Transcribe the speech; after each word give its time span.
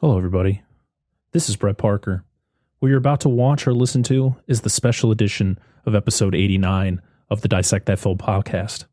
Hello, 0.00 0.16
everybody. 0.16 0.62
This 1.32 1.50
is 1.50 1.56
Brett 1.56 1.76
Parker. 1.76 2.24
What 2.78 2.88
you're 2.88 2.96
about 2.96 3.20
to 3.20 3.28
watch 3.28 3.66
or 3.66 3.74
listen 3.74 4.02
to 4.04 4.34
is 4.46 4.62
the 4.62 4.70
special 4.70 5.10
edition 5.10 5.58
of 5.84 5.94
episode 5.94 6.34
89 6.34 7.02
of 7.28 7.42
the 7.42 7.48
Dissect 7.48 7.84
That 7.84 7.98
Film 7.98 8.16
podcast. 8.16 8.86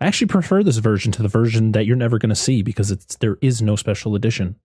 I 0.00 0.06
actually 0.06 0.26
prefer 0.26 0.64
this 0.64 0.78
version 0.78 1.12
to 1.12 1.22
the 1.22 1.28
version 1.28 1.70
that 1.70 1.86
you're 1.86 1.94
never 1.94 2.18
going 2.18 2.30
to 2.30 2.34
see 2.34 2.62
because 2.62 2.90
it's, 2.90 3.14
there 3.18 3.38
is 3.40 3.62
no 3.62 3.76
special 3.76 4.16
edition. 4.16 4.56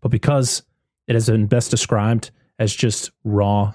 But 0.00 0.12
because 0.12 0.62
it 1.08 1.14
has 1.14 1.26
been 1.26 1.48
best 1.48 1.72
described 1.72 2.30
as 2.60 2.72
just 2.72 3.10
raw 3.24 3.74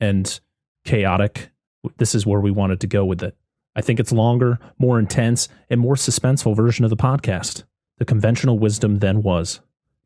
and 0.00 0.40
chaotic, 0.86 1.50
this 1.98 2.14
is 2.14 2.24
where 2.24 2.40
we 2.40 2.50
wanted 2.50 2.80
to 2.80 2.86
go 2.86 3.04
with 3.04 3.22
it. 3.22 3.36
I 3.76 3.82
think 3.82 4.00
it's 4.00 4.10
longer, 4.10 4.58
more 4.78 4.98
intense, 4.98 5.50
and 5.68 5.82
more 5.82 5.96
suspenseful 5.96 6.56
version 6.56 6.86
of 6.86 6.88
the 6.88 6.96
podcast. 6.96 7.64
The 7.98 8.06
conventional 8.06 8.58
wisdom 8.58 9.00
then 9.00 9.20
was 9.20 9.60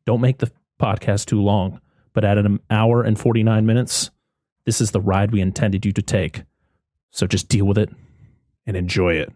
don't 0.05 0.19
make 0.19 0.39
the 0.39 0.51
podcast 0.81 1.25
too 1.25 1.41
long, 1.41 1.79
but 2.13 2.23
at 2.23 2.37
an 2.37 2.59
hour 2.69 3.03
and 3.03 3.19
49 3.19 3.65
minutes, 3.65 4.11
this 4.65 4.81
is 4.81 4.91
the 4.91 5.01
ride 5.01 5.31
we 5.31 5.41
intended 5.41 5.85
you 5.85 5.91
to 5.93 6.01
take. 6.01 6.43
So 7.11 7.27
just 7.27 7.49
deal 7.49 7.65
with 7.65 7.77
it 7.77 7.89
and 8.65 8.77
enjoy 8.77 9.15
it. 9.15 9.31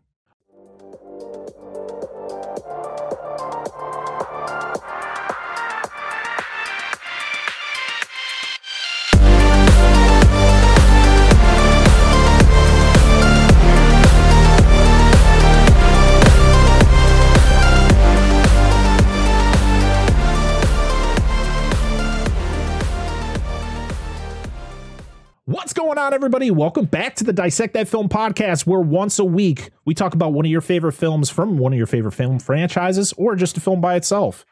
Everybody? 26.17 26.49
Welcome 26.49 26.85
back 26.85 27.13
to 27.17 27.23
the 27.23 27.31
Dissect 27.31 27.75
That 27.75 27.87
Film 27.87 28.09
podcast, 28.09 28.65
where 28.65 28.79
once 28.79 29.19
a 29.19 29.23
week 29.23 29.69
we 29.85 29.93
talk 29.93 30.15
about 30.15 30.33
one 30.33 30.45
of 30.45 30.51
your 30.51 30.61
favorite 30.61 30.93
films 30.93 31.29
from 31.29 31.59
one 31.59 31.73
of 31.73 31.77
your 31.77 31.85
favorite 31.85 32.13
film 32.13 32.39
franchises 32.39 33.13
or 33.17 33.35
just 33.35 33.55
a 33.55 33.59
film 33.59 33.81
by 33.81 33.93
itself. 33.93 34.43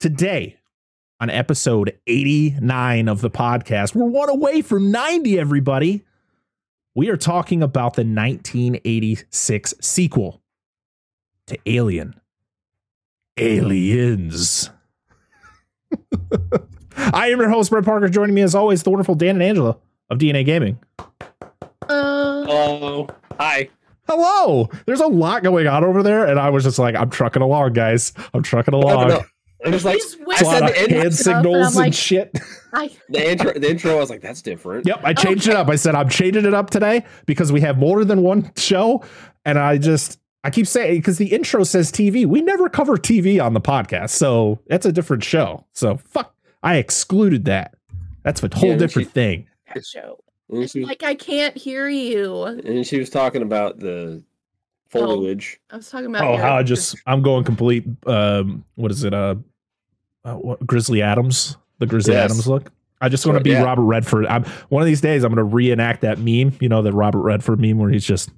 Today, 0.00 0.56
on 1.20 1.28
episode 1.28 1.98
89 2.06 3.06
of 3.06 3.20
the 3.20 3.28
podcast, 3.28 3.94
we're 3.94 4.06
one 4.06 4.30
away 4.30 4.62
from 4.62 4.90
90, 4.90 5.38
everybody. 5.38 6.06
We 6.94 7.10
are 7.10 7.18
talking 7.18 7.62
about 7.62 7.92
the 7.92 8.00
1986 8.00 9.74
sequel 9.78 10.40
to 11.48 11.58
Alien 11.66 12.18
Aliens. 13.36 14.70
I 16.96 17.28
am 17.28 17.40
your 17.40 17.50
host, 17.50 17.70
Brett 17.70 17.84
Parker. 17.84 18.08
Joining 18.08 18.34
me, 18.34 18.40
as 18.40 18.54
always, 18.54 18.82
the 18.82 18.88
wonderful 18.88 19.14
Dan 19.14 19.36
and 19.36 19.42
Angela 19.42 19.76
of 20.12 20.18
DNA 20.18 20.44
Gaming. 20.44 20.78
Uh, 21.88 22.44
Hello. 22.46 23.08
Hi. 23.38 23.68
Hello. 24.08 24.68
There's 24.86 25.00
a 25.00 25.06
lot 25.06 25.42
going 25.42 25.66
on 25.66 25.84
over 25.84 26.02
there, 26.02 26.26
and 26.26 26.38
I 26.38 26.50
was 26.50 26.64
just 26.64 26.78
like, 26.78 26.94
I'm 26.94 27.10
trucking 27.10 27.42
along, 27.42 27.72
guys. 27.72 28.12
I'm 28.34 28.42
trucking 28.42 28.74
along. 28.74 29.08
No, 29.08 29.16
no, 29.18 29.22
I'm 29.64 29.72
just 29.72 29.84
like 29.84 29.94
He's 29.96 30.16
I 30.16 30.18
A 30.20 30.26
lot 30.26 30.38
said 30.38 30.62
of 30.62 30.68
the, 30.68 30.80
intro, 30.80 30.94
hand 30.96 31.06
and 31.06 31.14
signals 31.14 31.66
I'm 31.68 31.74
like- 31.74 31.86
and 31.86 31.94
shit. 31.94 32.38
I, 32.74 32.90
the 33.08 33.30
intro. 33.30 33.52
The 33.54 33.70
intro. 33.70 33.92
I 33.92 33.94
was 33.96 34.10
like, 34.10 34.20
that's 34.20 34.42
different. 34.42 34.86
Yep, 34.86 35.00
I 35.02 35.12
changed 35.14 35.46
it 35.48 35.54
up. 35.56 35.68
I 35.68 35.76
said 35.76 35.94
I'm 35.94 36.08
changing 36.08 36.44
it 36.44 36.54
up 36.54 36.70
today 36.70 37.04
because 37.26 37.52
we 37.52 37.60
have 37.62 37.78
more 37.78 38.04
than 38.04 38.22
one 38.22 38.50
show, 38.56 39.02
and 39.44 39.58
I 39.58 39.78
just 39.78 40.18
I 40.44 40.50
keep 40.50 40.66
saying 40.66 40.96
because 40.98 41.18
the 41.18 41.26
intro 41.32 41.64
says 41.64 41.90
TV. 41.92 42.26
We 42.26 42.42
never 42.42 42.68
cover 42.68 42.96
TV 42.96 43.42
on 43.44 43.54
the 43.54 43.60
podcast, 43.60 44.10
so 44.10 44.60
that's 44.68 44.86
a 44.86 44.92
different 44.92 45.22
show. 45.24 45.66
So 45.74 45.96
fuck, 45.98 46.34
I 46.62 46.76
excluded 46.76 47.44
that. 47.46 47.74
That's 48.24 48.42
a 48.42 48.48
whole 48.54 48.70
Yeah, 48.70 48.76
different 48.76 49.08
she- 49.08 49.12
thing. 49.12 49.48
That 49.74 49.86
show. 49.86 50.18
And 50.50 50.68
she, 50.70 50.84
Like 50.84 51.02
I 51.02 51.14
can't 51.14 51.56
hear 51.56 51.88
you. 51.88 52.44
and 52.44 52.86
she 52.86 52.98
was 52.98 53.10
talking 53.10 53.42
about 53.42 53.78
the 53.78 54.22
foliage. 54.90 55.58
I 55.70 55.76
was 55.76 55.90
talking 55.90 56.06
about. 56.06 56.24
Oh, 56.24 56.36
how 56.36 56.56
I 56.56 56.62
just 56.62 56.96
I'm 57.06 57.22
going 57.22 57.44
complete. 57.44 57.84
Um, 58.06 58.64
what 58.74 58.90
is 58.90 59.04
it? 59.04 59.14
Uh, 59.14 59.36
uh 60.24 60.34
what, 60.34 60.66
Grizzly 60.66 61.02
Adams, 61.02 61.56
the 61.78 61.86
Grizzly 61.86 62.14
Yes. 62.14 62.30
Adams 62.30 62.46
look. 62.46 62.70
I 63.00 63.08
just 63.08 63.26
want 63.26 63.36
to 63.38 63.42
be 63.42 63.50
yeah. 63.50 63.62
Robert 63.62 63.82
Redford. 63.82 64.26
I'm 64.26 64.44
one 64.68 64.80
of 64.82 64.86
these 64.86 65.00
days. 65.00 65.24
I'm 65.24 65.34
going 65.34 65.38
to 65.48 65.54
reenact 65.54 66.02
that 66.02 66.18
meme. 66.18 66.56
You 66.60 66.68
know, 66.68 66.82
the 66.82 66.92
Robert 66.92 67.22
Redford 67.22 67.58
meme 67.60 67.78
where 67.78 67.90
he's 67.90 68.04
just 68.06 68.30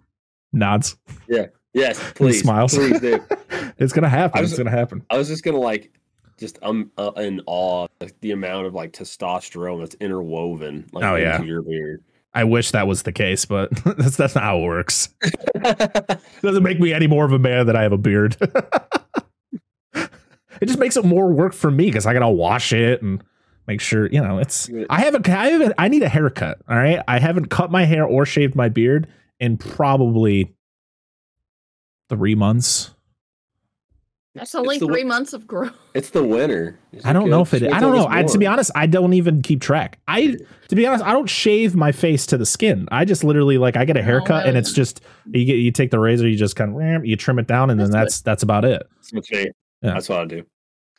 nods, 0.52 0.96
Yeah. 1.28 1.46
Yes, 1.74 2.00
please, 2.14 2.40
smiles. 2.40 2.72
please 2.72 3.00
do. 3.00 3.20
it's 3.78 3.92
going 3.92 4.04
to 4.04 4.08
happen. 4.08 4.40
Was- 4.40 4.52
it's 4.52 4.58
going 4.58 4.70
to 4.70 4.76
happen. 4.78 5.04
I 5.10 5.18
was 5.18 5.26
just 5.26 5.42
gonna 5.42 5.58
like, 5.58 5.90
just 6.38 6.58
um, 6.62 6.90
uh, 6.98 7.12
in 7.16 7.40
awe 7.46 7.86
of 8.00 8.12
the 8.20 8.30
amount 8.32 8.66
of 8.66 8.74
like 8.74 8.92
testosterone 8.92 9.80
that's 9.80 9.94
interwoven 9.96 10.86
like 10.92 11.04
Oh, 11.04 11.14
into 11.16 11.20
yeah. 11.26 11.42
your 11.42 11.62
beard. 11.62 12.02
I 12.36 12.42
wish 12.44 12.72
that 12.72 12.86
was 12.88 13.04
the 13.04 13.12
case, 13.12 13.44
but 13.44 13.70
that's 13.96 14.16
that's 14.16 14.34
not 14.34 14.42
how 14.44 14.58
it 14.58 14.62
works. 14.62 15.08
doesn't 16.42 16.62
make 16.62 16.80
me 16.80 16.92
any 16.92 17.06
more 17.06 17.24
of 17.24 17.32
a 17.32 17.38
man 17.38 17.66
that 17.66 17.76
I 17.76 17.82
have 17.82 17.92
a 17.92 17.98
beard. 17.98 18.36
it 19.94 20.66
just 20.66 20.78
makes 20.78 20.96
it 20.96 21.04
more 21.04 21.32
work 21.32 21.52
for 21.52 21.70
me 21.70 21.86
because 21.86 22.06
I 22.06 22.12
gotta 22.12 22.28
wash 22.28 22.72
it 22.72 23.02
and 23.02 23.22
make 23.66 23.80
sure 23.80 24.06
you 24.10 24.20
know 24.20 24.38
it's. 24.38 24.68
I 24.90 25.00
haven't. 25.00 25.28
I 25.28 25.48
haven't. 25.48 25.74
I 25.78 25.88
need 25.88 26.02
a 26.02 26.08
haircut. 26.08 26.58
All 26.68 26.76
right, 26.76 27.00
I 27.06 27.18
haven't 27.20 27.46
cut 27.50 27.70
my 27.70 27.84
hair 27.84 28.04
or 28.04 28.26
shaved 28.26 28.56
my 28.56 28.68
beard 28.68 29.06
in 29.38 29.56
probably 29.56 30.54
three 32.08 32.34
months. 32.34 32.90
That's 34.34 34.54
only 34.56 34.76
It's 34.76 34.84
three 34.84 35.02
wi- 35.02 35.08
months 35.08 35.32
of 35.32 35.46
growth. 35.46 35.72
it's 35.94 36.10
the 36.10 36.24
winter. 36.24 36.76
I 37.04 37.12
don't 37.12 37.30
know 37.30 37.42
if 37.42 37.54
it. 37.54 37.62
I 37.72 37.78
don't 37.78 37.94
know. 37.94 38.08
I, 38.10 38.24
to 38.24 38.36
be 38.38 38.46
honest, 38.48 38.72
I 38.74 38.86
don't 38.86 39.12
even 39.12 39.42
keep 39.42 39.60
track. 39.60 40.00
I 40.08 40.36
to 40.68 40.74
be 40.74 40.84
honest, 40.86 41.04
I 41.04 41.12
don't 41.12 41.28
shave 41.30 41.76
my 41.76 41.92
face 41.92 42.26
to 42.26 42.36
the 42.36 42.44
skin. 42.46 42.88
I 42.90 43.04
just 43.04 43.22
literally 43.22 43.58
like 43.58 43.76
I 43.76 43.84
get 43.84 43.96
a 43.96 44.02
haircut 44.02 44.46
and 44.46 44.56
it's 44.56 44.72
just 44.72 45.00
you 45.26 45.44
get 45.44 45.54
you 45.58 45.70
take 45.70 45.92
the 45.92 46.00
razor, 46.00 46.28
you 46.28 46.36
just 46.36 46.56
kind 46.56 46.70
of 46.70 46.76
ramp, 46.76 47.06
you 47.06 47.14
trim 47.16 47.38
it 47.38 47.46
down, 47.46 47.70
and 47.70 47.78
then 47.78 47.90
That's 47.92 48.20
that's 48.20 48.20
that's 48.22 48.42
about 48.42 48.64
it. 48.64 48.82
That's, 49.12 49.12
what, 49.12 49.30
Yeah. 49.30 49.44
that's 49.82 50.08
what 50.08 50.18
I 50.18 50.24
do. 50.24 50.42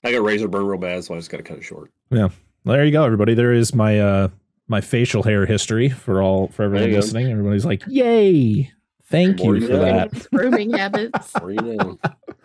I 0.04 0.12
got 0.14 0.24
razor 0.24 0.48
burn 0.48 0.66
real 0.68 0.78
bad, 0.80 1.04
so 1.04 1.14
I 1.14 1.18
just 1.18 1.30
got 1.30 1.38
to 1.38 1.44
cut 1.44 1.58
it 1.58 1.64
short. 1.64 1.92
Yeah. 2.12 2.30
Well, 2.64 2.76
there 2.78 2.86
you 2.86 2.92
go, 2.92 3.04
everybody. 3.04 3.34
There 3.34 3.52
is 3.52 3.76
my 3.76 4.00
uh 4.00 4.28
my 4.70 4.80
facial 4.80 5.24
hair 5.24 5.46
history 5.46 5.90
for 5.90 6.22
all 6.22 6.48
for 6.48 6.64
everyone 6.64 6.84
There 6.84 6.90
you 6.92 6.96
go. 6.96 7.02
listening. 7.02 7.32
Everybody's 7.32 7.66
like, 7.66 7.84
"Yay! 7.88 8.72
Thank 9.10 9.40
More 9.40 9.56
you 9.56 9.62
you 9.64 9.68
for 9.68 9.78
that." 9.78 10.28
Grooming 10.32 10.72
habits. 10.72 11.34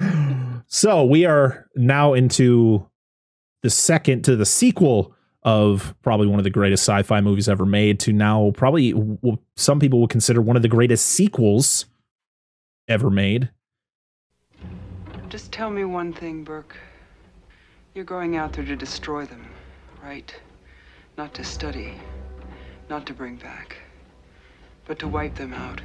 Or 0.72 0.88
you 0.88 0.94
know, 0.94 1.02
so 1.02 1.04
we 1.04 1.24
are 1.24 1.68
now 1.76 2.14
into 2.14 2.86
the 3.62 3.70
second 3.70 4.22
to 4.24 4.36
the 4.36 4.46
sequel 4.46 5.14
of 5.42 5.94
probably 6.02 6.26
one 6.26 6.38
of 6.38 6.44
the 6.44 6.50
greatest 6.50 6.82
sci-fi 6.84 7.20
movies 7.20 7.48
ever 7.48 7.64
made 7.64 7.98
to 8.00 8.12
now 8.12 8.52
probably 8.56 8.92
w- 8.92 9.38
some 9.56 9.80
people 9.80 10.00
would 10.00 10.10
consider 10.10 10.42
one 10.42 10.56
of 10.56 10.62
the 10.62 10.68
greatest 10.68 11.06
sequels 11.06 11.86
ever 12.88 13.10
made 13.10 13.50
Just 15.30 15.52
tell 15.52 15.70
me 15.70 15.84
one 15.84 16.12
thing, 16.12 16.44
Burke. 16.44 16.76
You're 17.94 18.04
going 18.04 18.36
out 18.36 18.52
there 18.52 18.64
to 18.64 18.76
destroy 18.76 19.26
them, 19.26 19.46
right? 20.02 20.34
Not 21.16 21.34
to 21.34 21.44
study, 21.44 21.94
not 22.88 23.06
to 23.06 23.14
bring 23.14 23.36
back, 23.36 23.76
but 24.86 24.98
to 24.98 25.08
wipe 25.08 25.36
them 25.36 25.54
out. 25.54 25.80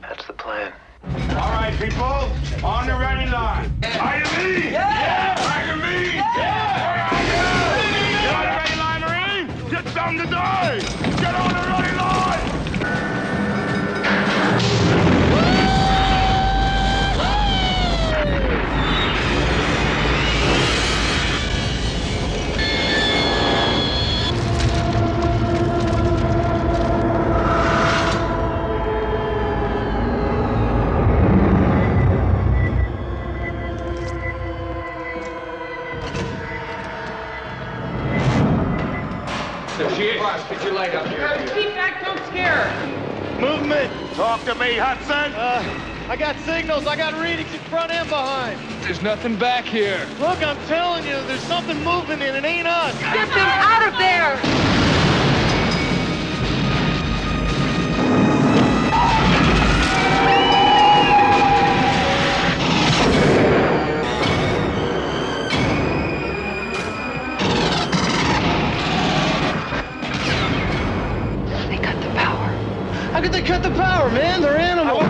That's 0.00 0.26
the 0.26 0.32
plan. 0.32 0.72
All 1.06 1.52
right, 1.52 1.74
people, 1.78 2.30
on 2.66 2.86
the 2.86 2.94
ready 2.94 3.30
line. 3.30 3.70
Are 4.00 4.18
you 4.18 4.24
me? 4.38 4.70
Yeah! 4.72 5.34
Are 5.36 5.66
you 5.66 5.76
me? 5.82 6.14
Yeah! 6.16 8.22
You 8.22 8.28
on 8.30 8.44
the 8.48 8.54
ready 8.56 8.76
line, 8.80 9.00
Marine? 9.02 9.46
Get 9.70 9.86
something 9.92 10.18
to 10.18 10.24
do! 10.24 10.30
Get 11.20 11.34
on 11.34 11.52
the 11.52 11.60
ready 11.68 11.94
line! 11.96 12.40
Get 40.24 40.64
your 40.64 40.72
light 40.72 40.94
up 40.94 41.06
here. 41.08 41.28
Keep 41.54 41.74
back, 41.74 42.02
don't 42.02 42.18
scare. 42.28 42.64
Movement! 43.38 43.92
Talk 44.14 44.42
to 44.44 44.54
me, 44.54 44.74
Hudson! 44.74 45.34
Uh, 45.34 46.08
I 46.08 46.16
got 46.16 46.34
signals. 46.46 46.86
I 46.86 46.96
got 46.96 47.12
readings 47.20 47.52
in 47.52 47.60
front 47.68 47.92
and 47.92 48.08
behind. 48.08 48.58
There's 48.84 49.02
nothing 49.02 49.36
back 49.36 49.66
here. 49.66 50.08
Look, 50.18 50.42
I'm 50.42 50.56
telling 50.66 51.04
you, 51.04 51.20
there's 51.26 51.42
something 51.42 51.76
moving 51.84 52.22
and 52.22 52.36
it 52.38 52.42
ain't 52.42 52.66
us. 52.66 52.98
Get 53.00 53.28
them 53.28 53.36
out 53.36 53.86
of 53.86 53.98
there. 53.98 54.93
Cut 73.44 73.62
the 73.62 73.70
power, 73.70 74.10
man. 74.10 74.40
They're 74.42 74.56
animals. 74.56 75.08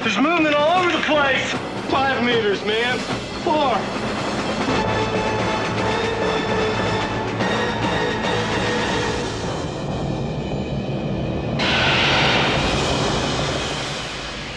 There's 0.00 0.18
movement 0.18 0.54
all 0.54 0.80
over 0.80 0.90
the 0.90 1.02
place. 1.04 1.52
Five 1.90 2.24
meters, 2.24 2.64
man. 2.64 2.98
Four. 3.44 3.76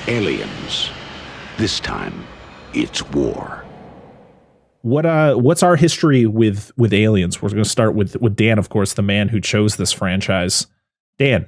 Aliens. 0.08 0.90
This 1.58 1.80
time, 1.80 2.26
it's 2.74 3.02
war. 3.10 3.61
What 4.84 5.06
uh 5.06 5.36
what's 5.36 5.62
our 5.64 5.76
history 5.76 6.26
with 6.26 6.72
with 6.78 6.94
aliens? 6.94 7.42
We're 7.42 7.50
going 7.50 7.64
to 7.64 7.70
start 7.70 7.94
with 7.96 8.16
with 8.22 8.36
Dan, 8.36 8.58
of 8.58 8.70
course, 8.70 8.94
the 8.94 9.02
man 9.04 9.30
who 9.30 9.40
chose 9.40 9.76
this 9.78 9.92
franchise. 9.92 10.68
Dan, 11.20 11.48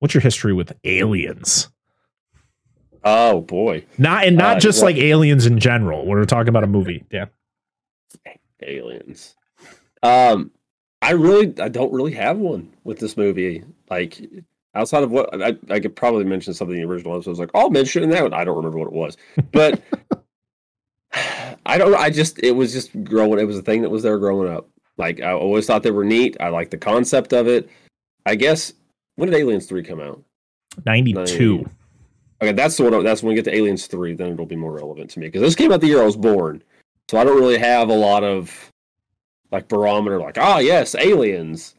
what's 0.00 0.12
your 0.14 0.20
history 0.20 0.52
with 0.52 0.72
aliens? 0.84 1.68
Oh 3.04 3.40
boy, 3.40 3.84
Not 3.96 4.24
and 4.24 4.36
not 4.36 4.56
Uh, 4.56 4.60
just 4.60 4.78
well- 4.82 4.86
like 4.92 4.96
aliens 4.96 5.46
in 5.46 5.58
general. 5.58 6.04
We're 6.06 6.24
talking 6.24 6.48
about 6.50 6.64
a 6.64 6.66
movie. 6.66 7.04
Dan. 7.10 7.30
aliens. 8.62 9.34
Um, 10.02 10.50
I 11.00 11.12
really, 11.12 11.54
I 11.60 11.68
don't 11.68 11.92
really 11.92 12.12
have 12.12 12.38
one 12.38 12.72
with 12.84 12.98
this 12.98 13.16
movie. 13.16 13.64
Like 13.88 14.20
outside 14.74 15.04
of 15.04 15.10
what 15.10 15.30
I, 15.42 15.56
I 15.70 15.80
could 15.80 15.96
probably 15.96 16.24
mention 16.24 16.52
something 16.54 16.76
in 16.76 16.82
the 16.82 16.88
original 16.88 17.14
episode. 17.14 17.30
I 17.30 17.32
was 17.32 17.38
like, 17.38 17.50
I'll 17.54 17.70
mention 17.70 18.08
that. 18.10 18.22
one. 18.22 18.34
I 18.34 18.44
don't 18.44 18.56
remember 18.56 18.78
what 18.78 18.88
it 18.88 18.92
was, 18.92 19.16
but 19.52 19.80
I 21.12 21.78
don't. 21.78 21.94
I 21.94 22.10
just, 22.10 22.38
it 22.42 22.52
was 22.52 22.72
just 22.72 23.04
growing. 23.04 23.38
It 23.38 23.46
was 23.46 23.58
a 23.58 23.62
thing 23.62 23.82
that 23.82 23.90
was 23.90 24.02
there 24.02 24.18
growing 24.18 24.52
up. 24.52 24.68
Like 24.96 25.20
I 25.20 25.32
always 25.32 25.66
thought 25.66 25.82
they 25.82 25.90
were 25.90 26.04
neat. 26.04 26.36
I 26.40 26.48
like 26.48 26.70
the 26.70 26.78
concept 26.78 27.32
of 27.32 27.46
it. 27.46 27.68
I 28.26 28.34
guess 28.34 28.72
when 29.16 29.30
did 29.30 29.38
Aliens 29.38 29.66
three 29.66 29.82
come 29.82 30.00
out? 30.00 30.22
92. 30.84 31.68
Okay, 32.40 32.52
that's 32.52 32.76
the 32.76 32.84
one. 32.84 33.04
That's 33.04 33.22
when 33.22 33.30
we 33.30 33.34
get 33.34 33.44
to 33.46 33.56
Aliens 33.56 33.86
three. 33.86 34.14
Then 34.14 34.32
it'll 34.32 34.46
be 34.46 34.56
more 34.56 34.72
relevant 34.72 35.10
to 35.10 35.20
me 35.20 35.26
because 35.26 35.42
this 35.42 35.54
came 35.54 35.72
out 35.72 35.80
the 35.80 35.86
year 35.86 36.02
I 36.02 36.06
was 36.06 36.16
born, 36.16 36.62
so 37.08 37.18
I 37.18 37.24
don't 37.24 37.38
really 37.38 37.58
have 37.58 37.88
a 37.88 37.94
lot 37.94 38.22
of 38.22 38.70
like 39.50 39.68
barometer. 39.68 40.20
Like, 40.20 40.38
ah, 40.38 40.58
yes, 40.58 40.94
Aliens. 40.94 41.74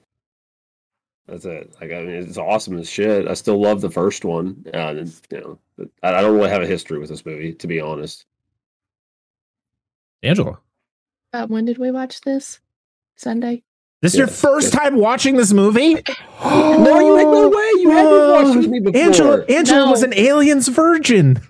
That's 1.28 1.46
it. 1.46 1.76
Like, 1.80 1.92
I 1.92 2.02
mean, 2.02 2.10
it's 2.10 2.38
awesome 2.38 2.80
as 2.80 2.90
shit. 2.90 3.28
I 3.28 3.36
still 3.36 3.62
love 3.62 3.82
the 3.82 3.90
first 3.92 4.26
one. 4.26 4.66
Uh, 4.74 5.06
you 5.32 5.40
know, 5.40 5.60
I 6.02 6.22
don't 6.22 6.36
really 6.36 6.50
have 6.50 6.64
a 6.64 6.68
history 6.68 6.98
with 6.98 7.10
this 7.10 7.26
movie, 7.26 7.54
to 7.54 7.68
be 7.68 7.80
honest. 7.80 8.26
Angela. 10.24 10.60
Uh, 11.34 11.48
when 11.48 11.66
did 11.66 11.78
we 11.78 11.92
watch 11.92 12.22
this? 12.22 12.60
Sunday. 13.16 13.64
This 14.02 14.14
is 14.14 14.18
your 14.20 14.28
Yeah, 14.28 14.34
first 14.34 14.72
time 14.74 14.96
watching 14.96 15.36
this 15.36 15.52
movie? 15.52 15.94
no, 16.44 17.00
you 17.00 17.18
ain't 17.20 17.32
no 17.32 17.50
way. 17.50 17.70
You 17.82 17.90
haven't 17.92 18.32
watched 18.32 18.58
with 18.58 18.68
me 18.68 18.80
before. 18.80 19.02
Angela 19.02 19.46
Angela 19.50 19.86
No. 19.86 19.92
was 19.92 20.04
an 20.04 20.14
aliens 20.14 20.68
virgin. 20.68 21.42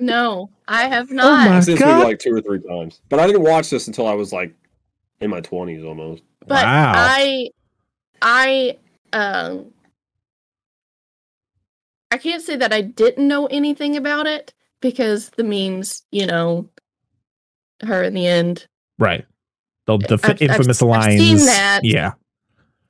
No, 0.00 0.48
I 0.68 0.86
have 0.86 1.10
not. 1.10 1.26
Oh 1.26 1.30
not. 1.44 1.50
my 1.50 1.60
this 1.60 1.76
God. 1.76 1.94
movie 1.96 2.04
like 2.04 2.18
two 2.20 2.32
or 2.32 2.40
three 2.40 2.60
times, 2.60 3.00
but 3.08 3.18
I 3.18 3.26
didn't 3.26 3.42
watch 3.42 3.68
this 3.68 3.88
until 3.88 4.06
I 4.06 4.14
was 4.14 4.32
like 4.32 4.54
in 5.20 5.28
my 5.28 5.40
twenties 5.40 5.82
almost. 5.82 6.22
but 6.46 6.50
wow. 6.64 6.92
I, 6.94 7.48
I, 8.22 8.78
um, 9.12 9.72
I 12.12 12.18
can't 12.18 12.40
say 12.42 12.54
that 12.54 12.72
I 12.72 12.80
didn't 12.82 13.26
know 13.26 13.46
anything 13.46 13.96
about 13.96 14.28
it 14.28 14.54
because 14.80 15.30
the 15.30 15.42
memes, 15.42 16.04
you 16.12 16.26
know, 16.26 16.68
her 17.82 18.02
in 18.02 18.14
the 18.14 18.26
end. 18.26 18.66
right. 18.98 19.24
The, 19.86 19.96
the 19.96 20.14
I've- 20.22 20.32
I've- 20.32 20.44
infamous 20.44 20.82
I've 20.82 20.88
lines. 20.88 21.20
seen 21.20 21.36
that. 21.46 21.80
Yeah. 21.82 22.12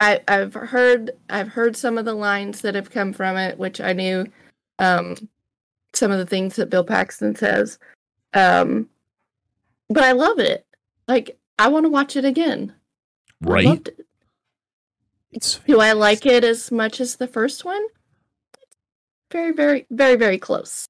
I, 0.01 0.21
I've 0.29 0.55
heard 0.55 1.13
I've 1.31 1.49
heard 1.49 1.77
some 1.77 1.97
of 1.99 2.05
the 2.05 2.15
lines 2.15 2.61
that 2.63 2.75
have 2.75 2.91
come 2.91 3.13
from 3.13 3.37
it, 3.37 3.57
which 3.59 3.81
I 3.81 3.93
knew 3.93 4.27
um, 4.81 5.17
some 5.95 6.11
of 6.11 6.19
the 6.19 6.27
things 6.27 6.57
that 6.57 6.71
Bill 6.71 6.85
Paxton 6.85 7.35
says. 7.37 7.79
Um, 8.35 8.89
but 9.89 10.03
I 10.05 10.13
love 10.13 10.39
it. 10.41 10.67
Like 11.07 11.39
I 11.59 11.69
want 11.69 11.85
to 11.85 11.91
watch 11.91 12.17
it 12.17 12.25
again. 12.25 12.73
Right. 13.41 13.65
loved 13.65 13.89
it. 13.89 14.07
It's 15.33 15.59
Do 15.67 15.81
I 15.81 15.93
like 15.93 16.27
it 16.27 16.43
as 16.45 16.71
much 16.73 17.01
as 17.01 17.17
the 17.17 17.29
first 17.29 17.65
one? 17.65 17.85
Very, 19.33 19.53
very, 19.53 19.87
very, 19.91 20.17
very 20.17 20.39
close. 20.39 20.87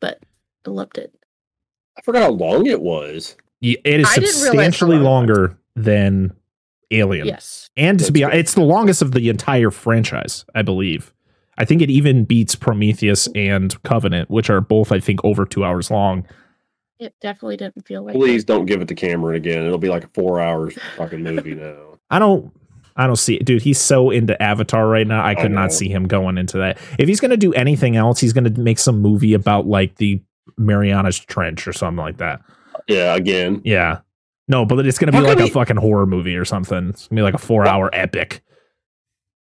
But 0.00 0.22
I 0.66 0.70
loved 0.70 0.98
it. 0.98 1.14
I 1.98 2.02
forgot 2.02 2.22
how 2.22 2.30
long 2.30 2.66
it 2.66 2.80
was. 2.80 3.36
Yeah, 3.60 3.78
It 3.84 4.00
is 4.00 4.06
I 4.08 4.14
didn't 4.14 4.24
realize 4.24 4.36
how 4.36 4.44
substantially 4.52 4.96
long 4.96 5.04
longer 5.04 5.58
than 5.74 6.32
Alien. 6.90 7.26
Yes. 7.26 7.68
And 7.76 7.98
to 8.00 8.12
be 8.12 8.20
good. 8.20 8.34
it's 8.34 8.54
the 8.54 8.62
longest 8.62 9.02
of 9.02 9.12
the 9.12 9.28
entire 9.28 9.70
franchise, 9.70 10.44
I 10.54 10.62
believe. 10.62 11.12
I 11.58 11.64
think 11.64 11.82
it 11.82 11.90
even 11.90 12.24
beats 12.24 12.54
Prometheus 12.54 13.28
and 13.34 13.80
Covenant, 13.82 14.30
which 14.30 14.48
are 14.48 14.60
both, 14.60 14.92
I 14.92 15.00
think, 15.00 15.24
over 15.24 15.44
two 15.44 15.64
hours 15.64 15.90
long. 15.90 16.24
It 17.00 17.14
definitely 17.20 17.56
didn't 17.56 17.86
feel 17.86 18.04
like 18.04 18.14
Please 18.14 18.42
it. 18.42 18.46
don't 18.46 18.66
give 18.66 18.80
it 18.80 18.88
to 18.88 18.94
Cameron 18.94 19.36
again. 19.36 19.64
It'll 19.64 19.78
be 19.78 19.88
like 19.88 20.04
a 20.04 20.08
four 20.14 20.40
hours 20.40 20.76
fucking 20.96 21.22
movie 21.22 21.54
now. 21.54 21.98
I 22.10 22.18
don't 22.18 22.52
I 22.96 23.06
don't 23.06 23.16
see 23.16 23.36
it. 23.36 23.44
Dude, 23.44 23.62
he's 23.62 23.78
so 23.80 24.10
into 24.10 24.40
Avatar 24.42 24.88
right 24.88 25.06
now. 25.06 25.22
I 25.22 25.30
I 25.30 25.34
could 25.36 25.52
know. 25.52 25.60
not 25.60 25.72
see 25.72 25.88
him 25.88 26.08
going 26.08 26.36
into 26.38 26.58
that. 26.58 26.78
If 26.98 27.06
he's 27.08 27.20
gonna 27.20 27.36
do 27.36 27.52
anything 27.54 27.96
else, 27.96 28.18
he's 28.18 28.32
gonna 28.32 28.50
make 28.50 28.78
some 28.80 29.00
movie 29.00 29.34
about 29.34 29.66
like 29.68 29.94
the 29.96 30.20
Marianas 30.56 31.18
Trench 31.18 31.66
or 31.68 31.72
something 31.72 32.02
like 32.02 32.18
that. 32.18 32.40
Yeah, 32.86 33.14
again. 33.14 33.60
Yeah. 33.64 34.00
No, 34.48 34.64
but 34.64 34.84
it's 34.86 34.98
gonna 34.98 35.12
be 35.12 35.18
How 35.18 35.24
like 35.24 35.34
come 35.36 35.42
a 35.42 35.46
he- 35.46 35.50
fucking 35.52 35.76
horror 35.76 36.06
movie 36.06 36.36
or 36.36 36.44
something. 36.44 36.88
It's 36.90 37.08
gonna 37.08 37.18
be 37.20 37.22
like 37.22 37.34
a 37.34 37.38
four 37.38 37.66
hour 37.66 37.90
epic. 37.92 38.42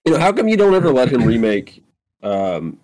You 0.06 0.13
know, 0.13 0.19
how 0.19 0.31
come 0.31 0.48
you 0.48 0.57
don't 0.57 0.74
ever 0.74 0.92
let 0.92 1.12
him 1.12 1.24
remake 1.25 1.84
um 2.24 2.80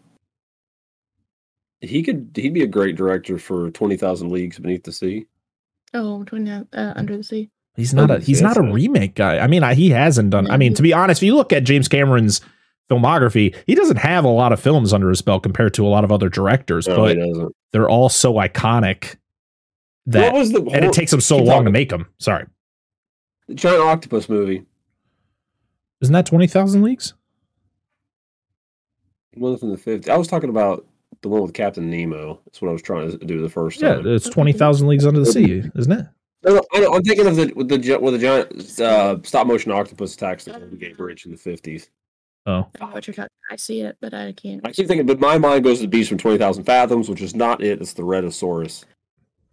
he 1.80 2.04
could 2.04 2.30
he'd 2.36 2.54
be 2.54 2.62
a 2.64 2.68
great 2.68 2.96
director 2.96 3.38
for 3.40 3.72
twenty 3.72 3.98
thousand 3.98 4.32
leagues 4.32 4.60
beneath 4.60 4.84
the 4.84 4.92
sea. 4.92 5.26
Oh, 5.94 6.24
Twin 6.24 6.48
uh, 6.48 6.94
Under 6.96 7.18
the 7.18 7.24
Sea. 7.24 7.50
He's 7.76 7.94
not 7.94 8.12
Oh, 8.12 8.16
a 8.16 8.20
he's 8.20 8.42
not 8.42 8.56
a 8.58 8.62
a- 8.62 8.72
remake 8.72 9.16
guy. 9.16 9.40
I 9.40 9.48
mean, 9.48 9.64
I, 9.64 9.74
he 9.74 9.90
hasn't 9.90 10.30
done. 10.30 10.50
I 10.52 10.58
mean, 10.58 10.74
to 10.76 10.82
be 10.82 10.94
honest, 10.94 11.22
if 11.22 11.26
you 11.26 11.36
look 11.36 11.52
at 11.52 11.64
James 11.64 11.88
Cameron's 11.88 12.42
filmography, 12.92 13.56
he 13.66 13.76
doesn't 13.76 13.98
have 13.98 14.26
a 14.26 14.30
lot 14.30 14.52
of 14.52 14.60
films 14.60 14.92
under 14.94 15.10
his 15.10 15.22
belt 15.22 15.44
compared 15.44 15.74
to 15.76 15.86
a 15.86 15.90
lot 15.90 16.04
of 16.04 16.12
other 16.12 16.30
directors, 16.30 16.88
No, 16.88 16.96
but 16.98 17.18
they're 17.72 17.90
all 17.90 18.10
so 18.10 18.34
iconic 18.34 19.16
that 20.08 20.34
the 20.34 20.70
and 20.74 20.84
it 20.86 20.94
takes 20.94 21.12
them 21.12 21.22
so 21.22 21.38
long 21.38 21.66
to 21.66 21.72
make 21.72 21.90
them. 21.90 22.08
Sorry, 22.18 22.46
the 23.48 23.56
giant 23.56 23.82
octopus 23.82 24.28
movie? 24.30 24.66
isn't 26.02 26.14
that 26.14 26.26
twenty 26.26 26.48
thousand 26.48 26.82
leagues? 26.84 27.14
One 29.36 29.58
from 29.58 29.70
the 29.70 29.78
fifties. 29.78 30.10
I 30.10 30.18
was 30.18 30.28
talking 30.28 30.50
about 30.50 30.86
the 31.22 31.30
one 31.30 31.42
with 31.44 31.54
Captain 31.54 31.90
Nemo. 31.90 32.40
That's 32.46 32.62
what 32.62 32.70
I 32.70 32.72
was 32.74 32.82
trying 32.82 33.12
to 33.12 33.18
do 33.26 33.42
the 33.42 33.50
first 33.50 33.82
Yeah, 33.82 33.96
time. 33.96 34.08
it's 34.08 34.30
twenty 34.30 34.52
thousand 34.52 34.88
leagues 34.88 35.06
under 35.06 35.20
the 35.20 35.26
sea, 35.26 35.64
isn't 35.76 35.92
it? 35.92 36.06
No, 36.44 36.62
I 36.74 36.86
I'm 36.86 37.04
thinking 37.04 37.28
of 37.28 37.36
the 37.36 37.54
with 37.56 37.70
the 37.70 37.98
with 38.02 38.14
the 38.16 38.20
giant 38.20 38.80
uh, 38.82 39.18
stop 39.24 39.46
motion 39.48 39.72
octopus 39.72 40.16
attacks 40.16 40.46
the 40.46 40.52
Golden 40.52 40.78
Gate 40.78 40.98
Bridge 40.98 41.26
in 41.26 41.32
the 41.32 41.38
fifties. 41.38 41.90
Oh. 42.46 42.68
oh, 42.82 42.86
I 42.86 42.86
what 42.94 43.06
you're 43.08 43.14
talking. 43.14 43.30
I 43.52 43.56
see 43.56 43.82
it, 43.82 43.98
but 44.02 44.14
I 44.14 44.32
can't. 44.34 44.62
I 44.66 44.72
keep 44.72 44.88
thinking, 44.88 45.06
but 45.06 45.20
my 45.20 45.38
mind 45.38 45.64
goes 45.64 45.78
to 45.78 45.84
the 45.84 45.88
beast 45.90 46.10
from 46.10 46.18
Twenty 46.18 46.38
Thousand 46.38 46.64
Fathoms, 46.64 47.08
which 47.10 47.22
is 47.22 47.36
not 47.36 47.62
it. 47.64 47.80
It's 47.82 47.94
the 47.94 48.04
Rhedosaurus. 48.04 48.86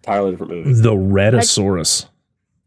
Entirely 0.03 0.31
different 0.31 0.53
movie. 0.53 0.73
the 0.81 0.93
Rhedosaurus. 0.95 2.07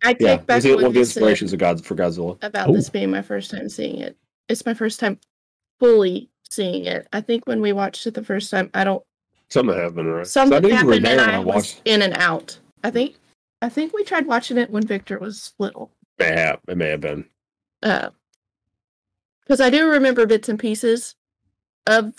I 0.03 0.13
take 0.13 0.21
Yeah, 0.21 0.37
back 0.37 0.63
one 0.63 0.73
what 0.75 0.83
of 0.85 0.93
the 0.93 0.99
you 0.99 1.05
said 1.05 1.17
inspirations 1.21 1.53
of 1.53 1.59
God 1.59 1.83
for 1.85 1.95
Godzilla. 1.95 2.37
about 2.43 2.69
Oh. 2.69 2.73
this 2.73 2.89
being 2.89 3.09
my 3.11 3.21
first 3.21 3.51
time 3.51 3.69
seeing 3.69 3.97
it. 3.99 4.17
It's 4.49 4.65
my 4.65 4.73
first 4.73 4.99
time 4.99 5.19
fully 5.79 6.29
seeing 6.49 6.85
it. 6.85 7.07
I 7.13 7.21
think 7.21 7.47
when 7.47 7.61
we 7.61 7.71
watched 7.71 8.05
it 8.07 8.13
the 8.13 8.23
first 8.23 8.51
time, 8.51 8.69
I 8.73 8.83
don't. 8.83 9.03
Something 9.49 9.75
happened, 9.77 10.13
right? 10.13 10.27
Something 10.27 10.57
I 10.57 10.59
knew 10.59 10.67
you 10.69 10.73
happened 10.75 10.93
and 10.95 11.05
there 11.05 11.19
I 11.29 11.35
I 11.35 11.39
was 11.39 11.81
in 11.85 12.01
and 12.01 12.15
out. 12.17 12.57
I 12.83 12.91
think. 12.91 13.15
I 13.61 13.69
think 13.69 13.93
we 13.93 14.03
tried 14.03 14.25
watching 14.25 14.57
it 14.57 14.69
when 14.71 14.85
Victor 14.85 15.19
was 15.19 15.53
little. 15.59 15.91
May 16.19 16.31
have, 16.31 16.59
it 16.67 16.77
may 16.77 16.89
have 16.89 17.01
been. 17.01 17.25
Uh, 17.83 18.09
because 19.43 19.61
I 19.61 19.69
do 19.69 19.89
remember 19.89 20.25
bits 20.25 20.49
and 20.49 20.59
pieces 20.59 21.15
of 21.87 22.13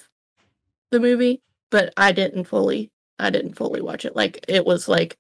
the 0.91 1.01
movie, 1.01 1.43
but 1.71 1.93
I 1.97 2.13
didn't 2.13 2.45
fully. 2.45 2.91
I 3.19 3.31
didn't 3.31 3.55
fully 3.55 3.81
watch 3.81 4.05
it. 4.05 4.17
Like 4.17 4.45
it 4.49 4.65
was 4.67 4.89
like 4.89 5.19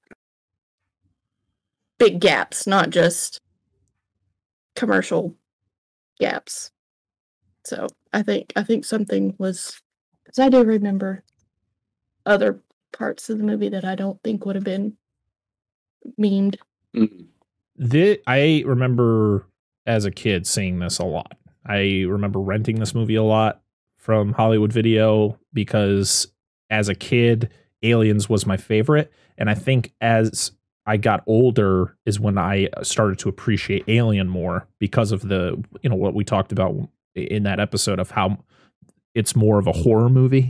big 1.98 2.20
gaps, 2.20 2.66
not 2.66 2.90
just 2.90 3.40
commercial 4.74 5.34
gaps. 6.18 6.70
So 7.64 7.86
I 8.12 8.22
think 8.22 8.52
I 8.56 8.62
think 8.64 8.84
something 8.84 9.34
was 9.38 9.80
because 10.24 10.38
I 10.38 10.48
do 10.48 10.64
remember 10.64 11.22
other 12.26 12.60
parts 12.92 13.30
of 13.30 13.38
the 13.38 13.44
movie 13.44 13.68
that 13.68 13.84
I 13.84 13.94
don't 13.94 14.20
think 14.22 14.44
would 14.44 14.56
have 14.56 14.64
been 14.64 14.96
memed. 16.18 16.56
Mm-hmm. 16.94 17.86
Thi- 17.88 18.18
I 18.26 18.62
remember 18.66 19.46
as 19.86 20.04
a 20.04 20.10
kid 20.10 20.46
seeing 20.46 20.78
this 20.78 20.98
a 20.98 21.04
lot. 21.04 21.36
I 21.66 22.04
remember 22.08 22.40
renting 22.40 22.80
this 22.80 22.94
movie 22.94 23.14
a 23.14 23.22
lot 23.22 23.62
from 23.98 24.32
Hollywood 24.32 24.72
Video 24.72 25.38
because 25.52 26.26
as 26.70 26.88
a 26.88 26.94
kid, 26.94 27.50
Aliens 27.82 28.28
was 28.28 28.46
my 28.46 28.56
favorite. 28.56 29.12
And 29.38 29.48
I 29.48 29.54
think 29.54 29.92
as 30.00 30.52
I 30.86 30.96
got 30.96 31.22
older 31.26 31.96
is 32.04 32.18
when 32.18 32.38
I 32.38 32.68
started 32.82 33.18
to 33.20 33.28
appreciate 33.28 33.84
Alien 33.86 34.28
more 34.28 34.66
because 34.78 35.12
of 35.12 35.28
the, 35.28 35.62
you 35.82 35.90
know, 35.90 35.96
what 35.96 36.14
we 36.14 36.24
talked 36.24 36.52
about 36.52 36.74
in 37.14 37.44
that 37.44 37.60
episode 37.60 38.00
of 38.00 38.10
how 38.10 38.38
it's 39.14 39.36
more 39.36 39.58
of 39.58 39.66
a 39.66 39.72
horror 39.72 40.08
movie 40.08 40.42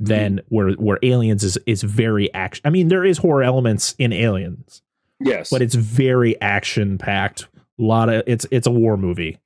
mm-hmm. 0.00 0.04
than 0.04 0.40
where 0.48 0.70
where 0.72 0.98
Aliens 1.02 1.44
is 1.44 1.58
is 1.66 1.82
very 1.82 2.32
action. 2.32 2.62
I 2.64 2.70
mean, 2.70 2.88
there 2.88 3.04
is 3.04 3.18
horror 3.18 3.42
elements 3.42 3.94
in 3.98 4.12
Aliens, 4.12 4.82
Yes. 5.20 5.50
but 5.50 5.60
it's 5.60 5.74
very 5.74 6.40
action 6.40 6.96
packed. 6.96 7.48
A 7.78 7.82
lot 7.82 8.08
of 8.08 8.22
it's 8.26 8.46
it's 8.50 8.66
a 8.66 8.70
war 8.70 8.96
movie 8.96 9.38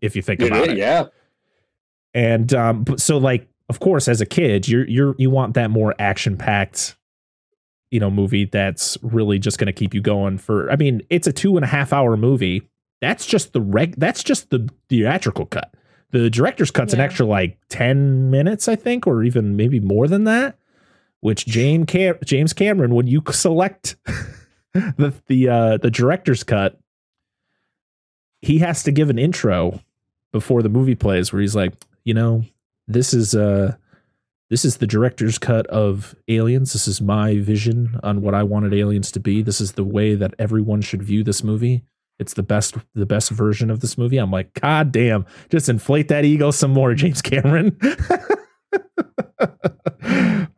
if 0.00 0.14
you 0.16 0.22
think 0.22 0.40
It 0.40 0.48
about 0.48 0.66
is, 0.66 0.72
it. 0.72 0.78
yeah. 0.78 1.04
And 2.14 2.52
um, 2.54 2.84
so 2.96 3.18
like, 3.18 3.48
of 3.68 3.80
course, 3.80 4.08
as 4.08 4.20
a 4.20 4.26
kid, 4.26 4.66
you're 4.68 4.86
you're 4.88 5.14
you 5.18 5.30
want 5.30 5.54
that 5.54 5.70
more 5.70 5.94
action 5.98 6.36
packed, 6.36 6.96
you 7.90 8.00
know, 8.00 8.10
movie 8.10 8.46
that's 8.46 8.96
really 9.02 9.38
just 9.38 9.58
going 9.58 9.66
to 9.66 9.72
keep 9.72 9.92
you 9.94 10.00
going 10.00 10.38
for. 10.38 10.70
I 10.70 10.76
mean, 10.76 11.02
it's 11.10 11.26
a 11.26 11.32
two 11.32 11.56
and 11.56 11.64
a 11.64 11.68
half 11.68 11.92
hour 11.92 12.16
movie. 12.16 12.68
That's 13.00 13.26
just 13.26 13.52
the 13.52 13.60
reg. 13.60 13.94
That's 13.96 14.24
just 14.24 14.50
the 14.50 14.68
theatrical 14.88 15.46
cut. 15.46 15.72
The 16.10 16.30
director's 16.30 16.70
cut's 16.70 16.94
an 16.94 17.00
extra 17.00 17.26
like 17.26 17.58
ten 17.68 18.30
minutes, 18.30 18.66
I 18.68 18.74
think, 18.76 19.06
or 19.06 19.22
even 19.22 19.54
maybe 19.56 19.78
more 19.80 20.08
than 20.08 20.24
that. 20.24 20.58
Which 21.20 21.46
James 21.46 21.84
Cam- 21.88 22.18
James 22.24 22.52
Cameron, 22.54 22.94
when 22.94 23.06
you 23.06 23.22
select 23.30 23.96
the 24.72 25.12
the 25.26 25.48
uh, 25.48 25.76
the 25.76 25.90
director's 25.90 26.42
cut, 26.42 26.78
he 28.40 28.58
has 28.58 28.82
to 28.84 28.92
give 28.92 29.10
an 29.10 29.18
intro 29.18 29.80
before 30.32 30.62
the 30.62 30.68
movie 30.68 30.94
plays 30.94 31.32
where 31.32 31.40
he's 31.40 31.56
like, 31.56 31.74
you 32.04 32.14
know, 32.14 32.44
this 32.86 33.12
is 33.12 33.34
uh 33.34 33.74
this 34.50 34.64
is 34.64 34.78
the 34.78 34.86
director's 34.86 35.38
cut 35.38 35.66
of 35.66 36.14
Aliens. 36.28 36.72
This 36.72 36.88
is 36.88 37.02
my 37.02 37.38
vision 37.38 38.00
on 38.02 38.22
what 38.22 38.34
I 38.34 38.42
wanted 38.42 38.72
Aliens 38.72 39.12
to 39.12 39.20
be. 39.20 39.42
This 39.42 39.60
is 39.60 39.72
the 39.72 39.84
way 39.84 40.14
that 40.14 40.34
everyone 40.38 40.80
should 40.80 41.02
view 41.02 41.22
this 41.22 41.44
movie. 41.44 41.84
It's 42.18 42.34
the 42.34 42.42
best 42.42 42.76
the 42.94 43.06
best 43.06 43.30
version 43.30 43.70
of 43.70 43.80
this 43.80 43.98
movie. 43.98 44.16
I'm 44.16 44.30
like, 44.30 44.54
God 44.54 44.90
damn, 44.90 45.26
just 45.50 45.68
inflate 45.68 46.08
that 46.08 46.24
ego 46.24 46.50
some 46.50 46.72
more, 46.72 46.94
James 46.94 47.22
Cameron. 47.22 47.78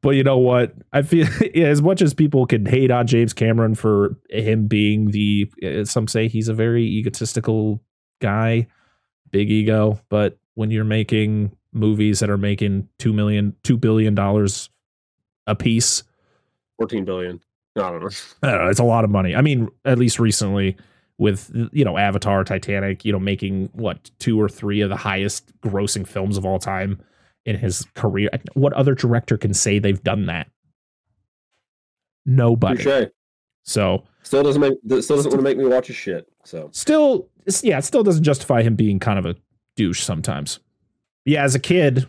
but 0.01 0.11
you 0.11 0.23
know 0.23 0.39
what? 0.39 0.75
I 0.93 1.03
feel 1.03 1.27
as 1.55 1.83
much 1.83 2.01
as 2.01 2.15
people 2.15 2.47
can 2.47 2.65
hate 2.65 2.91
on 2.91 3.07
James 3.07 3.33
Cameron 3.33 3.75
for 3.75 4.17
him 4.31 4.67
being 4.69 5.11
the 5.11 5.51
uh, 5.63 5.85
some 5.85 6.09
say 6.09 6.29
he's 6.29 6.49
a 6.49 6.55
very 6.55 6.85
egotistical 6.85 7.83
guy, 8.21 8.67
big 9.31 9.51
ego, 9.51 10.01
but 10.09 10.39
when 10.55 10.71
you're 10.71 10.85
making 10.85 11.57
movies 11.73 12.21
that 12.21 12.31
are 12.31 12.39
making 12.39 12.89
2 12.99 13.13
million 13.13 13.55
2 13.63 13.77
billion 13.77 14.15
dollars 14.15 14.71
a 15.47 15.55
piece, 15.55 16.03
14 16.79 17.05
billion. 17.05 17.41
I 17.77 17.91
don't 17.91 18.01
know. 18.01 18.09
I 18.43 18.51
don't 18.51 18.65
know, 18.65 18.71
it's 18.71 18.81
a 18.81 18.85
lot 18.85 19.05
of 19.05 19.11
money. 19.11 19.35
I 19.35 19.43
mean, 19.43 19.69
at 19.85 19.99
least 19.99 20.19
recently 20.19 20.77
with 21.19 21.51
you 21.73 21.85
know 21.85 21.99
Avatar, 21.99 22.43
Titanic, 22.45 23.05
you 23.05 23.13
know 23.13 23.19
making 23.19 23.69
what 23.73 24.11
two 24.19 24.41
or 24.41 24.49
three 24.49 24.81
of 24.81 24.89
the 24.89 24.97
highest 24.97 25.53
grossing 25.61 26.07
films 26.07 26.37
of 26.37 26.45
all 26.45 26.59
time 26.59 27.01
in 27.45 27.57
his 27.57 27.87
career. 27.95 28.31
What 28.55 28.73
other 28.73 28.95
director 28.95 29.37
can 29.37 29.55
say 29.55 29.79
they've 29.79 30.03
done 30.03 30.27
that? 30.27 30.49
Nobody. 32.27 32.83
Touche. 32.83 33.11
So 33.65 34.05
Still 34.31 34.45
doesn't 34.45 34.61
make 34.61 34.75
still 35.03 35.17
doesn't 35.17 35.33
want 35.33 35.41
to 35.41 35.43
make 35.43 35.59
me 35.59 35.65
watch 35.67 35.89
his 35.89 35.97
shit. 35.97 36.29
So 36.45 36.69
still, 36.73 37.29
yeah, 37.65 37.79
it 37.79 37.83
still 37.85 38.05
doesn't 38.05 38.23
justify 38.23 38.63
him 38.63 38.77
being 38.77 39.01
kind 39.01 39.19
of 39.19 39.27
a 39.27 39.35
douche 39.75 40.03
sometimes. 40.05 40.61
Yeah, 41.25 41.43
as 41.43 41.57
a 41.57 41.59
kid, 41.59 42.07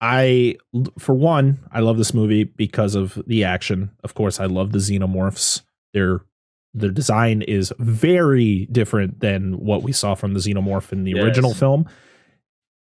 I, 0.00 0.54
for 1.00 1.12
one, 1.16 1.58
I 1.72 1.80
love 1.80 1.98
this 1.98 2.14
movie 2.14 2.44
because 2.44 2.94
of 2.94 3.20
the 3.26 3.42
action. 3.42 3.90
Of 4.04 4.14
course, 4.14 4.38
I 4.38 4.46
love 4.46 4.70
the 4.70 4.78
xenomorphs. 4.78 5.62
Their 5.94 6.20
their 6.74 6.92
design 6.92 7.42
is 7.42 7.72
very 7.80 8.66
different 8.70 9.18
than 9.18 9.54
what 9.54 9.82
we 9.82 9.90
saw 9.90 10.14
from 10.14 10.32
the 10.32 10.38
xenomorph 10.38 10.92
in 10.92 11.02
the 11.02 11.14
Yes. 11.16 11.24
original 11.24 11.54
film. 11.54 11.86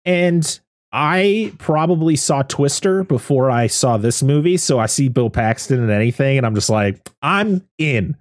And 0.04 0.60
I 0.92 1.52
probably 1.58 2.16
saw 2.16 2.42
Twister 2.42 3.04
before 3.04 3.50
I 3.50 3.66
saw 3.66 3.96
this 3.98 4.22
movie, 4.22 4.56
so 4.56 4.78
I 4.78 4.86
see 4.86 5.08
Bill 5.08 5.28
Paxton 5.30 5.82
in 5.82 5.90
anything, 5.90 6.38
and 6.38 6.46
I'm 6.46 6.54
just 6.54 6.70
like, 6.70 7.08
I'm 7.22 7.66
in. 7.76 8.16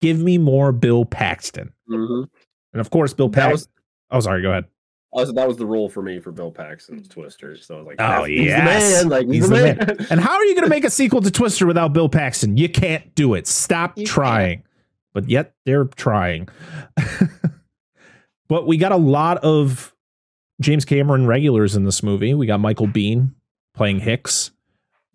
Give 0.00 0.18
me 0.18 0.38
more 0.38 0.72
Bill 0.72 1.04
Paxton. 1.04 1.72
mhm. 1.90 2.28
And 2.72 2.80
of 2.80 2.90
course, 2.90 3.12
Bill 3.12 3.28
Paxton. 3.28 3.70
oh, 4.10 4.20
sorry. 4.20 4.40
Go 4.42 4.50
ahead. 4.50 4.64
also, 5.12 5.32
that 5.32 5.46
was 5.46 5.56
the 5.58 5.66
role 5.66 5.88
for 5.88 6.00
me 6.00 6.20
for 6.20 6.32
Bill 6.32 6.50
Paxton's 6.50 7.06
Twister. 7.08 7.56
So 7.56 7.74
I 7.74 7.78
was 7.78 7.86
like, 7.86 7.96
Oh, 7.98 8.02
that's- 8.08 8.26
he's 8.28 8.46
yes. 8.46 9.02
the 9.02 9.08
man. 9.08 9.08
Like 9.10 9.26
he's, 9.26 9.34
He's 9.34 9.48
the, 9.50 9.56
the 9.56 9.62
man. 9.98 10.06
And 10.10 10.20
how 10.20 10.32
are 10.34 10.44
you 10.44 10.54
going 10.54 10.64
to 10.64 10.70
make 10.70 10.84
a 10.84 10.90
sequel 10.90 11.20
to 11.22 11.30
Twister 11.30 11.66
without 11.66 11.92
Bill 11.92 12.08
Paxton? 12.08 12.56
You 12.56 12.68
can't 12.68 13.14
do 13.14 13.34
it. 13.34 13.46
Stop 13.46 13.98
You 13.98 14.06
trying. 14.06 14.62
But 15.12 15.28
yet 15.28 15.54
they're 15.66 15.84
trying. 15.84 16.48
but 18.48 18.66
we 18.66 18.76
got 18.76 18.92
a 18.92 18.96
lot 18.96 19.38
of 19.38 19.91
James 20.62 20.84
Cameron 20.84 21.26
regulars 21.26 21.76
in 21.76 21.84
this 21.84 22.02
movie. 22.02 22.34
We 22.34 22.46
got 22.46 22.60
Michael 22.60 22.88
Biehn 22.88 23.34
playing 23.74 24.00
Hicks. 24.00 24.50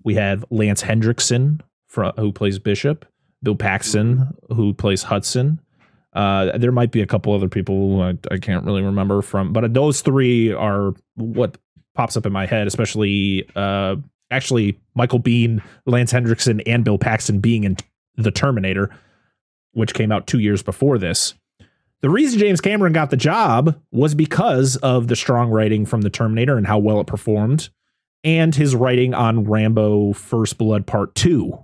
We 0.03 0.15
have 0.15 0.45
Lance 0.49 0.81
Henriksen 0.81 1.61
fro- 1.87 2.13
who 2.17 2.31
plays 2.31 2.59
Bishop. 2.59 3.05
Bill 3.43 3.55
Paxton 3.55 4.33
who 4.49 4.73
plays 4.73 5.03
Hudson. 5.03 5.59
Uh, 6.13 6.57
there 6.57 6.71
might 6.71 6.91
be 6.91 7.01
a 7.01 7.05
couple 7.05 7.33
other 7.33 7.49
people 7.49 8.01
I, 8.01 8.17
I 8.31 8.37
can't 8.37 8.65
really 8.65 8.81
remember 8.81 9.21
from, 9.21 9.53
but 9.53 9.73
those 9.73 10.01
three 10.01 10.51
are 10.51 10.93
what 11.15 11.57
pops 11.93 12.17
up 12.17 12.25
in 12.25 12.33
my 12.33 12.45
head, 12.45 12.65
especially 12.65 13.47
uh, 13.55 13.97
actually 14.31 14.79
Michael 14.95 15.19
Biehn, 15.19 15.61
Lance 15.85 16.11
Henriksen, 16.11 16.61
and 16.61 16.83
Bill 16.83 16.97
Paxton 16.97 17.39
being 17.39 17.63
in 17.63 17.77
The 18.15 18.31
Terminator, 18.31 18.89
which 19.73 19.93
came 19.93 20.11
out 20.11 20.25
two 20.25 20.39
years 20.39 20.63
before 20.63 20.97
this. 20.97 21.35
The 22.01 22.09
reason 22.09 22.39
James 22.39 22.61
Cameron 22.61 22.93
got 22.93 23.09
the 23.09 23.17
job 23.17 23.81
was 23.91 24.13
because 24.13 24.75
of 24.77 25.07
the 25.07 25.15
strong 25.15 25.49
writing 25.49 25.85
from 25.85 26.01
The 26.01 26.09
Terminator 26.11 26.55
and 26.57 26.67
how 26.67 26.77
well 26.77 26.99
it 26.99 27.07
performed, 27.07 27.69
and 28.23 28.53
his 28.53 28.75
writing 28.75 29.13
on 29.13 29.45
Rambo 29.45 30.13
First 30.13 30.57
Blood 30.57 30.85
Part 30.85 31.15
2, 31.15 31.57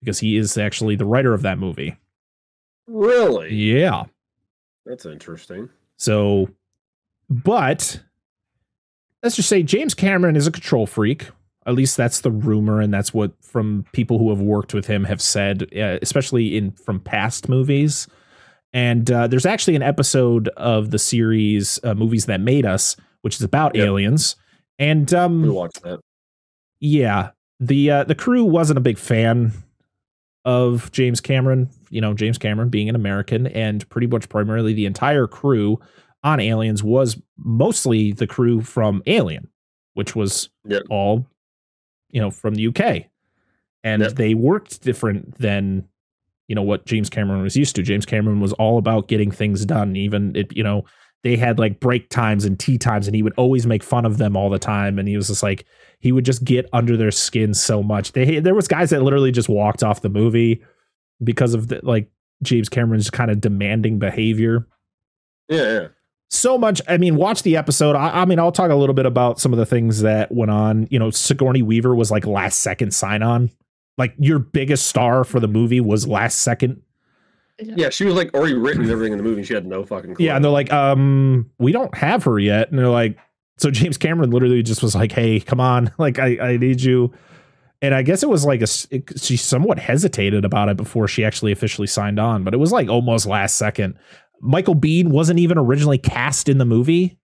because 0.00 0.20
he 0.20 0.36
is 0.36 0.56
actually 0.56 0.96
the 0.96 1.04
writer 1.04 1.34
of 1.34 1.42
that 1.42 1.58
movie. 1.58 1.96
really? 2.86 3.54
Yeah. 3.54 4.04
That's 4.86 5.04
interesting. 5.04 5.68
So, 5.98 6.48
but 7.28 8.00
let's 9.22 9.36
just 9.36 9.48
say 9.50 9.62
James 9.62 9.92
Cameron 9.94 10.34
is 10.34 10.46
a 10.46 10.50
control 10.50 10.86
freak. 10.86 11.28
At 11.66 11.74
least 11.74 11.98
that's 11.98 12.22
the 12.22 12.30
rumor, 12.30 12.80
and 12.80 12.92
that's 12.92 13.12
what 13.12 13.32
from 13.44 13.84
people 13.92 14.18
who 14.18 14.30
have 14.30 14.40
worked 14.40 14.72
with 14.72 14.86
him 14.86 15.04
have 15.04 15.20
said, 15.20 15.68
uh, 15.76 15.98
especially 16.00 16.56
in 16.56 16.72
from 16.72 16.98
past 16.98 17.48
movies. 17.50 18.08
And 18.72 19.10
uh, 19.10 19.26
there's 19.26 19.46
actually 19.46 19.74
an 19.76 19.82
episode 19.82 20.48
of 20.56 20.90
the 20.90 20.98
series 20.98 21.80
uh, 21.82 21.94
"Movies 21.94 22.26
That 22.26 22.40
Made 22.40 22.64
Us," 22.66 22.96
which 23.22 23.34
is 23.36 23.42
about 23.42 23.74
Yep. 23.74 23.86
aliens. 23.86 24.36
And 24.78 25.12
um, 25.12 25.42
We 25.42 25.50
watched 25.50 25.82
that. 25.82 26.00
yeah, 26.80 27.30
the 27.58 27.90
uh, 27.90 28.04
the 28.04 28.14
crew 28.14 28.44
wasn't 28.44 28.78
a 28.78 28.82
big 28.82 28.96
fan 28.98 29.52
of 30.44 30.90
James 30.92 31.20
Cameron. 31.20 31.68
You 31.90 32.00
know, 32.00 32.14
James 32.14 32.38
Cameron 32.38 32.68
being 32.68 32.88
an 32.88 32.94
American, 32.94 33.46
and 33.48 33.86
pretty 33.90 34.06
much 34.06 34.28
primarily 34.28 34.72
the 34.72 34.86
entire 34.86 35.26
crew 35.26 35.78
on 36.22 36.38
Aliens 36.40 36.82
was 36.82 37.20
mostly 37.38 38.12
the 38.12 38.26
crew 38.26 38.60
from 38.60 39.02
Alien, 39.06 39.48
which 39.94 40.14
was 40.14 40.48
Yep. 40.66 40.82
all 40.90 41.26
you 42.10 42.20
know 42.20 42.30
from 42.30 42.54
the 42.54 42.66
UK, 42.68 43.06
and 43.82 44.02
Yep. 44.02 44.12
they 44.14 44.34
worked 44.34 44.80
different 44.82 45.36
than 45.38 45.88
you 46.50 46.56
know 46.56 46.62
what 46.62 46.84
James 46.84 47.08
Cameron 47.08 47.42
was 47.42 47.56
used 47.56 47.76
to. 47.76 47.82
James 47.82 48.04
Cameron 48.04 48.40
was 48.40 48.52
all 48.54 48.76
about 48.76 49.06
getting 49.06 49.30
things 49.30 49.64
done, 49.64 49.94
even 49.94 50.34
it 50.34 50.54
you 50.54 50.64
know 50.64 50.84
they 51.22 51.36
had 51.36 51.60
like 51.60 51.78
break 51.78 52.08
times 52.08 52.44
and 52.44 52.58
tea 52.58 52.76
times 52.76 53.06
and 53.06 53.14
he 53.14 53.22
would 53.22 53.34
always 53.36 53.68
make 53.68 53.84
fun 53.84 54.04
of 54.04 54.18
them 54.18 54.36
all 54.36 54.50
the 54.50 54.58
time 54.58 54.98
and 54.98 55.06
he 55.06 55.16
was 55.16 55.28
just 55.28 55.44
like 55.44 55.64
he 56.00 56.10
would 56.10 56.24
just 56.24 56.42
get 56.42 56.68
under 56.72 56.96
their 56.96 57.12
skin 57.12 57.54
so 57.54 57.84
much. 57.84 58.12
They 58.12 58.40
there 58.40 58.56
was 58.56 58.66
guys 58.66 58.90
that 58.90 59.04
literally 59.04 59.30
just 59.30 59.48
walked 59.48 59.84
off 59.84 60.02
the 60.02 60.08
movie 60.08 60.60
because 61.22 61.54
of 61.54 61.68
the, 61.68 61.78
like 61.84 62.10
james 62.42 62.68
cameron's 62.68 63.10
kind 63.10 63.30
of 63.30 63.40
demanding 63.40 64.00
behavior. 64.00 64.66
Yeah, 65.48 65.62
yeah. 65.62 65.88
so 66.30 66.56
much 66.58 66.80
i 66.88 66.96
mean 66.96 67.14
watch 67.14 67.44
the 67.44 67.56
episode. 67.56 67.94
I, 67.94 68.22
I 68.22 68.24
mean 68.24 68.40
i'll 68.40 68.50
talk 68.50 68.72
a 68.72 68.74
little 68.74 68.94
bit 68.94 69.06
about 69.06 69.38
some 69.38 69.52
of 69.52 69.58
the 69.60 69.66
things 69.66 70.00
that 70.00 70.32
went 70.32 70.50
on. 70.50 70.88
You 70.90 70.98
know 70.98 71.10
sigourney 71.10 71.62
weaver 71.62 71.94
was 71.94 72.10
like 72.10 72.26
last 72.26 72.58
second 72.58 72.92
sign 72.92 73.22
on 73.22 73.50
like 74.00 74.14
your 74.18 74.38
biggest 74.40 74.86
star 74.86 75.22
for 75.24 75.38
the 75.38 75.46
movie 75.48 75.80
was 75.80 76.06
last 76.08 76.40
second 76.42 76.82
Yeah, 77.58 77.90
she 77.90 78.04
was 78.04 78.14
like 78.14 78.32
already 78.34 78.54
written 78.54 78.90
everything 78.90 79.12
in 79.12 79.18
the 79.18 79.22
movie. 79.24 79.40
and 79.40 79.46
She 79.46 79.54
had 79.54 79.66
no 79.66 79.84
fucking 79.84 80.14
clue. 80.14 80.24
Yeah, 80.26 80.34
and 80.36 80.44
they're 80.44 80.50
like, 80.50 80.72
um, 80.72 81.50
we 81.58 81.72
don't 81.72 81.94
have 81.94 82.24
her 82.24 82.38
yet. 82.38 82.70
And 82.70 82.78
they're 82.78 82.88
like, 82.88 83.18
so 83.58 83.70
James 83.70 83.98
Cameron 83.98 84.30
literally 84.30 84.62
just 84.62 84.82
was 84.82 84.94
like, 84.94 85.12
hey, 85.12 85.38
come 85.40 85.60
on, 85.60 85.92
like 85.98 86.18
I, 86.18 86.38
I 86.52 86.56
need 86.56 86.80
you. 86.80 87.12
And 87.82 87.94
I 87.94 88.02
guess 88.02 88.22
it 88.22 88.28
was 88.28 88.44
like 88.44 88.60
a 88.62 88.66
it- 88.90 89.18
she 89.20 89.36
somewhat 89.36 89.78
hesitated 89.78 90.44
about 90.44 90.68
it 90.68 90.76
before 90.76 91.06
she 91.08 91.24
actually 91.24 91.52
officially 91.52 91.86
signed 91.86 92.18
on, 92.18 92.42
but 92.44 92.54
it 92.54 92.58
was 92.58 92.72
like 92.72 92.88
almost 92.88 93.26
last 93.26 93.56
second. 93.56 93.98
Michael 94.40 94.74
Biehn 94.74 95.08
wasn't 95.08 95.38
even 95.38 95.58
originally 95.58 95.98
cast 95.98 96.48
in 96.48 96.56
the 96.58 96.64
movie. 96.64 97.18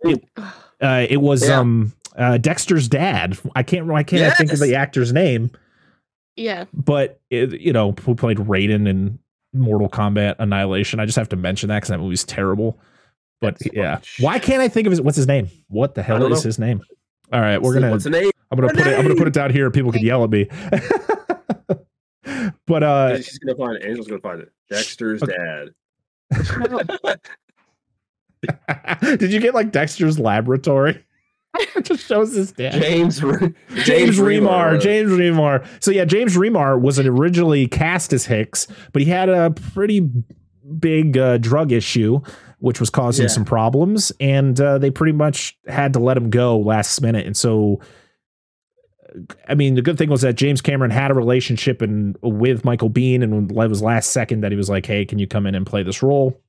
It, 0.00 0.22
uh, 0.80 1.06
it 1.08 1.18
was 1.20 1.46
Yeah. 1.48 1.60
um 1.60 1.92
uh, 2.16 2.38
Dexter's 2.38 2.88
dad. 2.88 3.38
I 3.54 3.62
can't 3.62 3.90
I 3.90 4.02
can't 4.02 4.34
think 4.36 4.50
of 4.52 4.58
the 4.60 4.74
actor's 4.74 5.12
name 5.12 5.50
Yeah. 6.36 6.66
but 6.74 7.20
it, 7.30 7.60
you 7.60 7.72
know, 7.72 7.92
who 7.92 8.14
played 8.14 8.36
Raiden 8.38 8.86
in 8.86 9.18
Mortal 9.54 9.88
Kombat 9.88 10.36
Annihilation. 10.38 11.00
I 11.00 11.06
just 11.06 11.16
have 11.16 11.28
to 11.30 11.36
mention 11.36 11.68
that 11.68 11.76
because 11.76 11.88
that 11.88 11.98
movie's 11.98 12.24
terrible. 12.24 12.78
But 13.40 13.58
That's 13.58 13.74
yeah, 13.74 13.96
fucking 13.96 14.24
why 14.24 14.38
can't 14.38 14.62
I 14.62 14.68
think 14.68 14.86
of 14.86 14.90
his? 14.92 15.00
What's 15.00 15.16
his 15.16 15.26
name? 15.26 15.48
What 15.68 15.94
the 15.94 16.02
hell 16.02 16.24
is 16.32 16.42
know. 16.42 16.48
his 16.48 16.58
name? 16.58 16.82
All 17.32 17.40
right, 17.40 17.60
we're 17.60 17.74
gonna. 17.74 17.90
What's 17.90 18.04
the 18.04 18.10
name? 18.10 18.30
I'm 18.50 18.58
gonna 18.58 18.72
My 18.72 18.82
put 18.82 18.86
it. 18.92 18.98
I'm 18.98 19.02
gonna 19.02 19.16
put 19.16 19.28
it 19.28 19.34
down 19.34 19.50
here. 19.50 19.70
People 19.70 19.92
could 19.92 20.02
yell 20.02 20.24
at 20.24 20.30
me. 20.30 20.48
but 22.66 22.82
uh, 22.82 23.16
She's 23.16 23.38
gonna 23.38 23.56
find 23.56 23.76
it. 23.76 23.84
Angel's 23.84 24.06
gonna 24.08 24.20
find 24.20 24.40
it. 24.40 24.52
Dexter's 24.70 25.22
Okay. 25.22 25.34
dad. 25.36 25.68
did 29.18 29.32
you 29.32 29.40
get 29.40 29.54
like 29.54 29.72
Dexter's 29.72 30.18
Laboratory? 30.18 31.04
it 31.76 31.84
just 31.84 32.06
shows 32.06 32.34
his 32.34 32.52
dad. 32.52 32.80
James. 32.80 33.22
Re- 33.22 33.54
James 33.84 34.18
Remar. 34.18 34.72
Remar. 34.76 34.80
James 34.80 35.10
Remar. 35.12 35.66
So 35.82 35.90
yeah, 35.90 36.04
James 36.04 36.36
Remar 36.36 36.80
was 36.80 36.98
originally 36.98 37.66
cast 37.68 38.12
as 38.12 38.26
Hicks, 38.26 38.66
but 38.92 39.02
he 39.02 39.08
had 39.08 39.28
a 39.28 39.50
pretty 39.50 40.08
big 40.78 41.16
uh, 41.16 41.38
drug 41.38 41.72
issue, 41.72 42.20
which 42.58 42.80
was 42.80 42.90
causing 42.90 43.24
Yeah. 43.24 43.28
some 43.30 43.44
problems, 43.44 44.10
and 44.20 44.60
uh, 44.60 44.78
they 44.78 44.90
pretty 44.90 45.12
much 45.12 45.56
had 45.68 45.92
to 45.92 45.98
let 46.00 46.16
him 46.16 46.30
go 46.30 46.58
last 46.58 47.00
minute. 47.00 47.26
And 47.26 47.36
so, 47.36 47.80
I 49.48 49.54
mean, 49.54 49.74
the 49.74 49.82
good 49.82 49.96
thing 49.96 50.10
was 50.10 50.22
that 50.22 50.34
James 50.34 50.60
Cameron 50.60 50.90
had 50.90 51.10
a 51.10 51.14
relationship 51.14 51.80
and 51.82 52.16
with 52.22 52.64
Michael 52.64 52.90
Biehn, 52.90 53.22
and 53.22 53.50
it 53.50 53.54
was 53.68 53.80
last 53.82 54.10
second 54.10 54.40
that 54.42 54.50
he 54.52 54.56
was 54.56 54.68
like, 54.68 54.84
"Hey, 54.86 55.04
can 55.04 55.18
you 55.18 55.26
come 55.26 55.46
in 55.46 55.54
and 55.54 55.64
play 55.66 55.82
this 55.82 56.02
role?" 56.02 56.40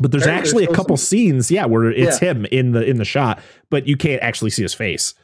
But 0.00 0.10
there's 0.10 0.24
Apparently 0.24 0.64
actually 0.64 0.64
a 0.64 0.76
couple 0.76 0.96
scenes, 0.96 1.50
yeah, 1.50 1.66
where 1.66 1.90
it's 1.90 2.20
Yeah. 2.20 2.30
him 2.30 2.46
in 2.46 2.72
the 2.72 2.82
in 2.84 2.96
the 2.96 3.04
shot, 3.04 3.40
but 3.70 3.86
you 3.86 3.96
can't 3.96 4.22
actually 4.22 4.50
see 4.50 4.62
his 4.62 4.74
face. 4.74 5.14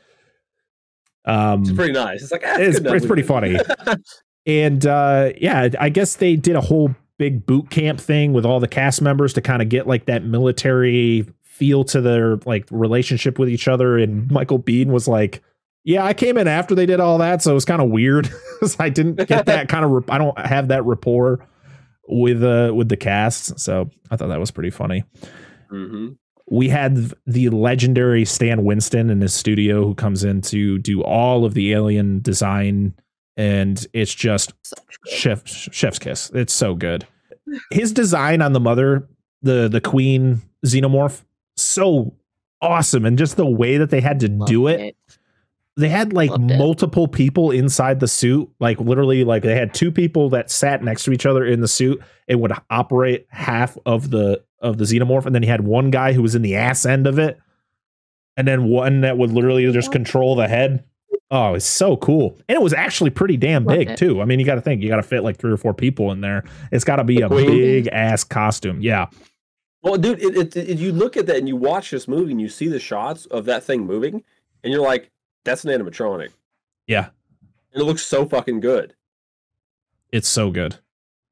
Um, 1.25 1.63
It's 1.63 1.73
pretty 1.73 1.93
nice. 1.93 2.23
It's 2.23 2.33
like 2.33 2.43
ah, 2.47 2.55
It's- 2.59 2.79
enough. 2.79 2.95
it's 2.95 3.07
pretty 3.07 3.23
funny. 3.23 3.59
and 4.47 4.87
uh, 4.87 5.31
yeah, 5.41 5.69
I 5.79 5.89
guess 5.89 6.17
they 6.17 6.37
did 6.37 6.57
a 6.57 6.61
whole 6.61 6.95
big 7.19 7.45
boot 7.47 7.71
camp 7.71 8.01
thing 8.01 8.33
with 8.33 8.47
all 8.47 8.61
the 8.61 8.69
cast 8.69 9.03
members 9.03 9.33
to 9.35 9.41
kind 9.41 9.61
of 9.61 9.69
get 9.69 9.87
like 9.87 10.07
that 10.07 10.25
military 10.25 11.27
feel 11.43 11.83
to 11.85 12.01
their 12.01 12.37
like 12.47 12.67
relationship 12.71 13.39
with 13.39 13.49
each 13.49 13.67
other. 13.69 13.99
And 13.99 14.31
Michael 14.31 14.61
Biehn 14.61 14.87
was 14.87 15.09
like, 15.09 15.43
"Yeah, 15.85 16.05
I 16.05 16.15
came 16.15 16.39
in 16.39 16.47
after 16.47 16.75
they 16.75 16.87
did 16.87 17.01
all 17.01 17.19
that, 17.19 17.43
so 17.43 17.51
it 17.51 17.55
was 17.55 17.65
kind 17.65 17.83
of 17.83 17.91
weird. 17.91 18.31
I 18.79 18.89
didn't 18.89 19.17
get 19.29 19.47
that 19.47 19.69
kind 19.69 19.85
of. 19.85 19.91
Rap- 19.91 20.11
I 20.11 20.19
don't 20.19 20.39
have 20.39 20.69
that 20.69 20.85
rapport 20.85 21.45
with 22.09 22.43
uh 22.43 22.73
with 22.75 22.89
the 22.89 22.97
cast, 22.97 23.61
so 23.61 23.91
I 24.11 24.17
thought 24.17 24.29
that 24.29 24.41
was 24.41 24.51
pretty 24.51 24.71
funny." 24.71 25.05
hmm 25.69 26.09
we 26.51 26.69
had 26.69 27.13
the 27.27 27.51
legendary 27.51 28.25
Stan 28.25 28.65
Winston 28.65 29.11
in 29.11 29.21
his 29.21 29.35
studio 29.35 29.85
who 29.85 29.95
comes 29.95 30.25
in 30.25 30.41
to 30.41 30.79
do 30.79 31.03
all 31.03 31.45
of 31.45 31.55
the 31.55 31.73
alien 31.73 32.21
design 32.21 32.95
and 33.37 33.87
it's 33.93 34.15
just 34.15 34.53
chef 35.07 35.47
chef's 35.47 35.99
kiss. 35.99 36.31
It's 36.35 36.53
so 36.53 36.75
good. 36.75 37.07
His 37.71 37.93
design 37.93 38.43
on 38.43 38.53
the 38.53 38.61
mother, 38.61 39.09
the 39.43 39.69
the 39.69 39.81
queen 39.81 40.43
xenomorph, 40.67 41.23
so 41.57 42.15
awesome 42.61 43.05
and 43.05 43.17
just 43.17 43.37
the 43.37 43.47
way 43.47 43.77
that 43.77 43.91
they 43.91 44.01
had 44.01 44.19
to 44.21 44.29
do 44.29 44.65
Loved 44.65 44.81
it 44.81 44.97
they 45.79 45.89
had 45.89 46.13
like 46.13 46.31
Loved 46.31 46.51
it. 46.51 46.59
multiple 46.59 47.09
people 47.09 47.51
inside 47.51 48.01
the 48.01 48.09
suit. 48.09 48.51
Like 48.61 48.79
literally 48.81 49.25
like 49.25 49.43
they 49.43 49.55
had 49.55 49.73
two 49.73 49.91
people 49.93 50.29
that 50.31 50.51
sat 50.51 50.83
next 50.83 51.05
to 51.05 51.13
each 51.13 51.25
other 51.27 51.45
in 51.47 51.61
the 51.61 51.69
suit. 51.69 52.03
And 52.29 52.41
would 52.43 52.53
operate 52.69 53.27
half 53.31 53.79
of 53.87 54.11
the 54.11 54.43
of 54.61 54.77
the 54.77 54.85
xenomorph 54.85 55.25
and 55.25 55.35
then 55.35 55.43
he 55.43 55.49
had 55.49 55.63
one 55.63 55.91
guy 55.91 56.13
who 56.13 56.21
was 56.21 56.35
in 56.35 56.43
the 56.43 56.57
ass 56.57 56.85
end 56.85 57.07
of 57.07 57.19
it. 57.19 57.39
And 58.37 58.47
then 58.47 58.65
one 58.65 59.01
that 59.01 59.17
would 59.17 59.31
literally 59.33 59.71
just 59.73 59.91
control 59.93 60.37
the 60.37 60.47
head. 60.49 60.85
Oh 61.31 61.55
it's 61.55 61.65
so 61.65 61.97
cool. 61.97 62.37
And 62.49 62.57
it 62.57 62.63
was 62.63 62.73
actually 62.75 63.11
pretty 63.11 63.37
damn 63.37 63.65
Loved 63.65 63.79
big 63.79 63.91
it. 63.91 63.99
too. 63.99 64.21
I 64.21 64.25
mean 64.27 64.41
you 64.41 64.45
got 64.47 64.57
to 64.57 64.61
think 64.61 64.83
you 64.83 64.89
got 64.89 64.97
to 64.97 65.03
fit 65.03 65.23
like 65.23 65.39
three 65.39 65.53
or 65.53 65.57
four 65.57 65.73
people 65.75 66.13
in 66.13 66.21
there. 66.21 66.45
It's 66.73 66.85
got 66.85 66.97
to 66.97 67.05
be 67.05 67.17
The 67.17 67.27
a 67.27 67.29
queen. 67.29 67.47
big 67.47 67.87
ass 67.89 68.25
costume 68.25 68.81
yeah. 68.83 69.07
Well, 69.83 69.97
dude, 69.97 70.21
it, 70.23 70.37
it, 70.37 70.57
it- 70.71 70.79
you 70.79 70.91
look 70.93 71.17
at 71.17 71.27
that 71.27 71.37
and 71.37 71.47
you 71.49 71.57
watch 71.57 71.93
this 71.93 72.09
movie 72.09 72.33
and 72.33 72.41
you 72.41 72.49
see 72.49 72.67
the 72.69 72.81
shots 72.81 73.27
of 73.27 73.45
that 73.45 73.63
thing 73.63 73.87
moving, 73.87 74.25
and 74.65 74.73
you're 74.73 74.83
like, 74.83 75.11
"That's 75.45 75.65
an 75.65 75.71
animatronic." 75.71 76.31
yeah 76.87 77.09
And 77.73 77.83
it 77.83 77.85
looks 77.85 78.03
so 78.03 78.27
fucking 78.27 78.61
good. 78.61 78.95
it's 80.13 80.29
so 80.29 80.51
good 80.51 80.79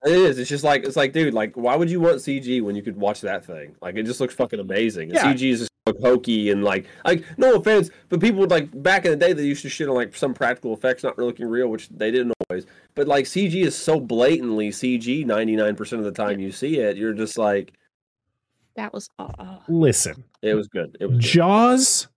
It 0.05 0.13
is. 0.13 0.39
It's 0.39 0.51
just 0.51 0.63
like 0.63 0.85
it's 0.85 0.95
like, 0.97 1.13
dude, 1.13 1.35
like, 1.35 1.57
why 1.57 1.75
would 1.75 1.91
you 1.91 2.01
want 2.01 2.19
CG 2.19 2.63
when 2.63 2.77
you 2.77 2.83
could 2.83 2.97
watch 2.97 3.23
that 3.23 3.45
thing? 3.45 3.75
Like, 3.81 3.97
it 3.97 4.05
just 4.05 4.21
looks 4.21 4.35
fucking 4.35 4.61
amazing. 4.61 5.11
Yeah. 5.11 5.33
CG 5.33 5.51
is 5.51 5.61
just 5.61 5.71
like 5.87 5.97
hokey 6.01 6.51
and 6.51 6.63
like, 6.63 6.87
like, 7.05 7.25
no 7.39 7.55
offense, 7.55 7.91
but 8.09 8.21
people 8.21 8.39
would 8.41 8.51
like 8.51 8.69
back 8.83 9.05
in 9.05 9.11
the 9.11 9.17
day 9.17 9.33
they 9.33 9.43
used 9.45 9.63
to 9.63 9.69
shit 9.69 9.89
on 9.89 9.95
like 9.97 10.15
some 10.15 10.33
practical 10.35 10.75
effects 10.75 11.03
not 11.03 11.17
really 11.17 11.31
looking 11.31 11.47
real, 11.49 11.69
which 11.69 11.89
they 11.89 12.11
didn't 12.13 12.35
always. 12.49 12.67
But 12.95 13.09
like 13.09 13.25
CG 13.25 13.55
is 13.55 13.75
so 13.75 13.99
blatantly 13.99 14.69
CG 14.69 15.25
ninety 15.27 15.57
nine 15.57 15.75
percent 15.75 16.01
of 16.01 16.05
the 16.05 16.23
time 16.23 16.39
you 16.39 16.53
see 16.53 16.79
it, 16.79 16.97
you're 16.97 17.15
just 17.15 17.37
like, 17.39 17.73
That 18.77 18.93
was 18.93 19.09
uh, 19.19 19.59
listen 19.69 20.23
it 20.43 20.55
was 20.55 20.69
good. 20.69 20.97
It 21.01 21.07
was 21.07 21.17
good. 21.17 21.23
Jaws 21.25 22.09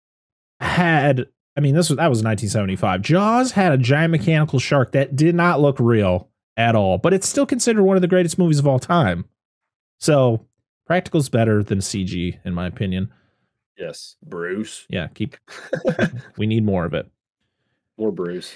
had 0.60 1.28
I 1.58 1.62
mean 1.62 1.76
this 1.76 1.90
was 1.90 1.98
that 1.98 2.10
was 2.10 2.20
1975. 2.24 3.02
Jaws 3.02 3.52
had 3.52 3.72
a 3.72 3.78
giant 3.78 4.12
mechanical 4.12 4.60
shark 4.60 4.92
that 4.94 5.16
did 5.16 5.36
not 5.36 5.60
look 5.60 5.78
real 5.80 6.30
at 6.58 6.76
all, 6.76 6.98
but 6.98 7.14
it's 7.14 7.28
still 7.28 7.46
considered 7.46 7.84
one 7.84 7.96
of 7.98 8.02
the 8.02 8.08
greatest 8.08 8.38
movies 8.38 8.60
of 8.60 8.68
all 8.68 8.80
time. 8.80 9.26
So, 10.00 10.46
practical's 10.86 11.30
better 11.30 11.64
than 11.64 11.80
CG 11.80 12.38
in 12.46 12.54
my 12.54 12.68
opinion. 12.68 13.12
yes, 13.78 14.16
Bruce, 14.26 14.86
Yeah, 14.90 15.08
keep 15.08 15.36
we 16.38 16.48
need 16.48 16.64
more 16.66 16.86
of 16.86 16.94
it. 16.94 17.10
more 17.98 18.12
Bruce. 18.12 18.54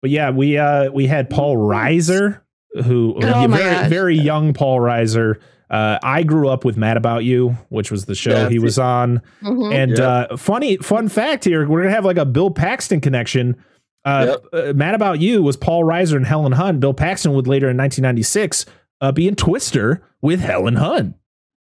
But 0.00 0.10
yeah, 0.10 0.30
we 0.30 0.56
uh 0.58 0.90
we 0.92 1.06
had 1.06 1.28
Paul 1.30 1.56
Reiser 1.56 2.40
who 2.84 3.14
Oh 3.16 3.20
very 3.20 3.48
gosh. 3.48 3.88
very 3.88 4.16
young 4.16 4.52
Paul 4.52 4.78
Reiser. 4.78 5.40
Uh, 5.70 5.98
I 6.02 6.22
grew 6.22 6.48
up 6.48 6.64
with 6.64 6.76
Mad 6.76 6.96
About 6.96 7.24
You, 7.24 7.50
which 7.68 7.90
was 7.90 8.06
the 8.06 8.14
show 8.14 8.30
Yeah, 8.30 8.48
he 8.48 8.58
was 8.58 8.78
on. 8.78 9.20
mhm. 9.42 9.74
And 9.74 9.98
Yeah. 9.98 10.04
uh, 10.30 10.36
funny 10.36 10.76
fun 10.78 11.08
fact 11.08 11.44
here, 11.44 11.68
we're 11.68 11.82
gonna 11.82 11.94
have 11.94 12.04
like 12.06 12.16
a 12.16 12.24
Bill 12.24 12.50
Paxton 12.50 13.00
connection. 13.00 13.56
Uh, 14.04 14.38
uh, 14.52 14.72
Mad 14.74 14.94
About 14.94 15.20
You 15.20 15.42
was 15.42 15.56
Paul 15.58 15.84
Reiser 15.84 16.16
and 16.16 16.24
Helen 16.26 16.52
Hunt. 16.52 16.80
Bill 16.80 16.94
Paxton 16.94 17.34
would 17.34 17.46
later 17.46 17.68
in 17.68 17.76
1996 17.76 18.64
uh, 19.02 19.12
be 19.12 19.28
in 19.28 19.34
Twister 19.34 20.02
with 20.22 20.40
Helen 20.40 20.76
Hunt. 20.76 21.16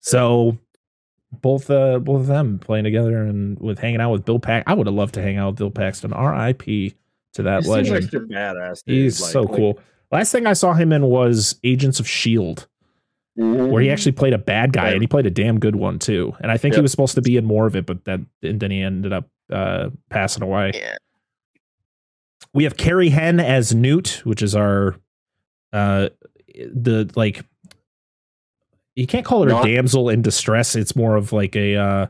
So 0.02 0.58
both 1.42 1.70
uh, 1.72 2.00
both 2.00 2.22
of 2.22 2.28
them 2.28 2.60
playing 2.60 2.84
together 2.84 3.24
and 3.24 3.58
with 3.60 3.80
hanging 3.80 4.00
out 4.02 4.12
with 4.12 4.26
Bill 4.26 4.40
Pax. 4.40 4.64
I 4.68 4.74
would 4.76 4.88
have 4.88 4.96
loved 4.96 5.16
to 5.16 5.22
hang 5.22 5.38
out 5.38 5.48
with 5.52 5.58
Bill 5.58 5.72
Paxton. 5.72 6.14
R.I.P. 6.14 6.94
to 7.34 7.44
that 7.44 7.64
He 7.64 7.64
seems 7.64 7.90
legend. 7.90 8.14
like 8.14 8.14
a 8.14 8.26
badass. 8.26 8.84
Dude. 8.86 8.96
He's 8.96 9.22
Like- 9.22 9.32
so 9.32 9.42
like- 9.42 9.56
cool. 9.56 9.80
Last 10.12 10.32
thing 10.32 10.46
I 10.48 10.54
saw 10.54 10.74
him 10.74 10.94
in 10.94 11.06
was 11.08 11.60
Agents 11.66 12.00
of 12.00 12.08
Shield, 12.08 12.68
Mhm. 13.38 13.70
where 13.70 13.82
he 13.84 13.92
actually 13.92 14.14
played 14.14 14.34
a 14.34 14.38
bad 14.40 14.74
guy, 14.74 14.88
Yeah. 14.88 14.94
and 14.94 15.02
he 15.02 15.08
played 15.08 15.26
a 15.28 15.30
damn 15.30 15.60
good 15.60 15.76
one 15.76 16.00
too. 16.00 16.34
And 16.40 16.52
I 16.52 16.58
think 16.58 16.74
he 16.76 16.82
was 16.82 16.90
supposed 16.92 17.14
to 17.16 17.22
be 17.22 17.38
in 17.38 17.46
more 17.46 17.68
of 17.68 17.76
it, 17.76 17.86
but 17.86 18.04
that 18.06 18.20
and 18.42 18.60
then 18.60 18.72
he 18.72 18.82
ended 18.82 19.14
up 19.14 19.30
uh, 19.52 19.90
passing 20.10 20.42
away. 20.44 20.72
Yeah. 20.74 20.98
We 22.54 22.64
have 22.64 22.78
Carrie 22.78 23.10
Henn 23.10 23.40
as 23.40 23.74
Newt, 23.76 24.22
which 24.24 24.42
is 24.42 24.56
our 24.56 24.96
uh 25.74 26.10
the 26.74 27.10
like 27.16 27.44
you 28.96 29.06
can't 29.06 29.26
call 29.26 29.44
her 29.44 29.50
Not- 29.50 29.66
a 29.68 29.74
damsel 29.76 30.10
in 30.10 30.22
distress. 30.22 30.76
It's 30.76 30.96
more 30.96 31.16
of 31.16 31.32
like 31.32 31.56
a 31.56 31.76
uh 31.76 32.08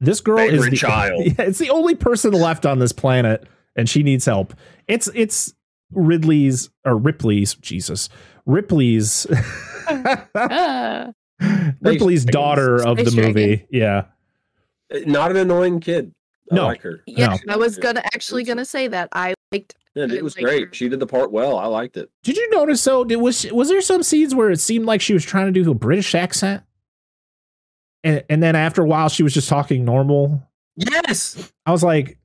this 0.00 0.20
girl 0.20 0.38
is 0.38 0.50
Favorite 0.52 0.70
the 0.70 0.76
child. 0.88 1.24
Yeah, 1.26 1.32
it's 1.46 1.58
the 1.58 1.70
only 1.70 1.94
person 1.94 2.32
left 2.32 2.66
on 2.66 2.78
this 2.78 2.92
planet, 2.92 3.46
and 3.74 3.88
she 3.88 4.02
needs 4.02 4.24
help. 4.26 4.54
It's 4.86 5.08
it's 5.14 5.54
Ridley's 5.92 6.68
or 6.84 6.96
Ripley's 6.96 7.54
Jesus 7.54 8.08
Ripley's 8.48 9.26
Ah. 10.34 11.12
Ripley's 11.80 12.22
Space- 12.22 12.32
daughter 12.32 12.84
of 12.84 12.96
the 12.96 13.04
Dragon. 13.04 13.26
movie. 13.26 13.66
Yeah, 13.70 14.06
Uh, 14.92 14.98
Not 15.06 15.30
an 15.30 15.36
annoying 15.36 15.78
kid. 15.80 16.12
I 16.50 16.54
No. 16.56 16.66
like 16.66 16.80
her. 16.82 17.02
yeah, 17.06 17.36
No. 17.46 17.54
I 17.54 17.56
was 17.56 17.76
gonna 17.78 18.00
actually 18.14 18.42
gonna 18.42 18.64
say 18.64 18.88
that. 18.88 19.08
I 19.12 19.34
liked 19.52 19.74
Yeah, 19.94 20.06
it 20.10 20.24
was 20.24 20.36
like 20.36 20.44
great. 20.46 20.68
her. 20.68 20.74
She 20.74 20.88
did 20.88 20.98
the 20.98 21.06
part 21.06 21.30
well. 21.30 21.56
I 21.58 21.66
liked 21.66 21.96
it. 21.96 22.10
Did 22.24 22.36
you 22.36 22.50
notice 22.50 22.82
though? 22.82 23.04
Did, 23.04 23.16
was 23.16 23.46
was 23.52 23.68
there 23.68 23.80
some 23.82 24.02
scenes 24.02 24.34
where 24.34 24.50
it 24.50 24.58
seemed 24.60 24.86
like 24.86 25.00
she 25.00 25.12
was 25.12 25.24
trying 25.24 25.52
to 25.52 25.62
do 25.62 25.70
a 25.70 25.74
British 25.74 26.14
accent, 26.14 26.62
and 28.02 28.24
and 28.28 28.42
then 28.42 28.56
after 28.56 28.82
a 28.82 28.86
while 28.86 29.08
she 29.08 29.22
was 29.22 29.34
just 29.34 29.48
talking 29.48 29.84
normal? 29.84 30.42
Yes. 30.76 31.52
I 31.66 31.72
was 31.72 31.82
like, 31.84 32.17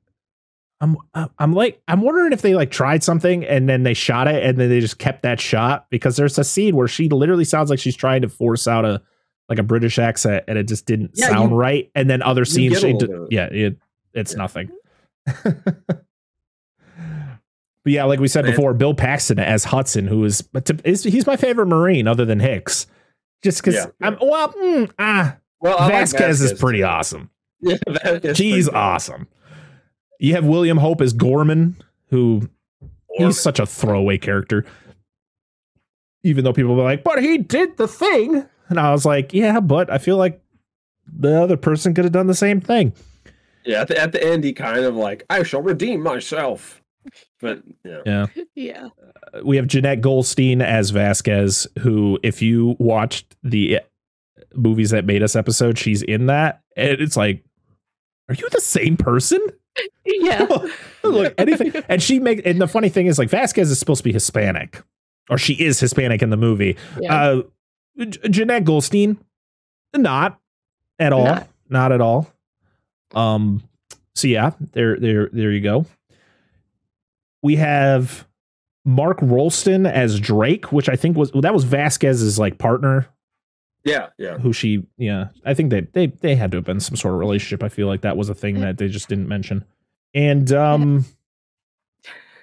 I'm 0.84 0.96
I'm 1.38 1.52
like 1.54 1.80
I'm 1.88 2.02
wondering 2.02 2.32
if 2.32 2.42
they 2.42 2.54
like 2.54 2.70
tried 2.70 3.02
something 3.02 3.44
and 3.44 3.68
then 3.68 3.82
they 3.84 3.94
shot 3.94 4.28
it 4.28 4.42
and 4.44 4.58
then 4.58 4.68
they 4.68 4.80
just 4.80 4.98
kept 4.98 5.22
that 5.22 5.40
shot 5.40 5.86
because 5.90 6.16
there's 6.16 6.38
a 6.38 6.44
scene 6.44 6.76
where 6.76 6.88
she 6.88 7.08
literally 7.08 7.44
sounds 7.44 7.70
like 7.70 7.78
she's 7.78 7.96
trying 7.96 8.22
to 8.22 8.28
force 8.28 8.68
out 8.68 8.84
a 8.84 9.00
like 9.48 9.58
a 9.58 9.62
British 9.62 9.98
accent 9.98 10.44
and 10.48 10.58
it 10.58 10.68
just 10.68 10.84
didn't 10.86 11.12
Yeah, 11.14 11.28
sound 11.28 11.50
you- 11.52 11.56
right. 11.56 11.90
And 11.94 12.08
then 12.10 12.22
other 12.22 12.44
scenes, 12.44 12.80
she 12.80 12.92
d- 12.92 12.98
bit 13.06 13.10
of 13.10 13.22
it. 13.22 13.28
yeah, 13.32 13.46
it 13.46 13.78
it's 14.12 14.32
Yeah. 14.32 14.38
nothing. 14.38 14.70
but 15.44 16.04
yeah, 17.84 18.04
like 18.04 18.20
we 18.20 18.28
said 18.28 18.44
Man. 18.44 18.52
before, 18.54 18.74
Bill 18.74 18.94
Paxton 18.94 19.38
as 19.38 19.64
Hudson, 19.64 20.06
who 20.06 20.24
is, 20.24 20.42
but 20.42 20.70
is 20.84 21.04
he's 21.04 21.26
my 21.26 21.36
favorite 21.36 21.66
Marine 21.66 22.08
other 22.08 22.24
than 22.24 22.40
Hicks, 22.40 22.86
just 23.42 23.60
because 23.62 23.74
Yeah, 23.74 23.86
I'm 24.00 24.16
well, 24.20 24.52
mm, 24.52 24.90
ah, 24.98 25.36
Well, 25.60 25.78
I 25.78 25.84
like 25.84 25.92
Vasquez, 25.92 26.40
is 26.40 26.58
pretty 26.58 26.82
awesome. 26.82 27.30
Yeah, 27.60 27.76
Vasquez. 27.88 28.36
She's 28.36 28.68
awesome. 28.68 29.26
You 30.24 30.32
have 30.34 30.46
William 30.46 30.78
Hope 30.78 31.02
as 31.02 31.12
Gorman, 31.12 31.76
who 32.08 32.48
he's 33.12 33.38
such 33.38 33.58
a 33.58 33.66
throwaway 33.66 34.16
character. 34.16 34.64
Even 36.22 36.44
though 36.44 36.54
people 36.54 36.74
were 36.74 36.82
like, 36.82 37.04
but 37.04 37.22
he 37.22 37.36
did 37.36 37.76
the 37.76 37.86
thing. 37.86 38.46
And 38.70 38.80
I 38.80 38.90
was 38.92 39.04
like, 39.04 39.34
yeah, 39.34 39.60
but 39.60 39.90
I 39.90 39.98
feel 39.98 40.16
like 40.16 40.42
the 41.06 41.42
other 41.42 41.58
person 41.58 41.92
could 41.92 42.04
have 42.04 42.12
done 42.12 42.26
the 42.26 42.34
same 42.34 42.62
thing. 42.62 42.94
Yeah, 43.66 43.82
at 43.82 43.88
the, 43.88 44.00
at 44.00 44.12
the 44.12 44.24
end, 44.26 44.44
he 44.44 44.54
kind 44.54 44.86
of 44.86 44.96
like, 44.96 45.26
I 45.28 45.42
shall 45.42 45.60
redeem 45.60 46.02
myself. 46.02 46.80
But 47.42 47.62
yeah, 47.84 48.00
Yeah. 48.06 48.26
Yeah. 48.54 48.88
we 49.42 49.56
have 49.56 49.66
Jenette 49.66 50.00
Goldstein 50.00 50.62
as 50.62 50.88
Vasquez, 50.88 51.66
who, 51.80 52.18
if 52.22 52.40
you 52.40 52.76
watched 52.78 53.36
the 53.42 53.76
uh, 53.76 53.80
movies 54.54 54.88
that 54.88 55.04
made 55.04 55.22
us 55.22 55.36
episode, 55.36 55.78
she's 55.78 56.00
in 56.00 56.26
that, 56.26 56.62
and 56.78 56.98
it's 56.98 57.18
like, 57.18 57.44
are 58.30 58.34
you 58.34 58.48
the 58.48 58.62
same 58.62 58.96
person? 58.96 59.40
Yeah. 60.04 60.46
Look, 61.02 61.34
anything, 61.38 61.72
and 61.88 62.02
she 62.02 62.18
make, 62.20 62.44
and 62.46 62.60
the 62.60 62.68
funny 62.68 62.88
thing 62.88 63.06
is, 63.06 63.18
like 63.18 63.28
Vasquez 63.28 63.70
is 63.70 63.78
supposed 63.78 63.98
to 64.00 64.04
be 64.04 64.12
Hispanic, 64.12 64.82
or 65.28 65.38
she 65.38 65.54
is 65.54 65.80
Hispanic 65.80 66.22
in 66.22 66.30
the 66.30 66.36
movie. 66.36 66.76
Yeah. 67.00 67.14
Uh, 67.14 67.42
J- 67.98 68.06
Jenette 68.28 68.64
Goldstein, 68.64 69.18
not 69.94 70.38
at 70.98 71.12
all, 71.12 71.24
not. 71.24 71.48
Not. 71.68 71.92
at 71.92 72.00
all. 72.00 72.30
Um, 73.14 73.62
so 74.14 74.28
yeah, 74.28 74.52
there, 74.72 74.98
there, 74.98 75.28
there 75.32 75.50
you 75.50 75.60
go. 75.60 75.86
We 77.42 77.56
have 77.56 78.26
Mark 78.84 79.18
Rolston 79.20 79.86
as 79.86 80.18
Drake, 80.20 80.72
which 80.72 80.88
I 80.88 80.96
think 80.96 81.16
was 81.16 81.30
that 81.32 81.52
was 81.54 81.64
Vasquez's 81.64 82.38
like 82.38 82.58
partner, 82.58 83.08
yeah, 83.84 84.08
yeah. 84.18 84.38
who 84.38 84.52
she, 84.52 84.86
yeah, 84.96 85.28
I 85.44 85.54
think 85.54 85.70
they 85.70 85.82
they 85.92 86.06
they 86.06 86.34
had 86.34 86.50
to 86.52 86.58
have 86.58 86.64
been 86.64 86.80
some 86.80 86.96
sort 86.96 87.14
of 87.14 87.20
relationship. 87.20 87.62
I 87.62 87.68
feel 87.68 87.86
like 87.86 88.02
that 88.02 88.16
was 88.16 88.28
a 88.28 88.34
thing 88.34 88.60
that 88.60 88.78
they 88.78 88.88
just 88.88 89.08
didn't 89.08 89.28
mention. 89.28 89.64
And 90.14 90.50
um, 90.52 91.04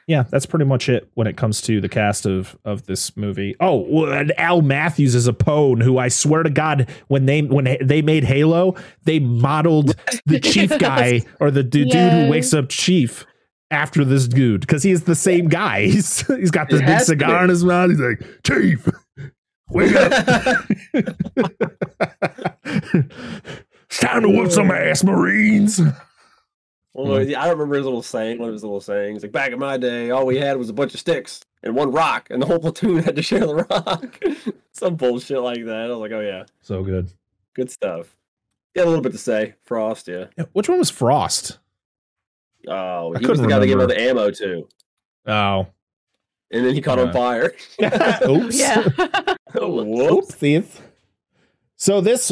yeah, 0.07 0.23
that's 0.29 0.45
pretty 0.45 0.65
much 0.65 0.89
it 0.89 1.09
when 1.13 1.27
it 1.27 1.37
comes 1.37 1.61
to 1.61 1.79
the 1.79 1.89
cast 1.89 2.25
of 2.25 2.57
of 2.65 2.85
this 2.85 3.15
movie. 3.15 3.55
Oh, 3.59 4.05
and 4.05 4.37
Al 4.37 4.61
Matthews 4.61 5.15
is 5.15 5.27
Apone 5.27 5.81
who 5.81 5.97
I 5.97 6.09
swear 6.09 6.43
to 6.43 6.49
God, 6.49 6.89
when 7.07 7.25
they 7.25 7.41
when 7.41 7.77
they 7.81 8.01
made 8.01 8.25
Halo, 8.25 8.75
they 9.03 9.19
modeled 9.19 9.95
the 10.25 10.39
chief 10.43 10.77
guy 10.79 11.21
or 11.39 11.49
the 11.49 11.63
du- 11.63 11.85
dude 11.85 12.11
who 12.13 12.29
wakes 12.29 12.53
up 12.53 12.69
chief 12.69 13.25
after 13.71 14.03
this 14.03 14.27
dude 14.27 14.61
because 14.61 14.83
he's 14.83 15.03
the 15.03 15.15
same 15.15 15.47
guy. 15.47 15.85
He's 15.85 16.27
he's 16.27 16.51
got 16.51 16.69
this 16.69 16.81
It 16.81 16.85
big 16.85 16.99
cigar 16.99 17.43
in 17.45 17.49
his 17.49 17.63
mouth. 17.63 17.89
He's 17.89 17.99
like, 17.99 18.21
Chief, 18.45 18.87
wake 19.71 19.95
up. 19.95 20.65
it's 22.63 23.99
time 23.99 24.21
to 24.23 24.29
whoop 24.29 24.51
some 24.51 24.71
ass, 24.71 25.03
Marines. 25.03 25.79
Well, 26.93 27.23
yeah, 27.23 27.41
I 27.41 27.49
remember 27.49 27.75
his 27.75 27.85
little 27.85 28.03
saying, 28.03 28.39
one 28.39 28.49
of 28.49 28.53
his 28.53 28.63
little 28.63 28.81
sayings. 28.81 29.23
Like 29.23 29.31
back 29.31 29.51
in 29.51 29.59
my 29.59 29.77
day, 29.77 30.09
all 30.11 30.25
we 30.25 30.37
had 30.37 30.57
was 30.57 30.69
a 30.69 30.73
bunch 30.73 30.93
of 30.93 30.99
sticks 30.99 31.41
and 31.63 31.75
one 31.75 31.91
rock, 31.91 32.27
and 32.29 32.41
the 32.41 32.45
whole 32.45 32.59
platoon 32.59 32.97
had 33.03 33.15
to 33.15 33.21
share 33.21 33.45
the 33.47 33.55
rock. 33.55 34.19
Some 34.73 34.95
bullshit 34.95 35.39
like 35.41 35.63
that. 35.65 35.85
I 35.85 35.87
was 35.87 35.99
like, 35.99 36.11
oh 36.11 36.19
yeah, 36.21 36.43
So 36.61 36.83
good. 36.83 37.09
good 37.55 37.71
stuff. 37.71 38.15
Yeah, 38.75 38.83
a 38.83 38.85
little 38.85 39.01
bit 39.01 39.11
to 39.13 39.17
say. 39.17 39.55
Frost, 39.63 40.07
yeah. 40.07 40.25
Yeah, 40.37 40.45
Which 40.53 40.69
one 40.69 40.79
was 40.79 40.89
Frost? 40.89 41.59
Oh, 42.67 43.13
I 43.13 43.19
he 43.19 43.25
was 43.25 43.27
couldn't 43.27 43.43
the 43.43 43.49
guy 43.49 43.59
that 43.59 43.67
gave 43.67 43.79
all 43.79 43.87
the 43.87 43.99
ammo 43.99 44.29
to, 44.31 44.67
Oh. 45.27 45.67
And 46.53 46.65
then 46.65 46.73
he 46.73 46.81
caught 46.81 46.97
Yeah. 46.97 47.05
on 47.05 47.13
fire. 47.13 47.53
Oops. 48.29 48.59
Yeah. 48.59 48.83
Whoops. 49.53 50.35
Oopsies. 50.35 50.79
So 51.77 52.01
this 52.01 52.31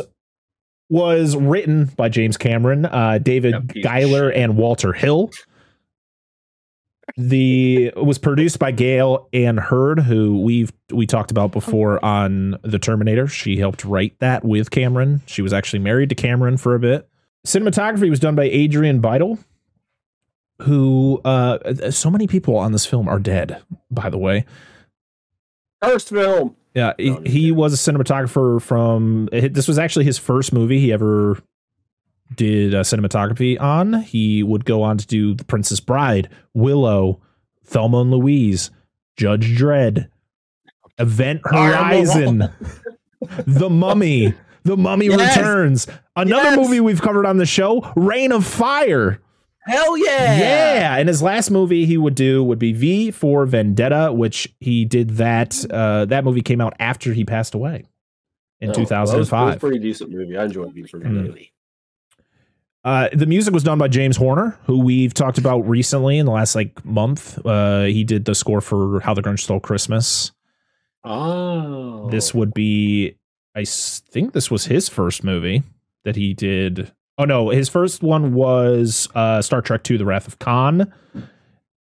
was 0.90 1.36
written 1.36 1.86
by 1.96 2.10
James 2.10 2.36
Cameron, 2.38 2.86
uh, 2.86 3.20
David 3.22 3.54
That 3.54 3.82
Giler, 3.84 4.30
and 4.30 4.58
Walter 4.58 4.94
Hill. 4.94 5.30
The 7.18 7.86
it 7.88 8.06
was 8.06 8.20
produced 8.20 8.60
by 8.60 8.72
Gale 8.72 9.28
Anne 9.34 9.58
Hurd, 9.58 10.00
who 10.00 10.42
we've 10.42 10.72
we 10.92 11.08
talked 11.08 11.32
about 11.32 11.52
before 11.52 12.04
on 12.06 12.58
The 12.62 12.78
Terminator. 12.78 13.28
She 13.28 13.58
helped 13.58 13.84
write 13.84 14.18
that 14.20 14.46
with 14.46 14.70
Cameron. 14.70 15.22
She 15.26 15.42
was 15.42 15.52
actually 15.52 15.80
married 15.80 16.10
to 16.10 16.16
Cameron 16.16 16.58
for 16.58 16.76
a 16.76 16.80
bit. 16.80 17.10
Cinematography 17.48 18.10
was 18.12 18.20
done 18.20 18.36
by 18.36 18.44
Adrian 18.44 19.02
Biddle, 19.02 19.40
who 20.62 21.22
uh, 21.26 21.92
so 21.92 22.10
many 22.10 22.28
people 22.28 22.56
on 22.58 22.72
this 22.72 22.86
film 22.86 23.08
are 23.08 23.20
dead. 23.20 23.62
By 23.92 24.10
the 24.10 24.18
way, 24.18 24.46
First 25.82 26.10
film. 26.10 26.56
yeah, 26.74 26.94
he, 26.98 27.10
No, 27.10 27.18
I'm 27.18 27.24
just 27.24 27.36
he 27.36 27.52
was 27.52 27.74
a 27.88 27.92
cinematographer 27.92 28.62
from. 28.62 29.30
This 29.32 29.68
was 29.68 29.80
actually 29.80 30.06
his 30.06 30.18
first 30.18 30.52
movie 30.54 30.80
he 30.80 30.92
ever 30.92 31.38
did 32.36 32.76
uh, 32.76 32.82
cinematography 32.84 33.60
on. 33.60 34.02
He 34.04 34.44
would 34.44 34.66
go 34.66 34.84
on 34.84 34.98
to 34.98 35.08
do 35.08 35.34
The 35.34 35.46
Princess 35.46 35.80
Bride, 35.80 36.30
Willow, 36.54 37.22
Thelma 37.66 38.02
and 38.02 38.12
Louise, 38.12 38.72
Judge 39.18 39.58
Dredd, 39.58 40.10
Event 40.98 41.42
I 41.50 41.58
am 41.58 41.70
the 41.72 41.78
Horizon, 42.14 42.50
The 43.48 43.70
Mummy, 43.70 44.34
The 44.64 44.76
Mummy 44.78 45.06
Yes. 45.08 45.38
Returns. 45.38 45.88
Another 46.16 46.50
Yes. 46.50 46.58
movie 46.58 46.80
we've 46.82 47.02
covered 47.02 47.26
on 47.26 47.38
the 47.38 47.46
show, 47.46 47.92
Reign 47.96 48.32
of 48.34 48.46
Fire. 48.46 49.22
Hell 49.70 49.98
yeah. 49.98 50.38
Yeah. 50.40 50.98
And 50.98 51.08
his 51.08 51.22
last 51.22 51.50
movie 51.52 51.86
he 51.86 51.98
would 51.98 52.16
do 52.16 52.44
would 52.44 52.60
be 52.60 52.74
V 52.74 53.12
for 53.12 53.46
Vendetta, 53.46 54.12
which 54.14 54.54
he 54.60 54.84
did 54.86 55.12
that. 55.12 55.64
Uh, 55.70 56.06
that 56.06 56.24
movie 56.24 56.42
came 56.42 56.60
out 56.62 56.74
after 56.80 57.14
he 57.14 57.24
passed 57.26 57.54
away 57.54 57.86
in 58.62 58.70
Oh, 58.70 58.74
well, 58.74 58.80
it 58.80 58.82
was- 58.82 58.90
2005. 58.90 59.56
a 59.56 59.60
pretty 59.60 59.80
decent 59.80 60.12
movie. 60.12 60.38
I 60.38 60.46
enjoyed 60.46 60.74
V 60.74 60.84
for 60.84 61.00
Mm. 61.00 61.04
Vendetta. 61.04 61.40
Uh, 62.86 63.10
the 63.14 63.26
music 63.26 63.54
was 63.54 63.64
done 63.64 63.78
by 63.78 63.90
James 63.90 64.16
Horner, 64.16 64.58
who 64.64 64.80
we've 64.80 65.14
talked 65.14 65.38
about 65.38 65.60
recently 65.68 66.18
in 66.18 66.26
the 66.26 66.32
last 66.32 66.56
like 66.56 66.84
month. 66.86 67.38
Uh, 67.46 67.84
he 67.84 68.04
did 68.06 68.24
the 68.26 68.34
score 68.34 68.62
for 68.62 69.02
How 69.02 69.14
the 69.14 69.22
Grinch 69.22 69.42
Stole 69.42 69.60
Christmas. 69.60 70.32
Oh. 71.04 72.10
This 72.10 72.34
would 72.34 72.54
be, 72.54 73.16
I 73.56 73.66
think 73.66 74.32
this 74.34 74.50
was 74.50 74.66
his 74.66 74.88
first 74.90 75.24
movie 75.24 75.64
that 76.06 76.16
he 76.16 76.34
did. 76.34 76.92
Oh 77.20 77.26
no, 77.26 77.50
his 77.50 77.68
first 77.68 78.02
one 78.02 78.34
was 78.34 79.10
uh, 79.14 79.42
Star 79.42 79.62
Trek 79.62 79.90
II: 79.90 79.98
The 79.98 80.06
Wrath 80.06 80.26
of 80.28 80.40
Khan, 80.40 80.92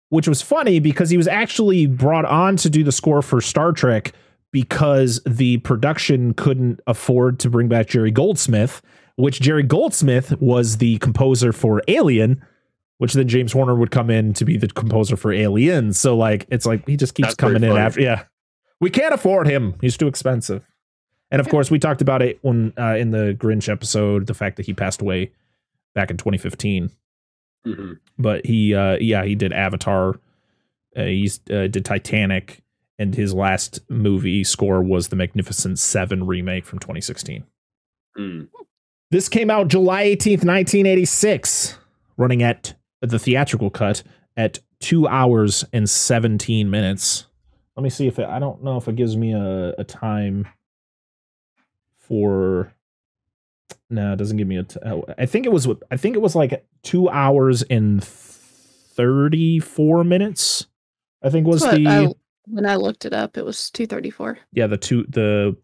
which 0.09 0.27
was 0.27 0.41
funny 0.41 0.79
because 0.79 1.11
he 1.11 1.15
was 1.15 1.27
actually 1.27 1.85
brought 1.85 2.25
on 2.25 2.57
to 2.57 2.69
do 2.71 2.83
the 2.83 2.91
score 2.91 3.21
for 3.21 3.39
Star 3.39 3.71
Trek 3.71 4.13
because 4.51 5.21
the 5.27 5.57
production 5.59 6.33
couldn't 6.33 6.79
afford 6.87 7.39
to 7.39 7.51
bring 7.51 7.67
back 7.67 7.87
Jerry 7.87 8.09
Goldsmith, 8.09 8.81
which 9.15 9.39
Jerry 9.39 9.61
Goldsmith 9.61 10.41
was 10.41 10.77
the 10.77 10.97
composer 10.97 11.53
for 11.53 11.83
Alien. 11.87 12.43
Which 12.99 13.13
then 13.13 13.27
James 13.27 13.53
Horner 13.53 13.75
would 13.75 13.91
come 13.91 14.09
in 14.09 14.33
to 14.33 14.43
be 14.43 14.57
the 14.57 14.67
composer 14.69 15.15
for 15.15 15.31
Alien. 15.31 15.93
So 15.93 16.17
like 16.17 16.47
it's 16.49 16.65
like 16.65 16.87
he 16.87 16.97
just 16.97 17.13
keeps 17.13 17.27
That's 17.27 17.35
coming 17.35 17.63
in 17.63 17.69
funny. 17.69 17.79
after. 17.79 18.01
Yeah, 18.01 18.23
we 18.81 18.89
can't 18.89 19.13
afford 19.13 19.47
him. 19.47 19.75
He's 19.81 19.97
too 19.97 20.07
expensive. 20.07 20.65
And 21.29 21.39
of 21.41 21.49
course, 21.49 21.69
we 21.69 21.79
talked 21.79 22.01
about 22.01 22.21
it 22.21 22.39
when 22.41 22.73
uh, 22.77 22.95
in 22.95 23.11
the 23.11 23.35
Grinch 23.37 23.69
episode, 23.69 24.27
the 24.27 24.33
fact 24.33 24.55
that 24.57 24.65
he 24.65 24.73
passed 24.73 25.01
away 25.01 25.31
back 25.93 26.09
in 26.09 26.17
2015. 26.17 26.91
Mhm. 27.65 27.99
But 28.17 28.45
he, 28.45 28.73
uh, 28.73 28.97
yeah, 28.99 29.23
he 29.25 29.35
did 29.35 29.51
Avatar. 29.51 30.15
Uh, 30.95 31.03
he's 31.03 31.39
uh, 31.51 31.67
did 31.67 31.83
Titanic, 31.83 32.61
and 32.97 33.13
his 33.13 33.33
last 33.33 33.79
movie 33.89 34.43
score 34.43 34.81
was 34.81 35.09
the 35.09 35.15
Magnificent 35.15 35.79
Seven 35.79 36.25
remake 36.25 36.65
from 36.65 36.79
2016. 36.79 37.43
Mm. 38.17 38.47
This 39.11 39.29
came 39.29 39.49
out 39.49 39.67
July 39.67 40.05
18th, 40.05 40.43
1986, 40.43 41.77
running 42.17 42.41
at 42.43 42.73
the 43.01 43.19
theatrical 43.19 43.69
cut 43.69 44.03
at 44.35 44.59
two 44.79 45.07
hours 45.07 45.63
and 45.71 45.89
17 45.89 46.69
minutes. 46.69 47.25
Let 47.75 47.83
me 47.83 47.89
see 47.89 48.07
if 48.07 48.17
it, 48.19 48.27
I 48.27 48.39
don't 48.39 48.63
know 48.63 48.77
if 48.77 48.87
it 48.87 48.95
gives 48.95 49.15
me 49.15 49.33
a, 49.33 49.73
a 49.77 49.83
time 49.83 50.47
for. 52.07 52.73
No, 53.89 54.13
it 54.13 54.17
doesn't 54.17 54.37
give 54.37 54.47
me 54.47 54.57
a. 54.57 54.63
T- 54.63 54.79
oh, 54.85 55.05
think 55.25 55.45
it 55.45 55.51
was. 55.51 55.67
I 55.91 55.97
think 55.97 56.15
it 56.15 56.21
was 56.21 56.35
like 56.35 56.65
two 56.83 57.09
hours 57.09 57.63
and 57.63 58.03
thirty 58.03 59.59
four 59.59 60.03
minutes. 60.03 60.67
I 61.23 61.29
think 61.29 61.47
was 61.47 61.61
the 61.61 61.87
I- 61.87 62.13
when 62.49 62.65
I 62.65 62.75
looked 62.75 63.05
it 63.05 63.13
up, 63.13 63.37
it 63.37 63.45
was 63.45 63.69
two 63.71 63.87
thirty 63.87 64.09
four. 64.09 64.39
yeah 64.53 64.67
the 64.67 64.77
two 64.77 65.03
the 65.09 65.55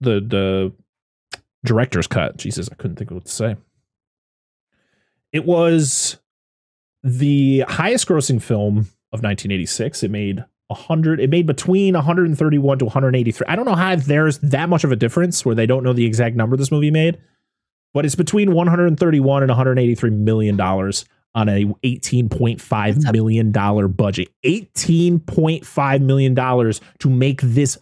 the 0.00 0.20
the 0.20 0.72
director's 1.64 2.08
cut 2.08 2.36
jesus 2.36 2.68
i 2.72 2.74
couldn't 2.74 2.96
think 2.96 3.12
of 3.12 3.14
what 3.14 3.24
to 3.24 3.30
say 3.30 3.54
it 5.30 5.44
was 5.44 6.18
the 7.04 7.60
highest 7.68 8.08
grossing 8.08 8.42
film 8.42 8.78
of 9.12 9.22
1986 9.22 10.02
it 10.02 10.10
made 10.10 10.44
100 10.72 11.20
it 11.20 11.30
made 11.30 11.46
between 11.46 11.94
131 11.94 12.78
to 12.78 12.84
183 12.84 13.46
i 13.48 13.56
don't 13.56 13.64
know 13.64 13.74
how 13.74 13.94
there's 13.96 14.38
that 14.38 14.68
much 14.68 14.84
of 14.84 14.92
a 14.92 14.96
difference 14.96 15.44
where 15.44 15.54
they 15.54 15.66
don't 15.66 15.82
know 15.82 15.92
the 15.92 16.04
exact 16.04 16.36
number 16.36 16.56
this 16.56 16.70
movie 16.70 16.90
made 16.90 17.18
but 17.94 18.04
it's 18.04 18.14
between 18.14 18.52
131 18.52 19.42
and 19.42 19.50
183 19.50 20.10
million 20.10 20.56
dollars 20.56 21.04
on 21.34 21.48
a 21.48 21.64
18.5 21.84 23.12
million 23.12 23.52
dollar 23.52 23.88
budget 23.88 24.28
18.5 24.44 26.00
million 26.02 26.34
dollars 26.34 26.80
to 26.98 27.08
make 27.08 27.40
this 27.42 27.78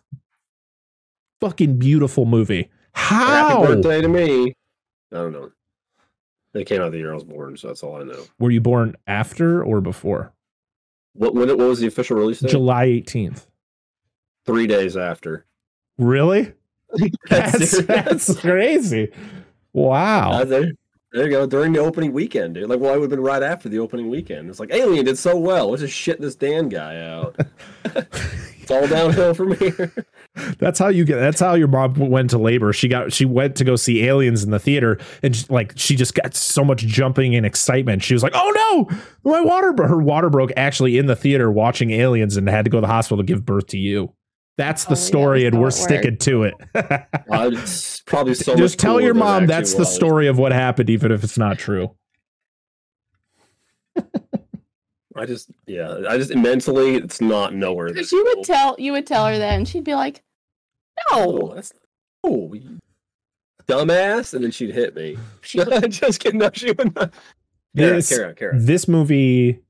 fucking 1.40 1.78
beautiful 1.78 2.24
movie 2.26 2.70
how 2.92 3.48
Happy 3.48 3.74
birthday 3.74 4.00
to 4.02 4.08
me. 4.08 4.54
I 5.12 5.16
don't 5.16 5.32
know. 5.32 5.50
They 6.52 6.64
came 6.64 6.82
out 6.82 6.90
the 6.90 6.98
year 6.98 7.12
I 7.12 7.14
was 7.14 7.24
born, 7.24 7.56
so 7.56 7.68
that's 7.68 7.82
all 7.82 7.96
I 7.96 8.02
know. 8.02 8.24
were 8.38 8.50
you 8.50 8.60
born 8.60 8.96
after 9.06 9.62
or 9.62 9.80
before 9.80 10.32
What 11.14 11.34
when 11.34 11.48
it, 11.48 11.58
what 11.58 11.68
was 11.68 11.80
the 11.80 11.86
official 11.86 12.16
release 12.16 12.40
date? 12.40 12.50
july 12.50 12.86
18th 12.86 13.46
Three 14.46 14.66
days 14.66 14.96
after. 14.96 15.44
really 15.98 16.52
That's 17.28 17.82
that's 17.84 18.34
crazy. 18.40 19.12
Wow. 19.72 20.32
Uh, 20.32 20.44
there, 20.44 20.72
there 21.12 21.24
you 21.24 21.30
go. 21.30 21.46
During 21.46 21.72
the 21.72 21.80
opening 21.80 22.12
weekend, 22.12 22.54
dude. 22.54 22.68
Like, 22.68 22.80
well, 22.80 22.92
I 22.92 22.96
would 22.96 23.02
have 23.02 23.10
been 23.10 23.20
right 23.20 23.42
after 23.42 23.68
the 23.68 23.78
opening 23.78 24.10
weekend. 24.10 24.50
It's 24.50 24.60
like 24.60 24.72
Alien 24.72 25.04
did 25.04 25.18
so 25.18 25.36
well. 25.36 25.70
Let's 25.70 25.82
just 25.82 25.94
shit 25.94 26.20
this 26.20 26.34
Dan 26.34 26.68
guy 26.68 27.00
out. 27.00 27.36
it's 28.70 28.92
all 28.92 28.96
downhill 28.96 29.34
from 29.34 29.56
here. 29.56 29.92
That's 30.58 30.78
how 30.78 30.88
you 30.88 31.04
get. 31.04 31.16
That's 31.16 31.40
how 31.40 31.54
your 31.54 31.68
mom 31.68 31.94
went 31.94 32.30
to 32.30 32.38
labor. 32.38 32.72
She 32.72 32.88
got. 32.88 33.12
She 33.12 33.24
went 33.24 33.56
to 33.56 33.64
go 33.64 33.76
see 33.76 34.04
aliens 34.06 34.44
in 34.44 34.50
the 34.50 34.58
theater, 34.58 34.98
and 35.22 35.34
she, 35.34 35.44
like 35.48 35.72
she 35.76 35.96
just 35.96 36.14
got 36.14 36.34
so 36.34 36.64
much 36.64 36.80
jumping 36.86 37.34
and 37.34 37.44
excitement. 37.44 38.02
She 38.02 38.14
was 38.14 38.22
like, 38.22 38.32
"Oh 38.34 38.86
no, 38.92 38.98
my 39.24 39.40
water! 39.40 39.74
Her 39.86 39.98
water 39.98 40.30
broke 40.30 40.52
actually 40.56 40.98
in 40.98 41.06
the 41.06 41.16
theater 41.16 41.50
watching 41.50 41.90
aliens, 41.90 42.36
and 42.36 42.48
had 42.48 42.64
to 42.64 42.70
go 42.70 42.78
to 42.78 42.82
the 42.82 42.86
hospital 42.92 43.18
to 43.18 43.24
give 43.26 43.44
birth 43.44 43.66
to 43.68 43.78
you." 43.78 44.14
That's 44.56 44.84
the 44.84 44.92
Oh, 44.92 44.94
story, 44.94 45.42
that's 45.44 45.54
and 45.54 45.62
we're 45.62 45.68
it 45.68 45.72
sticking 45.72 46.16
to 46.18 46.42
it. 46.44 46.54
It's 47.32 48.00
probably 48.02 48.34
so. 48.34 48.54
just 48.56 48.78
tell 48.78 49.00
your 49.00 49.14
mom 49.14 49.44
actually 49.44 49.46
that's 49.46 49.72
the 49.72 49.78
was. 49.80 49.94
story 49.94 50.26
of 50.26 50.38
what 50.38 50.52
happened, 50.52 50.90
even 50.90 51.10
if 51.12 51.24
it's 51.24 51.38
not 51.38 51.58
true. 51.58 51.94
I 55.20 55.26
just, 55.26 55.50
yeah, 55.66 55.98
I 56.08 56.16
just 56.16 56.34
mentally, 56.34 56.96
it's 56.96 57.20
not 57.20 57.54
nowhere. 57.54 57.88
Because 57.88 58.10
you 58.10 58.24
would 58.34 58.44
tell 58.44 58.74
you 58.78 58.92
would 58.92 59.06
tell 59.06 59.26
her 59.26 59.36
that, 59.38 59.54
and 59.54 59.68
she'd 59.68 59.84
be 59.84 59.94
like, 59.94 60.22
Oh, 61.10 61.24
"No." 61.48 61.54
that's 61.54 61.72
oh, 62.24 62.52
you 62.54 62.78
dumbass, 63.66 64.34
and 64.34 64.42
then 64.44 64.50
she'd 64.50 64.72
hit 64.74 64.94
me. 64.96 65.16
She 65.42 65.58
just 65.88 66.20
kidding. 66.20 66.40
No, 66.40 66.50
she 66.52 66.72
would 66.72 66.94
not. 66.94 67.12
Kara, 67.76 67.94
This- 67.96 68.08
Kara, 68.08 68.34
Kara. 68.34 68.58
This 68.58 68.88
movie, 68.88 69.60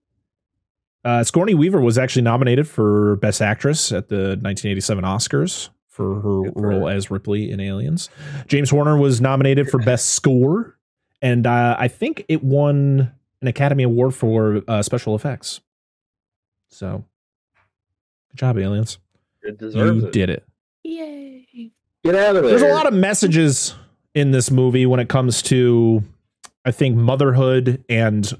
uh, 1.04 1.22
Sigourney 1.24 1.54
Weaver 1.54 1.80
was 1.80 1.98
actually 1.98 2.22
nominated 2.22 2.68
for 2.68 3.16
Best 3.16 3.42
Actress 3.42 3.92
at 3.92 4.08
the 4.08 4.38
1987 4.40 5.04
Oscars 5.04 5.68
for 5.88 6.14
her 6.16 6.52
for 6.52 6.52
role 6.68 6.86
her. 6.86 6.94
as 6.94 7.10
Ripley 7.10 7.50
in 7.50 7.60
Aliens. 7.60 8.08
James 8.46 8.70
Horner 8.70 8.96
was 8.96 9.20
nominated 9.20 9.68
for 9.68 9.78
Best 9.78 10.10
Score, 10.10 10.78
and 11.20 11.46
uh, 11.46 11.76
I 11.78 11.88
think 11.88 12.24
it 12.28 12.42
won 12.44 13.12
an 13.42 13.48
Academy 13.48 13.82
Award 13.84 14.14
for 14.14 14.62
uh, 14.68 14.82
special 14.82 15.14
effects. 15.14 15.60
So, 16.68 17.04
good 18.30 18.36
job, 18.38 18.58
Aliens! 18.58 18.98
It 19.42 19.58
deserves 19.58 20.00
You 20.02 20.06
it. 20.08 20.12
did 20.12 20.30
it. 20.30 20.44
Yay! 20.84 21.72
Get 22.04 22.14
out 22.14 22.36
of 22.36 22.42
there. 22.42 22.50
There's 22.50 22.62
a 22.62 22.72
lot 22.74 22.86
of 22.86 22.94
messages 22.94 23.74
in 24.14 24.30
this 24.30 24.50
movie 24.50 24.86
when 24.86 25.00
it 25.00 25.08
comes 25.08 25.42
to, 25.42 26.02
I 26.64 26.70
think, 26.70 26.96
motherhood 26.96 27.84
and 27.88 28.30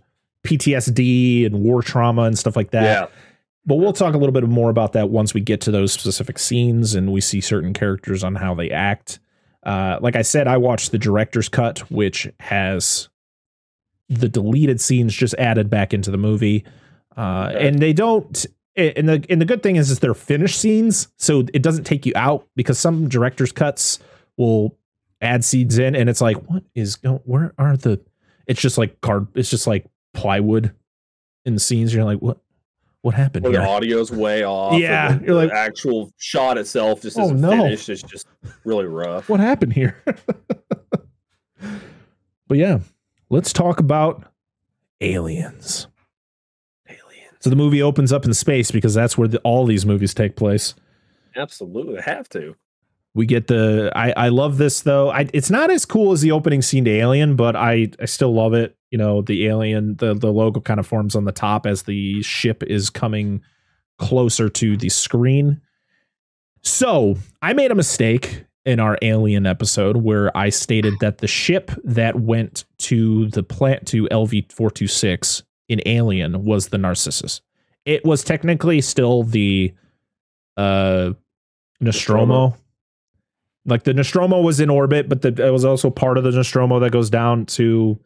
PTSD 0.45 1.45
and 1.47 1.63
war 1.63 1.83
trauma 1.83 2.23
and 2.23 2.39
stuff 2.39 2.57
like 2.57 2.71
that. 2.71 2.83
yeah. 2.83 3.07
But 3.67 3.77
we'll 3.77 3.93
talk 3.93 4.15
a 4.15 4.17
little 4.17 4.33
bit 4.33 4.45
more 4.49 4.71
about 4.71 4.95
that 4.95 5.11
once 5.11 5.35
we 5.35 5.41
get 5.43 5.61
to 5.63 5.71
those 5.71 5.93
specific 5.93 6.39
scenes 6.39 6.95
and 6.95 7.13
we 7.13 7.21
see 7.21 7.43
certain 7.43 7.75
characters 7.75 8.25
on 8.25 8.35
how 8.37 8.55
they 8.55 8.71
act. 8.71 9.21
Uh, 9.63 9.99
like 10.01 10.17
I 10.17 10.23
said, 10.23 10.49
I 10.49 10.57
watched 10.57 10.93
the 10.93 10.99
director's 10.99 11.51
cut, 11.51 11.81
which 11.91 12.27
has 12.41 13.10
the 14.11 14.29
deleted 14.29 14.81
scenes 14.81 15.15
just 15.15 15.35
added 15.39 15.71
back 15.71 15.95
into 15.95 16.11
the 16.11 16.19
movie, 16.19 16.65
uh, 17.17 17.53
and 17.57 17.79
they 17.79 17.93
don't. 17.95 18.45
And 18.77 19.09
the 19.09 19.25
and 19.31 19.41
the 19.41 19.45
good 19.47 19.63
thing 19.63 19.77
is, 19.77 19.91
is 19.91 19.99
they're 20.01 20.15
finished 20.15 20.59
scenes, 20.61 21.09
so 21.17 21.41
it 21.55 21.63
doesn't 21.63 21.85
take 21.85 22.05
you 22.07 22.13
out 22.17 22.47
because 22.57 22.79
some 22.79 23.09
director's 23.09 23.53
cuts 23.53 23.99
will 24.37 24.77
add 25.21 25.45
scenes 25.45 25.79
in, 25.79 25.95
and 25.95 26.09
it's 26.09 26.21
like, 26.21 26.37
what 26.49 26.63
is 26.75 26.97
going? 26.97 27.21
Where 27.25 27.53
are 27.59 27.77
the? 27.77 28.01
It's 28.47 28.61
just 28.61 28.79
like 28.79 29.01
card. 29.01 29.27
It's 29.35 29.51
just 29.51 29.67
like 29.67 29.87
plywood 30.15 30.73
in 31.45 31.55
the 31.55 31.61
scenes. 31.61 31.95
You're 31.95 32.05
like, 32.05 32.19
what? 32.19 32.39
What 33.03 33.15
happened 33.15 33.45
Where 33.45 33.53
the 33.55 33.61
here? 33.61 33.67
audio's 33.69 34.11
way 34.11 34.45
off. 34.45 34.79
Yeah, 34.79 35.17
the, 35.17 35.25
you're 35.25 35.35
like- 35.35 35.51
actual 35.53 36.13
shot 36.19 36.59
itself 36.59 37.01
just 37.01 37.19
Oh, 37.19 37.25
isn't 37.25 37.41
no. 37.41 37.51
finished. 37.51 37.89
It's 37.89 38.03
just 38.03 38.27
really 38.65 38.85
rough. 38.85 39.29
what 39.31 39.41
happened 39.41 39.73
here? 39.73 40.03
but 42.47 42.59
yeah, 42.59 42.79
let's 43.31 43.53
talk 43.53 43.81
about 43.81 44.25
aliens. 45.01 45.87
Aliens. 46.89 47.37
So 47.41 47.49
the 47.49 47.57
movie 47.57 47.81
opens 47.81 48.13
up 48.13 48.27
in 48.27 48.35
space 48.35 48.71
because 48.71 48.93
that's 48.93 49.17
where 49.17 49.29
the, 49.29 49.39
all 49.39 49.65
these 49.65 49.87
movies 49.87 50.13
take 50.13 50.37
place. 50.37 50.75
Absolutely, 51.35 51.99
I 51.99 52.03
have 52.03 52.29
to. 52.31 52.57
We 53.15 53.27
get 53.27 53.49
the 53.49 53.91
I 53.95 54.13
I 54.13 54.29
love 54.29 54.59
this 54.59 54.83
though. 54.83 55.11
I 55.11 55.29
it's 55.33 55.51
not 55.51 55.71
as 55.71 55.85
cool 55.85 56.13
as 56.13 56.21
the 56.21 56.31
opening 56.33 56.63
scene 56.63 56.85
to 56.85 56.91
Alien, 56.91 57.35
but 57.35 57.57
I 57.57 57.89
I 57.99 58.05
still 58.05 58.33
love 58.33 58.53
it. 58.55 58.77
You 58.91 58.99
know, 58.99 59.23
the 59.23 59.47
alien 59.47 59.97
the 59.97 60.15
the 60.15 60.33
logo 60.33 60.61
kind 60.61 60.79
of 60.81 60.87
forms 60.87 61.15
on 61.15 61.25
the 61.25 61.33
top 61.33 61.67
as 61.67 61.85
the 61.85 62.23
ship 62.23 62.63
is 62.65 62.91
coming 62.91 63.41
closer 63.99 64.49
to 64.49 64.77
the 64.77 64.89
screen. 64.89 65.61
So, 66.63 67.17
I 67.41 67.53
made 67.53 67.71
a 67.71 67.75
mistake 67.75 68.45
in 68.65 68.79
our 68.79 68.99
alien 69.03 69.47
episode 69.47 69.99
where 69.99 70.37
I 70.37 70.51
stated 70.51 70.95
that 71.01 71.19
the 71.19 71.27
ship 71.27 71.71
that 71.85 72.21
went 72.21 72.65
to 72.79 73.27
the 73.29 73.43
plant 73.43 73.87
to 73.89 74.05
LV426 74.09 75.43
in 75.69 75.81
Alien 75.87 76.45
was 76.45 76.69
the 76.69 76.79
Narcissus. 76.79 77.41
It 77.85 78.05
was 78.05 78.23
technically 78.23 78.81
still 78.81 79.23
the 79.23 79.73
uh 80.57 81.13
Nostromo. 81.81 82.57
Like 83.67 83.85
the 83.85 83.95
Nostromo 83.95 84.41
was 84.41 84.61
in 84.61 84.69
orbit, 84.71 85.09
but 85.09 85.23
the, 85.23 85.47
it 85.47 85.51
was 85.51 85.65
also 85.65 85.91
part 85.91 86.19
of 86.19 86.25
the 86.25 86.31
Nostromo 86.31 86.79
that 86.81 86.91
goes 86.91 87.11
down 87.11 87.47
to 87.47 87.99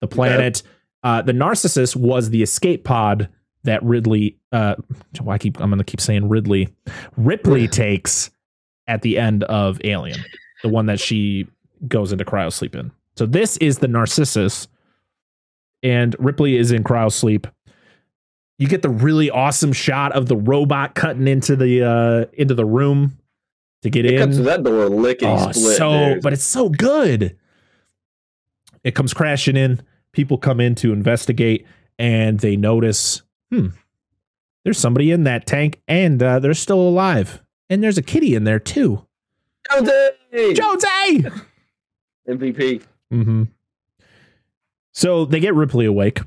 the 0.00 0.06
planet. 0.08 0.62
Uh, 1.02 1.20
the 1.20 1.32
Narcissus 1.32 1.94
was 1.94 2.30
the 2.30 2.42
escape 2.42 2.84
pod 2.84 3.28
that 3.64 3.82
Ridley. 3.82 4.38
Uh, 4.52 4.76
I 5.28 5.38
keep. 5.38 5.60
I'm 5.60 5.68
going 5.68 5.78
to 5.78 5.84
keep 5.84 6.00
saying 6.00 6.28
Ridley. 6.28 6.68
Ripley 7.16 7.68
takes 7.68 8.30
at 8.86 9.02
the 9.02 9.18
end 9.18 9.44
of 9.44 9.80
Alien, 9.84 10.18
the 10.62 10.68
one 10.68 10.86
that 10.86 11.00
she 11.00 11.46
goes 11.88 12.12
into 12.12 12.24
cryosleep 12.24 12.74
in. 12.74 12.90
So 13.16 13.26
this 13.26 13.56
is 13.58 13.78
the 13.78 13.88
Narcissus, 13.88 14.68
and 15.82 16.16
Ripley 16.18 16.56
is 16.56 16.72
in 16.72 16.82
cryosleep. 16.84 17.46
You 18.58 18.68
get 18.68 18.82
the 18.82 18.88
really 18.88 19.30
awesome 19.30 19.72
shot 19.72 20.12
of 20.12 20.26
the 20.26 20.36
robot 20.36 20.94
cutting 20.94 21.26
into 21.28 21.56
the 21.56 21.82
uh, 21.82 22.24
into 22.34 22.54
the 22.54 22.64
room 22.64 23.18
to 23.82 23.90
get 23.90 24.06
It 24.06 24.14
in. 24.14 24.20
comes 24.20 24.36
to 24.38 24.42
that 24.44 24.62
door 24.62 24.88
lickety 24.88 25.26
Oh, 25.26 25.50
split. 25.52 25.76
so 25.76 26.16
but 26.22 26.32
it's 26.32 26.44
so 26.44 26.68
good. 26.68 27.36
It 28.82 28.94
comes 28.94 29.14
crashing 29.14 29.56
in. 29.56 29.82
People 30.12 30.38
come 30.38 30.60
in 30.60 30.74
to 30.76 30.92
investigate, 30.92 31.66
and 31.98 32.38
they 32.38 32.56
notice, 32.56 33.22
hmm, 33.50 33.68
there's 34.64 34.78
somebody 34.78 35.10
in 35.10 35.24
that 35.24 35.46
tank, 35.46 35.80
and 35.88 36.22
uh, 36.22 36.38
they're 36.38 36.54
still 36.54 36.80
alive, 36.80 37.42
and 37.70 37.82
there's 37.82 37.98
a 37.98 38.02
kitty 38.02 38.34
in 38.34 38.44
there 38.44 38.58
too. 38.58 39.06
Jonesy! 39.70 40.54
Jonesy. 40.54 41.24
MVP. 42.28 42.82
Mm-hmm. 43.12 43.44
So 44.92 45.24
they 45.24 45.40
get 45.40 45.54
Ripley 45.54 45.86
awake, 45.86 46.20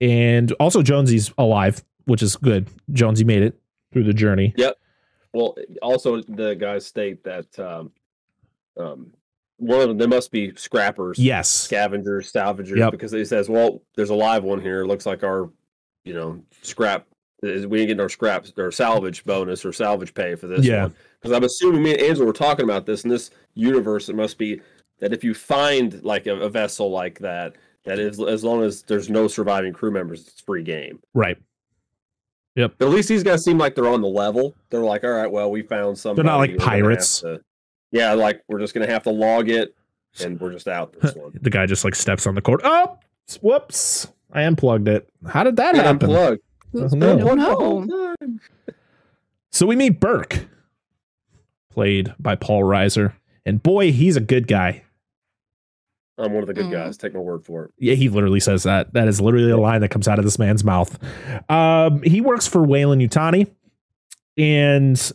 and 0.00 0.50
also 0.52 0.82
Jonesy's 0.82 1.32
alive, 1.38 1.82
which 2.06 2.22
is 2.22 2.36
good. 2.36 2.68
Jonesy 2.92 3.24
made 3.24 3.42
it 3.42 3.58
through 3.92 4.04
the 4.04 4.12
journey. 4.12 4.52
Yep. 4.56 4.76
Well, 5.32 5.56
also 5.82 6.20
the 6.22 6.54
guys 6.54 6.86
state 6.86 7.24
that 7.24 7.58
um, 7.58 7.92
um, 8.78 9.12
one 9.56 9.80
of 9.80 9.88
them 9.88 9.98
they 9.98 10.06
must 10.06 10.30
be 10.32 10.54
scrappers. 10.56 11.18
Yes. 11.18 11.48
Scavengers, 11.48 12.32
salvagers, 12.32 12.76
Yep. 12.76 12.90
because 12.90 13.12
he 13.12 13.24
says, 13.24 13.48
"Well, 13.48 13.82
there's 13.96 14.10
a 14.10 14.14
live 14.14 14.44
one 14.44 14.60
here. 14.60 14.84
Looks 14.84 15.06
like 15.06 15.22
our, 15.22 15.50
you 16.04 16.14
know, 16.14 16.42
scrap. 16.62 17.06
Is- 17.44 17.66
We 17.66 17.80
ain't 17.80 17.88
getting 17.88 18.00
our 18.00 18.08
scraps 18.08 18.52
or 18.56 18.70
salvage 18.72 19.24
bonus 19.24 19.64
or 19.64 19.72
salvage 19.72 20.14
pay 20.14 20.34
for 20.34 20.46
this 20.46 20.64
Yeah. 20.64 20.84
one." 20.84 20.94
Because 21.20 21.36
I'm 21.36 21.44
assuming 21.44 21.82
me 21.82 21.92
and 21.92 22.00
Angela 22.02 22.26
were 22.26 22.32
talking 22.32 22.64
about 22.64 22.86
this 22.86 23.04
in 23.04 23.10
this 23.10 23.30
universe. 23.54 24.08
It 24.08 24.16
must 24.16 24.36
be 24.38 24.60
that 25.00 25.12
if 25.12 25.24
you 25.24 25.34
find 25.34 26.02
like 26.04 26.26
a, 26.26 26.36
a 26.36 26.48
vessel 26.48 26.90
like 26.90 27.18
that, 27.20 27.54
that 27.84 27.98
is 27.98 28.20
as 28.20 28.44
long 28.44 28.62
as 28.62 28.82
there's 28.82 29.08
no 29.10 29.28
surviving 29.28 29.72
crew 29.72 29.90
members, 29.90 30.26
it's 30.26 30.40
free 30.40 30.62
game. 30.62 31.00
Right. 31.14 31.36
Yep. 32.56 32.74
But 32.78 32.86
at 32.86 32.92
least 32.92 33.08
these 33.08 33.22
guys 33.24 33.42
seem 33.44 33.58
like 33.58 33.74
they're 33.74 33.88
on 33.88 34.00
the 34.00 34.08
level. 34.08 34.54
They're 34.70 34.80
like, 34.80 35.02
all 35.04 35.10
right, 35.10 35.30
well, 35.30 35.50
we 35.50 35.62
found 35.62 35.98
some. 35.98 36.14
They're 36.14 36.24
not 36.24 36.36
like 36.38 36.56
pirates. 36.58 37.24
yeah, 37.90 38.12
like 38.12 38.42
we're 38.48 38.60
just 38.60 38.74
gonna 38.74 38.86
have 38.86 39.02
to 39.04 39.10
log 39.10 39.48
it, 39.48 39.74
and 40.22 40.40
we're 40.40 40.52
just 40.52 40.68
out 40.68 40.92
this 41.00 41.14
one. 41.16 41.32
The 41.40 41.50
guy 41.50 41.66
just 41.66 41.84
like 41.84 41.94
steps 41.96 42.26
on 42.26 42.34
the 42.36 42.40
cord. 42.42 42.60
Oh, 42.62 42.98
whoops! 43.40 44.06
I 44.32 44.42
unplugged 44.42 44.86
it. 44.88 45.08
How 45.26 45.42
did 45.42 45.56
that 45.56 45.74
happen? 45.74 46.08
unplugged. 46.10 46.42
I 46.76 46.96
no. 46.96 47.18
don't 47.18 47.86
know. 47.86 48.16
So 49.52 49.66
we 49.66 49.76
meet 49.76 50.00
Burke, 50.00 50.46
played 51.70 52.14
by 52.18 52.34
Paul 52.34 52.62
Reiser, 52.64 53.12
and 53.46 53.62
boy, 53.62 53.92
he's 53.92 54.16
a 54.16 54.20
good 54.20 54.48
guy. 54.48 54.82
I'm 56.18 56.32
one 56.32 56.42
of 56.42 56.46
the 56.46 56.54
good 56.54 56.66
Mm. 56.66 56.72
guys. 56.72 56.96
Take 56.96 57.12
my 57.14 57.20
word 57.20 57.44
for 57.44 57.64
it. 57.64 57.70
Yeah, 57.78 57.94
he 57.94 58.08
literally 58.08 58.38
says 58.40 58.62
that. 58.64 58.92
That 58.94 59.08
is 59.08 59.20
literally 59.20 59.50
a 59.50 59.56
line 59.56 59.80
that 59.80 59.88
comes 59.90 60.06
out 60.06 60.18
of 60.18 60.24
this 60.24 60.38
man's 60.38 60.62
mouth. 60.64 60.96
Um, 61.50 62.02
he 62.02 62.20
works 62.20 62.46
for 62.46 62.62
Weyland-Yutani, 62.62 63.48
and 64.36 65.12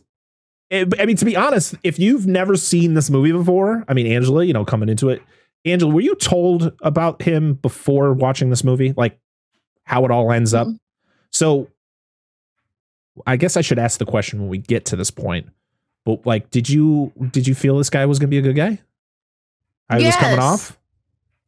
it, 0.70 0.94
I 1.00 1.06
mean, 1.06 1.16
to 1.18 1.26
be 1.26 1.36
honest, 1.38 1.76
if 1.84 2.00
you've 2.00 2.28
never 2.28 2.56
seen 2.58 2.94
this 2.96 3.10
movie 3.10 3.32
before, 3.32 3.84
I 3.88 3.94
mean, 3.94 4.08
Angela, 4.08 4.44
you 4.44 4.54
know, 4.54 4.66
coming 4.66 4.90
into 4.90 5.10
it, 5.10 5.22
Angela, 5.66 5.94
were 5.94 6.02
you 6.02 6.16
told 6.16 6.74
about 6.82 7.22
him 7.22 7.54
before 7.56 8.14
watching 8.14 8.50
this 8.50 8.64
movie, 8.64 8.94
like 8.96 9.18
how 9.84 10.06
it 10.06 10.12
all 10.12 10.32
ends 10.32 10.54
up? 10.54 10.68
So, 11.32 11.70
I 13.28 13.38
guess 13.38 13.58
I 13.58 13.62
should 13.62 13.80
ask 13.80 14.00
the 14.00 14.06
question 14.06 14.40
when 14.40 14.50
we 14.50 14.58
get 14.58 14.86
to 14.86 14.96
this 14.96 15.12
point. 15.12 15.48
But 16.06 16.26
like, 16.26 16.50
did 16.50 16.70
you 16.70 17.12
did 17.32 17.48
you 17.48 17.56
feel 17.56 17.78
this 17.78 17.90
guy 17.90 18.06
was 18.06 18.20
gonna 18.20 18.30
be 18.30 18.38
a 18.38 18.42
good 18.42 18.56
guy? 18.56 18.80
I 19.90 19.98
was 19.98 20.16
coming 20.16 20.40
off. 20.40 20.78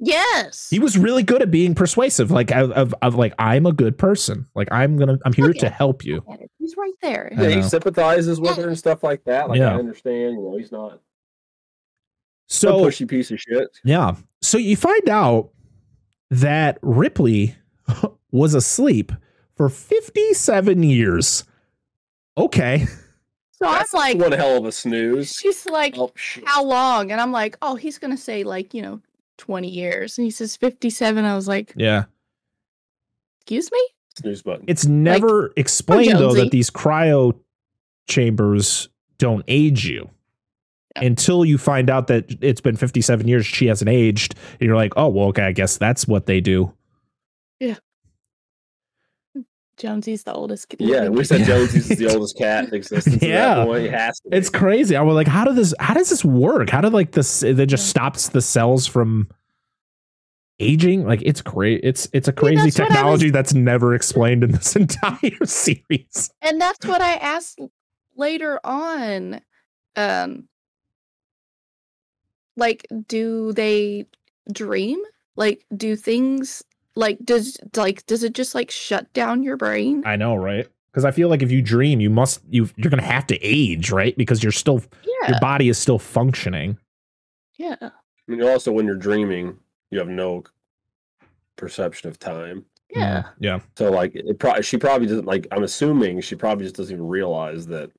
Yes. 0.04 0.68
He 0.72 0.80
was 0.80 0.98
really 0.98 1.22
good 1.22 1.44
at 1.44 1.52
being 1.52 1.76
persuasive. 1.76 2.32
Like 2.32 2.52
of, 2.52 2.72
of, 2.72 2.96
of 3.04 3.16
like 3.16 3.34
I'm 3.38 3.68
a 3.68 3.72
good 3.72 4.00
person. 4.00 4.48
Like 4.56 4.68
I'm 4.72 4.98
gonna 4.98 5.20
I'm 5.24 5.32
here 5.34 5.46
Look 5.46 5.58
to 5.58 5.70
help 5.70 6.04
you. 6.04 6.26
He's 6.58 6.76
right 6.76 6.94
there. 7.04 7.32
Yeah, 7.38 7.50
he 7.50 7.62
sympathizes 7.62 8.40
with 8.42 8.58
her 8.58 8.68
and 8.68 8.78
stuff 8.78 9.04
like 9.04 9.24
that. 9.26 9.48
Like 9.48 9.60
Yeah. 9.60 9.76
I 9.76 9.80
understand, 9.80 10.34
you 10.34 10.42
know, 10.42 10.58
he's 10.58 10.72
not 10.72 10.94
a 10.94 11.00
So 12.48 12.80
pushy 12.86 13.08
piece 13.08 13.30
of 13.30 13.40
shit. 13.40 13.78
yeah. 13.84 14.16
So 14.42 14.58
you 14.58 14.76
find 14.76 15.08
out 15.08 15.52
that 16.32 16.80
Ripley 16.82 17.56
was 18.32 18.56
asleep 18.56 19.12
for 19.62 19.70
57 19.70 20.82
years. 20.82 21.44
Okay. 22.36 22.88
So 23.52 23.68
I'm 23.68 23.86
like, 23.94 24.18
one 24.18 24.32
hell 24.32 24.58
of 24.58 24.66
a 24.66 24.72
snooze. 24.72 25.34
she's 25.34 25.68
like, 25.68 25.94
Oh 25.96 26.12
how 26.46 26.64
long? 26.64 27.12
And 27.12 27.22
I'm 27.22 27.32
like, 27.32 27.58
oh, 27.62 27.76
he's 27.76 28.00
gonna 28.00 28.18
say 28.18 28.44
like, 28.44 28.74
you 28.74 28.82
know, 28.82 29.02
20 29.38 29.68
years. 29.70 30.18
And 30.18 30.26
he 30.26 30.32
says 30.32 30.56
57. 30.56 31.24
I 31.24 31.36
was 31.36 31.48
like, 31.48 31.74
Yeah. 31.76 32.06
excuse 33.38 33.72
me? 33.72 33.88
Snooze 34.18 34.42
button. 34.42 34.66
It's 34.68 34.88
never 34.88 35.54
explained 35.56 36.18
though 36.18 36.34
that 36.34 36.50
these 36.50 36.72
cryo 36.72 37.38
chambers 38.10 38.90
don't 39.20 39.46
age 39.48 39.86
you. 39.86 40.10
Yeah. 40.96 41.04
Until 41.04 41.46
you 41.46 41.60
find 41.60 41.92
out 41.92 42.08
that 42.08 42.36
it's 42.42 42.62
been 42.62 42.78
57 42.78 43.28
years, 43.28 43.46
she 43.46 43.68
hasn't 43.68 43.90
aged, 43.90 44.34
and 44.60 44.62
you're 44.68 44.76
like, 44.76 44.94
oh, 44.98 45.10
well, 45.10 45.28
okay, 45.28 45.44
I 45.44 45.52
guess 45.52 45.78
that's 45.78 46.08
what 46.08 46.26
they 46.26 46.42
do. 46.42 46.74
Jonesy's 49.82 50.24
the 50.24 50.34
oldest 50.34 50.70
kid. 50.70 50.82
Yeah, 50.82 51.10
we 51.10 51.24
said 51.24 51.44
Jones 51.46 51.74
is 51.74 51.90
the 51.98 52.08
oldest 52.14 52.38
cat 52.38 52.66
in 52.68 52.74
existence. 52.76 53.22
Yeah. 53.22 53.56
that 53.56 53.66
point. 53.68 53.92
Has 53.92 54.20
to 54.20 54.30
be. 54.30 54.38
It's 54.38 54.50
crazy. 54.50 54.96
I 54.96 55.02
was 55.02 55.16
like, 55.16 55.28
how 55.28 55.44
did 55.44 55.56
this? 55.56 55.74
How 55.80 55.96
does 55.96 56.10
this 56.10 56.24
work? 56.24 56.70
How 56.70 56.82
did 56.82 56.94
like 56.94 57.12
this? 57.14 57.42
It 57.42 57.66
just 57.66 57.90
stops 57.90 58.30
the 58.30 58.42
cells 58.42 58.86
from 58.86 59.28
aging. 60.60 61.06
Like 61.08 61.24
it's 61.26 61.42
great. 61.42 61.82
It's 61.84 62.08
it's 62.14 62.28
a 62.28 62.34
crazy 62.34 62.70
that's 62.70 62.78
what 62.80 62.84
I 62.84 62.86
was- 62.90 62.96
technology 62.96 63.30
that's 63.32 63.54
never 63.56 63.96
explained 63.96 64.44
in 64.44 64.52
this 64.52 64.76
entire 64.76 65.46
series. 65.46 66.30
And 66.44 66.62
that's 66.62 66.86
what 66.86 67.02
I 67.02 67.14
asked 67.16 67.60
later 68.16 68.60
on. 68.64 69.42
Um 69.96 70.48
like 72.56 72.86
do 73.08 73.54
they 73.54 74.06
dream? 74.52 75.00
Like 75.36 75.66
do 75.76 75.96
things 75.96 76.62
like 76.96 77.20
does 77.24 77.58
like 77.76 78.06
does 78.06 78.24
it 78.24 78.34
just 78.34 78.54
like 78.56 78.70
shut 78.72 79.12
down 79.14 79.44
your 79.44 79.58
brain? 79.58 80.04
I 80.06 80.16
know, 80.16 80.36
right? 80.36 80.68
Because 80.92 81.06
I 81.06 81.12
feel 81.12 81.30
like 81.30 81.42
if 81.42 81.52
you 81.52 81.62
dream, 81.62 82.02
you 82.02 82.10
must 82.10 82.42
you 82.50 82.70
you're 82.76 82.90
gonna 82.90 83.02
have 83.04 83.26
to 83.28 83.38
age, 83.42 83.92
right? 83.92 84.16
Because 84.18 84.44
you're 84.44 84.52
still 84.52 84.82
Yeah. 85.04 85.30
your 85.32 85.40
body 85.40 85.70
is 85.70 85.78
still 85.78 86.00
functioning. 86.00 86.78
Yeah. 87.58 87.76
I 87.82 87.92
mean, 88.28 88.44
also 88.44 88.72
when 88.72 88.86
you're 88.86 88.96
dreaming, 88.96 89.58
you 89.90 90.00
have 90.00 90.08
no 90.10 90.44
perception 91.56 92.10
of 92.10 92.20
time. 92.20 92.66
Mm-hmm. 92.96 93.00
Yeah. 93.00 93.24
Yeah. 93.40 93.60
So 93.78 93.90
like, 93.92 94.16
it 94.16 94.40
probably 94.40 94.64
she 94.64 94.78
probably 94.78 95.08
doesn't 95.08 95.26
like. 95.26 95.48
I'm 95.52 95.64
assuming 95.64 96.22
she 96.22 96.36
probably 96.36 96.66
just 96.66 96.76
doesn't 96.76 96.94
even 96.94 97.08
realize 97.08 97.68
that 97.68 97.90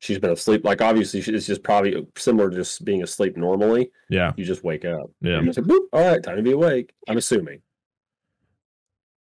she's 0.00 0.18
been 0.18 0.30
asleep. 0.32 0.64
Like 0.64 0.80
obviously, 0.82 1.20
she- 1.20 1.32
it's 1.32 1.46
just 1.46 1.62
probably 1.62 1.94
uh, 1.96 2.02
similar 2.16 2.50
to 2.50 2.56
just 2.56 2.84
being 2.84 3.02
asleep 3.02 3.36
normally. 3.36 3.90
Yeah. 4.10 4.32
You 4.36 4.44
just 4.44 4.64
wake 4.64 4.84
up. 4.84 5.10
Yeah. 5.20 5.40
You 5.40 5.46
just 5.46 5.58
like, 5.58 5.66
"Boop, 5.68 5.86
all 5.92 6.04
right, 6.10 6.22
time 6.22 6.36
to 6.36 6.42
be 6.42 6.52
awake. 6.52 6.92
I'm 7.08 7.18
assuming. 7.18 7.60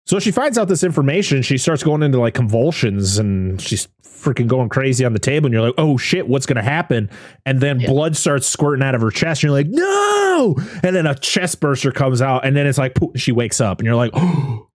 So 0.06 0.20
she 0.20 0.32
finds 0.32 0.58
out 0.58 0.68
this 0.68 0.84
information. 0.84 1.42
She 1.42 1.58
starts 1.58 1.84
going 1.84 2.02
into 2.04 2.20
like 2.20 2.34
convulsions 2.34 3.18
and 3.18 3.62
she's 3.62 3.88
freaking 4.04 4.48
going 4.48 4.68
crazy 4.70 5.06
on 5.06 5.14
the 5.14 5.20
table. 5.20 5.46
And 5.48 5.54
you're 5.54 5.62
like, 5.64 5.76
oh 5.78 5.98
shit, 5.98 6.28
what's 6.28 6.46
going 6.46 6.58
to 6.58 6.62
happen? 6.64 7.10
And 7.46 7.60
then 7.62 7.80
Yeah. 7.80 7.88
blood 7.88 8.18
starts 8.18 8.48
squirting 8.48 8.84
out 8.84 8.96
of 8.96 9.02
her 9.02 9.12
chest. 9.12 9.44
And 9.44 9.50
you're 9.50 9.58
like, 9.58 9.68
no. 9.70 10.56
And 10.84 10.96
then 10.96 11.06
a 11.08 11.16
chest 11.16 11.60
burster 11.60 11.92
comes 11.92 12.22
out. 12.22 12.46
And 12.46 12.56
then 12.56 12.66
it's 12.68 12.78
like, 12.78 12.96
poof, 12.96 13.12
she 13.16 13.32
wakes 13.32 13.62
up. 13.62 13.80
And 13.80 13.86
you're 13.86 13.96
like, 13.96 14.12
oh, 14.14 14.68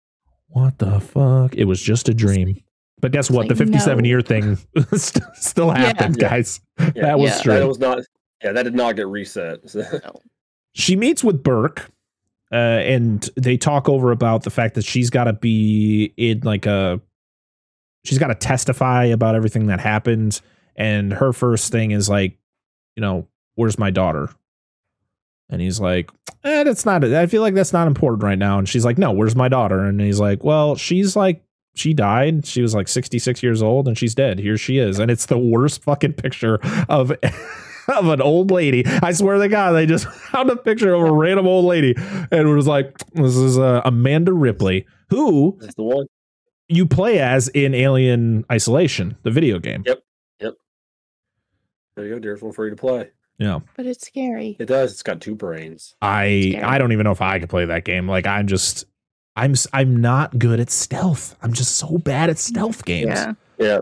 what 0.48 0.78
the 0.78 1.00
fuck? 1.00 1.56
It 1.56 1.66
was 1.66 1.82
just 1.82 2.08
a 2.08 2.14
dream. 2.14 2.62
But 3.02 3.12
guess 3.12 3.30
what? 3.30 3.42
like, 3.42 3.50
the 3.50 3.56
57 3.56 4.04
no. 4.04 4.08
year 4.08 4.22
thing 4.22 4.58
still 5.34 5.70
happened, 5.72 6.18
Yeah. 6.20 6.30
guys. 6.30 6.62
Yeah. 6.80 6.90
That 6.96 7.20
was 7.20 7.32
Yeah. 7.38 7.42
true. 7.42 7.54
That 7.60 7.68
was 7.68 7.80
not. 7.80 8.00
Yeah, 8.44 8.52
that 8.54 8.64
did 8.64 8.76
not 8.76 8.96
get 8.96 9.08
reset. 9.08 9.60
So- 9.70 9.84
she 10.74 10.96
meets 10.96 11.24
with 11.24 11.42
Burke, 11.42 11.90
uh, 12.52 12.56
and 12.56 13.30
they 13.36 13.58
talk 13.58 13.90
over 13.90 14.12
about 14.12 14.44
the 14.44 14.50
fact 14.50 14.76
that 14.76 14.86
she's 14.86 15.10
got 15.10 15.26
to 15.26 15.34
be 15.34 16.14
in 16.18 16.42
like 16.42 16.66
a, 16.66 17.02
she's 18.04 18.20
got 18.20 18.28
to 18.28 18.36
testify 18.36 19.06
about 19.06 19.36
everything 19.36 19.68
that 19.68 19.80
happened, 19.80 20.42
and 20.76 21.14
her 21.14 21.34
first 21.34 21.72
thing 21.72 21.92
is 21.92 22.10
like, 22.10 22.38
you 22.96 23.02
know, 23.02 23.28
where's 23.56 23.80
my 23.80 23.90
daughter? 23.90 24.30
And 25.50 25.62
he's 25.62 25.80
like, 25.80 26.10
eh, 26.44 26.64
that's 26.64 26.86
not. 26.86 27.04
I 27.04 27.28
feel 27.28 27.42
like 27.42 27.54
that's 27.54 27.74
not 27.74 27.88
important 27.88 28.24
right 28.24 28.38
now. 28.38 28.58
And 28.58 28.68
she's 28.68 28.84
like, 28.86 28.98
no, 28.98 29.12
where's 29.12 29.36
my 29.36 29.48
daughter? 29.48 29.84
And 29.84 30.00
he's 30.02 30.20
like, 30.20 30.44
well, 30.44 30.76
she's 30.76 31.16
like. 31.16 31.42
She 31.78 31.94
died. 31.94 32.46
She 32.46 32.62
was 32.62 32.74
like 32.74 32.88
66 32.88 33.44
years 33.44 33.62
old 33.62 33.90
and 33.90 33.98
she's 33.98 34.16
dead. 34.16 34.40
Here 34.40 34.56
she 34.56 34.78
is. 34.78 34.98
And 34.98 35.12
it's 35.12 35.26
the 35.26 35.38
worst 35.38 35.84
fucking 35.84 36.14
picture 36.14 36.58
of 36.88 37.12
of 37.98 38.08
an 38.08 38.22
old 38.22 38.52
lady. 38.52 38.86
I 38.86 39.12
swear 39.12 39.38
to 39.38 39.48
God, 39.48 39.72
they 39.74 39.86
just 39.86 40.08
found 40.32 40.50
a 40.50 40.56
picture 40.56 40.94
of 40.94 41.02
a 41.02 41.12
random 41.14 41.48
old 41.48 41.66
lady 41.66 41.94
and 41.98 42.32
it 42.32 42.46
was 42.46 42.68
like, 42.68 42.98
this 43.14 43.36
is 43.36 43.58
uh, 43.58 43.82
Amanda 43.86 44.34
Ripley, 44.34 44.86
who 45.10 45.58
That's 45.62 45.76
the 45.76 45.84
one. 45.84 46.08
you 46.68 46.86
play 46.86 47.20
as 47.20 47.48
in 47.50 47.74
Alien 47.74 48.46
Isolation, 48.52 49.18
the 49.24 49.32
video 49.32 49.60
game. 49.60 49.84
Yep. 49.86 50.00
Yep. 50.42 50.54
There 51.96 52.06
you 52.06 52.14
go. 52.16 52.20
There's 52.20 52.42
one 52.42 52.52
for 52.54 52.66
you 52.66 52.72
to 52.72 52.76
play. 52.76 53.10
Yeah. 53.38 53.60
But 53.76 53.86
it's 53.86 54.06
scary. 54.08 54.56
It 54.60 54.66
does. 54.66 54.94
It's 54.94 55.04
got 55.04 55.20
two 55.22 55.36
brains. 55.36 55.96
I 56.02 56.60
I 56.64 56.78
don't 56.78 56.92
even 56.94 57.04
know 57.04 57.12
if 57.12 57.22
I 57.22 57.40
could 57.40 57.50
play 57.50 57.66
that 57.66 57.84
game. 57.84 58.08
Like 58.08 58.26
I'm 58.26 58.48
just 58.48 58.86
I'm 59.36 59.54
I'm 59.74 59.98
not 59.98 60.40
good 60.40 60.60
at 60.62 60.70
stealth. 60.70 61.36
I'm 61.42 61.52
just 61.52 61.78
so 61.78 61.98
bad 61.98 62.30
at 62.30 62.38
stealth 62.38 62.86
games. 62.86 63.10
Yeah. 63.10 63.34
Yeah. 63.60 63.80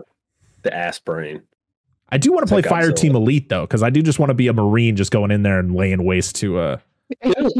The 0.62 0.74
ass 0.74 0.98
brain. 0.98 1.42
I 2.10 2.18
do 2.18 2.32
want 2.32 2.46
to 2.46 2.48
play 2.52 2.58
like 2.62 2.66
Fire 2.70 2.90
Godzilla. 2.90 2.96
Team 2.96 3.16
Elite 3.16 3.48
though, 3.48 3.62
because 3.62 3.82
I 3.82 3.90
do 3.90 4.02
just 4.02 4.18
want 4.18 4.30
to 4.30 4.34
be 4.34 4.46
a 4.48 4.52
marine, 4.52 4.96
just 4.96 5.10
going 5.10 5.30
in 5.30 5.42
there 5.42 5.58
and 5.58 5.74
laying 5.74 6.04
waste 6.04 6.36
to 6.36 6.58
uh 6.58 6.76
Yes. 7.22 7.52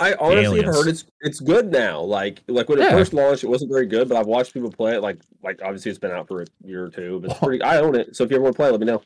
I, 0.00 0.10
I 0.10 0.14
honestly 0.18 0.60
Aliens. 0.60 0.76
heard 0.76 0.88
it's 0.88 1.04
it's 1.20 1.40
good 1.40 1.70
now. 1.70 2.00
Like 2.00 2.40
like 2.48 2.68
when 2.68 2.78
it 2.78 2.82
Yeah. 2.82 2.90
first 2.90 3.12
launched, 3.12 3.44
it 3.44 3.48
wasn't 3.48 3.70
very 3.70 3.86
good, 3.86 4.08
but 4.08 4.16
I've 4.16 4.26
watched 4.26 4.54
people 4.54 4.70
play 4.70 4.94
it. 4.96 5.00
Like 5.02 5.18
like 5.42 5.60
obviously 5.62 5.90
it's 5.90 5.98
been 6.00 6.10
out 6.10 6.26
for 6.28 6.42
a 6.42 6.46
year 6.64 6.84
or 6.84 6.90
two, 6.90 7.20
but 7.20 7.30
it's 7.30 7.40
pretty. 7.42 7.62
I 7.62 7.78
own 7.78 7.94
it, 7.94 8.16
so 8.16 8.24
if 8.24 8.30
you 8.30 8.36
ever 8.36 8.44
want 8.44 8.54
to 8.56 8.58
play, 8.58 8.70
let 8.70 8.80
me 8.80 8.86
know. 8.86 9.02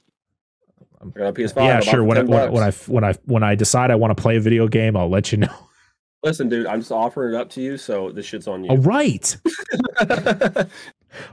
I 1.00 1.06
got 1.18 1.26
a 1.28 1.32
PS5. 1.32 1.56
yeah, 1.56 1.76
I'll 1.76 1.80
sure. 1.82 2.04
When 2.04 2.16
I, 2.18 2.22
when, 2.22 2.40
I- 2.40 2.48
when 2.48 2.62
I 2.62 2.70
when 2.86 3.04
I 3.04 3.12
when 3.24 3.42
I 3.42 3.54
decide 3.54 3.90
I 3.90 3.96
want 3.96 4.16
to 4.16 4.20
play 4.22 4.36
a 4.36 4.40
video 4.40 4.68
game, 4.68 4.96
I'll 4.96 5.10
let 5.10 5.32
you 5.32 5.38
know. 5.38 5.54
listen, 6.22 6.48
dude, 6.48 6.66
I'm 6.66 6.80
just 6.80 6.92
offering 6.92 7.34
it 7.34 7.38
up 7.38 7.50
to 7.50 7.60
you, 7.60 7.76
so 7.76 8.12
this 8.12 8.24
shit's 8.24 8.46
on 8.48 8.62
you. 8.64 8.70
All 8.70 8.78
right. 8.78 9.36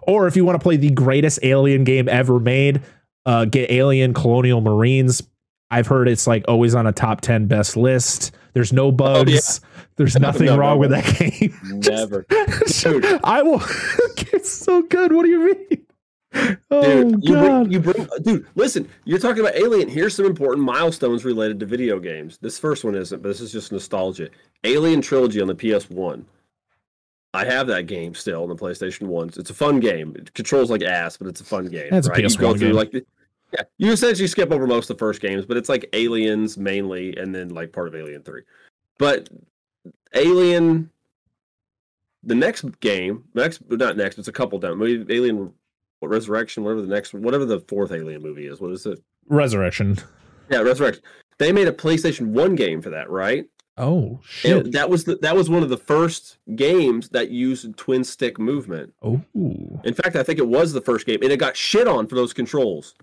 Or 0.01 0.27
if 0.27 0.35
you 0.35 0.43
want 0.43 0.59
to 0.59 0.63
play 0.63 0.75
the 0.75 0.89
greatest 0.89 1.39
alien 1.41 1.85
game 1.85 2.09
ever 2.09 2.37
made, 2.39 2.81
uh, 3.25 3.45
get 3.45 3.71
Alien 3.71 4.13
Colonial 4.13 4.61
Marines. 4.61 5.23
I've 5.71 5.87
heard 5.87 6.07
it's 6.07 6.25
like 6.27 6.45
always 6.47 6.73
on 6.75 6.87
a 6.87 6.91
top 6.91 7.21
10 7.21 7.47
best 7.47 7.77
list. 7.77 8.31
There's 8.53 8.73
no 8.73 8.91
bugs. 8.91 9.61
There's 9.97 10.15
nothing 10.19 10.47
No, 10.47 10.57
wrong 10.57 10.75
no. 10.75 10.87
with 10.87 10.89
that 10.91 11.05
game. 11.17 11.55
Never, 11.87 12.25
Dude. 12.81 13.05
I 13.23 13.43
will. 13.43 13.61
it's 14.33 14.49
so 14.49 14.81
good. 14.81 15.13
What 15.13 15.23
do 15.25 15.29
you 15.29 15.45
mean? 15.53 15.85
Oh, 16.71 17.03
dude. 17.03 17.23
You 17.23 17.33
God. 17.33 17.41
bring, 17.63 17.71
you 17.71 17.79
bring, 17.79 18.07
dude. 18.21 18.45
Listen, 18.55 18.87
you're 19.05 19.17
talking 19.19 19.39
about 19.41 19.55
Alien. 19.55 19.89
Here's 19.89 20.15
some 20.15 20.25
important 20.27 20.63
milestones 20.63 21.25
related 21.25 21.59
to 21.59 21.65
video 21.65 21.99
games. 21.99 22.37
This 22.39 22.59
first 22.59 22.83
one 22.83 22.93
isn't, 22.95 23.21
but 23.23 23.27
this 23.29 23.41
is 23.41 23.51
just 23.51 23.71
nostalgia. 23.71 24.29
Alien 24.63 25.01
Trilogy 25.01 25.41
on 25.41 25.47
the 25.47 25.55
PS1. 25.55 26.23
I 27.33 27.45
have 27.45 27.65
that 27.67 27.87
game 27.87 28.13
still 28.15 28.43
on 28.43 28.49
the 28.49 28.55
PlayStation 28.55 29.07
One. 29.07 29.29
It's 29.37 29.49
a 29.49 29.53
fun 29.55 29.79
game. 29.79 30.15
It 30.17 30.33
controls 30.33 30.69
like 30.71 30.83
ass, 30.83 31.17
but 31.17 31.27
it's 31.27 31.41
a 31.41 31.45
fun 31.45 31.65
game. 31.65 31.87
That's 31.91 32.07
a 32.07 32.11
right? 32.11 32.23
You 32.23 32.29
go 32.37 32.53
PS1 32.53 32.59
through 32.59 32.67
game. 32.69 32.75
like 32.75 33.05
yeah, 33.53 33.63
you 33.77 33.91
essentially 33.91 34.27
skip 34.27 34.51
over 34.51 34.67
most 34.67 34.89
of 34.89 34.97
the 34.97 34.99
first 34.99 35.21
games, 35.21 35.45
but 35.45 35.57
it's 35.57 35.69
like 35.69 35.89
Aliens 35.93 36.57
mainly, 36.57 37.15
and 37.17 37.33
then 37.33 37.49
like 37.49 37.71
part 37.71 37.87
of 37.87 37.95
Alien 37.95 38.21
Three. 38.23 38.43
But 38.97 39.29
Alien, 40.13 40.89
the 42.23 42.35
next 42.35 42.63
game, 42.79 43.23
next 43.33 43.61
not 43.69 43.97
next, 43.97 44.17
it's 44.17 44.27
a 44.27 44.33
couple 44.33 44.59
down. 44.59 44.77
Maybe 44.77 45.05
Alien 45.15 45.53
what, 45.99 46.09
Resurrection, 46.09 46.63
whatever 46.63 46.81
the 46.81 46.87
next, 46.87 47.13
whatever 47.13 47.45
the 47.45 47.59
fourth 47.61 47.91
Alien 47.91 48.21
movie 48.21 48.47
is. 48.47 48.61
What 48.61 48.71
is 48.71 48.85
it? 48.85 49.01
Resurrection. 49.27 49.97
Yeah, 50.49 50.59
Resurrection. 50.59 51.03
They 51.37 51.51
made 51.51 51.67
a 51.67 51.71
PlayStation 51.71 52.27
One 52.27 52.55
game 52.55 52.81
for 52.81 52.89
that, 52.89 53.09
right? 53.09 53.45
Oh, 53.77 54.19
shit. 54.25 54.65
And 54.65 54.73
that 54.73 54.89
was 54.89 55.05
the, 55.05 55.15
that 55.17 55.35
was 55.35 55.49
one 55.49 55.63
of 55.63 55.69
the 55.69 55.77
first 55.77 56.37
games 56.55 57.07
that 57.09 57.29
used 57.29 57.77
twin 57.77 58.03
stick 58.03 58.37
movement. 58.37 58.93
oh. 59.01 59.21
In 59.85 59.93
fact, 59.93 60.17
I 60.17 60.23
think 60.23 60.37
it 60.37 60.47
was 60.47 60.73
the 60.73 60.81
first 60.81 61.05
game, 61.05 61.19
and 61.23 61.31
it 61.31 61.37
got 61.37 61.55
shit 61.55 61.87
on 61.87 62.05
for 62.05 62.15
those 62.15 62.33
controls. 62.33 62.95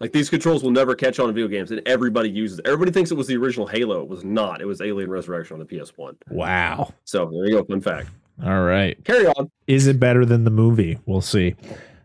Like 0.00 0.12
these 0.12 0.28
controls 0.28 0.62
will 0.62 0.70
never 0.72 0.94
catch 0.94 1.18
on 1.18 1.28
in 1.28 1.34
video 1.34 1.48
games, 1.48 1.70
and 1.70 1.80
everybody 1.86 2.28
uses. 2.28 2.58
it. 2.58 2.66
Everybody 2.66 2.90
thinks 2.90 3.10
it 3.10 3.14
was 3.14 3.26
the 3.26 3.36
original 3.36 3.66
Halo. 3.66 4.02
It 4.02 4.08
was 4.08 4.24
not. 4.24 4.60
It 4.60 4.66
was 4.66 4.80
Alien 4.80 5.08
Resurrection 5.10 5.54
on 5.54 5.60
the 5.60 5.66
PS1. 5.66 6.16
Wow. 6.30 6.92
So 7.04 7.30
there 7.30 7.46
you 7.46 7.52
go. 7.58 7.64
Fun 7.64 7.80
fact. 7.80 8.08
All 8.44 8.62
right. 8.64 9.02
Carry 9.04 9.26
on. 9.26 9.50
Is 9.68 9.86
it 9.86 10.00
better 10.00 10.24
than 10.26 10.42
the 10.44 10.50
movie? 10.50 10.98
We'll 11.06 11.20
see. 11.20 11.54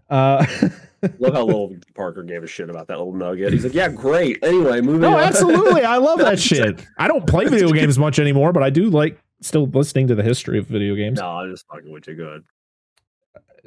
Uh, 0.10 0.46
Love 1.20 1.34
how 1.34 1.46
little 1.46 1.76
Parker 1.96 2.24
gave 2.24 2.44
a 2.44 2.48
shit 2.48 2.70
about 2.70 2.88
that 2.88 2.98
little 2.98 3.14
nugget. 3.14 3.54
He's 3.54 3.64
like, 3.64 3.74
"Yeah, 3.74 3.88
great." 3.88 4.38
Anyway, 4.44 4.82
moving 4.82 5.02
No, 5.02 5.14
on. 5.16 5.20
absolutely. 5.24 5.84
I 5.84 5.96
love 5.98 6.20
that 6.20 6.40
shit. 6.40 6.86
I 6.98 7.08
don't 7.08 7.26
play 7.26 7.46
video 7.48 7.72
games 7.72 7.98
much 7.98 8.20
anymore, 8.20 8.52
but 8.52 8.64
I 8.64 8.70
do 8.70 8.90
like 8.90 9.18
still 9.42 9.66
listening 9.68 10.08
to 10.08 10.16
the 10.16 10.24
history 10.24 10.60
of 10.60 10.68
video 10.68 10.96
games. 10.96 11.18
No, 11.20 11.26
I'm 11.28 11.52
just 11.52 11.66
fucking 11.68 11.90
with 11.92 12.06
you. 12.08 12.16
Good. 12.16 12.44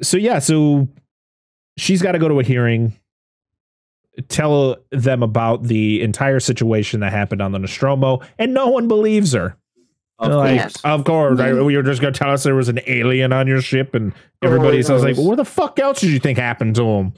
So 0.03 0.17
yeah, 0.17 0.37
so 0.39 0.87
she's 1.77 2.01
got 2.03 2.11
to 2.11 2.19
go 2.19 2.27
to 2.27 2.39
a 2.39 2.43
hearing, 2.43 2.93
tell 4.29 4.77
them 4.91 5.23
about 5.23 5.63
the 5.63 6.01
entire 6.01 6.39
situation 6.39 6.99
that 7.01 7.11
happened 7.11 7.41
on 7.41 7.51
the 7.51 7.59
Nostromo, 7.59 8.21
and 8.37 8.53
no 8.53 8.67
one 8.67 8.87
believes 8.87 9.33
her. 9.33 9.55
Of 10.19 10.31
like, 10.31 10.59
course. 10.61 10.75
of 10.83 11.03
course, 11.03 11.39
I, 11.39 11.49
you're 11.51 11.81
just 11.83 11.99
gonna 12.01 12.13
tell 12.13 12.29
us 12.31 12.43
there 12.43 12.55
was 12.55 12.69
an 12.69 12.79
alien 12.87 13.33
on 13.33 13.47
your 13.47 13.61
ship, 13.61 13.93
and 13.95 14.13
everybody 14.41 14.77
Oh, 14.77 14.81
sounds 14.81 15.01
like, 15.03 15.09
yes. 15.11 15.17
well, 15.17 15.27
what 15.29 15.37
the 15.37 15.45
fuck 15.45 15.79
else 15.79 15.99
did 16.01 16.11
you 16.11 16.19
think 16.19 16.37
happened 16.37 16.75
to 16.75 16.83
him? 16.85 17.13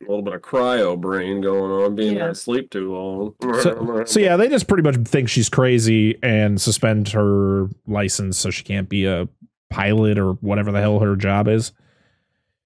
A 0.00 0.04
little 0.10 0.22
bit 0.22 0.34
of 0.34 0.42
cryo 0.42 0.98
brain 1.00 1.40
going 1.40 1.70
on, 1.70 1.94
being 1.96 2.16
Yeah. 2.16 2.28
asleep 2.30 2.70
too 2.70 2.92
long. 2.94 3.34
So, 3.62 4.02
so 4.06 4.20
yeah, 4.20 4.36
they 4.36 4.48
just 4.48 4.68
pretty 4.68 4.82
much 4.82 4.96
think 5.08 5.28
she's 5.28 5.48
crazy 5.48 6.18
and 6.22 6.60
suspend 6.60 7.08
her 7.10 7.68
license 7.86 8.38
so 8.38 8.50
she 8.50 8.62
can't 8.64 8.88
be 8.88 9.06
a 9.06 9.28
pilot 9.70 10.18
or 10.18 10.34
whatever 10.34 10.70
the 10.72 10.80
hell 10.80 11.00
her 11.00 11.16
job 11.16 11.48
is. 11.48 11.72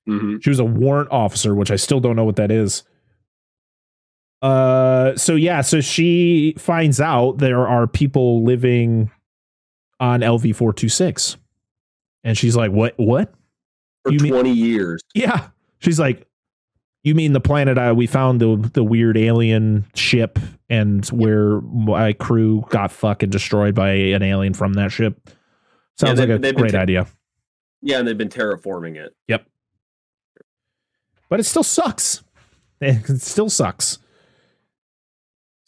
Mhm. 0.09 0.43
She 0.43 0.51
was 0.51 0.59
a 0.59 0.65
warrant 0.65 1.11
officer, 1.11 1.55
which 1.55 1.71
I 1.71 1.77
still 1.77 2.01
don't 2.01 2.17
know 2.17 2.25
what 2.25 2.37
that 2.37 2.51
is. 2.51 2.83
Uh, 4.41 5.16
so 5.16 5.34
yeah, 5.34 5.61
so 5.62 5.80
she 5.80 6.55
finds 6.59 7.01
out 7.01 7.39
there 7.39 7.66
are 7.66 7.86
people 7.86 8.45
living 8.45 9.11
on 10.01 10.20
LV 10.20 10.55
four 10.55 10.72
two 10.72 10.89
six, 10.89 11.36
and 12.24 12.39
she's 12.39 12.55
like, 12.57 12.70
"What? 12.70 12.95
What? 12.99 13.32
for 14.05 14.12
you 14.12 14.20
mean- 14.20 14.32
20 14.32 14.53
years. 14.53 15.01
Yeah." 15.14 15.49
She's 15.80 15.99
like, 15.99 16.24
"You 17.03 17.14
mean 17.16 17.32
the 17.32 17.41
planet 17.41 17.78
I 17.78 17.91
we 17.93 18.07
found 18.07 18.41
the 18.41 18.57
the 18.74 18.84
weird 18.84 19.16
alien 19.16 19.86
ship 19.97 20.39
and 20.70 21.05
where 21.07 21.61
my 21.62 22.12
crew 22.12 22.64
got 22.70 22.93
fucking 22.93 23.30
destroyed 23.30 23.74
by 23.74 23.91
an 23.91 24.22
alien 24.22 24.55
from 24.55 24.74
that 24.74 24.93
ship?" 24.93 25.18
Sounds 25.99 26.20
they- 26.20 26.26
like 26.28 26.45
a 26.45 26.53
great 26.53 26.72
ta- 26.72 26.78
idea, 26.78 27.09
Yeah, 27.82 27.99
and 27.99 28.07
they've 28.07 28.16
been 28.16 28.28
terraforming 28.28 28.95
it. 28.95 29.16
Yep. 29.26 29.45
But 31.28 31.41
it 31.41 31.45
still 31.45 31.64
sucks. 31.64 32.22
It 32.80 33.20
still 33.20 33.51
sucks. 33.51 33.99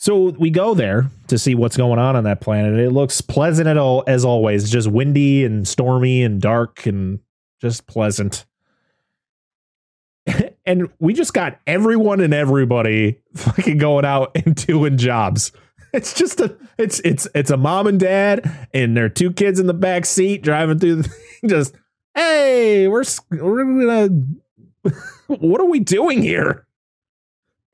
So 0.01 0.31
we 0.31 0.49
go 0.49 0.73
there 0.73 1.11
to 1.27 1.39
see 1.39 1.55
what's 1.55 1.77
going 1.77 1.99
on 1.99 2.17
on 2.17 2.25
that 2.25 2.41
planet. 2.41 2.81
It 2.81 2.91
looks 2.91 3.21
pleasant 3.21 3.69
at 3.69 3.77
all 3.77 4.03
as 4.07 4.25
always, 4.25 4.71
just 4.71 4.89
windy 4.89 5.45
and 5.45 5.69
stormy 5.69 6.23
and 6.23 6.41
dark 6.41 6.87
and 6.87 7.19
just 7.61 7.87
pleasant. 7.87 8.47
and 10.65 10.89
we 11.01 11.13
just 11.13 11.35
got 11.35 11.61
everyone 11.67 12.21
and 12.23 12.33
everybody 12.33 13.21
fucking 13.35 13.77
going 13.77 14.07
out 14.07 14.31
and 14.47 14.55
doing 14.55 14.97
jobs. 14.97 15.53
It's 15.93 16.15
just 16.15 16.41
a 16.41 16.57
it's 16.79 17.01
it's 17.01 17.29
it's 17.35 17.51
a 17.51 17.59
mom 17.59 17.87
and 17.87 18.01
dad 18.01 18.69
and 18.73 18.97
their 18.97 19.11
two 19.11 19.31
kids 19.31 19.61
in 19.61 19.67
the 19.67 19.75
back 19.75 20.07
seat 20.07 20.43
driving 20.43 20.79
through 20.79 21.03
the 21.03 21.15
just 21.47 21.75
hey, 22.15 22.89
we're 22.89 23.05
we're 23.33 23.65
gonna 23.65 24.09
what 25.27 25.61
are 25.61 25.69
we 25.69 25.81
doing 25.81 26.23
here? 26.23 26.67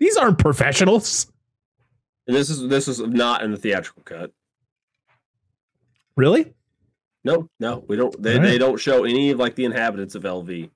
These 0.01 0.17
aren't 0.17 0.39
professionals. 0.39 1.29
And 2.27 2.37
this 2.37 2.51
is 2.51 2.69
this 2.69 2.89
is 2.89 3.01
not 3.01 3.43
in 3.43 3.53
the 3.53 3.57
theatrical 3.57 4.03
cut. 4.03 4.33
Really? 6.17 6.55
No, 7.25 7.49
no, 7.59 7.85
we 7.89 7.97
don't. 7.97 8.21
They, 8.23 8.39
right. 8.39 8.43
they 8.43 8.59
don't 8.59 8.79
show 8.79 9.05
any 9.05 9.31
of 9.31 9.39
like 9.39 9.55
the 9.55 9.65
inhabitants 9.65 10.15
of 10.15 10.23
LV. 10.23 10.71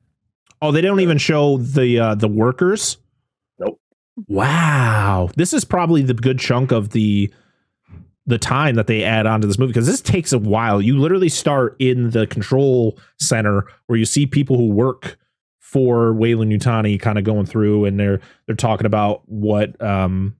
Oh, 0.62 0.72
they 0.72 0.80
don't 0.80 1.00
even 1.00 1.18
show 1.18 1.56
the 1.58 1.98
uh 1.98 2.14
the 2.14 2.28
workers. 2.28 2.98
Nope. 3.58 3.80
Wow. 4.26 5.30
This 5.36 5.52
is 5.52 5.64
probably 5.64 6.02
the 6.02 6.14
good 6.14 6.38
chunk 6.38 6.72
of 6.72 6.90
the 6.90 7.32
the 8.26 8.38
time 8.38 8.76
that 8.76 8.86
they 8.86 9.02
add 9.02 9.26
onto 9.26 9.46
this 9.46 9.58
movie 9.58 9.72
because 9.72 9.86
this 9.86 10.00
takes 10.00 10.32
a 10.32 10.38
while. 10.38 10.80
You 10.80 10.98
literally 10.98 11.28
start 11.28 11.76
in 11.78 12.10
the 12.10 12.26
control 12.26 12.98
center 13.18 13.66
where 13.86 13.98
you 13.98 14.04
see 14.04 14.26
people 14.26 14.56
who 14.56 14.68
work 14.68 15.18
for 15.58 16.12
Weyland-Yutani 16.12 17.00
kind 17.00 17.18
of 17.18 17.24
going 17.24 17.46
through 17.46 17.84
and 17.84 17.98
they're 17.98 18.20
they're 18.46 18.56
talking 18.56 18.86
about 18.86 19.22
what 19.26 19.80
um 19.80 20.36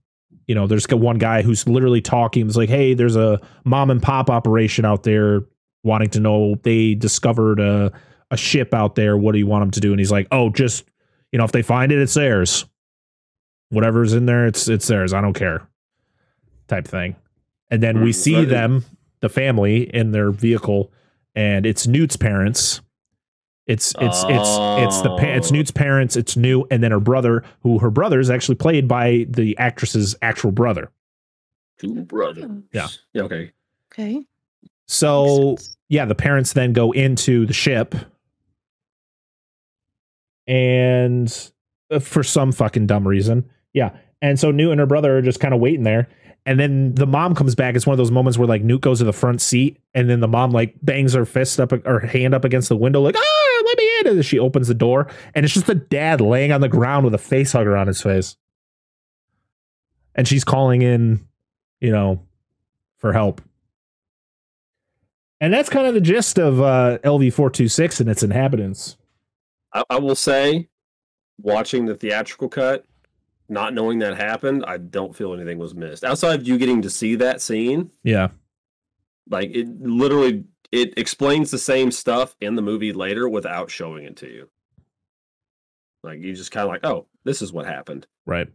you 0.50 0.56
know, 0.56 0.66
there's 0.66 0.88
one 0.88 1.18
guy 1.18 1.42
who's 1.42 1.68
literally 1.68 2.00
talking. 2.00 2.44
It's 2.44 2.56
like, 2.56 2.68
hey, 2.68 2.92
there's 2.92 3.14
a 3.14 3.40
mom 3.62 3.88
and 3.88 4.02
pop 4.02 4.28
operation 4.28 4.84
out 4.84 5.04
there 5.04 5.42
wanting 5.84 6.10
to 6.10 6.18
know 6.18 6.56
they 6.64 6.96
discovered 6.96 7.60
a 7.60 7.92
a 8.32 8.36
ship 8.36 8.74
out 8.74 8.96
there. 8.96 9.16
What 9.16 9.30
do 9.30 9.38
you 9.38 9.46
want 9.46 9.62
them 9.62 9.70
to 9.70 9.80
do? 9.80 9.92
And 9.92 10.00
he's 10.00 10.10
like, 10.10 10.26
oh, 10.32 10.50
just 10.50 10.86
you 11.30 11.38
know, 11.38 11.44
if 11.44 11.52
they 11.52 11.62
find 11.62 11.92
it, 11.92 12.00
it's 12.00 12.14
theirs. 12.14 12.64
Whatever's 13.68 14.12
in 14.12 14.26
there, 14.26 14.48
it's 14.48 14.66
it's 14.66 14.88
theirs. 14.88 15.12
I 15.12 15.20
don't 15.20 15.34
care. 15.34 15.68
Type 16.66 16.88
thing. 16.88 17.14
And 17.70 17.80
then 17.80 18.02
we 18.02 18.10
Mm, 18.10 18.14
see 18.16 18.44
them, 18.44 18.84
the 19.20 19.28
family, 19.28 19.82
in 19.94 20.10
their 20.10 20.32
vehicle, 20.32 20.90
and 21.36 21.64
it's 21.64 21.86
Newt's 21.86 22.16
parents. 22.16 22.80
It's 23.70 23.94
it's 24.00 24.24
it's 24.28 24.48
it's 24.82 25.00
the 25.02 25.16
pa- 25.16 25.34
it's 25.36 25.50
Oh. 25.50 25.54
Newt's 25.54 25.70
parents. 25.70 26.16
It's 26.16 26.36
Newt, 26.36 26.66
and 26.72 26.82
then 26.82 26.90
her 26.90 26.98
brother, 27.00 27.44
who 27.62 27.78
her 27.78 27.90
brother 27.90 28.18
is 28.18 28.28
actually 28.28 28.56
played 28.56 28.88
by 28.88 29.26
the 29.28 29.56
actress's 29.58 30.16
actual 30.22 30.50
brother. 30.50 30.90
Two 31.78 32.02
brothers. 32.02 32.50
Yeah. 32.72 32.88
Yeah. 33.12 33.22
Okay. 33.22 33.52
Okay. 33.92 34.26
So 34.88 35.56
yeah, 35.88 36.04
the 36.04 36.14
parents 36.16 36.52
then 36.52 36.72
go 36.72 36.90
into 36.90 37.46
the 37.46 37.52
ship, 37.52 37.94
and 40.46 41.50
uh, 41.90 41.98
for 42.00 42.22
some 42.22 42.52
fucking 42.52 42.86
dumb 42.86 43.06
reason, 43.06 43.48
yeah. 43.72 43.90
And 44.22 44.38
so 44.38 44.50
Newt 44.50 44.72
and 44.72 44.80
her 44.80 44.86
brother 44.86 45.16
are 45.16 45.22
just 45.22 45.40
kind 45.40 45.54
of 45.54 45.60
waiting 45.60 45.82
there. 45.84 46.08
And 46.46 46.58
then 46.58 46.94
the 46.94 47.06
mom 47.06 47.34
comes 47.34 47.54
back. 47.54 47.74
It's 47.74 47.86
one 47.86 47.92
of 47.92 47.98
those 47.98 48.10
moments 48.10 48.38
where 48.38 48.48
like 48.48 48.62
Newt 48.62 48.80
goes 48.80 48.98
to 48.98 49.04
the 49.04 49.12
front 49.12 49.40
seat, 49.40 49.78
and 49.94 50.08
then 50.10 50.20
the 50.20 50.28
mom 50.28 50.50
like 50.50 50.74
bangs 50.82 51.12
her 51.14 51.24
fist 51.24 51.60
up 51.60 51.72
or 51.86 52.00
hand 52.00 52.34
up 52.34 52.44
against 52.44 52.68
the 52.68 52.76
window, 52.76 53.00
like 53.00 53.14
ah, 53.16 53.29
let 53.70 53.78
me 53.78 53.90
in. 54.00 54.06
And 54.08 54.16
then 54.18 54.22
she 54.22 54.38
opens 54.38 54.68
the 54.68 54.74
door, 54.74 55.08
and 55.34 55.44
it's 55.44 55.54
just 55.54 55.66
the 55.66 55.74
dad 55.74 56.20
laying 56.20 56.52
on 56.52 56.60
the 56.60 56.68
ground 56.68 57.04
with 57.04 57.14
a 57.14 57.18
face 57.18 57.52
hugger 57.52 57.76
on 57.76 57.86
his 57.86 58.02
face, 58.02 58.36
and 60.14 60.26
she's 60.26 60.44
calling 60.44 60.82
in, 60.82 61.26
you 61.80 61.90
know, 61.90 62.22
for 62.98 63.12
help. 63.12 63.40
And 65.40 65.52
that's 65.52 65.70
kind 65.70 65.86
of 65.86 65.94
the 65.94 66.00
gist 66.00 66.38
of 66.38 66.60
uh, 66.60 66.98
LV 67.04 67.32
four 67.32 67.48
two 67.50 67.68
six 67.68 68.00
and 68.00 68.10
its 68.10 68.22
inhabitants. 68.22 68.96
I, 69.72 69.84
I 69.88 69.98
will 69.98 70.14
say, 70.16 70.68
watching 71.40 71.86
the 71.86 71.94
theatrical 71.94 72.48
cut, 72.48 72.84
not 73.48 73.72
knowing 73.72 74.00
that 74.00 74.16
happened, 74.16 74.64
I 74.66 74.76
don't 74.76 75.16
feel 75.16 75.32
anything 75.32 75.58
was 75.58 75.74
missed. 75.74 76.04
Outside 76.04 76.40
of 76.40 76.46
you 76.46 76.58
getting 76.58 76.82
to 76.82 76.90
see 76.90 77.14
that 77.16 77.40
scene, 77.40 77.90
Yeah, 78.02 78.28
like 79.30 79.50
it 79.54 79.66
literally 79.80 80.44
it 80.72 80.96
explains 80.96 81.50
the 81.50 81.58
same 81.58 81.90
stuff 81.90 82.36
in 82.40 82.54
the 82.54 82.62
movie 82.62 82.92
later 82.92 83.28
without 83.28 83.70
showing 83.70 84.04
it 84.04 84.16
to 84.18 84.28
you. 84.28 84.48
Like 86.02 86.20
you 86.20 86.34
just 86.34 86.52
kind 86.52 86.64
of 86.64 86.70
like, 86.70 86.84
oh, 86.84 87.06
this 87.24 87.42
is 87.42 87.52
what 87.52 87.66
happened. 87.66 88.06
right. 88.26 88.48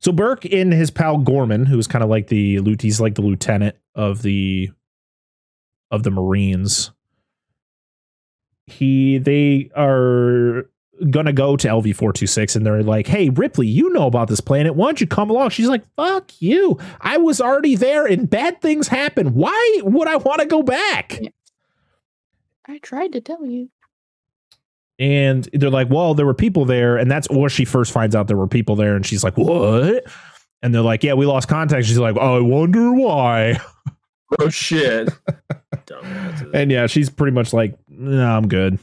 So 0.00 0.12
Burke 0.12 0.44
and 0.44 0.72
his 0.72 0.92
pal 0.92 1.18
Gorman, 1.18 1.66
who 1.66 1.76
is 1.76 1.88
kind 1.88 2.04
of 2.04 2.10
like 2.10 2.28
the 2.28 2.60
he's 2.80 3.00
like 3.00 3.16
the 3.16 3.22
lieutenant 3.22 3.74
of 3.96 4.22
the 4.22 4.70
of 5.90 6.04
the 6.04 6.10
Marines. 6.12 6.92
He 8.66 9.18
they 9.18 9.70
are 9.74 10.70
gonna 11.10 11.32
go 11.32 11.56
to 11.56 11.68
LV 11.68 11.96
four 11.96 12.12
two 12.12 12.26
six, 12.26 12.56
and 12.56 12.64
they're 12.64 12.82
like, 12.82 13.06
"Hey 13.06 13.28
Ripley, 13.30 13.66
you 13.66 13.92
know 13.92 14.06
about 14.06 14.28
this 14.28 14.40
planet? 14.40 14.74
Why 14.74 14.86
don't 14.86 15.00
you 15.00 15.06
come 15.06 15.30
along?" 15.30 15.50
She's 15.50 15.68
like, 15.68 15.84
"Fuck 15.96 16.32
you! 16.40 16.78
I 17.00 17.16
was 17.18 17.40
already 17.40 17.76
there, 17.76 18.06
and 18.06 18.28
bad 18.28 18.60
things 18.60 18.88
happen. 18.88 19.34
Why 19.34 19.80
would 19.82 20.08
I 20.08 20.16
want 20.16 20.40
to 20.40 20.46
go 20.46 20.62
back?" 20.62 21.20
I 22.66 22.78
tried 22.78 23.12
to 23.12 23.20
tell 23.20 23.46
you. 23.46 23.70
And 24.98 25.48
they're 25.52 25.70
like, 25.70 25.88
well, 25.90 26.14
there 26.14 26.26
were 26.26 26.34
people 26.34 26.64
there. 26.64 26.96
And 26.96 27.10
that's 27.10 27.30
where 27.30 27.48
she 27.48 27.64
first 27.64 27.92
finds 27.92 28.14
out 28.14 28.26
there 28.26 28.36
were 28.36 28.48
people 28.48 28.76
there. 28.76 28.96
And 28.96 29.06
she's 29.06 29.22
like, 29.22 29.36
what? 29.36 30.04
And 30.60 30.74
they're 30.74 30.82
like, 30.82 31.04
yeah, 31.04 31.14
we 31.14 31.24
lost 31.24 31.48
contact. 31.48 31.86
She's 31.86 31.98
like, 31.98 32.16
I 32.16 32.40
wonder 32.40 32.92
why. 32.92 33.58
Oh 34.38 34.48
shit. 34.48 35.08
And 36.52 36.70
yeah, 36.70 36.86
she's 36.86 37.08
pretty 37.08 37.34
much 37.34 37.54
like, 37.54 37.74
no, 37.88 38.30
I'm 38.30 38.46
good. 38.46 38.78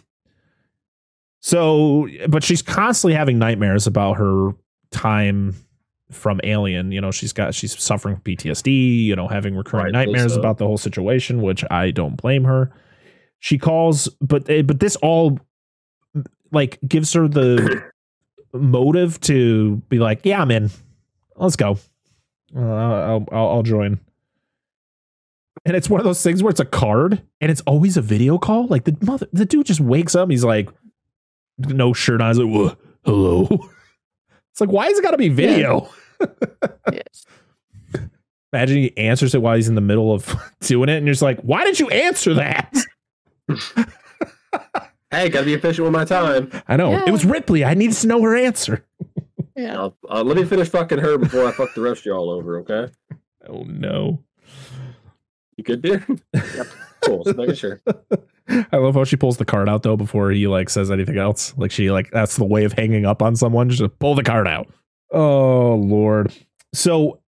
So, 1.45 2.07
but 2.27 2.43
she's 2.43 2.63
constantly 2.63 3.13
having 3.15 3.37
nightmares 3.37 3.85
about 3.85 4.17
her 4.17 4.53
time 4.89 5.53
from 6.09 6.41
Alien. 6.43 6.91
You 6.91 6.99
know, 6.99 7.11
she's 7.11 7.33
got, 7.33 7.53
she's 7.53 7.79
suffering 7.79 8.15
PTSD, 8.17 9.03
you 9.03 9.15
know, 9.15 9.27
having 9.27 9.55
recurring 9.55 9.91
nightmares 9.91 10.33
so. 10.33 10.39
about 10.39 10.57
the 10.57 10.65
whole 10.65 10.79
situation, 10.79 11.43
which 11.43 11.63
I 11.69 11.91
don't 11.91 12.15
blame 12.15 12.45
her. 12.45 12.71
She 13.41 13.59
calls, 13.59 14.09
but, 14.21 14.49
eh, 14.49 14.63
but 14.63 14.79
this 14.79 14.95
all 15.03 15.39
like 16.51 16.79
gives 16.87 17.13
her 17.13 17.27
the 17.27 17.91
motive 18.51 19.21
to 19.21 19.75
be 19.87 19.99
like, 19.99 20.21
yeah, 20.23 20.41
I'm 20.41 20.49
in. 20.49 20.71
Let's 21.35 21.57
go. 21.57 21.77
Uh, 22.55 22.59
I'll, 22.59 23.25
I'll, 23.31 23.47
I'll 23.49 23.63
join. 23.63 23.99
And 25.63 25.77
it's 25.77 25.91
one 25.91 25.99
of 25.99 26.05
those 26.05 26.23
things 26.23 26.41
where 26.41 26.49
it's 26.49 26.59
a 26.59 26.65
card 26.65 27.21
and 27.39 27.51
it's 27.51 27.61
always 27.67 27.97
a 27.97 28.01
video 28.01 28.39
call. 28.39 28.65
Like 28.65 28.85
the 28.85 28.97
mother, 29.01 29.27
the 29.31 29.45
dude 29.45 29.67
just 29.67 29.79
wakes 29.79 30.15
up. 30.15 30.31
He's 30.31 30.43
like, 30.43 30.69
no 31.58 31.93
shirt 31.93 32.22
on. 32.22 32.30
He's 32.30 32.39
like, 32.39 32.47
"Wha- 32.53 32.76
hello. 33.06 33.47
It's 34.51 34.62
like, 34.62 34.72
why 34.72 34.86
has 34.88 34.97
it 34.97 35.03
got 35.03 35.12
to 35.12 35.18
be 35.18 35.28
video? 35.30 35.89
Yes. 36.93 37.26
Imagine 38.53 38.78
he 38.78 38.95
answers 38.97 39.36
it 39.36 39.41
while 39.41 39.56
he's 39.58 39.68
in 39.68 39.76
the 39.76 39.82
middle 39.82 40.14
of 40.14 40.34
doing 40.62 40.88
it, 40.88 40.95
and 40.95 41.06
you're 41.06 41.12
just 41.14 41.22
like, 41.22 41.41
why 41.41 41.66
did 41.66 41.78
you 41.78 41.89
answer 41.89 42.36
that? 42.36 42.74
Hey, 45.12 45.30
gotta 45.30 45.45
be 45.45 45.53
efficient 45.53 45.84
with 45.84 45.91
my 45.93 46.06
time. 46.06 46.49
I 46.68 46.78
know. 46.78 46.91
Yeah. 46.91 47.03
It 47.08 47.12
was 47.12 47.26
Ripley. 47.26 47.66
I 47.66 47.74
needed 47.74 47.95
to 47.97 48.08
know 48.08 48.22
her 48.22 48.36
answer. 48.36 48.86
Yeah. 49.58 49.89
Uh, 50.10 50.24
let 50.24 50.38
me 50.38 50.45
finish 50.45 50.70
fucking 50.70 50.99
her 50.99 51.18
before 51.18 51.45
I 51.45 51.51
fuck 51.51 51.74
the 51.74 51.82
rest 51.82 52.01
of 52.01 52.06
y'all 52.06 52.30
over, 52.30 52.60
okay? 52.60 52.93
Oh, 53.47 53.64
no. 53.64 54.24
You 55.58 55.64
good, 55.66 55.82
dear? 55.82 56.06
yep. 56.34 56.68
Cool. 57.06 57.24
Just 57.26 57.38
making 57.38 57.56
sure. 57.56 57.82
I 58.47 58.77
love 58.77 58.95
how 58.95 59.03
she 59.03 59.15
pulls 59.15 59.37
the 59.37 59.45
card 59.45 59.67
out, 59.67 59.83
though, 59.83 59.97
before 59.97 60.31
he, 60.31 60.47
like, 60.47 60.69
says 60.69 60.91
anything 60.91 61.17
else. 61.17 61.53
Like, 61.57 61.71
she, 61.71 61.89
like, 61.91 62.11
that's 62.11 62.35
the 62.37 62.45
way 62.45 62.63
of 62.63 62.73
hanging 62.73 63.05
up 63.05 63.21
on 63.21 63.35
someone. 63.35 63.69
Just 63.69 63.97
pull 63.99 64.15
the 64.15 64.23
card 64.23 64.47
out. 64.47 64.67
Oh, 65.11 65.75
Lord. 65.75 66.33
So 66.73 67.21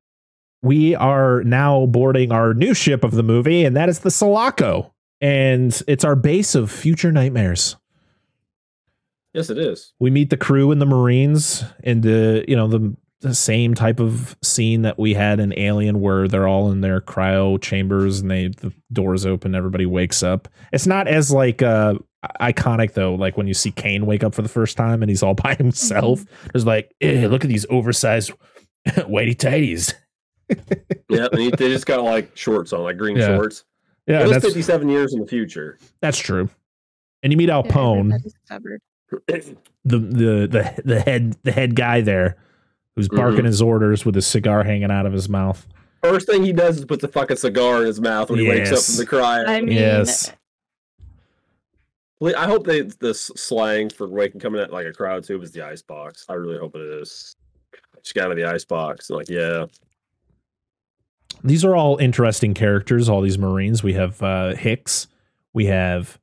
we 0.62 0.96
are 0.96 1.44
now 1.44 1.86
boarding 1.88 2.32
our 2.32 2.54
new 2.54 2.74
ship 2.74 3.04
of 3.04 3.12
the 3.12 3.24
movie, 3.24 3.64
and 3.66 3.76
that 3.76 3.90
is 3.90 4.00
the 4.00 4.12
Sulaco. 4.12 4.94
And 5.20 5.82
it's 5.88 6.04
our 6.04 6.16
base 6.16 6.54
of 6.54 6.70
future 6.72 7.12
nightmares. 7.12 7.76
Yes, 9.34 9.50
it 9.50 9.58
is. 9.58 9.94
we 10.00 10.10
meet 10.10 10.30
the 10.32 10.38
crew 10.38 10.72
and 10.72 10.82
the 10.82 10.86
marines 10.86 11.64
and 11.84 12.02
the 12.02 12.44
you 12.48 12.56
know 12.56 12.68
the, 12.68 12.96
the 13.22 13.34
same 13.34 13.74
type 13.74 14.00
of 14.00 14.38
scene 14.44 14.84
that 14.84 15.00
we 15.00 15.14
had 15.16 15.40
in 15.40 15.58
alien 15.58 16.02
where 16.02 16.28
they're 16.28 16.48
all 16.48 16.72
in 16.72 16.82
their 16.82 17.02
cryo 17.02 17.60
chambers 17.62 18.20
and 18.20 18.30
they 18.30 18.50
the 18.50 18.72
doors 18.94 19.26
open 19.26 19.56
everybody 19.56 19.86
wakes 19.88 20.22
up. 20.22 20.48
It's 20.72 20.86
not 20.86 21.08
as 21.08 21.32
like 21.32 21.62
uh 21.64 21.96
iconic 22.42 22.94
though 22.94 23.16
like 23.16 23.36
when 23.38 23.48
you 23.48 23.54
see 23.54 23.72
kane 23.72 24.06
wake 24.06 24.24
up 24.24 24.34
for 24.36 24.42
the 24.42 24.50
first 24.50 24.76
time 24.78 25.02
and 25.02 25.10
he's 25.10 25.24
all 25.24 25.34
by 25.34 25.56
himself. 25.56 26.24
There's 26.54 26.66
like 26.66 26.94
eh, 27.02 27.26
look 27.28 27.44
at 27.44 27.50
these 27.50 27.66
oversized 27.70 28.32
whitey 28.88 29.36
tighties. 29.36 29.94
Yeah, 31.10 31.28
they 31.32 31.50
just 31.52 31.86
got 31.86 32.04
like 32.04 32.36
shorts 32.38 32.72
on, 32.74 32.82
like 32.84 32.98
green 32.98 33.18
Yeah. 33.18 33.36
shorts. 33.36 33.64
yeah 34.08 34.20
it 34.20 34.24
was 34.24 34.32
that's 34.34 34.46
57 34.46 34.88
years 34.90 35.14
in 35.14 35.20
the 35.22 35.28
future. 35.28 35.78
that's 36.02 36.18
true. 36.18 36.50
And 37.24 37.34
you 37.34 37.38
meet 37.38 37.50
al 37.50 37.64
Yeah, 37.66 37.72
Pone, 37.72 38.14
the 39.28 39.56
the 39.84 39.98
the 40.00 40.82
the 40.86 41.00
head 41.02 41.36
the 41.44 41.52
head 41.52 41.76
guy 41.76 42.02
there 42.02 42.38
who's 42.98 43.08
barking 43.08 43.44
Mhm. 43.44 43.46
his 43.46 43.62
orders 43.62 44.06
with 44.06 44.16
his 44.16 44.28
cigar 44.28 44.66
hanging 44.66 44.92
out 44.92 45.06
of 45.06 45.14
his 45.14 45.30
mouth 45.30 45.66
First 46.04 46.28
thing 46.28 46.44
he 46.44 46.52
does 46.54 46.78
is 46.78 46.86
puts 46.86 47.04
a 47.04 47.08
fucking 47.08 47.38
cigar 47.38 47.80
in 47.82 47.88
his 47.88 48.00
mouth 48.02 48.30
when 48.30 48.40
he 48.40 48.48
wakes 48.50 48.72
up 48.72 48.80
from 48.80 48.96
the 48.98 49.06
cry. 49.06 49.44
I 49.46 49.62
mean, 49.62 49.76
Yes. 49.76 50.32
I 52.36 52.46
hope 52.46 52.66
they 52.66 52.82
this 52.82 53.32
slang 53.36 53.90
for 53.90 54.08
waking 54.08 54.40
coming 54.42 54.60
at 54.62 54.72
like 54.74 54.86
a 54.86 54.94
crowd 54.94 55.24
tube 55.24 55.44
is 55.44 55.52
the 55.52 55.62
ice 55.64 55.82
box. 55.82 56.26
I 56.30 56.34
really 56.34 56.58
hope 56.60 56.76
it 56.76 56.82
is. 56.82 57.36
Just 58.04 58.14
got 58.16 58.26
out 58.26 58.32
of 58.32 58.38
the 58.38 58.46
ice 58.46 58.66
box. 58.66 59.10
Like, 59.10 59.30
yeah. 59.30 59.66
these 61.44 61.64
are 61.66 61.76
all 61.76 61.98
interesting 61.98 62.54
characters 62.56 63.08
all 63.10 63.22
these 63.22 63.38
marines 63.38 63.84
we 63.84 63.94
have 63.94 64.22
uh 64.24 64.56
hicks 64.56 65.08
we 65.54 65.66
have 65.66 66.18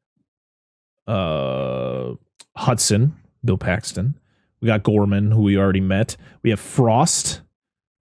uh 1.07 2.12
hudson 2.57 3.14
bill 3.45 3.59
paxton 3.59 4.14
we 4.61 4.67
got 4.67 4.83
gorman 4.83 5.31
who 5.31 5.43
we 5.43 5.57
already 5.59 5.81
met 5.81 6.17
we 6.43 6.51
have 6.51 6.61
frost 6.61 7.41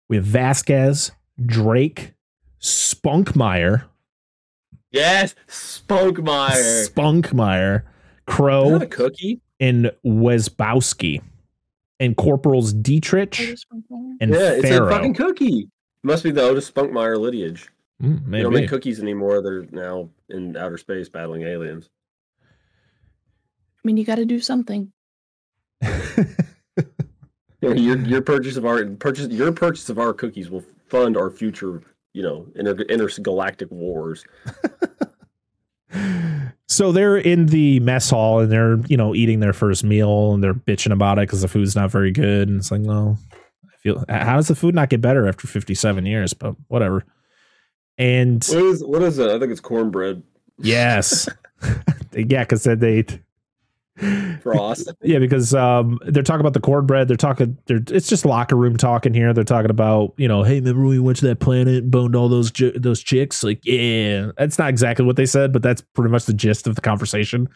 we 0.08 0.16
have 0.16 0.24
vasquez 0.24 1.12
drake 1.44 2.14
spunkmeyer 2.60 3.84
Yes, 4.90 5.34
Spunkmeyer. 5.48 6.88
spunkmeyer 6.88 7.76
Is 7.78 7.82
that 7.82 8.26
crow 8.26 8.76
a 8.76 8.86
cookie? 8.86 9.40
and 9.58 9.90
wierzbowski 10.06 11.20
and 11.98 12.16
corporals 12.16 12.72
dietrich 12.72 13.40
and 14.20 14.30
yeah, 14.32 14.52
it's 14.52 14.70
a 14.70 14.88
fucking 14.88 15.14
cookie. 15.14 15.68
Must 16.04 16.22
be 16.22 16.30
the 16.30 16.42
Otis 16.42 16.70
Spunkmeyer 16.70 17.18
lineage. 17.18 17.68
Mm, 18.02 18.30
They 18.30 18.42
don't 18.42 18.52
make 18.52 18.68
cookies 18.68 19.00
anymore. 19.00 19.42
They're 19.42 19.64
now 19.72 20.10
in 20.28 20.56
outer 20.56 20.76
space 20.78 21.08
battling 21.08 21.42
aliens. 21.42 21.88
I 22.42 23.80
mean, 23.84 23.96
you 23.96 24.04
got 24.04 24.16
to 24.16 24.24
do 24.26 24.38
something. 24.38 24.92
Your 27.60 27.76
your 27.76 28.22
purchase 28.22 28.56
of 28.56 28.66
our 28.66 28.84
purchase 28.84 29.28
your 29.28 29.52
purchase 29.52 29.88
of 29.88 29.98
our 29.98 30.12
cookies 30.12 30.50
will 30.50 30.64
fund 30.88 31.16
our 31.16 31.30
future, 31.30 31.82
you 32.12 32.22
know, 32.22 32.46
inter, 32.54 32.74
intergalactic 32.82 33.70
wars. 33.70 34.24
So 36.66 36.90
they're 36.90 37.16
in 37.16 37.46
the 37.46 37.78
mess 37.80 38.10
hall 38.10 38.40
and 38.40 38.50
they're, 38.50 38.78
you 38.88 38.96
know, 38.96 39.14
eating 39.14 39.38
their 39.38 39.52
first 39.52 39.84
meal 39.84 40.34
and 40.34 40.42
they're 40.42 40.54
bitching 40.54 40.92
about 40.92 41.18
it 41.18 41.28
because 41.28 41.42
the 41.42 41.46
food's 41.46 41.76
not 41.76 41.92
very 41.92 42.10
good. 42.10 42.48
And 42.48 42.58
it's 42.58 42.72
like, 42.72 42.80
no, 42.80 43.16
I 43.64 43.76
feel, 43.76 44.04
how 44.08 44.34
does 44.34 44.48
the 44.48 44.56
food 44.56 44.74
not 44.74 44.88
get 44.88 45.00
better 45.00 45.28
after 45.28 45.46
57 45.46 46.04
years? 46.04 46.34
But 46.34 46.56
whatever. 46.66 47.04
And 47.96 48.44
What 48.44 48.64
is 48.64 48.82
what 48.82 49.02
is 49.02 49.20
it? 49.20 49.30
I 49.30 49.38
think 49.38 49.52
it's 49.52 49.60
cornbread 49.60 50.24
yes, 50.58 51.28
yeah, 52.12 52.42
because 52.42 52.64
then 52.64 52.80
they, 52.80 53.04
frost. 54.40 54.92
yeah, 55.02 55.18
because 55.18 55.54
um, 55.54 55.98
they're 56.06 56.22
talking 56.22 56.40
about 56.40 56.52
the 56.54 56.60
cornbread. 56.60 57.08
They're 57.08 57.16
talking, 57.16 57.58
they're, 57.66 57.80
it's 57.88 58.08
just 58.08 58.24
locker 58.24 58.56
room 58.56 58.76
talking 58.76 59.14
here. 59.14 59.32
They're 59.32 59.44
talking 59.44 59.70
about, 59.70 60.14
you 60.16 60.28
know, 60.28 60.42
hey, 60.42 60.56
remember 60.56 60.80
when 60.80 60.90
we 60.90 60.98
went 60.98 61.18
to 61.18 61.26
that 61.26 61.40
planet 61.40 61.90
boned 61.90 62.16
all 62.16 62.28
those 62.28 62.50
j- 62.50 62.76
those 62.76 63.02
chicks? 63.02 63.42
Like, 63.42 63.60
yeah, 63.64 64.32
that's 64.36 64.58
not 64.58 64.68
exactly 64.68 65.04
what 65.04 65.16
they 65.16 65.26
said, 65.26 65.52
but 65.52 65.62
that's 65.62 65.82
pretty 65.94 66.10
much 66.10 66.24
the 66.24 66.34
gist 66.34 66.66
of 66.66 66.74
the 66.74 66.80
conversation. 66.80 67.48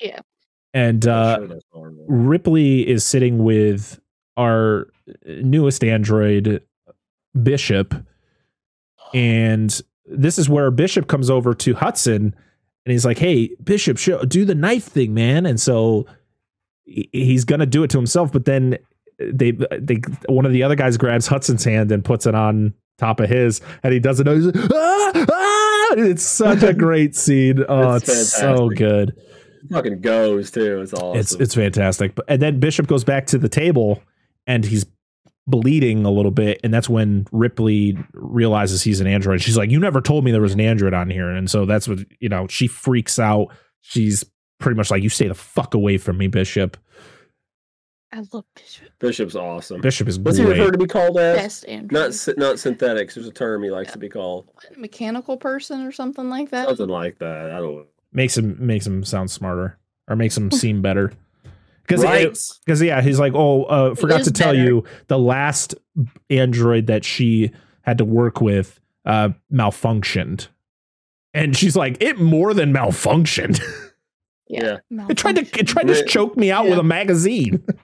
Yeah. 0.00 0.20
And 0.74 1.06
uh, 1.06 1.38
Sure. 1.72 1.92
Ripley 2.06 2.88
is 2.88 3.04
sitting 3.04 3.44
with 3.44 4.00
our 4.36 4.88
newest 5.26 5.84
android, 5.84 6.62
Bishop. 7.42 7.94
And 9.14 9.78
this 10.06 10.38
is 10.38 10.48
where 10.48 10.70
Bishop 10.70 11.06
comes 11.06 11.28
over 11.28 11.54
to 11.54 11.74
Hudson 11.74 12.34
and 12.84 12.92
he's 12.92 13.04
like, 13.04 13.18
Hey, 13.18 13.50
Bishop, 13.62 13.98
show, 13.98 14.22
do 14.24 14.44
the 14.44 14.54
knife 14.54 14.84
thing, 14.84 15.14
man. 15.14 15.46
And 15.46 15.60
so 15.60 16.06
he's 16.84 17.44
going 17.44 17.60
to 17.60 17.66
do 17.66 17.82
it 17.84 17.90
to 17.90 17.98
himself. 17.98 18.32
But 18.32 18.44
then 18.44 18.78
they, 19.18 19.52
they, 19.78 20.00
one 20.28 20.46
of 20.46 20.52
the 20.52 20.62
other 20.62 20.74
guys 20.74 20.96
grabs 20.96 21.26
Hudson's 21.26 21.64
hand 21.64 21.92
and 21.92 22.04
puts 22.04 22.26
it 22.26 22.34
on 22.34 22.74
top 22.98 23.20
of 23.20 23.28
his 23.28 23.60
and 23.82 23.92
he 23.92 24.00
does 24.00 24.20
it. 24.20 24.26
He's 24.26 24.46
like, 24.46 24.56
ah, 24.72 25.12
ah! 25.14 25.94
It's 25.96 26.22
such 26.22 26.62
a 26.62 26.72
great 26.74 27.14
scene. 27.14 27.64
Oh, 27.68 27.94
it's, 27.94 28.08
It's 28.08 28.32
so 28.32 28.68
good. 28.70 29.14
fucking 29.70 30.00
goes 30.00 30.50
too. 30.50 30.80
It's 30.80 30.94
awesome. 30.94 31.20
It's 31.20 31.32
it's 31.34 31.54
fantastic. 31.54 32.14
But 32.14 32.24
and 32.28 32.40
then 32.42 32.60
Bishop 32.60 32.86
goes 32.86 33.04
back 33.04 33.26
to 33.28 33.38
the 33.38 33.48
table 33.48 34.02
and 34.46 34.64
he's 34.64 34.86
bleeding 35.46 36.04
a 36.04 36.10
little 36.10 36.30
bit, 36.30 36.60
and 36.62 36.72
that's 36.72 36.88
when 36.88 37.26
Ripley 37.32 37.96
realizes 38.12 38.82
he's 38.82 39.00
an 39.00 39.06
android. 39.06 39.42
She's 39.42 39.56
like, 39.56 39.70
"You 39.70 39.80
never 39.80 40.00
told 40.00 40.24
me 40.24 40.30
there 40.30 40.40
was 40.40 40.54
an 40.54 40.60
android 40.60 40.94
on 40.94 41.10
here," 41.10 41.30
and 41.30 41.50
so 41.50 41.66
that's 41.66 41.88
what 41.88 42.00
you 42.20 42.28
know. 42.28 42.46
She 42.48 42.66
freaks 42.66 43.18
out. 43.18 43.48
She's 43.80 44.24
pretty 44.60 44.76
much 44.76 44.90
like, 44.90 45.02
"You 45.02 45.08
stay 45.08 45.28
the 45.28 45.34
fuck 45.34 45.74
away 45.74 45.98
from 45.98 46.18
me, 46.18 46.28
Bishop." 46.28 46.76
I 48.14 48.22
love 48.32 48.44
Bishop. 48.54 48.88
Bishop's 48.98 49.34
awesome. 49.34 49.80
Bishop 49.80 50.06
is 50.06 50.18
What's 50.18 50.36
he 50.36 50.44
great. 50.44 50.56
prefer 50.56 50.70
to 50.70 50.78
be 50.78 50.86
called 50.86 51.16
as? 51.18 51.36
Best 51.36 51.66
android. 51.66 51.92
Not 51.92 52.28
not 52.36 52.58
synthetics. 52.58 53.14
There's 53.14 53.26
a 53.26 53.32
term 53.32 53.62
he 53.62 53.70
likes 53.70 53.92
to 53.92 53.98
be 53.98 54.10
called. 54.10 54.50
mechanical 54.76 55.38
person 55.38 55.80
or 55.86 55.92
something 55.92 56.28
like 56.28 56.50
that. 56.50 56.68
Something 56.68 56.88
like 56.88 57.18
that. 57.20 57.50
I 57.50 57.58
don't 57.58 57.86
makes 58.12 58.36
him 58.36 58.56
makes 58.64 58.86
him 58.86 59.02
sound 59.02 59.30
smarter 59.30 59.78
or 60.08 60.16
makes 60.16 60.36
him 60.36 60.50
seem 60.50 60.82
better. 60.82 61.12
Because 61.82 62.04
Right. 62.04 62.36
because 62.64 62.80
yeah, 62.82 63.00
he's 63.02 63.18
like, 63.18 63.32
oh, 63.34 63.64
uh, 63.64 63.94
forgot 63.94 64.22
to 64.24 64.30
tell 64.30 64.52
better. 64.52 64.64
you, 64.64 64.84
the 65.08 65.18
last 65.18 65.74
android 66.30 66.86
that 66.86 67.04
she 67.04 67.50
had 67.82 67.98
to 67.98 68.04
work 68.04 68.40
with 68.40 68.78
uh, 69.04 69.30
malfunctioned, 69.52 70.48
and 71.34 71.56
she's 71.56 71.74
like, 71.76 72.00
it 72.02 72.18
more 72.20 72.54
than 72.54 72.72
malfunctioned. 72.72 73.60
Yeah. 74.48 74.80
it 75.08 75.16
tried 75.16 75.36
to 75.36 75.58
it 75.58 75.66
tried 75.66 75.86
to 75.86 75.94
Yeah. 75.96 76.02
choke 76.04 76.36
me 76.36 76.50
out 76.50 76.66
with 76.68 76.78
a 76.78 76.82
magazine. 76.82 77.62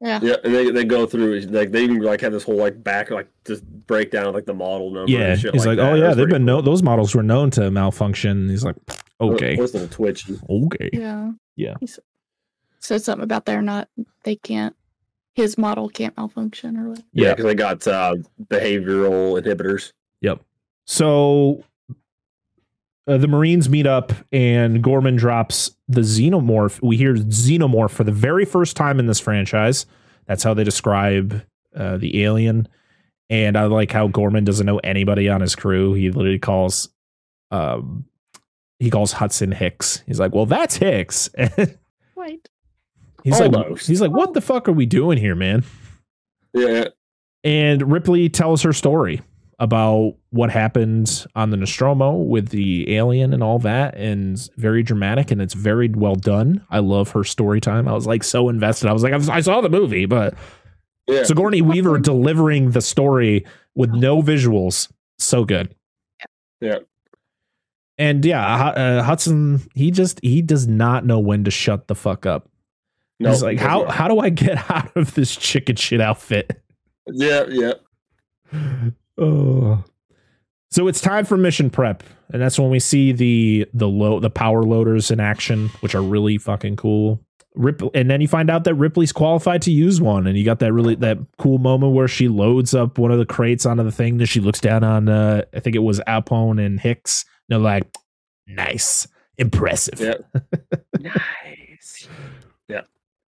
Yeah. 0.00 0.20
Yeah, 0.22 0.34
and 0.44 0.54
they, 0.54 0.70
they 0.70 0.84
go 0.84 1.06
through 1.06 1.40
like 1.40 1.70
they 1.70 1.84
even 1.84 2.00
like 2.02 2.20
have 2.22 2.32
this 2.32 2.42
whole 2.42 2.56
like 2.56 2.82
back 2.82 3.10
like 3.10 3.28
just 3.46 3.64
breakdown 3.86 4.26
of, 4.26 4.34
like 4.34 4.44
the 4.44 4.52
model 4.52 4.90
number. 4.90 5.10
yeah, 5.10 5.32
and 5.32 5.40
shit 5.40 5.54
he's 5.54 5.64
like, 5.64 5.76
that. 5.78 5.92
oh 5.92 5.94
yeah, 5.94 6.08
they've 6.08 6.16
pretty 6.16 6.32
been 6.32 6.44
no, 6.44 6.60
those 6.60 6.82
models 6.82 7.14
were 7.14 7.22
known 7.22 7.50
to 7.52 7.70
malfunction. 7.70 8.48
He's 8.50 8.64
like, 8.64 8.76
cool. 9.20 9.34
okay, 9.34 9.56
What's 9.56 9.72
the 9.72 9.86
twitchy? 9.86 10.38
okay, 10.50 10.90
Yeah. 10.92 11.30
Yeah. 11.56 11.74
He 11.80 11.86
s- 11.86 12.00
said 12.84 13.02
something 13.02 13.24
about 13.24 13.46
they're 13.46 13.62
not, 13.62 13.88
they 14.24 14.36
can't, 14.36 14.74
his 15.34 15.58
model 15.58 15.88
can't 15.88 16.16
malfunction 16.16 16.76
or 16.76 16.90
whatever. 16.90 17.06
Yeah, 17.12 17.24
Yeah. 17.28 17.34
because 17.34 17.44
they 17.46 17.54
got 17.54 17.86
uh, 17.88 18.14
behavioral 18.44 19.40
inhibitors. 19.42 19.92
Yep. 20.20 20.40
So 20.86 21.64
uh, 23.08 23.18
the 23.18 23.28
Marines 23.28 23.68
meet 23.68 23.86
up, 23.86 24.12
and 24.32 24.82
Gorman 24.82 25.16
drops 25.16 25.74
the 25.88 26.00
xenomorph. 26.02 26.80
We 26.82 26.96
hear 26.96 27.14
xenomorph 27.14 27.90
for 27.90 28.04
the 28.04 28.12
very 28.12 28.44
first 28.44 28.76
time 28.76 28.98
in 29.00 29.06
this 29.06 29.20
franchise. 29.20 29.86
That's 30.26 30.42
how 30.42 30.54
they 30.54 30.64
describe 30.64 31.42
uh, 31.76 31.96
the 31.98 32.22
alien. 32.22 32.68
And 33.30 33.56
I 33.56 33.64
like 33.64 33.90
how 33.90 34.06
Gorman 34.08 34.44
doesn't 34.44 34.64
know 34.66 34.78
anybody 34.78 35.28
on 35.28 35.40
his 35.40 35.56
crew. 35.56 35.94
He 35.94 36.10
literally 36.10 36.38
calls, 36.38 36.90
um, 37.50 38.04
he 38.78 38.90
calls 38.90 39.12
Hudson 39.12 39.50
Hicks. 39.52 40.02
He's 40.06 40.20
like, 40.20 40.34
"Well, 40.34 40.46
that's 40.46 40.76
Hicks." 40.76 41.28
Right. 42.16 42.48
He's 43.24 43.40
like, 43.40 43.80
he's 43.80 44.00
like, 44.00 44.10
what 44.12 44.34
the 44.34 44.40
fuck 44.40 44.68
are 44.68 44.72
we 44.72 44.86
doing 44.86 45.18
here, 45.18 45.34
man? 45.34 45.64
Yeah. 46.52 46.88
And 47.42 47.90
Ripley 47.90 48.28
tells 48.28 48.62
her 48.62 48.72
story 48.72 49.22
about 49.58 50.14
what 50.30 50.50
happened 50.50 51.26
on 51.34 51.50
the 51.50 51.56
Nostromo 51.56 52.12
with 52.16 52.48
the 52.50 52.94
alien 52.96 53.32
and 53.32 53.42
all 53.42 53.58
that, 53.60 53.96
and 53.96 54.34
it's 54.34 54.50
very 54.56 54.82
dramatic 54.82 55.30
and 55.30 55.40
it's 55.40 55.54
very 55.54 55.88
well 55.88 56.14
done. 56.16 56.64
I 56.70 56.78
love 56.80 57.10
her 57.10 57.24
story 57.24 57.60
time. 57.60 57.88
I 57.88 57.92
was 57.92 58.06
like 58.06 58.24
so 58.24 58.48
invested. 58.48 58.88
I 58.88 58.92
was 58.92 59.02
like, 59.02 59.12
I, 59.12 59.16
was- 59.16 59.28
I 59.28 59.40
saw 59.40 59.60
the 59.60 59.68
movie, 59.70 60.06
but 60.06 60.34
Yeah. 61.06 61.22
Sigourney 61.24 61.62
Weaver 61.62 61.98
delivering 61.98 62.70
the 62.72 62.80
story 62.82 63.44
with 63.74 63.90
no 63.90 64.22
visuals, 64.22 64.90
so 65.18 65.44
good. 65.44 65.74
Yeah. 66.60 66.78
And 67.96 68.24
yeah, 68.24 68.44
uh, 68.70 69.02
Hudson, 69.02 69.60
he 69.74 69.90
just 69.92 70.18
he 70.22 70.42
does 70.42 70.66
not 70.66 71.04
know 71.06 71.20
when 71.20 71.44
to 71.44 71.50
shut 71.50 71.86
the 71.88 71.94
fuck 71.94 72.26
up. 72.26 72.48
No, 73.24 73.30
He's 73.30 73.42
like, 73.42 73.58
how 73.58 73.86
how 73.86 74.06
do 74.06 74.20
I 74.20 74.28
get 74.28 74.70
out 74.70 74.94
of 74.96 75.14
this 75.14 75.34
chicken 75.34 75.76
shit 75.76 76.00
outfit? 76.00 76.60
Yeah, 77.06 77.44
yeah. 77.48 77.72
Oh. 79.18 79.82
So 80.70 80.88
it's 80.88 81.00
time 81.00 81.24
for 81.24 81.36
mission 81.36 81.70
prep, 81.70 82.02
and 82.32 82.42
that's 82.42 82.58
when 82.58 82.68
we 82.68 82.80
see 82.80 83.12
the 83.12 83.66
the 83.72 83.88
low 83.88 84.20
the 84.20 84.30
power 84.30 84.62
loaders 84.62 85.10
in 85.10 85.20
action, 85.20 85.68
which 85.80 85.94
are 85.94 86.02
really 86.02 86.36
fucking 86.36 86.76
cool. 86.76 87.20
Rip, 87.54 87.80
and 87.94 88.10
then 88.10 88.20
you 88.20 88.26
find 88.26 88.50
out 88.50 88.64
that 88.64 88.74
Ripley's 88.74 89.12
qualified 89.12 89.62
to 89.62 89.70
use 89.70 90.00
one, 90.00 90.26
and 90.26 90.36
you 90.36 90.44
got 90.44 90.58
that 90.58 90.72
really 90.72 90.96
that 90.96 91.18
cool 91.38 91.58
moment 91.58 91.92
where 91.92 92.08
she 92.08 92.28
loads 92.28 92.74
up 92.74 92.98
one 92.98 93.12
of 93.12 93.18
the 93.18 93.26
crates 93.26 93.64
onto 93.64 93.84
the 93.84 93.92
thing. 93.92 94.18
Then 94.18 94.26
she 94.26 94.40
looks 94.40 94.60
down 94.60 94.82
on, 94.82 95.08
uh, 95.08 95.42
I 95.54 95.60
think 95.60 95.76
it 95.76 95.80
was 95.80 96.00
Alpone 96.06 96.58
and 96.58 96.80
Hicks. 96.80 97.24
And 97.48 97.54
they're 97.54 97.64
like, 97.64 97.86
"Nice, 98.48 99.06
impressive." 99.38 100.00
Yeah. 100.00 100.14
nice. 100.98 102.08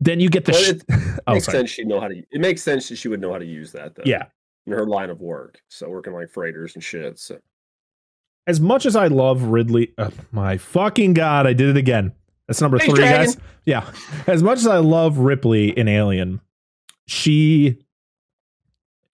Then 0.01 0.20
you 0.20 0.28
get 0.28 0.44
the. 0.44 0.53
Sh- 0.53 0.68
it 0.70 0.84
oh, 1.26 1.32
makes 1.34 1.47
sorry. 1.47 1.59
sense 1.59 1.70
she'd 1.70 1.86
know 1.86 2.01
how 2.01 2.09
to 2.09 2.16
it 2.30 2.40
makes 2.40 2.62
sense 2.62 2.88
that 2.90 2.97
she 2.97 3.09
would 3.09 3.20
know 3.20 3.32
how 3.32 3.38
to 3.38 3.47
use 3.47 3.72
that 3.72 3.94
though. 3.94 4.03
Yeah. 4.05 4.24
In 4.66 4.72
her 4.72 4.86
line 4.86 5.11
of 5.11 5.20
work. 5.20 5.61
So 5.68 5.88
working 5.88 6.12
like 6.12 6.28
freighters 6.30 6.74
and 6.74 6.82
shit. 6.84 7.18
So 7.18 7.38
as 8.47 8.61
much 8.61 8.84
as 8.86 8.94
I 8.97 9.07
love 9.09 9.42
Ridley, 9.42 9.92
uh, 9.99 10.11
my 10.32 10.57
fucking 10.59 11.14
god, 11.14 11.47
I 11.47 11.53
did 11.53 11.68
it 11.68 11.76
again. 11.76 12.12
That's 12.47 12.61
number 12.61 12.78
Thanks, 12.78 12.92
three, 12.94 13.03
Dragon. 13.03 13.26
guys. 13.26 13.36
Yeah, 13.64 13.90
as 14.28 14.42
much 14.42 14.59
as 14.59 14.66
I 14.68 14.78
love 14.78 15.18
Ripley 15.18 15.70
in 15.76 15.88
Alien, 15.88 16.40
she 17.07 17.78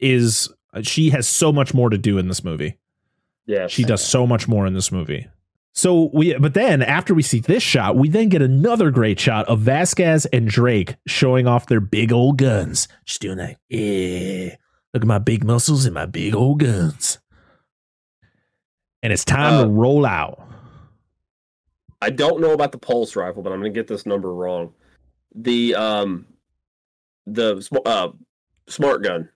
is 0.00 0.50
she 0.82 1.10
has 1.10 1.28
so 1.28 1.52
much 1.52 1.72
more 1.74 1.88
to 1.90 1.96
do 1.98 2.18
in 2.18 2.28
this 2.28 2.42
movie. 2.44 2.78
yeah. 3.46 3.66
She 3.68 3.84
does 3.84 4.04
so 4.04 4.26
much 4.26 4.48
more 4.48 4.66
in 4.66 4.74
this 4.74 4.90
movie. 4.92 5.26
So 5.74 6.10
we, 6.12 6.34
but 6.34 6.52
then 6.54 6.82
after 6.82 7.14
we 7.14 7.22
see 7.22 7.40
this 7.40 7.62
shot, 7.62 7.96
we 7.96 8.08
then 8.10 8.28
get 8.28 8.42
another 8.42 8.90
great 8.90 9.18
shot 9.18 9.46
of 9.48 9.60
Vasquez 9.60 10.26
and 10.26 10.46
Drake 10.46 10.96
showing 11.06 11.46
off 11.46 11.66
their 11.66 11.80
big 11.80 12.12
old 12.12 12.36
guns. 12.38 12.88
Just 13.06 13.22
doing 13.22 13.38
that, 13.38 13.56
yeah. 13.70 14.56
Look 14.92 15.02
at 15.02 15.06
my 15.06 15.18
big 15.18 15.44
muscles 15.44 15.86
and 15.86 15.94
my 15.94 16.04
big 16.04 16.34
old 16.34 16.60
guns. 16.60 17.18
And 19.02 19.12
it's 19.12 19.24
time 19.24 19.54
Uh, 19.54 19.62
to 19.64 19.68
roll 19.70 20.04
out. 20.04 20.46
I 22.02 22.10
don't 22.10 22.40
know 22.40 22.52
about 22.52 22.72
the 22.72 22.78
pulse 22.78 23.16
rifle, 23.16 23.42
but 23.42 23.52
I'm 23.52 23.60
gonna 23.60 23.70
get 23.70 23.86
this 23.86 24.04
number 24.04 24.34
wrong. 24.34 24.74
The 25.34 25.74
um 25.74 26.26
the 27.26 27.66
uh 27.86 28.08
smart 28.68 29.02
gun 29.02 29.30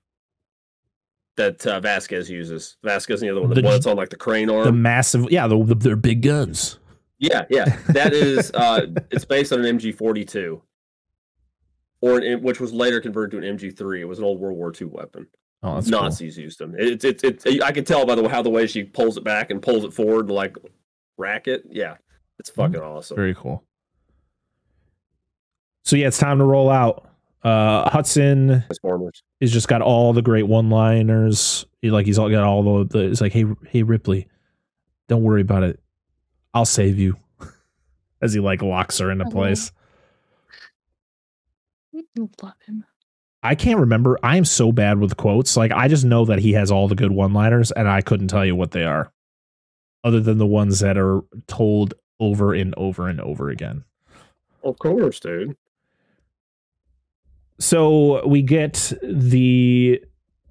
that 1.37 1.67
uh, 1.67 1.81
Vasquez 1.81 2.31
uses. 2.31 2.77
Vasquez 2.83 3.23
and 3.23 3.29
the 3.29 3.33
other 3.33 3.41
one, 3.41 3.51
the, 3.51 3.57
The 3.57 3.63
one 3.63 3.73
that's 3.73 3.87
on 3.87 3.97
like 3.97 4.11
the 4.11 4.17
crane 4.17 4.51
arm. 4.51 4.65
The 4.65 4.73
massive, 4.73 5.31
yeah, 5.31 5.47
the, 5.47 5.63
the, 5.63 5.75
their 5.75 5.97
big 5.97 6.23
guns. 6.23 6.79
Yeah, 7.19 7.45
yeah. 7.49 7.79
That 7.89 8.13
is 8.13 8.51
uh 8.53 8.87
it's 9.11 9.25
based 9.25 9.53
on 9.53 9.65
an 9.65 9.79
MG42. 9.79 10.61
Or 12.03 12.19
an, 12.19 12.43
which 12.43 12.61
was 12.61 12.73
later 12.73 13.01
converted 13.01 13.41
to 13.41 13.47
an 13.47 13.57
MG3. 13.57 14.01
It 14.01 14.05
was 14.05 14.19
an 14.19 14.25
old 14.25 14.39
World 14.39 14.57
War 14.57 14.73
II 14.79 14.89
weapon. 14.89 15.27
Oh, 15.63 15.77
that's 15.77 15.91
cool. 15.91 16.03
Nazis 16.03 16.37
used 16.37 16.59
them. 16.59 16.75
It's 16.77 17.05
it's 17.05 17.25
it's 17.25 17.47
I 17.63 17.73
can 17.73 17.85
tell 17.85 18.05
by 18.05 18.15
the 18.15 18.29
how 18.29 18.43
the 18.43 18.51
way 18.51 18.67
she 18.67 18.85
pulls 18.85 19.17
it 19.17 19.25
back 19.25 19.51
and 19.51 19.63
pulls 19.63 19.85
it 19.85 19.93
forward 19.93 20.27
to 20.29 20.35
like 20.35 20.57
rack 21.17 21.49
it. 21.49 21.65
Yeah. 21.71 21.97
It's 22.39 22.51
fucking 22.51 22.81
awesome. 22.81 23.17
Very 23.17 23.35
cool. 23.35 23.65
So 25.85 25.97
yeah, 25.97 26.09
it's 26.09 26.19
time 26.19 26.39
to 26.39 26.45
roll 26.45 26.69
out. 26.69 27.09
Uh, 27.47 27.89
Hudson 27.89 28.65
Transformers. 28.67 29.23
has 29.41 29.53
just 29.53 29.69
got 29.69 29.81
all 29.81 30.13
the 30.13 30.21
great 30.21 30.49
one-liners. 30.49 31.65
He, 31.81 31.93
like 31.93 32.05
he's 32.05 32.19
all 32.19 32.29
got 32.29 32.43
all 32.43 32.85
the, 32.85 32.99
the. 32.99 33.05
It's 33.09 33.21
like, 33.21 33.33
hey, 33.33 33.45
hey, 33.69 33.85
Ripley, 33.85 34.27
don't 35.07 35.23
worry 35.23 35.43
about 35.43 35.63
it. 35.63 35.79
I'll 36.55 36.65
save 36.65 36.99
you. 36.99 37.17
As 38.21 38.33
he 38.33 38.41
like 38.41 38.63
locks 38.63 38.99
her 38.99 39.13
into 39.13 39.27
place. 39.27 39.71
Love 42.43 42.55
him. 42.67 42.85
I 43.45 43.55
can't 43.55 43.79
remember. 43.79 44.19
I 44.25 44.37
am 44.39 44.45
so 44.45 44.73
bad 44.73 44.99
with 44.99 45.17
quotes. 45.17 45.57
Like 45.57 45.71
I 45.71 45.87
just 45.87 46.05
know 46.05 46.25
that 46.25 46.41
he 46.41 46.53
has 46.55 46.73
all 46.73 46.89
the 46.89 46.97
good 46.97 47.13
one-liners, 47.13 47.71
and 47.71 47.89
I 47.89 48.01
couldn't 48.01 48.27
tell 48.27 48.45
you 48.45 48.57
what 48.57 48.73
they 48.73 48.83
are, 48.83 49.13
other 50.03 50.19
than 50.19 50.39
the 50.39 50.47
ones 50.47 50.81
that 50.81 50.99
are 50.99 51.21
told 51.47 51.95
over 52.19 52.55
and 52.55 52.75
over 52.77 53.07
and 53.07 53.21
over 53.21 53.51
again. 53.51 53.85
Of 54.65 54.81
course, 54.81 55.21
dude. 55.21 55.57
So 57.59 58.27
we 58.27 58.43
get 58.43 58.93
the 59.03 60.01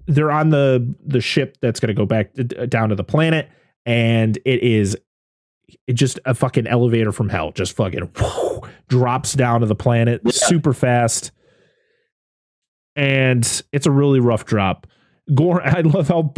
they're 0.06 0.30
on 0.30 0.50
the 0.50 0.94
the 1.04 1.20
ship 1.20 1.56
that's 1.60 1.80
going 1.80 1.88
to 1.88 1.94
go 1.94 2.06
back 2.06 2.30
down 2.68 2.88
to 2.90 2.94
the 2.94 3.04
planet 3.04 3.48
and 3.84 4.36
it 4.44 4.62
is 4.62 4.96
it 5.88 5.94
just 5.94 6.18
a 6.24 6.34
fucking 6.34 6.66
elevator 6.66 7.10
from 7.12 7.28
hell 7.28 7.50
just 7.52 7.74
fucking 7.76 8.10
drops 8.88 9.34
down 9.34 9.60
to 9.60 9.66
the 9.66 9.74
planet 9.74 10.20
Yeah. 10.24 10.30
super 10.32 10.72
fast. 10.72 11.32
And 12.94 13.62
it's 13.72 13.86
a 13.86 13.90
really 13.90 14.20
rough 14.20 14.44
drop. 14.44 14.86
Gore 15.34 15.60
i 15.64 15.80
love 15.80 16.08
how 16.08 16.32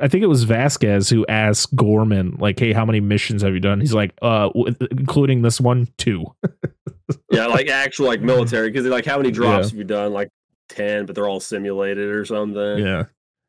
i 0.00 0.08
think 0.08 0.22
it 0.24 0.28
was 0.28 0.44
vasquez 0.44 1.10
who 1.10 1.26
asked 1.26 1.74
gorman 1.76 2.36
like 2.38 2.58
hey 2.58 2.72
how 2.72 2.86
many 2.86 3.00
missions 3.00 3.42
have 3.42 3.52
you 3.52 3.60
done? 3.60 3.80
He's 3.80 3.92
like 3.92 4.14
uh 4.22 4.48
including 4.90 5.42
this 5.42 5.60
one 5.60 5.88
two 5.98 6.24
Yeah, 7.30 7.46
like 7.46 7.68
actual 7.68 8.06
like 8.06 8.20
military 8.20 8.70
because 8.70 8.86
like 8.86 9.04
how 9.06 9.16
many 9.16 9.30
drops 9.30 9.66
Yeah. 9.66 9.70
have 9.70 9.78
you 9.78 9.84
done? 9.84 10.12
Like 10.12 10.28
ten, 10.68 11.06
but 11.06 11.14
they're 11.14 11.28
all 11.28 11.40
simulated 11.40 12.08
or 12.10 12.24
something. 12.24 12.78
Yeah. 12.78 13.04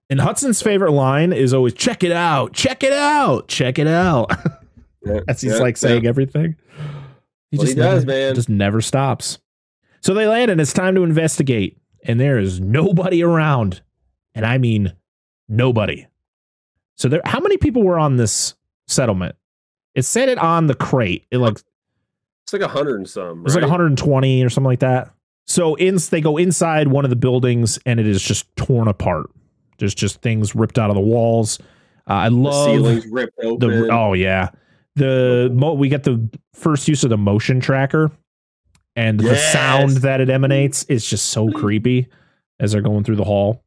And 0.10 0.20
Hudson's 0.20 0.62
favorite 0.62 0.92
line 0.92 1.32
is 1.34 1.54
always 1.54 1.74
check 1.74 2.04
it 2.04 2.12
out, 2.12 2.54
check 2.54 2.84
it 2.84 2.92
out, 2.94 3.48
check 3.48 3.80
it 3.80 3.88
out. 3.88 4.32
Yeah, 5.04 5.22
As 5.28 5.42
he's 5.42 5.54
yeah, 5.54 5.58
like 5.58 5.78
saying 5.78 6.06
everything. 6.06 6.56
Well, 7.52 7.66
he 7.66 7.74
does, 7.74 8.06
never, 8.06 8.06
man. 8.06 8.36
Just 8.36 8.50
never 8.50 8.82
stops. 8.82 9.40
So 10.02 10.14
they 10.14 10.28
land 10.28 10.52
and 10.52 10.62
it's 10.62 10.74
time 10.74 10.94
to 10.94 11.02
investigate. 11.04 11.80
And 12.04 12.20
there 12.20 12.38
is 12.38 12.60
nobody 12.60 13.24
around. 13.24 13.82
And 14.36 14.46
I 14.46 14.60
mean 14.60 14.94
nobody. 15.50 16.06
So 16.98 17.10
there 17.10 17.22
how 17.26 17.40
many 17.40 17.58
people 17.58 17.82
were 17.82 17.98
on 17.98 18.18
this 18.18 18.54
settlement? 18.88 19.36
It 19.96 20.04
said 20.04 20.30
it 20.30 20.38
on 20.38 20.68
the 20.68 20.76
crate. 20.76 21.26
It 21.32 21.40
like 21.40 21.58
It's 22.52 22.62
like 22.62 22.62
a 22.62 22.68
hundred 22.68 22.98
and 22.98 23.10
some. 23.10 23.46
it's 23.46 23.56
like 23.56 23.62
right? 23.64 23.70
120 23.70 24.44
or 24.44 24.50
something 24.50 24.68
like 24.70 24.80
that. 24.82 25.12
So 25.48 25.76
in 25.76 25.98
they 26.10 26.22
go 26.22 26.38
inside 26.38 26.88
one 26.90 27.06
of 27.06 27.10
the 27.10 27.16
buildings 27.16 27.80
and 27.86 28.00
it 28.00 28.08
is 28.08 28.22
just 28.22 28.54
torn 28.58 28.88
apart. 28.88 29.28
There's 29.80 29.96
just 29.96 30.22
things 30.22 30.54
ripped 30.54 30.78
out 30.78 30.90
of 30.90 30.96
the 30.96 31.02
walls. 31.02 31.60
Uh, 32.10 32.14
I 32.14 32.30
The 32.30 32.36
love 32.36 32.66
ceilings 32.66 33.08
ripped 33.08 33.38
open. 33.44 33.60
the 33.70 33.90
oh 33.92 34.14
yeah 34.14 34.50
the 34.96 35.50
mo- 35.54 35.74
we 35.74 35.88
get 35.88 36.04
the 36.04 36.30
first 36.54 36.88
use 36.88 37.04
of 37.06 37.10
the 37.10 37.18
motion 37.18 37.62
tracker 37.62 38.12
and 38.98 39.18
the 39.20 39.36
sound 39.38 39.92
that 39.98 40.20
it 40.20 40.30
emanates 40.30 40.84
is 40.84 41.06
just 41.10 41.28
so 41.30 41.50
creepy 41.50 42.08
as 42.60 42.74
they're 42.74 42.82
going 42.82 43.04
through 43.06 43.16
the 43.16 43.24
hall. 43.24 43.64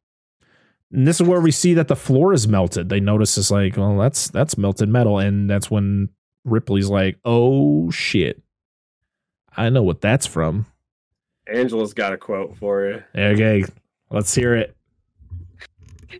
And 0.91 1.07
this 1.07 1.19
is 1.19 1.27
where 1.27 1.41
we 1.41 1.49
see 1.51 1.73
that 1.73 1.87
the 1.87 1.95
floor 1.95 2.31
is 2.31 2.47
melted. 2.47 2.89
They 2.89 2.99
notice 2.99 3.37
it's 3.37 3.49
like, 3.49 3.75
well, 3.75 3.97
that's 3.97 4.29
that's 4.29 4.57
melted 4.57 4.87
metal, 4.87 5.17
and 5.17 5.49
that's 5.49 5.69
when 5.71 6.09
Ripley's 6.45 6.89
like, 6.89 7.17
"Oh 7.25 7.89
shit, 7.89 8.41
I 9.57 9.69
know 9.69 9.83
what 9.83 10.01
that's 10.01 10.25
from." 10.25 10.65
Angela's 11.47 11.93
got 11.93 12.13
a 12.13 12.17
quote 12.17 12.57
for 12.57 12.87
you. 12.87 13.03
Okay, 13.15 13.63
let's 14.09 14.33
hear 14.33 14.55
it. 14.55 14.75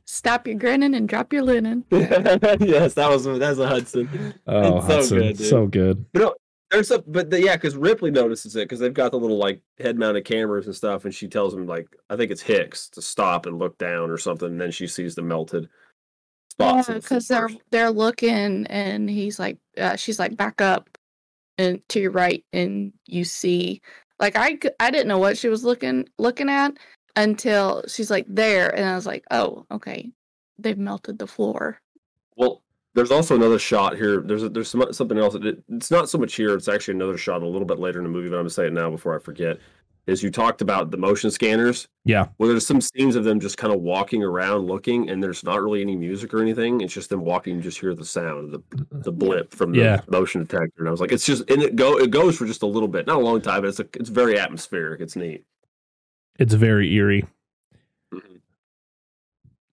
Stop 0.05 0.45
your 0.47 0.55
grinning 0.57 0.93
and 0.93 1.07
drop 1.07 1.31
your 1.31 1.43
linen. 1.43 1.85
yes, 1.91 2.93
that 2.95 3.07
was 3.09 3.23
that's 3.39 3.59
a 3.59 3.67
Hudson. 3.67 4.33
Oh, 4.45 4.77
It's 4.77 4.87
so 4.87 4.93
Hudson, 4.95 5.17
good, 5.19 5.37
dude. 5.37 5.47
so 5.47 5.67
good. 5.67 6.05
But 6.11 6.19
no, 6.19 6.35
there's 6.71 6.91
a 6.91 6.99
but 6.99 7.29
the, 7.29 7.41
yeah, 7.41 7.55
because 7.55 7.75
Ripley 7.77 8.11
notices 8.11 8.55
it 8.55 8.65
because 8.65 8.79
they've 8.79 8.93
got 8.93 9.11
the 9.11 9.19
little 9.19 9.37
like 9.37 9.61
head 9.79 9.97
mounted 9.97 10.25
cameras 10.25 10.65
and 10.65 10.75
stuff, 10.75 11.05
and 11.05 11.13
she 11.13 11.27
tells 11.27 11.53
him 11.53 11.65
like 11.65 11.87
I 12.09 12.17
think 12.17 12.31
it's 12.31 12.41
Hicks 12.41 12.89
to 12.89 13.01
stop 13.01 13.45
and 13.45 13.57
look 13.57 13.77
down 13.77 14.09
or 14.11 14.17
something, 14.17 14.49
and 14.49 14.61
then 14.61 14.71
she 14.71 14.85
sees 14.87 15.15
the 15.15 15.21
melted 15.21 15.69
spots. 16.51 16.89
in 16.89 16.95
the 16.95 16.99
because 17.01 17.27
they're 17.27 17.49
they're 17.71 17.91
looking, 17.91 18.67
and 18.67 19.09
he's 19.09 19.39
like, 19.39 19.57
uh, 19.77 19.95
she's 19.95 20.19
like, 20.19 20.35
back 20.35 20.59
up 20.61 20.89
and 21.57 21.81
to 21.89 21.99
your 21.99 22.11
right, 22.11 22.43
and 22.53 22.93
you 23.05 23.23
see, 23.23 23.81
like, 24.19 24.35
I 24.35 24.57
I 24.79 24.91
didn't 24.91 25.07
know 25.07 25.17
what 25.17 25.37
she 25.37 25.49
was 25.49 25.63
looking 25.63 26.07
looking 26.17 26.49
at 26.49 26.77
until 27.15 27.83
she's 27.87 28.11
like 28.11 28.25
there, 28.27 28.69
and 28.75 28.85
I 28.85 28.95
was 28.95 29.05
like, 29.05 29.23
oh, 29.31 29.65
okay, 29.71 30.11
they've 30.59 30.77
melted 30.77 31.19
the 31.19 31.27
floor. 31.27 31.79
Well, 32.37 32.61
there's 32.93 33.11
also 33.11 33.35
another 33.35 33.59
shot 33.59 33.95
here. 33.95 34.21
There's 34.21 34.43
a, 34.43 34.49
there's 34.49 34.69
some, 34.69 34.91
something 34.93 35.17
else. 35.17 35.35
It, 35.35 35.63
it's 35.69 35.91
not 35.91 36.09
so 36.09 36.17
much 36.17 36.35
here. 36.35 36.55
It's 36.55 36.67
actually 36.67 36.95
another 36.95 37.17
shot 37.17 37.43
a 37.43 37.47
little 37.47 37.67
bit 37.67 37.79
later 37.79 37.99
in 37.99 38.05
the 38.05 38.09
movie, 38.09 38.29
but 38.29 38.35
I'm 38.35 38.41
gonna 38.41 38.49
say 38.49 38.67
it 38.67 38.73
now 38.73 38.89
before 38.89 39.15
I 39.15 39.19
forget. 39.19 39.59
Is 40.07 40.21
you 40.21 40.29
talked 40.29 40.61
about 40.61 40.91
the 40.91 40.97
motion 40.97 41.31
scanners. 41.31 41.87
Yeah. 42.03 42.27
Well, 42.37 42.49
there's 42.49 42.65
some 42.67 42.79
scenes 42.79 43.15
of 43.15 43.23
them 43.23 43.39
just 43.39 43.57
kind 43.57 43.73
of 43.73 43.81
walking 43.81 44.21
around 44.23 44.67
looking, 44.67 45.09
and 45.09 45.21
there's 45.21 45.43
not 45.43 45.61
really 45.61 45.81
any 45.81 45.95
music 45.95 46.33
or 46.33 46.41
anything. 46.41 46.81
It's 46.81 46.93
just 46.93 47.09
them 47.09 47.21
walking. 47.21 47.55
You 47.55 47.61
just 47.61 47.79
hear 47.79 47.95
the 47.95 48.05
sound, 48.05 48.53
the 48.53 48.61
the 48.91 49.11
blip 49.11 49.53
from 49.53 49.71
the 49.71 49.79
Yeah. 49.79 50.01
motion 50.07 50.41
detector. 50.41 50.73
And 50.79 50.87
I 50.87 50.91
was 50.91 51.01
like, 51.01 51.11
it's 51.11 51.25
just 51.25 51.49
and 51.49 51.61
it 51.63 51.75
go 51.75 51.97
it 51.97 52.11
goes 52.11 52.37
for 52.37 52.45
just 52.45 52.61
a 52.61 52.67
little 52.67 52.87
bit, 52.87 53.07
not 53.07 53.17
a 53.17 53.19
long 53.25 53.41
time, 53.41 53.61
but 53.61 53.69
it's 53.69 53.79
a, 53.79 53.87
it's 53.95 54.09
very 54.09 54.37
atmospheric. 54.39 55.01
It's 55.01 55.15
neat. 55.15 55.43
It's 56.37 56.53
very 56.53 56.93
eerie. 56.93 57.25
Mhm. 58.13 58.39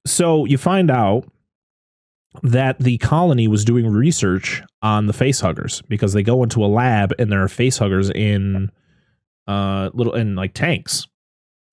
So 0.06 0.44
you 0.46 0.58
find 0.58 0.90
out 0.90 1.26
that 2.42 2.78
the 2.78 2.96
colony 2.98 3.46
was 3.46 3.64
doing 3.64 3.86
research 3.86 4.62
on 4.80 5.06
the 5.06 5.12
face 5.12 5.40
huggers 5.40 5.82
because 5.88 6.14
they 6.14 6.22
go 6.22 6.42
into 6.42 6.64
a 6.64 6.66
lab 6.66 7.12
and 7.18 7.30
there 7.30 7.42
are 7.42 7.48
face 7.48 7.76
huggers 7.76 8.08
in 8.10 8.70
uh 9.47 9.90
little 9.95 10.14
in 10.14 10.34
like 10.36 10.55
tanks. 10.55 11.07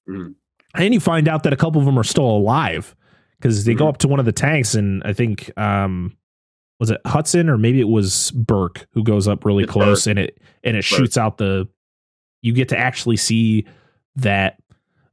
Mhm. 0.09 0.35
And 0.75 0.93
you 0.93 0.99
find 0.99 1.27
out 1.27 1.43
that 1.43 1.53
a 1.53 1.57
couple 1.57 1.79
of 1.79 1.85
them 1.85 1.97
are 1.97 2.03
still 2.03 2.25
alive 2.29 2.95
because 3.39 3.65
they 3.65 3.73
go 3.73 3.85
Mhm. 3.85 3.89
up 3.89 3.97
to 3.99 4.07
one 4.07 4.19
of 4.19 4.25
the 4.25 4.31
tanks 4.31 4.75
and 4.75 5.01
I 5.03 5.13
think 5.13 5.51
um 5.57 6.15
was 6.79 6.89
it 6.91 7.01
Hudson 7.05 7.49
or 7.49 7.57
maybe 7.57 7.79
it 7.79 7.87
was 7.89 8.31
Burke 8.31 8.87
who 8.93 9.03
goes 9.03 9.27
up 9.27 9.43
really 9.45 9.63
It's 9.63 9.71
close 9.71 10.07
and 10.07 10.17
it 10.19 10.39
and 10.63 10.75
it 10.77 10.79
Burke. 10.79 10.83
shoots 10.99 11.17
out 11.17 11.37
the 11.37 11.67
you 12.41 12.53
get 12.53 12.69
to 12.69 12.77
actually 12.77 13.17
see 13.17 13.65
that 14.15 14.57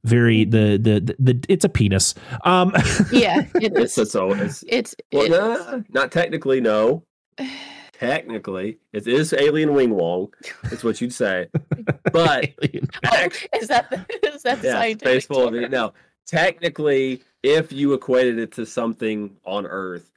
very 0.03 0.45
the 0.45 0.77
the 0.81 0.99
the, 1.01 1.15
the 1.33 1.45
it's 1.49 1.65
a 1.65 1.69
penis. 1.69 2.15
Um 2.45 2.71
Yeah, 3.11 3.41
it 3.55 3.73
It's 3.75 3.97
it's 3.97 4.15
all 4.15 4.33
it's 4.39 4.63
It's, 4.67 4.95
well, 5.11 5.23
it's 5.25 5.31
nah, 5.69 5.79
not 5.89 6.11
technically. 6.11 6.61
No, 6.61 7.03
technically, 7.99 8.77
it 8.93 9.07
is 9.07 9.33
alien 9.33 9.73
wing 9.73 9.91
wong. 9.91 10.33
It's 10.71 10.83
what 10.83 10.99
you'd 11.01 11.13
say, 11.13 11.47
but 12.11 12.53
act- 13.03 13.47
is 13.59 13.67
that 13.67 13.89
the, 13.89 14.05
is 14.33 14.43
that 14.43 14.61
the 14.61 14.67
yeah, 14.67 14.73
scientific 14.73 15.21
space 15.21 15.25
full 15.25 15.47
of 15.47 15.55
it. 15.55 15.71
No, 15.71 15.93
technically, 16.25 17.21
if 17.43 17.71
you 17.71 17.93
equated 17.93 18.39
it 18.39 18.51
to 18.53 18.65
something 18.65 19.35
on 19.45 19.65
Earth, 19.65 20.11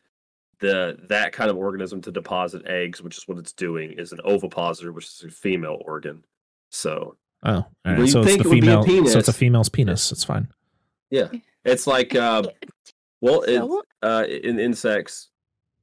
the 0.60 0.98
that 1.08 1.32
kind 1.32 1.50
of 1.50 1.56
organism 1.56 2.00
to 2.02 2.12
deposit 2.12 2.66
eggs, 2.66 3.02
which 3.02 3.16
is 3.18 3.28
what 3.28 3.38
it's 3.38 3.52
doing, 3.52 3.92
is 3.92 4.12
an 4.12 4.20
ovipositor, 4.24 4.92
which 4.92 5.06
is 5.06 5.24
a 5.26 5.30
female 5.30 5.80
organ. 5.84 6.24
So 6.70 7.16
Oh, 7.42 7.52
all 7.52 7.64
right. 7.84 7.96
Well, 7.96 8.00
you'd 8.00 8.10
so 8.10 8.20
it's 8.20 8.28
think 8.28 8.42
the 8.42 8.48
it 8.48 8.54
would 8.54 8.60
be 8.60 8.68
a 8.68 8.82
female. 8.82 9.10
So 9.10 9.18
it's 9.18 9.28
a 9.28 9.32
penis. 9.32 9.38
female's 9.38 9.68
penis. 9.68 10.12
It's 10.12 10.24
fine. 10.24 10.48
Yeah, 11.10 11.28
it's 11.64 11.86
like, 11.86 12.14
uh, 12.14 12.42
well, 13.20 13.42
it, 13.42 13.84
uh, 14.02 14.24
in 14.28 14.58
insects, 14.58 15.30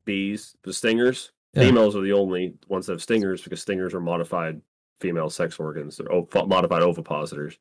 bees, 0.05 0.55
the 0.63 0.73
stingers, 0.73 1.31
Yeah. 1.57 1.67
females 1.67 1.95
are 1.95 2.01
the 2.01 2.13
only 2.13 2.53
ones 2.67 2.85
that 2.87 2.93
have 2.93 3.01
stingers 3.01 3.41
because 3.41 3.61
stingers 3.61 3.93
are 3.93 3.99
modified 3.99 4.61
female 5.01 5.29
sex 5.29 5.59
organs. 5.59 5.97
They're 5.97 6.11
ov- 6.11 6.47
modified 6.47 6.81
ovipositors. 6.83 7.57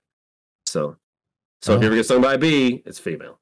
So, 0.66 0.96
so 1.62 1.72
if 1.74 1.78
Oh. 1.78 1.80
you 1.80 1.86
ever 1.86 1.96
get 1.96 2.04
stung 2.04 2.22
by 2.22 2.34
a 2.34 2.38
bee, 2.38 2.82
it's 2.86 2.98
female. 2.98 3.38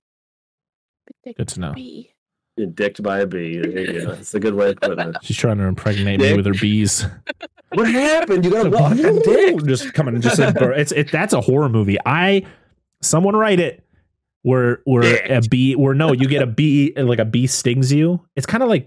Good 1.36 1.48
to 1.48 1.60
know. 1.60 1.72
bee. 1.72 2.10
You're 2.56 2.68
dicked 2.68 3.02
by 3.02 3.20
a 3.20 3.26
bee. 3.26 3.58
There. 3.58 4.12
It's 4.14 4.34
a 4.34 4.40
good 4.40 4.54
way 4.54 4.70
of 4.70 4.76
putting 4.80 5.08
it. 5.08 5.16
She's 5.22 5.36
trying 5.36 5.58
to 5.58 5.64
impregnate 5.64 6.20
me 6.20 6.34
with 6.34 6.46
her 6.46 6.54
bees. 6.54 7.04
What 7.72 7.90
happened? 7.90 8.44
You 8.44 8.52
got 8.52 8.66
a 8.66 8.70
what? 8.70 8.92
A 9.00 9.20
dick? 9.24 9.64
just 9.64 9.92
coming, 9.94 10.14
and 10.14 10.22
just 10.22 10.38
a, 10.38 10.70
it's 10.78 10.92
it. 10.92 11.10
That's 11.10 11.32
a 11.32 11.40
horror 11.40 11.68
movie. 11.68 11.98
I 12.06 12.46
someone 13.02 13.34
write 13.34 13.58
it 13.58 13.82
where 14.42 14.80
where 14.84 15.02
a 15.28 15.40
bee 15.40 15.74
where 15.74 15.92
no, 15.92 16.12
you 16.12 16.28
get 16.28 16.40
a 16.40 16.46
bee 16.46 16.92
like 16.96 17.18
a 17.18 17.24
bee 17.24 17.48
stings 17.48 17.92
you. 17.92 18.24
It's 18.36 18.46
kind 18.46 18.62
of 18.62 18.68
like 18.68 18.86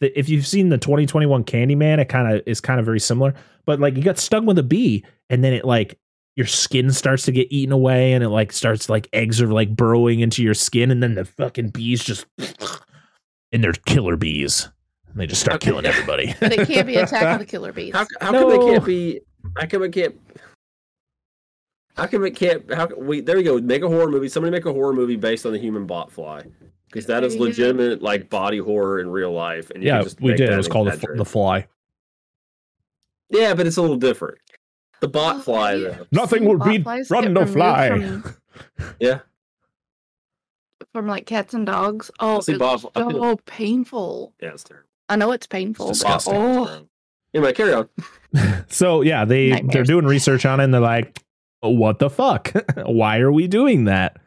the, 0.00 0.18
if 0.18 0.28
you've 0.28 0.46
seen 0.46 0.68
the 0.70 0.78
2021 0.78 1.44
Candyman, 1.44 1.98
it 1.98 2.08
kind 2.08 2.32
of 2.34 2.42
is 2.46 2.60
kind 2.60 2.80
of 2.80 2.86
very 2.86 3.00
similar. 3.00 3.34
But 3.66 3.80
like 3.80 3.96
you 3.96 4.02
got 4.02 4.18
stung 4.18 4.46
with 4.46 4.58
a 4.58 4.62
bee, 4.62 5.04
and 5.28 5.44
then 5.44 5.52
it 5.52 5.64
like 5.64 5.98
your 6.36 6.46
skin 6.46 6.90
starts 6.90 7.24
to 7.24 7.32
get 7.32 7.48
eaten 7.50 7.72
away, 7.72 8.12
and 8.12 8.24
it 8.24 8.28
like 8.30 8.52
starts 8.52 8.88
like 8.88 9.08
eggs 9.12 9.40
are 9.42 9.46
like 9.48 9.74
burrowing 9.76 10.20
into 10.20 10.42
your 10.42 10.54
skin, 10.54 10.90
and 10.90 11.02
then 11.02 11.14
the 11.14 11.24
fucking 11.24 11.68
bees 11.68 12.02
just 12.02 12.26
and 13.52 13.62
they're 13.62 13.72
killer 13.72 14.16
bees. 14.16 14.68
And 15.08 15.18
they 15.20 15.26
just 15.26 15.40
start 15.40 15.56
Okay. 15.56 15.70
killing 15.70 15.86
everybody. 15.86 16.34
But 16.40 16.52
it 16.52 16.66
can't 16.68 16.86
be 16.86 16.96
Attack 16.96 17.32
of 17.34 17.40
the 17.40 17.44
Killer 17.50 17.72
Bees. 17.72 17.92
How, 17.92 18.06
how 18.20 18.30
come 18.32 18.50
it 18.52 18.58
No. 18.58 18.66
can't 18.66 18.84
be? 18.84 19.20
How 19.58 19.66
come 19.66 19.82
it 19.82 19.92
can't? 19.92 20.14
How 21.96 22.06
come 22.06 22.24
it 22.24 22.36
can't? 22.36 22.72
How 22.72 22.86
can 22.86 23.04
we? 23.04 23.20
There 23.20 23.36
you 23.36 23.42
go. 23.42 23.58
Make 23.60 23.82
a 23.82 23.88
horror 23.88 24.08
movie. 24.08 24.28
Somebody 24.28 24.52
make 24.52 24.64
a 24.66 24.72
horror 24.72 24.92
movie 24.92 25.16
based 25.16 25.44
on 25.44 25.52
the 25.52 25.58
human 25.58 25.84
bot 25.86 26.10
fly, 26.12 26.44
because 26.90 27.06
that 27.06 27.22
is 27.24 27.32
There 27.34 27.38
you 27.38 27.44
go. 27.44 27.48
legitimate, 27.50 28.02
like 28.02 28.28
body 28.30 28.58
horror 28.58 29.00
in 29.00 29.10
real 29.10 29.32
life. 29.32 29.70
And 29.70 29.82
you 29.82 29.88
yeah, 29.90 30.02
just 30.02 30.20
we 30.20 30.34
did. 30.34 30.48
that 30.48 30.54
It 30.54 30.56
was 30.56 30.68
called 30.68 30.88
the, 30.88 31.14
the 31.16 31.24
Fly. 31.24 31.66
Yeah, 33.30 33.54
but 33.54 33.66
it's 33.66 33.76
a 33.76 33.80
little 33.82 33.96
different. 33.96 34.38
The 35.00 35.08
bot 35.08 35.36
Oh, 35.36 35.40
fly, 35.40 35.74
yeah. 35.74 35.88
though. 35.90 36.06
Nothing 36.12 36.44
will 36.44 36.58
beat 36.58 36.84
botflies 36.84 37.10
run 37.10 37.22
get 37.22 37.32
no 37.32 37.46
fly. 37.46 37.88
From, 37.88 38.34
Yeah. 39.00 39.20
from 40.92 41.06
like 41.06 41.26
cats 41.26 41.54
and 41.54 41.64
dogs. 41.64 42.10
Oh, 42.20 42.40
See, 42.40 42.52
it's 42.52 42.58
bot- 42.58 42.90
I 42.96 43.08
feel- 43.10 43.36
painful. 43.46 44.34
Yeah, 44.42 44.50
it's 44.50 44.64
terrible. 44.64 44.86
I 45.08 45.16
know 45.16 45.32
it's 45.32 45.46
painful, 45.46 45.86
but 45.86 45.92
disgusting. 45.94 46.34
oh, 46.36 46.86
Anyway, 47.32 47.52
carry 47.52 47.72
on. 47.72 47.88
So 48.68 49.00
yeah, 49.02 49.24
they 49.24 49.60
they're 49.72 49.82
doing 49.82 50.04
research 50.06 50.46
on 50.46 50.60
it 50.60 50.64
and 50.64 50.72
they're 50.74 50.80
like, 50.80 51.20
what 51.60 51.98
the 51.98 52.08
fuck? 52.10 52.52
Why 52.76 53.18
are 53.18 53.32
we 53.32 53.48
doing 53.48 53.84
that? 53.86 54.18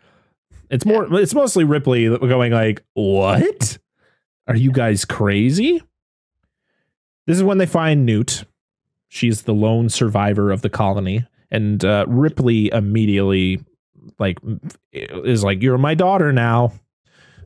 It's 0.73 0.85
more 0.85 1.07
it's 1.19 1.35
mostly 1.35 1.63
Ripley 1.63 2.05
going 2.17 2.51
like, 2.51 2.83
what? 2.93 3.77
Are 4.47 4.55
you 4.55 4.71
guys 4.71 5.05
crazy? 5.05 5.81
This 7.27 7.37
is 7.37 7.43
when 7.43 7.59
they 7.59 7.65
find 7.65 8.05
Newt. 8.05 8.43
She's 9.07 9.43
the 9.43 9.53
lone 9.53 9.87
survivor 9.89 10.51
of 10.51 10.61
the 10.63 10.69
colony. 10.69 11.25
And 11.51 11.85
uh, 11.85 12.05
Ripley 12.07 12.69
immediately 12.71 13.63
like 14.17 14.39
is 14.91 15.43
like, 15.43 15.61
You're 15.61 15.77
my 15.77 15.93
daughter 15.93 16.33
now. 16.33 16.73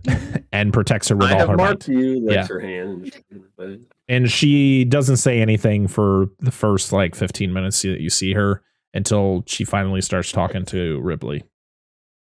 and 0.54 0.72
protects 0.72 1.10
her 1.10 1.18
with 1.18 1.30
I 1.32 1.42
all 1.42 1.48
her 1.48 1.58
might. 1.58 1.86
you. 1.88 2.26
Yeah. 2.32 2.48
her 2.48 2.60
hand. 2.62 3.12
and- 3.60 3.86
and 4.08 4.32
she 4.32 4.86
doesn't 4.86 5.18
say 5.18 5.42
anything 5.42 5.90
for 5.90 6.28
the 6.40 6.52
first 6.52 6.94
like 6.94 7.14
15 7.14 7.52
minutes 7.52 7.82
that 7.82 8.00
you 8.00 8.10
see 8.10 8.32
her 8.34 8.62
until 8.94 9.44
she 9.48 9.66
finally 9.66 10.00
starts 10.00 10.32
talking 10.32 10.64
to 10.68 11.02
Ripley. 11.02 11.44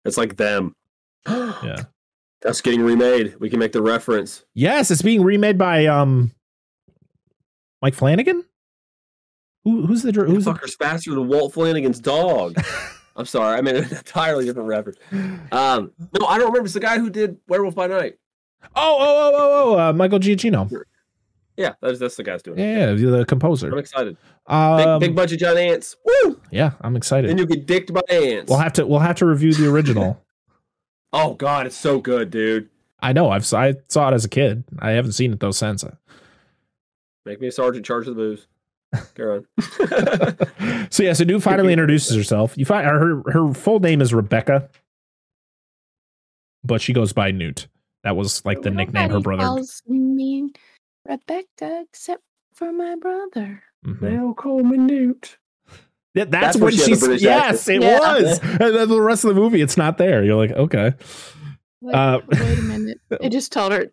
It's 0.04 0.16
like 0.16 0.36
them. 0.36 0.74
Yeah. 1.62 1.76
That's 2.42 2.62
getting 2.62 2.80
remade. 2.82 3.36
We 3.38 3.50
can 3.50 3.58
make 3.58 3.72
the 3.72 3.82
reference. 3.82 4.44
Yes, 4.54 4.90
it's 4.90 5.02
being 5.02 5.22
remade 5.22 5.58
by 5.58 5.84
um 5.86 6.32
Mike 7.82 7.94
Flanagan. 7.94 8.44
Who, 9.64 9.84
who's 9.86 10.02
the 10.02 10.12
Who's 10.12 10.46
the, 10.46 10.54
fucker's 10.54 10.74
faster 10.74 11.10
than 11.14 11.28
Walt 11.28 11.52
Flanagan's 11.52 12.00
dog? 12.00 12.56
I'm 13.16 13.26
sorry, 13.26 13.58
I 13.58 13.60
mean 13.60 13.76
an 13.84 13.84
entirely 13.84 14.46
different 14.46 14.68
reference. 14.68 14.98
Um, 15.52 15.92
no, 16.18 16.26
I 16.26 16.38
don't 16.38 16.46
remember. 16.46 16.64
It's 16.64 16.72
the 16.72 16.80
guy 16.80 16.98
who 16.98 17.10
did 17.10 17.36
Werewolf 17.46 17.74
by 17.74 17.86
Night. 17.88 18.16
oh 18.74 18.96
oh 18.98 19.00
oh 19.00 19.32
oh 19.34 19.74
oh 19.74 19.78
uh, 19.78 19.92
Michael 19.92 20.18
Giacchino. 20.18 20.70
Yeah, 21.58 21.74
that's 21.82 21.98
that's 21.98 22.16
the 22.16 22.22
guy's 22.22 22.42
doing. 22.42 22.58
it. 22.58 22.62
Yeah, 22.98 23.10
the 23.10 23.26
composer. 23.26 23.70
I'm 23.70 23.76
excited. 23.76 24.16
Big, 24.48 24.54
Um, 24.56 24.98
big 24.98 25.14
bunch 25.14 25.32
of 25.32 25.38
giant 25.38 25.58
ants. 25.58 25.96
Woo! 26.06 26.40
yeah, 26.50 26.70
I'm 26.80 26.96
excited. 26.96 27.38
you 27.38 27.44
get 27.44 27.66
dicked 27.66 27.92
by 27.92 28.00
ants. 28.08 28.48
We'll 28.48 28.58
have 28.60 28.72
to 28.74 28.86
we'll 28.86 29.00
have 29.00 29.16
to 29.16 29.26
review 29.26 29.52
the 29.52 29.68
original. 29.70 30.24
oh 31.12 31.34
god, 31.34 31.66
it's 31.66 31.76
so 31.76 32.00
good, 32.00 32.30
dude. 32.30 32.68
I 33.00 33.12
know 33.12 33.30
I've 33.30 33.52
I 33.54 33.74
saw 33.88 34.08
it 34.10 34.14
as 34.14 34.24
a 34.24 34.28
kid. 34.28 34.64
I 34.78 34.90
haven't 34.90 35.12
seen 35.12 35.32
it 35.32 35.40
though 35.40 35.50
since. 35.52 35.84
Make 37.24 37.40
me 37.40 37.48
a 37.48 37.52
sergeant, 37.52 37.84
charge 37.86 38.08
of 38.08 38.16
the 38.16 38.22
booze. 38.22 38.46
Carry 39.14 39.38
on. 39.38 40.88
so 40.90 41.02
yeah, 41.02 41.12
so 41.12 41.24
Newt 41.24 41.42
finally 41.42 41.72
introduces 41.72 42.16
herself. 42.16 42.56
You 42.58 42.64
find 42.64 42.86
her 42.86 43.22
her 43.30 43.54
full 43.54 43.80
name 43.80 44.00
is 44.00 44.12
Rebecca, 44.12 44.68
but 46.64 46.80
she 46.80 46.92
goes 46.92 47.12
by 47.12 47.30
Newt. 47.30 47.68
That 48.02 48.16
was 48.16 48.44
like 48.44 48.62
the 48.62 48.70
nickname 48.70 49.02
her 49.10 49.16
nobody 49.18 49.22
brother. 49.22 49.42
calls 49.44 49.82
me 49.86 50.52
Rebecca 51.06 51.84
except 51.88 52.22
for 52.54 52.72
my 52.72 52.96
brother. 52.96 53.62
Mhm. 53.86 54.00
They'll 54.00 54.34
call 54.34 54.62
me 54.62 54.76
Newt. 54.78 55.38
Yeah, 56.14 56.24
that's, 56.24 56.30
That's 56.30 56.56
when 56.56 56.62
where 56.64 56.72
she 56.72 56.78
she's 56.78 57.00
British 57.00 57.22
yes, 57.22 57.68
it. 57.68 57.82
Yeah. 57.82 57.98
was. 58.00 58.40
And 58.42 58.74
then 58.74 58.88
the 58.88 59.00
rest 59.00 59.24
of 59.24 59.32
the 59.34 59.40
movie, 59.40 59.60
it's 59.62 59.76
not 59.76 59.96
there. 59.96 60.24
You're 60.24 60.34
like, 60.36 60.50
okay, 60.50 60.94
Like, 61.80 61.94
Uh, 61.94 62.20
wait 62.28 62.58
a 62.58 62.62
minute. 62.62 63.00
I 63.22 63.28
just 63.28 63.52
told 63.52 63.70
her, 63.72 63.86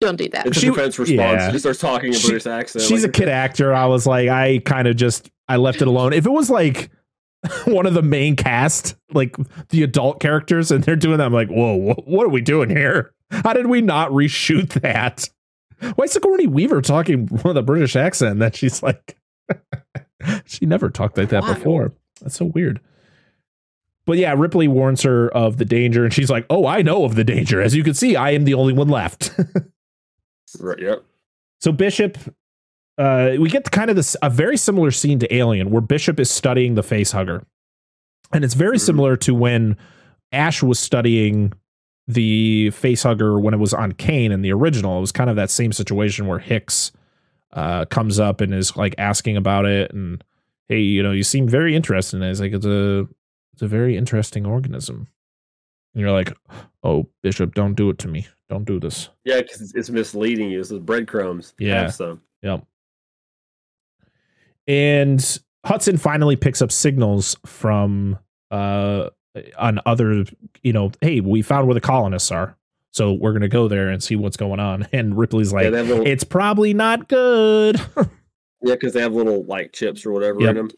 don't 0.00 0.16
do 0.16 0.28
that. 0.28 0.46
It's 0.46 0.58
She- 0.58 0.68
a 0.68 0.70
defense 0.72 0.98
response. 0.98 1.18
yeah. 1.18 1.52
She 1.52 1.58
starts 1.58 1.78
talking 1.78 2.08
in 2.08 2.18
She- 2.18 2.28
British 2.28 2.46
accent. 2.46 2.84
she's 2.84 3.02
a 3.04 3.08
kid 3.08 3.28
actor. 3.30 3.72
I 3.72 3.86
was 3.86 4.06
like, 4.06 4.28
I 4.28 4.58
kind 4.66 4.86
of 4.86 4.96
just 4.96 5.30
I 5.48 5.56
left 5.56 5.80
it 5.80 5.88
alone. 5.88 6.12
If 6.12 6.26
it 6.26 6.30
was 6.30 6.50
like 6.50 6.90
one 7.64 7.86
of 7.86 7.94
the 7.94 8.02
main 8.02 8.36
cast, 8.36 8.94
like 9.14 9.36
the 9.70 9.82
adult 9.84 10.20
characters, 10.20 10.70
and 10.70 10.84
they're 10.84 10.96
doing 10.96 11.16
that, 11.18 11.24
I'm 11.24 11.32
like, 11.32 11.48
whoa, 11.48 11.94
what 12.04 12.26
are 12.26 12.30
we 12.30 12.42
doing 12.42 12.68
here? 12.68 13.14
How 13.30 13.54
did 13.54 13.68
we 13.68 13.80
not 13.80 14.10
reshoot 14.10 14.68
that? 14.82 15.30
Why 15.94 16.04
is 16.04 16.12
Sigourney 16.12 16.46
Weaver 16.46 16.82
talking 16.82 17.26
with 17.44 17.56
a 17.56 17.62
British 17.62 17.96
accent? 17.96 18.38
That 18.40 18.54
she's 18.54 18.82
like, 18.82 19.16
she 20.46 20.66
never 20.66 20.88
talked 20.90 21.16
like 21.18 21.28
that 21.30 21.42
Wild. 21.42 21.56
before. 21.56 21.92
That's 22.20 22.36
so 22.36 22.46
weird. 22.46 22.80
But 24.06 24.18
yeah, 24.18 24.34
Ripley 24.36 24.68
warns 24.68 25.02
her 25.02 25.28
of 25.34 25.56
the 25.56 25.64
danger, 25.64 26.04
and 26.04 26.12
she's 26.14 26.30
like, 26.30 26.46
"Oh, 26.48 26.66
I 26.66 26.82
know 26.82 27.04
of 27.04 27.16
the 27.16 27.24
danger. 27.24 27.60
As 27.60 27.74
you 27.74 27.82
can 27.82 27.94
see, 27.94 28.14
I 28.16 28.30
am 28.30 28.44
the 28.44 28.54
only 28.54 28.72
one 28.72 28.88
left." 28.88 29.30
Right, 30.60 30.78
yep. 30.78 31.02
So 31.60 31.72
Bishop, 31.72 32.16
uh, 32.98 33.32
we 33.38 33.50
get 33.50 33.70
kind 33.72 33.90
of 33.90 33.96
this 33.96 34.16
a 34.22 34.30
very 34.30 34.56
similar 34.56 34.90
scene 34.90 35.18
to 35.18 35.34
Alien, 35.34 35.70
where 35.70 35.80
Bishop 35.82 36.20
is 36.20 36.30
studying 36.30 36.74
the 36.76 36.82
face 36.84 37.12
hugger, 37.12 37.44
And 38.32 38.44
it's 38.44 38.54
very 38.54 38.76
Mhm. 38.76 38.80
similar 38.80 39.16
to 39.18 39.34
when 39.34 39.76
Ash 40.32 40.62
was 40.62 40.78
studying 40.78 41.52
the 42.08 42.70
facehugger 42.70 43.40
when 43.42 43.54
it 43.54 43.58
was 43.58 43.74
on 43.74 43.92
Kane 43.92 44.32
in 44.32 44.40
the 44.42 44.52
original. 44.52 44.98
It 44.98 45.00
was 45.00 45.12
kind 45.12 45.28
of 45.28 45.36
that 45.36 45.50
same 45.50 45.72
situation 45.72 46.26
where 46.26 46.38
Hicks 46.38 46.92
uh, 47.56 47.86
comes 47.86 48.20
up 48.20 48.40
and 48.40 48.54
is 48.54 48.76
like 48.76 48.94
asking 48.98 49.36
about 49.36 49.64
it 49.64 49.92
and 49.92 50.22
hey, 50.68 50.80
you 50.80 51.02
know, 51.02 51.12
you 51.12 51.22
seem 51.22 51.48
very 51.48 51.74
interested 51.74 52.18
in 52.18 52.22
it. 52.22 52.30
It's 52.30 52.40
like 52.40 52.52
it's 52.52 52.66
a 52.66 53.08
it's 53.54 53.62
a 53.62 53.66
very 53.66 53.96
interesting 53.96 54.44
organism. 54.44 55.08
And 55.94 56.02
you're 56.02 56.12
like, 56.12 56.36
oh, 56.84 57.08
Bishop, 57.22 57.54
don't 57.54 57.74
do 57.74 57.88
it 57.88 57.98
to 57.98 58.08
me. 58.08 58.26
Don't 58.50 58.66
do 58.66 58.78
this. 58.78 59.08
Yeah, 59.24 59.40
because 59.40 59.62
it's, 59.62 59.74
it's 59.74 59.90
misleading 59.90 60.50
you. 60.50 60.60
It's 60.60 60.68
the 60.68 60.78
breadcrumbs. 60.78 61.54
Yeah. 61.58 61.82
Have 61.82 61.94
some. 61.94 62.20
Yep. 62.42 62.66
And 64.68 65.38
Hudson 65.64 65.96
finally 65.96 66.36
picks 66.36 66.60
up 66.60 66.70
signals 66.70 67.36
from 67.46 68.18
uh 68.50 69.08
on 69.58 69.80
other, 69.84 70.24
you 70.62 70.72
know, 70.72 70.90
hey, 71.00 71.20
we 71.20 71.42
found 71.42 71.66
where 71.66 71.74
the 71.74 71.80
colonists 71.80 72.30
are. 72.30 72.56
So 72.96 73.12
we're 73.12 73.34
gonna 73.34 73.46
go 73.46 73.68
there 73.68 73.90
and 73.90 74.02
see 74.02 74.16
what's 74.16 74.38
going 74.38 74.58
on. 74.58 74.88
And 74.92 75.18
Ripley's 75.18 75.52
like, 75.52 75.64
yeah, 75.64 75.82
little, 75.82 76.06
it's 76.06 76.24
probably 76.24 76.72
not 76.72 77.08
good. 77.08 77.76
yeah, 77.96 78.04
because 78.62 78.94
they 78.94 79.02
have 79.02 79.12
little 79.12 79.44
like 79.44 79.72
chips 79.74 80.06
or 80.06 80.12
whatever 80.12 80.40
Yep. 80.40 80.48
in 80.48 80.56
them. 80.56 80.70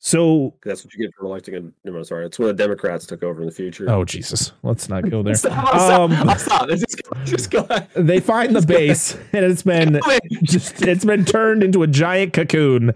so 0.00 0.56
That's 0.64 0.82
what 0.84 0.92
you 0.94 0.98
get 1.04 1.14
for 1.16 1.26
electing 1.26 1.54
a. 1.84 1.88
No, 1.88 2.02
sorry. 2.02 2.26
It's 2.26 2.40
when 2.40 2.48
the 2.48 2.54
Democrats 2.54 3.06
took 3.06 3.22
over 3.22 3.40
in 3.40 3.46
the 3.46 3.52
future. 3.54 3.88
oh 3.88 4.04
Jesus, 4.04 4.50
let's 4.64 4.88
not 4.88 5.08
go 5.08 5.22
there. 5.22 5.34
Stop, 5.36 5.68
stop, 5.68 6.10
Um, 6.10 6.38
stop. 6.38 6.68
Just 6.68 7.02
go. 7.04 7.24
Just 7.24 7.50
go. 7.52 7.68
they 7.94 8.18
find 8.18 8.56
the 8.56 8.62
base 8.66 9.14
and 9.32 9.44
it's 9.44 9.62
been 9.62 10.00
just 10.42 10.82
it's 10.82 11.04
been 11.04 11.24
turned 11.24 11.62
into 11.62 11.84
a 11.84 11.86
giant 11.86 12.32
cocoon. 12.32 12.92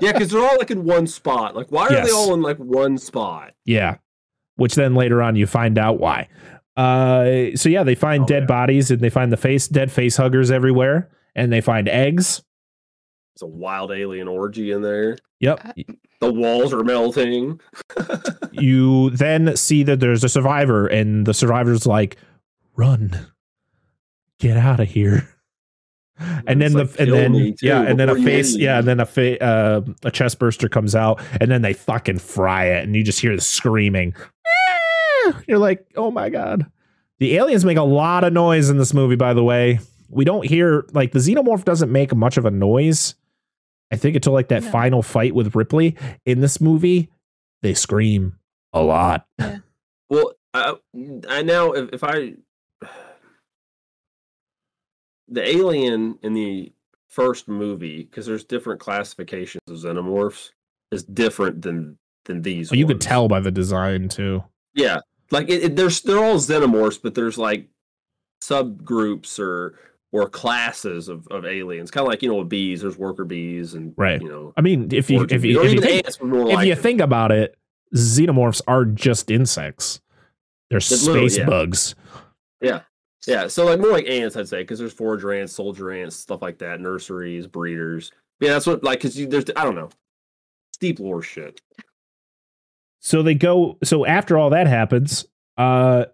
Yeah, 0.00 0.12
because 0.12 0.30
they're 0.30 0.48
all 0.48 0.58
like 0.58 0.70
in 0.70 0.84
one 0.84 1.08
spot. 1.08 1.56
Like, 1.56 1.72
why 1.72 1.88
are 1.88 1.92
Yes. 1.92 2.06
they 2.06 2.12
all 2.12 2.32
in 2.34 2.40
like 2.40 2.58
one 2.58 2.98
spot? 2.98 3.54
Yeah. 3.64 3.96
Which 4.60 4.74
then 4.74 4.94
later 4.94 5.22
on 5.22 5.36
you 5.36 5.46
find 5.46 5.78
out 5.78 5.98
why. 5.98 6.28
Uh 6.76 7.56
so 7.56 7.68
yeah, 7.68 7.82
they 7.82 7.94
find 7.94 8.24
Oh, 8.24 8.26
dead 8.26 8.42
yeah. 8.42 8.46
bodies 8.46 8.90
and 8.90 9.00
they 9.00 9.08
find 9.10 9.32
the 9.32 9.36
face 9.36 9.66
dead 9.68 9.90
face 9.90 10.16
huggers 10.16 10.50
everywhere 10.50 11.10
and 11.34 11.50
they 11.52 11.60
find 11.60 11.88
eggs. 11.88 12.42
It's 13.34 13.42
a 13.42 13.46
wild 13.46 13.90
alien 13.90 14.28
orgy 14.28 14.70
in 14.70 14.82
there. 14.82 15.16
Yep. 15.40 15.76
The 16.20 16.30
walls 16.32 16.74
are 16.74 16.84
melting. 16.84 17.58
you 18.52 19.08
then 19.10 19.56
see 19.56 19.82
that 19.84 20.00
there's 20.00 20.22
a 20.24 20.28
survivor 20.28 20.86
and 20.86 21.24
the 21.26 21.32
survivor's 21.32 21.86
like 21.86 22.16
run. 22.76 23.26
Get 24.38 24.56
out 24.58 24.80
of 24.80 24.88
here. 24.88 25.28
And 26.46 26.60
then 26.60 26.78
It's 26.78 26.96
the 26.96 27.02
and 27.02 27.12
then 27.12 27.32
too, 27.56 27.66
yeah, 27.66 27.82
and 27.82 27.98
then 27.98 28.08
a 28.08 28.14
face 28.14 28.56
yeah, 28.56 28.78
and 28.78 28.86
then 28.86 29.00
a 29.00 29.06
fa- 29.06 29.42
uh, 29.42 29.80
a 30.04 30.10
chest 30.10 30.38
burster 30.38 30.68
comes 30.68 30.94
out, 30.94 31.20
and 31.40 31.50
then 31.50 31.62
they 31.62 31.72
fucking 31.72 32.18
fry 32.18 32.66
it, 32.66 32.84
and 32.84 32.94
you 32.94 33.02
just 33.02 33.20
hear 33.20 33.34
the 33.34 33.40
screaming. 33.40 34.14
You're 35.46 35.58
like, 35.58 35.86
oh 35.96 36.10
my 36.10 36.28
god! 36.30 36.66
The 37.18 37.36
aliens 37.36 37.64
make 37.64 37.76
a 37.76 37.82
lot 37.82 38.24
of 38.24 38.32
noise 38.32 38.70
in 38.70 38.78
this 38.78 38.92
movie. 38.94 39.16
By 39.16 39.34
the 39.34 39.44
way, 39.44 39.80
we 40.08 40.24
don't 40.24 40.46
hear 40.46 40.86
like 40.92 41.12
the 41.12 41.18
xenomorph 41.20 41.64
doesn't 41.64 41.90
make 41.92 42.14
much 42.14 42.36
of 42.36 42.44
a 42.46 42.50
noise. 42.50 43.14
I 43.92 43.96
think 43.96 44.16
until 44.16 44.32
like 44.32 44.48
that 44.48 44.62
No. 44.62 44.70
final 44.70 45.02
fight 45.02 45.34
with 45.34 45.54
Ripley 45.56 45.96
in 46.24 46.40
this 46.40 46.60
movie, 46.60 47.10
they 47.62 47.74
scream 47.74 48.38
a 48.72 48.82
lot. 48.82 49.26
Well, 50.08 50.32
I, 50.54 50.74
I 51.28 51.42
now 51.42 51.72
if, 51.72 51.90
if 51.94 52.04
I 52.04 52.34
the 55.30 55.46
alien 55.46 56.18
in 56.22 56.34
the 56.34 56.72
first 57.08 57.48
movie 57.48 58.04
because 58.04 58.26
there's 58.26 58.44
different 58.44 58.80
classifications 58.80 59.62
of 59.68 59.76
xenomorphs 59.76 60.50
is 60.92 61.04
different 61.04 61.62
than 61.62 61.98
than 62.24 62.42
these. 62.42 62.68
So 62.68 62.74
you 62.74 62.86
could 62.86 63.00
tell 63.00 63.28
by 63.28 63.40
the 63.40 63.50
design 63.50 64.08
too. 64.08 64.44
Yeah, 64.74 65.00
like 65.30 65.48
it, 65.48 65.64
it, 65.64 65.76
there's 65.76 66.00
they're 66.02 66.22
all 66.22 66.36
xenomorphs, 66.36 67.00
but 67.02 67.14
there's 67.14 67.38
like 67.38 67.68
subgroups 68.42 69.38
or 69.38 69.78
or 70.12 70.28
classes 70.28 71.08
of, 71.08 71.26
of 71.28 71.44
aliens, 71.44 71.90
kind 71.90 72.06
of 72.06 72.10
like 72.10 72.22
you 72.22 72.28
know 72.28 72.36
with 72.36 72.48
bees. 72.48 72.82
There's 72.82 72.98
worker 72.98 73.24
bees 73.24 73.74
and 73.74 73.94
Right. 73.96 74.20
You 74.20 74.28
know, 74.28 74.52
I 74.56 74.60
mean, 74.60 74.88
if 74.92 75.10
you 75.10 75.26
if 75.30 75.44
you, 75.44 75.62
if 75.62 75.72
you 75.72 75.80
think, 75.80 76.06
if 76.06 76.20
like 76.20 76.66
you 76.66 76.74
think 76.74 77.00
about 77.00 77.32
it, 77.32 77.56
xenomorphs 77.94 78.62
are 78.66 78.84
just 78.84 79.30
insects. 79.30 80.00
They're 80.70 80.80
space 80.80 81.38
yeah. 81.38 81.46
bugs. 81.46 81.94
Yeah, 82.60 82.82
so 83.20 83.64
like 83.66 83.80
more 83.80 83.90
like 83.90 84.08
ants, 84.08 84.36
I'd 84.36 84.48
say, 84.48 84.62
because 84.62 84.78
there's 84.78 84.92
forager 84.92 85.32
ants, 85.32 85.52
soldier 85.52 85.92
ants, 85.92 86.16
stuff 86.16 86.42
like 86.42 86.58
that, 86.58 86.80
nurseries, 86.80 87.46
breeders. 87.46 88.12
Yeah, 88.40 88.50
that's 88.54 88.66
what 88.66 88.82
like 88.82 89.00
because 89.00 89.14
there's 89.14 89.44
I 89.56 89.64
don't 89.64 89.74
know, 89.74 89.90
steep 90.72 90.98
lore 90.98 91.22
shit. 91.22 91.60
So 93.00 93.22
they 93.22 93.34
go. 93.34 93.78
So 93.84 94.06
after 94.06 94.38
all 94.38 94.50
that 94.50 94.66
happens, 94.66 95.26
uh, 95.58 96.06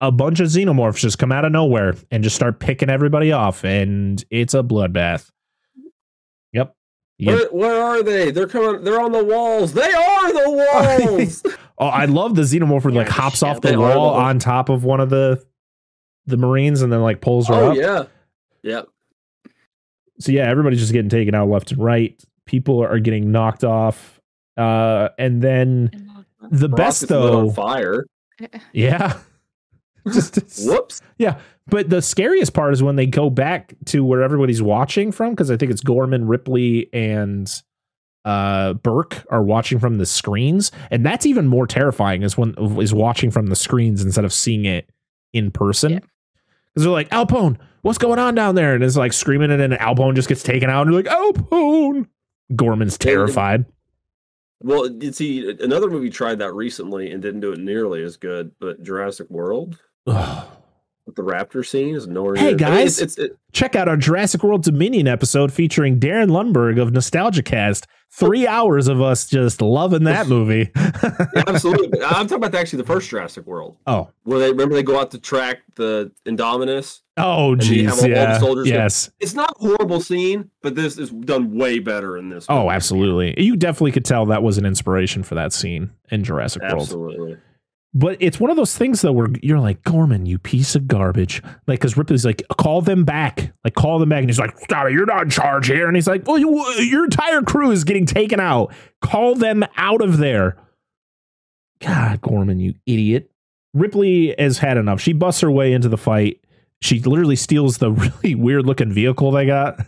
a 0.00 0.12
bunch 0.12 0.40
of 0.40 0.48
xenomorphs 0.48 0.96
just 0.96 1.18
come 1.18 1.32
out 1.32 1.44
of 1.44 1.52
nowhere 1.52 1.94
and 2.10 2.22
just 2.22 2.36
start 2.36 2.60
picking 2.60 2.90
everybody 2.90 3.32
off, 3.32 3.64
and 3.64 4.22
it's 4.30 4.54
a 4.54 4.62
bloodbath. 4.62 5.30
Yep. 6.52 6.74
Yeah. 7.18 7.34
Where, 7.34 7.48
where 7.52 7.82
are 7.82 8.02
they? 8.02 8.30
They're 8.32 8.48
coming. 8.48 8.82
They're 8.84 9.00
on 9.00 9.12
the 9.12 9.24
walls. 9.24 9.72
They 9.72 9.92
are 9.92 10.32
the 10.32 10.50
walls. 11.16 11.42
Oh, 11.78 11.86
I 11.86 12.04
love 12.06 12.34
the 12.34 12.42
xenomorph 12.42 12.82
who 12.82 12.90
like 12.90 13.08
hops 13.08 13.38
shit. 13.38 13.48
off 13.48 13.60
the 13.60 13.68
They 13.68 13.74
are 13.74 13.92
the 13.92 13.98
wall 13.98 14.14
on 14.14 14.38
top 14.38 14.68
of 14.68 14.84
one 14.84 15.00
of 15.00 15.10
the 15.10 15.44
the 16.26 16.36
marines 16.36 16.82
and 16.82 16.92
then 16.92 17.00
like 17.02 17.20
pulls 17.20 17.48
her 17.48 17.54
oh 17.54 17.70
up. 17.72 17.76
yeah, 17.76 18.04
yeah. 18.62 18.82
so 20.18 20.32
yeah, 20.32 20.48
everybody's 20.48 20.80
just 20.80 20.92
getting 20.92 21.08
taken 21.08 21.34
out 21.34 21.48
left 21.48 21.72
and 21.72 21.82
right. 21.82 22.20
People 22.46 22.82
are 22.82 22.98
getting 22.98 23.30
knocked 23.32 23.64
off. 23.64 24.20
Uh, 24.56 25.08
and 25.18 25.40
then 25.42 26.24
the 26.50 26.68
Brock 26.68 26.76
best 26.76 27.00
gets 27.02 27.12
on 27.12 27.46
though, 27.46 27.50
fire. 27.50 28.06
yeah, 28.72 29.18
just 30.12 30.66
Whoops. 30.66 31.00
yeah. 31.18 31.38
But 31.68 31.88
the 31.88 32.02
scariest 32.02 32.52
part 32.54 32.72
is 32.72 32.82
when 32.82 32.96
they 32.96 33.06
go 33.06 33.30
back 33.30 33.74
to 33.86 34.04
where 34.04 34.22
everybody's 34.22 34.60
watching 34.60 35.12
from, 35.12 35.30
because 35.30 35.50
I 35.50 35.56
think 35.56 35.70
it's 35.70 35.80
Gorman, 35.80 36.26
Ripley, 36.26 36.88
and 36.92 37.50
uh 38.24 38.74
Burke 38.74 39.24
are 39.30 39.42
watching 39.42 39.78
from 39.78 39.98
the 39.98 40.06
screens, 40.06 40.70
and 40.90 41.04
that's 41.06 41.26
even 41.26 41.46
more 41.46 41.66
terrifying. 41.66 42.22
Is 42.22 42.36
when 42.36 42.54
is 42.80 42.92
watching 42.92 43.30
from 43.30 43.46
the 43.46 43.56
screens 43.56 44.02
instead 44.04 44.24
of 44.24 44.32
seeing 44.32 44.64
it 44.64 44.90
in 45.32 45.50
person. 45.50 45.92
Yeah. 45.92 45.98
Because 46.74 46.84
they're 46.84 46.92
like, 46.92 47.10
Alpone, 47.10 47.58
what's 47.82 47.98
going 47.98 48.18
on 48.18 48.34
down 48.34 48.54
there? 48.54 48.74
And 48.74 48.82
it's 48.82 48.96
like 48.96 49.12
screaming, 49.12 49.50
and 49.50 49.60
then 49.60 49.72
Alpone 49.74 50.14
just 50.14 50.28
gets 50.28 50.42
taken 50.42 50.70
out, 50.70 50.86
and 50.86 50.92
you're 50.92 51.02
like, 51.02 51.12
Alpone. 51.12 52.08
Gorman's 52.54 52.98
terrified. 52.98 53.64
Well, 54.62 54.90
you 54.90 55.12
see, 55.12 55.56
another 55.60 55.90
movie 55.90 56.10
tried 56.10 56.38
that 56.38 56.54
recently 56.54 57.10
and 57.10 57.20
didn't 57.20 57.40
do 57.40 57.52
it 57.52 57.58
nearly 57.58 58.02
as 58.04 58.16
good. 58.16 58.52
But 58.60 58.82
Jurassic 58.82 59.28
World 59.28 59.78
the 60.06 61.22
raptor 61.22 61.66
scene 61.66 61.94
is 61.94 62.06
nowhere. 62.06 62.36
Hey, 62.36 62.42
near. 62.42 62.48
I 62.48 62.50
mean, 62.50 62.58
guys. 62.58 63.00
it's, 63.00 63.18
it's 63.18 63.32
it, 63.32 63.38
Check 63.52 63.74
out 63.76 63.88
our 63.88 63.96
Jurassic 63.96 64.42
World 64.42 64.62
Dominion 64.62 65.08
episode 65.08 65.52
featuring 65.52 65.98
Darren 65.98 66.30
Lundberg 66.30 66.80
of 66.80 66.92
Nostalgia 66.92 67.42
Cast. 67.42 67.86
Three 68.14 68.46
hours 68.46 68.88
of 68.88 69.00
us 69.00 69.26
just 69.26 69.62
loving 69.62 70.04
that 70.04 70.28
movie. 70.28 70.70
yeah, 70.76 71.26
absolutely. 71.46 72.02
I'm 72.04 72.26
talking 72.26 72.44
about 72.44 72.54
actually 72.54 72.82
the 72.82 72.86
first 72.86 73.08
Jurassic 73.08 73.46
World, 73.46 73.78
oh, 73.86 74.10
where 74.24 74.38
they 74.38 74.50
remember 74.50 74.74
they 74.74 74.82
go 74.82 75.00
out 75.00 75.10
to 75.12 75.18
track 75.18 75.60
the 75.76 76.12
Indominus. 76.26 77.00
oh, 77.16 77.52
And 77.54 77.64
you 77.66 77.88
have 77.88 77.94
jeez, 77.94 78.02
all 78.02 78.02
the 78.02 78.08
yeah, 78.10 78.38
soldiers 78.38 78.68
go- 78.68 78.74
yes. 78.74 79.10
It's 79.18 79.32
not 79.34 79.50
a 79.58 79.58
horrible 79.60 80.00
scene, 80.00 80.50
but 80.60 80.74
this 80.74 80.98
is 80.98 81.08
done 81.10 81.56
way 81.56 81.78
better 81.78 82.18
in 82.18 82.28
this. 82.28 82.44
Oh, 82.50 82.64
movie. 82.64 82.74
absolutely. 82.74 83.42
You 83.42 83.56
definitely 83.56 83.92
could 83.92 84.04
tell 84.04 84.26
that 84.26 84.42
was 84.42 84.58
an 84.58 84.66
inspiration 84.66 85.22
for 85.22 85.34
that 85.36 85.54
scene 85.54 85.90
in 86.10 86.22
Jurassic 86.22 86.60
World. 86.62 86.82
absolutely. 86.82 87.36
But 87.94 88.16
it's 88.20 88.40
one 88.40 88.50
of 88.50 88.56
those 88.56 88.76
things 88.76 89.02
though 89.02 89.12
where 89.12 89.28
you're 89.42 89.60
like, 89.60 89.82
Gorman, 89.82 90.24
you 90.24 90.38
piece 90.38 90.74
of 90.74 90.88
garbage. 90.88 91.42
Like, 91.66 91.80
because 91.80 91.96
Ripley's 91.96 92.24
like, 92.24 92.42
call 92.56 92.80
them 92.80 93.04
back. 93.04 93.52
Like, 93.64 93.74
call 93.74 93.98
them 93.98 94.08
back. 94.08 94.20
And 94.20 94.30
he's 94.30 94.38
like, 94.38 94.58
stop 94.58 94.86
it. 94.86 94.92
You're 94.92 95.04
not 95.04 95.24
in 95.24 95.30
charge 95.30 95.66
here. 95.66 95.86
And 95.86 95.96
he's 95.96 96.06
like, 96.06 96.26
well, 96.26 96.38
you, 96.38 96.64
your 96.80 97.04
entire 97.04 97.42
crew 97.42 97.70
is 97.70 97.84
getting 97.84 98.06
taken 98.06 98.40
out. 98.40 98.72
Call 99.02 99.34
them 99.34 99.64
out 99.76 100.00
of 100.00 100.16
there. 100.18 100.56
God, 101.80 102.20
Gorman, 102.22 102.60
you 102.60 102.74
idiot. 102.86 103.30
Ripley 103.74 104.34
has 104.38 104.58
had 104.58 104.76
enough. 104.76 105.00
She 105.00 105.12
busts 105.12 105.40
her 105.40 105.50
way 105.50 105.72
into 105.72 105.88
the 105.88 105.98
fight. 105.98 106.40
She 106.80 107.00
literally 107.00 107.36
steals 107.36 107.78
the 107.78 107.90
really 108.22 108.34
weird 108.34 108.66
looking 108.66 108.92
vehicle 108.92 109.30
they 109.32 109.46
got. 109.46 109.80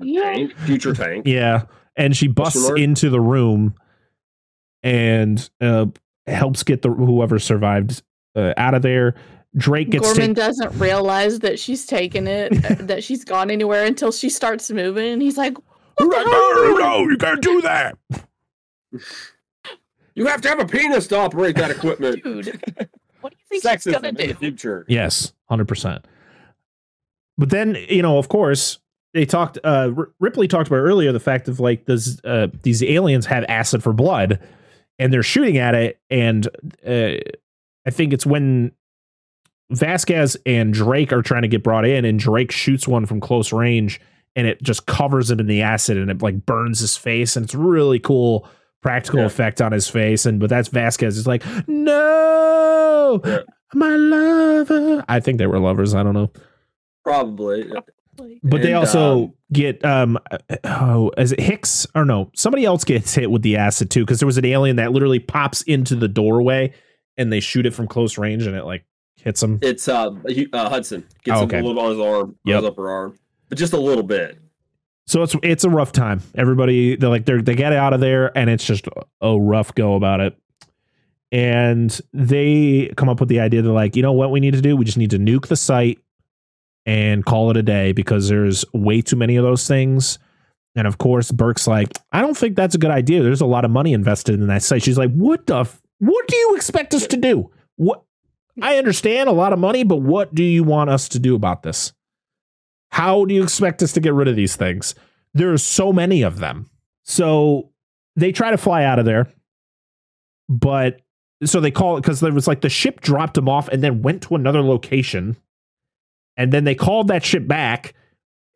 Tank, 0.00 0.56
future 0.58 0.94
tank. 0.94 1.26
Yeah, 1.26 1.64
and 1.96 2.16
she 2.16 2.28
busts 2.28 2.70
into 2.70 3.10
the 3.10 3.20
room 3.20 3.74
and 4.82 5.48
uh, 5.60 5.86
helps 6.26 6.62
get 6.62 6.82
the 6.82 6.90
whoever 6.90 7.38
survived 7.38 8.02
uh, 8.36 8.52
out 8.56 8.74
of 8.74 8.82
there. 8.82 9.14
Drake 9.56 9.90
gets 9.90 10.04
Gorman 10.06 10.20
taken. 10.20 10.34
doesn't 10.34 10.78
realize 10.78 11.40
that 11.40 11.58
she's 11.58 11.84
taken 11.86 12.26
it, 12.26 12.52
uh, 12.70 12.74
that 12.84 13.04
she's 13.04 13.24
gone 13.24 13.50
anywhere 13.50 13.84
until 13.84 14.10
she 14.12 14.30
starts 14.30 14.70
moving. 14.70 15.12
And 15.12 15.20
he's 15.22 15.36
like, 15.36 15.54
No, 16.00 16.06
no, 16.08 17.00
you 17.08 17.16
can't 17.18 17.42
do 17.42 17.60
that. 17.62 17.98
You 20.14 20.26
have 20.26 20.42
to 20.42 20.48
have 20.50 20.60
a 20.60 20.66
penis 20.66 21.06
to 21.06 21.16
operate 21.16 21.56
that 21.56 21.70
equipment. 21.70 22.22
dude, 22.24 22.60
what 23.22 23.32
do 23.32 23.36
you 23.38 23.60
think 23.60 23.62
she's 23.62 23.64
Sexism 23.64 23.92
gonna 23.92 24.08
in 24.08 24.14
do? 24.14 24.26
the 24.26 24.34
future. 24.34 24.84
Yes, 24.88 25.32
hundred 25.48 25.68
percent. 25.68 26.04
But 27.38 27.48
then 27.48 27.78
you 27.88 28.02
know, 28.02 28.18
of 28.18 28.28
course, 28.28 28.78
they 29.14 29.24
talked 29.24 29.58
uh 29.64 29.90
R- 29.96 30.10
Ripley 30.20 30.48
talked 30.48 30.66
about 30.68 30.76
earlier 30.80 31.12
the 31.12 31.20
fact 31.20 31.48
of 31.48 31.60
like 31.60 31.86
this 31.86 32.20
uh 32.24 32.48
these 32.62 32.82
aliens 32.82 33.24
have 33.24 33.44
acid 33.48 33.82
for 33.82 33.94
blood 33.94 34.38
and 35.02 35.12
they're 35.12 35.22
shooting 35.22 35.58
at 35.58 35.74
it 35.74 36.00
and 36.10 36.46
uh 36.86 37.18
I 37.86 37.90
think 37.90 38.12
it's 38.12 38.24
when 38.26 38.72
Vasquez 39.70 40.36
and 40.46 40.72
Drake 40.72 41.12
are 41.12 41.22
trying 41.22 41.42
to 41.42 41.48
get 41.48 41.62
brought 41.62 41.84
in 41.86 42.04
and 42.04 42.18
Drake 42.18 42.52
shoots 42.52 42.86
one 42.86 43.06
from 43.06 43.20
close 43.20 43.52
range 43.52 44.00
and 44.36 44.46
it 44.46 44.62
just 44.62 44.86
covers 44.86 45.30
him 45.30 45.40
in 45.40 45.46
the 45.46 45.62
acid 45.62 45.96
and 45.96 46.10
it 46.10 46.22
like 46.22 46.44
burns 46.46 46.80
his 46.80 46.96
face 46.96 47.36
and 47.36 47.44
it's 47.44 47.54
really 47.54 47.98
cool 47.98 48.46
practical 48.82 49.20
Yeah. 49.20 49.26
effect 49.26 49.60
on 49.62 49.72
his 49.72 49.88
face 49.88 50.26
and 50.26 50.38
but 50.40 50.50
that's 50.50 50.68
Vasquez 50.68 51.16
is 51.16 51.26
like 51.26 51.42
no 51.68 53.20
Yeah. 53.24 53.38
my 53.74 53.96
lover 53.96 55.04
I 55.08 55.20
think 55.20 55.38
they 55.38 55.46
were 55.46 55.58
lovers 55.58 55.94
I 55.94 56.02
don't 56.02 56.14
know 56.14 56.30
Probably. 57.04 57.64
But 58.42 58.62
they 58.62 58.74
also 58.74 59.24
um, 59.24 59.34
get 59.52 59.84
um 59.84 60.18
oh 60.64 61.10
is 61.16 61.32
it 61.32 61.40
Hicks 61.40 61.86
or 61.94 62.04
no 62.04 62.30
somebody 62.34 62.64
else 62.64 62.84
gets 62.84 63.14
hit 63.14 63.30
with 63.30 63.42
the 63.42 63.56
acid 63.56 63.90
too 63.90 64.04
because 64.04 64.20
there 64.20 64.26
was 64.26 64.38
an 64.38 64.44
alien 64.44 64.76
that 64.76 64.92
literally 64.92 65.18
pops 65.18 65.62
into 65.62 65.96
the 65.96 66.08
doorway 66.08 66.72
and 67.16 67.32
they 67.32 67.40
shoot 67.40 67.66
it 67.66 67.72
from 67.72 67.86
close 67.88 68.18
range 68.18 68.46
and 68.46 68.56
it 68.56 68.64
like 68.64 68.84
hits 69.16 69.42
him. 69.42 69.58
It's 69.62 69.88
uh, 69.88 70.10
uh 70.52 70.68
Hudson 70.68 71.06
gets 71.24 71.38
Oh, 71.40 71.44
him 71.44 71.64
a 71.64 71.68
little 71.68 71.80
on 71.82 71.90
his 71.90 72.00
arm, 72.00 72.14
on 72.30 72.36
Yep. 72.44 72.60
his 72.62 72.70
upper 72.70 72.90
arm, 72.90 73.18
but 73.48 73.58
just 73.58 73.72
a 73.72 73.78
little 73.78 74.02
bit. 74.02 74.38
So 75.06 75.22
it's 75.22 75.36
it's 75.42 75.64
a 75.64 75.70
rough 75.70 75.92
time. 75.92 76.22
Everybody 76.34 76.96
they're 76.96 77.08
like 77.08 77.24
they're 77.24 77.42
they 77.42 77.54
get 77.54 77.72
out 77.72 77.92
of 77.92 78.00
there 78.00 78.36
and 78.36 78.48
it's 78.50 78.64
just 78.64 78.88
a 79.20 79.38
rough 79.38 79.74
go 79.74 79.94
about 79.94 80.20
it. 80.20 80.36
And 81.30 81.98
they 82.12 82.92
come 82.96 83.08
up 83.08 83.20
with 83.20 83.28
the 83.30 83.40
idea 83.40 83.62
they're 83.62 83.72
like, 83.72 83.96
you 83.96 84.02
know 84.02 84.12
what 84.12 84.30
we 84.30 84.40
need 84.40 84.52
to 84.54 84.60
do? 84.60 84.76
We 84.76 84.84
just 84.84 84.98
need 84.98 85.10
to 85.10 85.18
nuke 85.18 85.46
the 85.46 85.56
site 85.56 85.98
and 86.86 87.24
call 87.24 87.50
it 87.50 87.56
a 87.56 87.62
day 87.62 87.92
because 87.92 88.28
there's 88.28 88.64
way 88.72 89.00
too 89.02 89.16
many 89.16 89.36
of 89.36 89.44
those 89.44 89.66
things. 89.66 90.18
And 90.74 90.86
of 90.86 90.98
course, 90.98 91.30
Burke's 91.30 91.66
like, 91.66 91.98
I 92.12 92.20
don't 92.20 92.36
think 92.36 92.56
that's 92.56 92.74
a 92.74 92.78
good 92.78 92.90
idea. 92.90 93.22
There's 93.22 93.40
a 93.40 93.46
lot 93.46 93.64
of 93.64 93.70
money 93.70 93.92
invested 93.92 94.40
in 94.40 94.46
that 94.46 94.62
site. 94.62 94.82
She's 94.82 94.98
like, 94.98 95.12
what 95.12 95.46
the 95.46 95.60
f- 95.60 95.80
what 95.98 96.26
do 96.26 96.36
you 96.36 96.56
expect 96.56 96.94
us 96.94 97.06
to 97.08 97.16
do? 97.16 97.50
What 97.76 98.02
I 98.60 98.76
understand 98.78 99.28
a 99.28 99.32
lot 99.32 99.52
of 99.52 99.58
money, 99.58 99.84
but 99.84 99.98
what 99.98 100.34
do 100.34 100.42
you 100.42 100.64
want 100.64 100.90
us 100.90 101.08
to 101.10 101.18
do 101.18 101.34
about 101.34 101.62
this? 101.62 101.92
How 102.90 103.24
do 103.24 103.34
you 103.34 103.42
expect 103.42 103.82
us 103.82 103.92
to 103.92 104.00
get 104.00 104.12
rid 104.12 104.28
of 104.28 104.36
these 104.36 104.56
things? 104.56 104.94
There 105.32 105.52
are 105.52 105.58
so 105.58 105.92
many 105.92 106.22
of 106.22 106.40
them. 106.40 106.68
So 107.04 107.70
they 108.16 108.32
try 108.32 108.50
to 108.50 108.58
fly 108.58 108.84
out 108.84 108.98
of 108.98 109.04
there, 109.04 109.28
but 110.48 111.00
so 111.44 111.60
they 111.60 111.70
call 111.70 111.96
it 111.96 112.02
because 112.02 112.20
there 112.20 112.32
was 112.32 112.46
like 112.46 112.60
the 112.60 112.68
ship 112.68 113.00
dropped 113.00 113.34
them 113.34 113.48
off 113.48 113.68
and 113.68 113.82
then 113.82 114.02
went 114.02 114.22
to 114.22 114.34
another 114.34 114.62
location. 114.62 115.36
And 116.36 116.52
then 116.52 116.64
they 116.64 116.74
called 116.74 117.08
that 117.08 117.24
ship 117.24 117.46
back, 117.46 117.94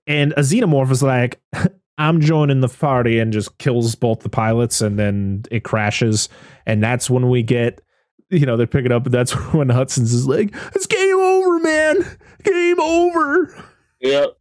and 0.06 0.32
a 0.32 0.40
xenomorph 0.40 0.88
was 0.88 1.02
like, 1.02 1.40
I'm 1.98 2.20
joining 2.20 2.60
the 2.60 2.68
party 2.68 3.18
and 3.18 3.32
just 3.32 3.56
kills 3.58 3.94
both 3.94 4.20
the 4.20 4.28
pilots, 4.28 4.80
and 4.80 4.98
then 4.98 5.44
it 5.50 5.64
crashes. 5.64 6.28
And 6.66 6.82
that's 6.82 7.08
when 7.10 7.28
we 7.30 7.42
get, 7.42 7.80
you 8.30 8.44
know, 8.46 8.56
they 8.56 8.66
pick 8.66 8.84
it 8.84 8.92
up, 8.92 9.04
and 9.06 9.14
that's 9.14 9.32
when 9.52 9.68
Hudson's 9.68 10.12
is 10.12 10.26
like, 10.26 10.54
It's 10.74 10.86
game 10.86 11.16
over, 11.18 11.58
man. 11.60 12.18
Game 12.44 12.80
over. 12.80 13.64
Yep. 14.00 14.36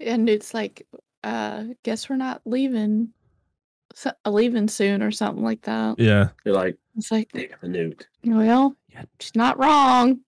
And 0.00 0.28
it's 0.28 0.52
like, 0.52 0.86
uh, 1.24 1.64
guess 1.84 2.08
we're 2.08 2.16
not 2.16 2.42
leaving, 2.44 3.08
so, 3.94 4.12
leaving 4.26 4.68
soon 4.68 5.02
or 5.02 5.10
something 5.12 5.44
like 5.44 5.62
that. 5.62 5.98
Yeah. 5.98 6.28
You're 6.44 6.54
like, 6.54 6.76
It's 6.96 7.10
like, 7.10 7.30
they 7.32 7.46
got 7.46 7.60
the 7.60 7.68
nuked. 7.68 8.04
well, 8.24 8.76
Yeah. 8.88 9.04
she's 9.20 9.34
not 9.36 9.58
wrong. 9.58 10.20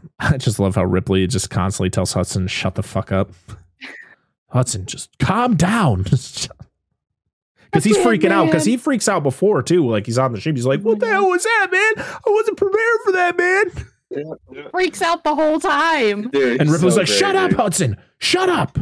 I 0.18 0.36
just 0.36 0.58
love 0.58 0.74
how 0.74 0.84
Ripley 0.84 1.26
just 1.26 1.50
constantly 1.50 1.90
tells 1.90 2.12
Hudson, 2.12 2.46
shut 2.48 2.74
the 2.74 2.82
fuck 2.82 3.12
up. 3.12 3.30
Hudson, 4.50 4.86
just 4.86 5.16
calm 5.18 5.56
down. 5.56 6.04
Because 7.70 7.84
he's 7.84 7.98
Okay, 7.98 8.16
freaking 8.16 8.30
out. 8.30 8.46
Because 8.46 8.64
he 8.64 8.78
freaks 8.78 9.10
out 9.10 9.22
before, 9.22 9.62
too. 9.62 9.86
Like 9.86 10.06
he's 10.06 10.16
on 10.16 10.32
the 10.32 10.40
ship. 10.40 10.56
He's 10.56 10.64
like, 10.64 10.80
oh 10.80 10.84
what 10.84 11.00
the 11.00 11.06
hell 11.06 11.28
was 11.28 11.42
that, 11.44 11.66
man? 11.70 12.04
I 12.26 12.30
wasn't 12.30 12.56
prepared 12.56 12.98
for 13.04 13.12
that, 13.12 13.36
man. 13.36 14.70
Freaks 14.70 15.02
out 15.02 15.22
the 15.22 15.34
whole 15.34 15.60
time. 15.60 16.30
Dude, 16.30 16.62
And 16.62 16.70
he's 16.70 16.72
Ripley's 16.72 16.94
so 16.94 17.00
like, 17.00 17.06
great, 17.08 17.18
shut 17.18 17.36
up. 17.36 17.52
Hudson. 17.52 17.98
Shut 18.20 18.48
up. 18.48 18.78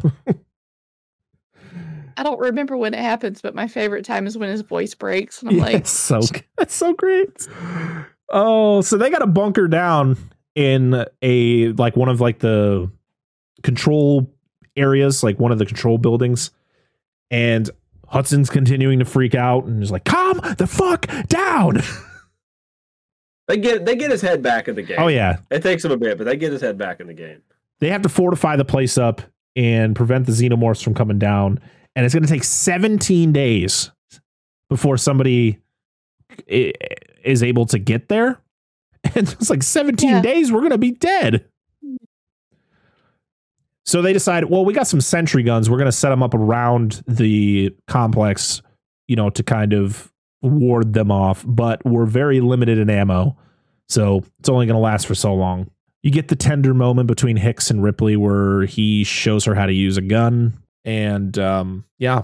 I 2.16 2.22
don't 2.22 2.38
remember 2.38 2.76
when 2.76 2.94
it 2.94 3.00
happens, 3.00 3.42
but 3.42 3.56
my 3.56 3.66
favorite 3.66 4.04
time 4.04 4.26
is 4.28 4.38
when 4.38 4.48
his 4.50 4.60
voice 4.60 4.94
breaks. 4.94 5.42
And 5.42 5.50
I'm 5.50 5.56
Yeah, 5.56 5.62
like, 5.64 5.74
it's 5.74 5.90
so 5.90 6.20
that's 6.56 6.74
so 6.74 6.94
great. 6.94 7.48
Oh, 8.30 8.82
so 8.82 8.96
they 8.96 9.10
got 9.10 9.22
a 9.22 9.26
bunker 9.26 9.66
down 9.66 10.16
in 10.56 11.04
a 11.22 11.68
like 11.72 11.94
one 11.96 12.08
of 12.08 12.20
like 12.20 12.40
the 12.40 12.90
control 13.62 14.28
areas, 14.76 15.22
like 15.22 15.38
one 15.38 15.52
of 15.52 15.58
the 15.58 15.66
control 15.66 15.98
buildings, 15.98 16.50
and 17.30 17.70
Hudson's 18.08 18.50
continuing 18.50 18.98
to 18.98 19.04
freak 19.04 19.34
out 19.36 19.64
and 19.66 19.80
is 19.82 19.92
like, 19.92 20.04
"Calm 20.04 20.40
the 20.58 20.66
fuck 20.66 21.06
down." 21.28 21.80
They 23.48 23.58
get 23.58 23.86
they 23.86 23.94
get 23.94 24.10
his 24.10 24.22
head 24.22 24.42
back 24.42 24.66
in 24.66 24.74
the 24.74 24.82
game. 24.82 24.96
oh 24.98 25.06
yeah, 25.06 25.36
It 25.52 25.62
takes 25.62 25.84
him 25.84 25.92
a 25.92 25.96
bit, 25.96 26.18
but 26.18 26.24
they 26.24 26.36
get 26.36 26.50
his 26.50 26.60
head 26.60 26.76
back 26.76 26.98
in 26.98 27.06
the 27.06 27.14
game. 27.14 27.42
they 27.78 27.90
have 27.90 28.02
to 28.02 28.08
fortify 28.08 28.56
the 28.56 28.64
place 28.64 28.98
up 28.98 29.22
and 29.54 29.94
prevent 29.94 30.26
the 30.26 30.32
xenomorphs 30.32 30.82
from 30.82 30.94
coming 30.94 31.20
down, 31.20 31.60
and 31.94 32.04
it's 32.04 32.12
going 32.12 32.24
to 32.24 32.28
take 32.28 32.42
17 32.42 33.32
days 33.32 33.92
before 34.68 34.96
somebody 34.96 35.60
is 36.48 37.42
able 37.44 37.66
to 37.66 37.78
get 37.78 38.08
there. 38.08 38.40
And 39.14 39.28
it's 39.28 39.50
like 39.50 39.62
17 39.62 40.08
Yeah. 40.08 40.22
days, 40.22 40.50
we're 40.52 40.60
going 40.60 40.70
to 40.72 40.78
be 40.78 40.92
dead. 40.92 41.44
So 43.84 44.02
they 44.02 44.12
decide, 44.12 44.44
well, 44.46 44.64
we 44.64 44.72
got 44.74 44.88
some 44.88 45.00
sentry 45.00 45.42
guns. 45.44 45.70
We're 45.70 45.76
going 45.78 45.86
to 45.86 45.92
set 45.92 46.08
them 46.10 46.22
up 46.22 46.34
around 46.34 47.02
the 47.06 47.74
complex, 47.86 48.60
you 49.06 49.14
know, 49.14 49.30
to 49.30 49.42
kind 49.44 49.72
of 49.72 50.12
ward 50.42 50.92
them 50.92 51.12
off, 51.12 51.44
but 51.46 51.84
we're 51.84 52.04
very 52.06 52.40
limited 52.40 52.78
in 52.78 52.90
ammo. 52.90 53.36
So 53.88 54.24
it's 54.40 54.48
only 54.48 54.66
going 54.66 54.74
to 54.74 54.80
last 54.80 55.06
for 55.06 55.14
so 55.14 55.32
long. 55.34 55.70
You 56.02 56.10
get 56.10 56.28
the 56.28 56.36
tender 56.36 56.74
moment 56.74 57.06
between 57.06 57.36
Hicks 57.36 57.70
and 57.70 57.82
Ripley 57.82 58.16
where 58.16 58.62
he 58.66 59.04
shows 59.04 59.44
her 59.44 59.54
how 59.54 59.66
to 59.66 59.72
use 59.72 59.96
a 59.96 60.02
gun. 60.02 60.54
And 60.84 61.36
um, 61.38 61.84
yeah, 61.98 62.22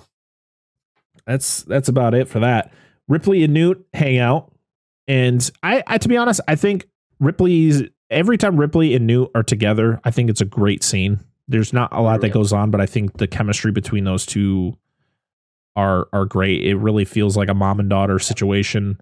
that's 1.26 1.62
that's 1.62 1.88
about 1.88 2.14
it 2.14 2.28
for 2.28 2.40
that. 2.40 2.72
Ripley 3.08 3.42
and 3.44 3.54
Newt 3.54 3.84
hang 3.92 4.18
out. 4.18 4.51
And 5.12 5.50
I, 5.62 5.84
I 5.86 5.98
to 5.98 6.08
be 6.08 6.16
honest, 6.16 6.40
I 6.48 6.54
think 6.54 6.88
Ripley's 7.20 7.82
every 8.08 8.38
time 8.38 8.56
Ripley 8.56 8.94
and 8.94 9.06
Newt 9.06 9.30
are 9.34 9.42
together, 9.42 10.00
I 10.04 10.10
think 10.10 10.30
it's 10.30 10.40
a 10.40 10.46
great 10.46 10.82
scene. 10.82 11.20
There's 11.46 11.74
not 11.74 11.92
a 11.92 12.00
lot 12.00 12.22
that 12.22 12.30
goes 12.30 12.50
on, 12.50 12.70
but 12.70 12.80
I 12.80 12.86
think 12.86 13.18
the 13.18 13.26
chemistry 13.26 13.72
between 13.72 14.04
those 14.04 14.24
two 14.24 14.74
are 15.76 16.08
are 16.14 16.24
great. 16.24 16.64
It 16.64 16.76
really 16.76 17.04
feels 17.04 17.36
like 17.36 17.50
a 17.50 17.54
mom 17.54 17.78
and 17.78 17.90
daughter 17.90 18.18
situation. 18.18 18.98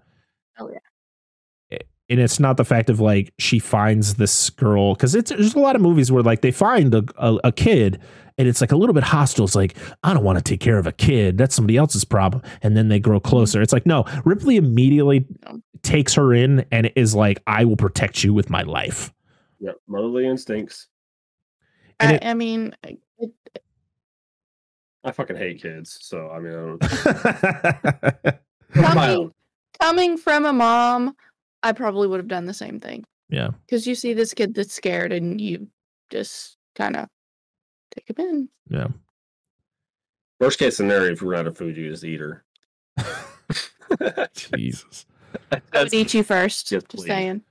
Oh, 0.58 0.68
yeah. 0.68 1.78
And 2.08 2.18
it's 2.18 2.40
not 2.40 2.56
the 2.56 2.64
fact 2.64 2.90
of 2.90 2.98
like 2.98 3.32
she 3.38 3.60
finds 3.60 4.14
this 4.14 4.50
girl 4.50 4.94
because 4.94 5.14
it's 5.14 5.30
there's 5.30 5.54
a 5.54 5.60
lot 5.60 5.76
of 5.76 5.82
movies 5.82 6.10
where 6.10 6.24
like 6.24 6.40
they 6.40 6.50
find 6.50 6.92
a, 6.92 7.04
a, 7.18 7.38
a 7.44 7.52
kid 7.52 8.00
and 8.40 8.48
it's 8.48 8.62
like 8.62 8.72
a 8.72 8.76
little 8.76 8.94
bit 8.94 9.02
hostile. 9.04 9.44
It's 9.44 9.54
like 9.54 9.76
I 10.02 10.14
don't 10.14 10.24
want 10.24 10.38
to 10.38 10.42
take 10.42 10.60
care 10.60 10.78
of 10.78 10.86
a 10.86 10.92
kid. 10.92 11.36
That's 11.36 11.54
somebody 11.54 11.76
else's 11.76 12.04
problem. 12.04 12.42
And 12.62 12.74
then 12.74 12.88
they 12.88 12.98
grow 12.98 13.20
closer. 13.20 13.60
It's 13.60 13.72
like 13.72 13.84
no, 13.84 14.04
Ripley 14.24 14.56
immediately 14.56 15.26
takes 15.82 16.14
her 16.14 16.32
in 16.32 16.64
and 16.72 16.90
is 16.96 17.14
like, 17.14 17.42
I 17.46 17.66
will 17.66 17.76
protect 17.76 18.24
you 18.24 18.32
with 18.32 18.48
my 18.48 18.62
life. 18.62 19.12
Yep. 19.60 19.76
Motherly 19.86 20.26
instincts. 20.26 20.86
And 22.00 22.12
I, 22.12 22.14
it- 22.14 22.24
I 22.24 22.32
mean, 22.34 22.74
it, 23.18 23.30
I 25.04 25.12
fucking 25.12 25.36
hate 25.36 25.60
kids, 25.62 25.98
so 26.00 26.30
I 26.30 26.38
mean, 26.40 26.52
I 26.52 28.16
don't. 28.24 28.38
coming, 28.72 29.32
coming 29.80 30.16
from 30.18 30.46
a 30.46 30.52
mom, 30.52 31.14
I 31.62 31.72
probably 31.72 32.08
would 32.08 32.20
have 32.20 32.28
done 32.28 32.46
the 32.46 32.54
same 32.54 32.80
thing. 32.80 33.04
Yeah. 33.28 33.50
Because 33.66 33.86
you 33.86 33.94
see 33.94 34.12
this 34.14 34.34
kid 34.34 34.54
that's 34.54 34.74
scared 34.74 35.12
and 35.12 35.40
you 35.40 35.68
just 36.10 36.56
kind 36.74 36.96
of 36.96 37.08
take 37.90 38.08
him 38.10 38.16
in. 38.26 38.48
Yeah. 38.68 38.88
Worst 40.40 40.58
case 40.58 40.76
scenario, 40.76 41.12
if 41.12 41.20
you 41.20 41.28
run 41.30 41.40
out 41.40 41.46
of 41.48 41.56
food, 41.58 41.76
you 41.76 41.90
just 41.90 42.04
eat 42.04 42.20
her. 42.20 42.44
Jesus. 44.34 45.06
I 45.52 45.82
would 45.82 45.92
eat 45.94 46.14
you 46.14 46.22
first. 46.22 46.70
Yes, 46.70 46.82
just 46.82 46.88
please. 46.88 47.06
saying. 47.06 47.42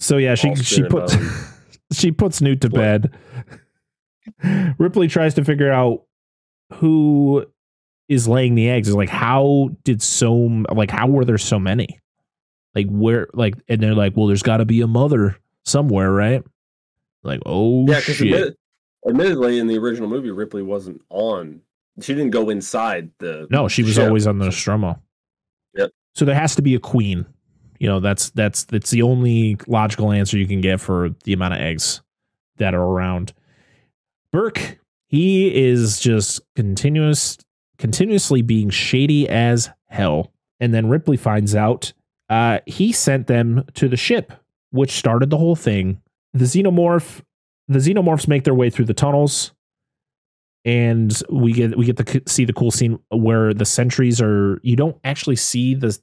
So 0.00 0.16
yeah, 0.18 0.34
she 0.34 0.50
Austin 0.50 0.64
she 0.64 0.82
puts 0.84 1.16
she 1.92 2.12
puts 2.12 2.40
Newt 2.40 2.60
to 2.62 2.68
What? 2.68 2.74
bed. 4.42 4.74
Ripley 4.78 5.08
tries 5.08 5.34
to 5.34 5.44
figure 5.44 5.72
out 5.72 6.02
who 6.74 7.46
is 8.08 8.28
laying 8.28 8.54
the 8.54 8.68
eggs. 8.68 8.88
Is 8.88 8.94
like 8.94 9.08
how 9.08 9.70
did 9.84 10.02
so 10.02 10.34
like 10.72 10.90
how 10.90 11.06
were 11.08 11.24
there 11.24 11.38
so 11.38 11.58
many? 11.58 12.00
Like 12.74 12.88
where 12.88 13.28
like 13.32 13.54
and 13.68 13.82
they're 13.82 13.94
like, 13.94 14.16
well, 14.16 14.26
there's 14.26 14.42
got 14.42 14.58
to 14.58 14.64
be 14.64 14.80
a 14.82 14.86
mother 14.86 15.36
somewhere, 15.64 16.10
right? 16.10 16.42
Like 17.22 17.40
oh 17.46 17.86
Yeah, 17.88 18.00
because 18.00 18.16
shit. 18.16 18.56
Admit, 19.06 19.26
admittedly, 19.26 19.58
in 19.58 19.66
the 19.66 19.78
original 19.78 20.08
movie, 20.08 20.30
Ripley 20.30 20.62
wasn't 20.62 21.00
on. 21.10 21.60
She 22.00 22.14
didn't 22.14 22.30
go 22.30 22.50
inside 22.50 23.10
the. 23.18 23.46
No, 23.50 23.68
she 23.68 23.82
was 23.82 23.94
ship. 23.94 24.06
always 24.06 24.26
on 24.26 24.38
the 24.38 24.46
Nostromo. 24.46 25.00
Yep. 25.74 25.90
So 26.14 26.24
there 26.24 26.34
has 26.34 26.54
to 26.56 26.62
be 26.62 26.74
a 26.74 26.80
queen. 26.80 27.26
You 27.78 27.88
know, 27.88 28.00
that's 28.00 28.30
that's 28.30 28.64
that's 28.64 28.90
the 28.90 29.02
only 29.02 29.58
logical 29.66 30.12
answer 30.12 30.38
you 30.38 30.46
can 30.46 30.60
get 30.60 30.80
for 30.80 31.10
the 31.24 31.32
amount 31.32 31.54
of 31.54 31.60
eggs 31.60 32.02
that 32.56 32.74
are 32.74 32.82
around. 32.82 33.32
Burke, 34.32 34.78
he 35.06 35.54
is 35.54 36.00
just 36.00 36.40
continuous, 36.56 37.38
continuously 37.78 38.42
being 38.42 38.70
shady 38.70 39.28
as 39.28 39.70
hell. 39.86 40.32
And 40.60 40.72
then 40.72 40.88
Ripley 40.88 41.16
finds 41.16 41.54
out 41.54 41.92
uh, 42.28 42.60
he 42.66 42.92
sent 42.92 43.26
them 43.26 43.64
to 43.74 43.88
the 43.88 43.96
ship, 43.96 44.32
which 44.70 44.92
started 44.92 45.30
the 45.30 45.36
whole 45.36 45.56
thing. 45.56 46.00
The 46.32 46.46
xenomorph, 46.46 47.22
the 47.68 47.78
xenomorphs 47.78 48.28
make 48.28 48.44
their 48.44 48.54
way 48.54 48.70
through 48.70 48.84
the 48.86 48.94
tunnels, 48.94 49.52
and 50.64 51.22
we 51.30 51.52
get 51.52 51.76
we 51.76 51.86
get 51.86 51.96
to 51.96 52.22
see 52.26 52.44
the 52.44 52.52
cool 52.52 52.70
scene 52.70 52.98
where 53.10 53.54
the 53.54 53.64
sentries 53.64 54.20
are. 54.20 54.60
You 54.62 54.76
don't 54.76 54.96
actually 55.04 55.36
see 55.36 55.74
the 55.74 55.98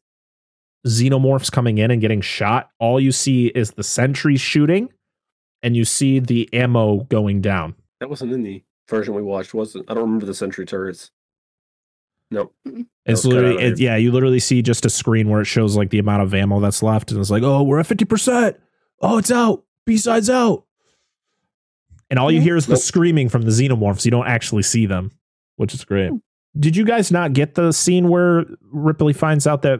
xenomorphs 0.87 1.51
coming 1.51 1.77
in 1.77 1.91
and 1.91 2.01
getting 2.01 2.21
shot. 2.21 2.69
All 2.79 2.99
you 2.99 3.11
see 3.11 3.47
is 3.47 3.71
the 3.71 3.83
sentries 3.83 4.41
shooting, 4.41 4.89
and 5.63 5.75
you 5.75 5.85
see 5.85 6.19
the 6.19 6.49
ammo 6.53 7.01
going 7.05 7.41
down. 7.41 7.75
That 7.99 8.09
wasn't 8.09 8.33
in 8.33 8.43
the 8.43 8.63
version 8.89 9.13
we 9.13 9.21
watched, 9.21 9.53
was 9.53 9.75
it? 9.75 9.85
I 9.87 9.93
don't 9.93 10.03
remember 10.03 10.25
the 10.25 10.33
sentry 10.33 10.65
turrets. 10.65 11.11
Nope. 12.29 12.53
It's 13.03 13.25
literally, 13.25 13.63
it, 13.63 13.79
yeah, 13.79 13.95
you 13.95 14.11
literally 14.11 14.39
see 14.39 14.61
just 14.61 14.85
a 14.85 14.89
screen 14.89 15.27
where 15.27 15.41
it 15.41 15.45
shows 15.45 15.75
like 15.75 15.89
the 15.89 15.97
amount 15.97 16.21
of 16.21 16.35
ammo 16.35 16.59
that's 16.59 16.83
left, 16.83 17.09
and 17.09 17.19
it's 17.19 17.31
like, 17.31 17.41
oh, 17.41 17.63
we're 17.63 17.79
at 17.79 17.87
fifty 17.87 18.05
percent. 18.05 18.57
Oh, 19.01 19.17
it's 19.17 19.31
out. 19.31 19.63
B 19.87 19.97
side's 19.97 20.29
out. 20.29 20.65
And 22.11 22.19
all 22.19 22.31
you 22.31 22.41
hear 22.41 22.55
is 22.57 22.67
the 22.67 22.73
Nope. 22.73 22.81
screaming 22.81 23.29
from 23.29 23.41
the 23.43 23.49
xenomorphs. 23.51 24.05
You 24.05 24.11
don't 24.11 24.27
actually 24.27 24.61
see 24.63 24.85
them, 24.85 25.11
which 25.55 25.73
is 25.73 25.83
great. 25.85 26.11
Did 26.59 26.75
you 26.75 26.83
guys 26.85 27.09
not 27.11 27.31
get 27.33 27.55
the 27.55 27.71
scene 27.71 28.09
where 28.09 28.45
Ripley 28.71 29.13
finds 29.13 29.47
out 29.47 29.61
that 29.63 29.79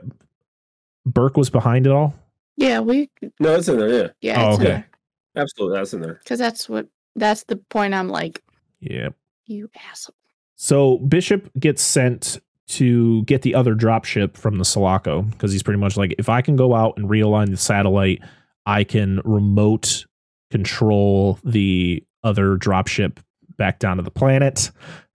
Burke 1.06 1.38
was 1.38 1.50
behind 1.50 1.86
it 1.86 1.92
all? 1.92 2.16
Yeah, 2.58 2.80
we. 2.80 3.10
No, 3.40 3.56
it's 3.56 3.68
in 3.68 3.78
there. 3.78 3.90
Yeah, 3.90 4.08
Yeah, 4.22 4.46
Oh, 4.46 4.50
it's 4.54 4.60
okay. 4.62 4.86
absolutely, 5.36 5.78
that's 5.78 5.94
in 5.94 6.02
there. 6.02 6.14
Because 6.24 6.40
that's 6.40 6.68
what. 6.70 6.88
That's 7.18 7.44
the 7.44 7.58
point. 7.58 7.94
I'm 7.94 8.08
like, 8.08 8.42
Yeah. 8.80 9.10
you 9.46 9.70
asshole. 9.92 10.16
So 10.56 11.00
Bishop 11.00 11.50
gets 11.60 11.82
sent 11.82 12.40
to 12.70 13.24
get 13.24 13.42
the 13.42 13.54
other 13.56 13.76
dropship 13.76 14.38
from 14.38 14.58
the 14.58 14.64
Sulaco 14.64 15.24
because 15.24 15.52
he's 15.52 15.64
pretty 15.64 15.80
much 15.80 15.98
like, 15.98 16.16
if 16.18 16.30
I 16.30 16.42
can 16.42 16.56
go 16.56 16.74
out 16.74 16.94
and 16.98 17.10
realign 17.10 17.50
the 17.50 17.58
satellite, 17.58 18.22
I 18.66 18.86
can 18.86 19.20
remote 19.26 20.06
control 20.52 21.38
the 21.44 22.02
other 22.24 22.58
dropship 22.58 23.18
back 23.58 23.80
down 23.80 23.98
to 23.98 24.04
the 24.04 24.12
planet. 24.12 24.72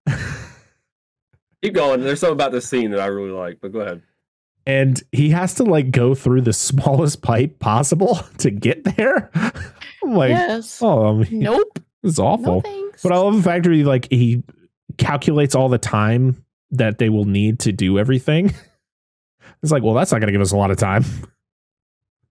Keep 1.63 1.75
going. 1.75 2.01
There's 2.01 2.21
something 2.21 2.35
about 2.35 2.53
this 2.53 2.69
scene 2.69 2.91
that 2.91 3.01
I 3.01 3.07
really 3.07 3.31
like, 3.31 3.59
but 3.61 3.73
go 3.73 3.81
ahead. 3.81 4.03
and 4.67 5.03
he 5.13 5.31
has 5.31 5.55
to 5.55 5.65
like 5.65 5.91
go 5.91 6.15
through 6.15 6.43
the 6.43 6.53
smallest 6.53 7.23
pipe 7.23 7.59
possible 7.59 8.21
to 8.39 8.51
get 8.51 8.85
there. 8.85 9.31
I'm 9.35 10.15
like, 10.15 10.31
yes. 10.31 10.81
oh, 10.83 11.07
I 11.09 11.13
mean, 11.25 11.41
Nope. 11.41 11.81
it's 12.03 12.19
No 12.19 12.27
awful. 12.27 12.61
thanks. 12.61 13.03
But 13.03 13.13
I 13.13 13.17
love 13.17 13.37
the 13.37 13.43
fact 13.43 13.65
that 13.65 13.73
he 13.73 13.85
like 13.85 14.09
he 14.11 14.43
calculates 14.99 15.55
all 15.55 15.69
the 15.69 15.79
time 15.79 16.45
that 16.71 16.99
they 16.99 17.09
will 17.09 17.25
need 17.25 17.61
to 17.61 17.73
do 17.73 17.99
everything. 17.99 18.55
It's 19.63 19.73
like, 19.73 19.83
well, 19.83 19.95
that's 19.95 20.13
not 20.13 20.19
going 20.21 20.27
to 20.29 20.33
give 20.33 20.41
us 20.43 20.53
a 20.53 20.57
lot 20.57 20.71
of 20.71 20.77
time. 20.77 21.05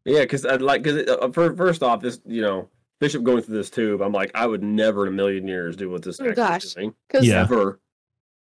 Yeah, 0.06 0.22
because 0.22 0.46
I'd 0.46 0.62
like 0.62 0.84
because 0.84 1.08
uh, 1.10 1.30
first 1.32 1.82
off, 1.82 2.02
this 2.02 2.20
you 2.26 2.42
know 2.42 2.70
Bishop 3.00 3.24
going 3.24 3.42
through 3.42 3.58
this 3.58 3.70
tube, 3.70 4.02
I'm 4.02 4.14
like, 4.14 4.32
I 4.36 4.48
would 4.48 4.64
never 4.64 5.06
in 5.06 5.14
a 5.14 5.16
million 5.16 5.48
years 5.48 5.76
do 5.76 5.90
what 5.90 6.02
this 6.04 6.20
Oh, 6.20 6.24
actor's 6.30 6.36
gosh. 6.36 6.74
doing. 6.74 6.94
Because 7.10 7.28
Yeah. 7.28 7.42
Ever. 7.42 7.80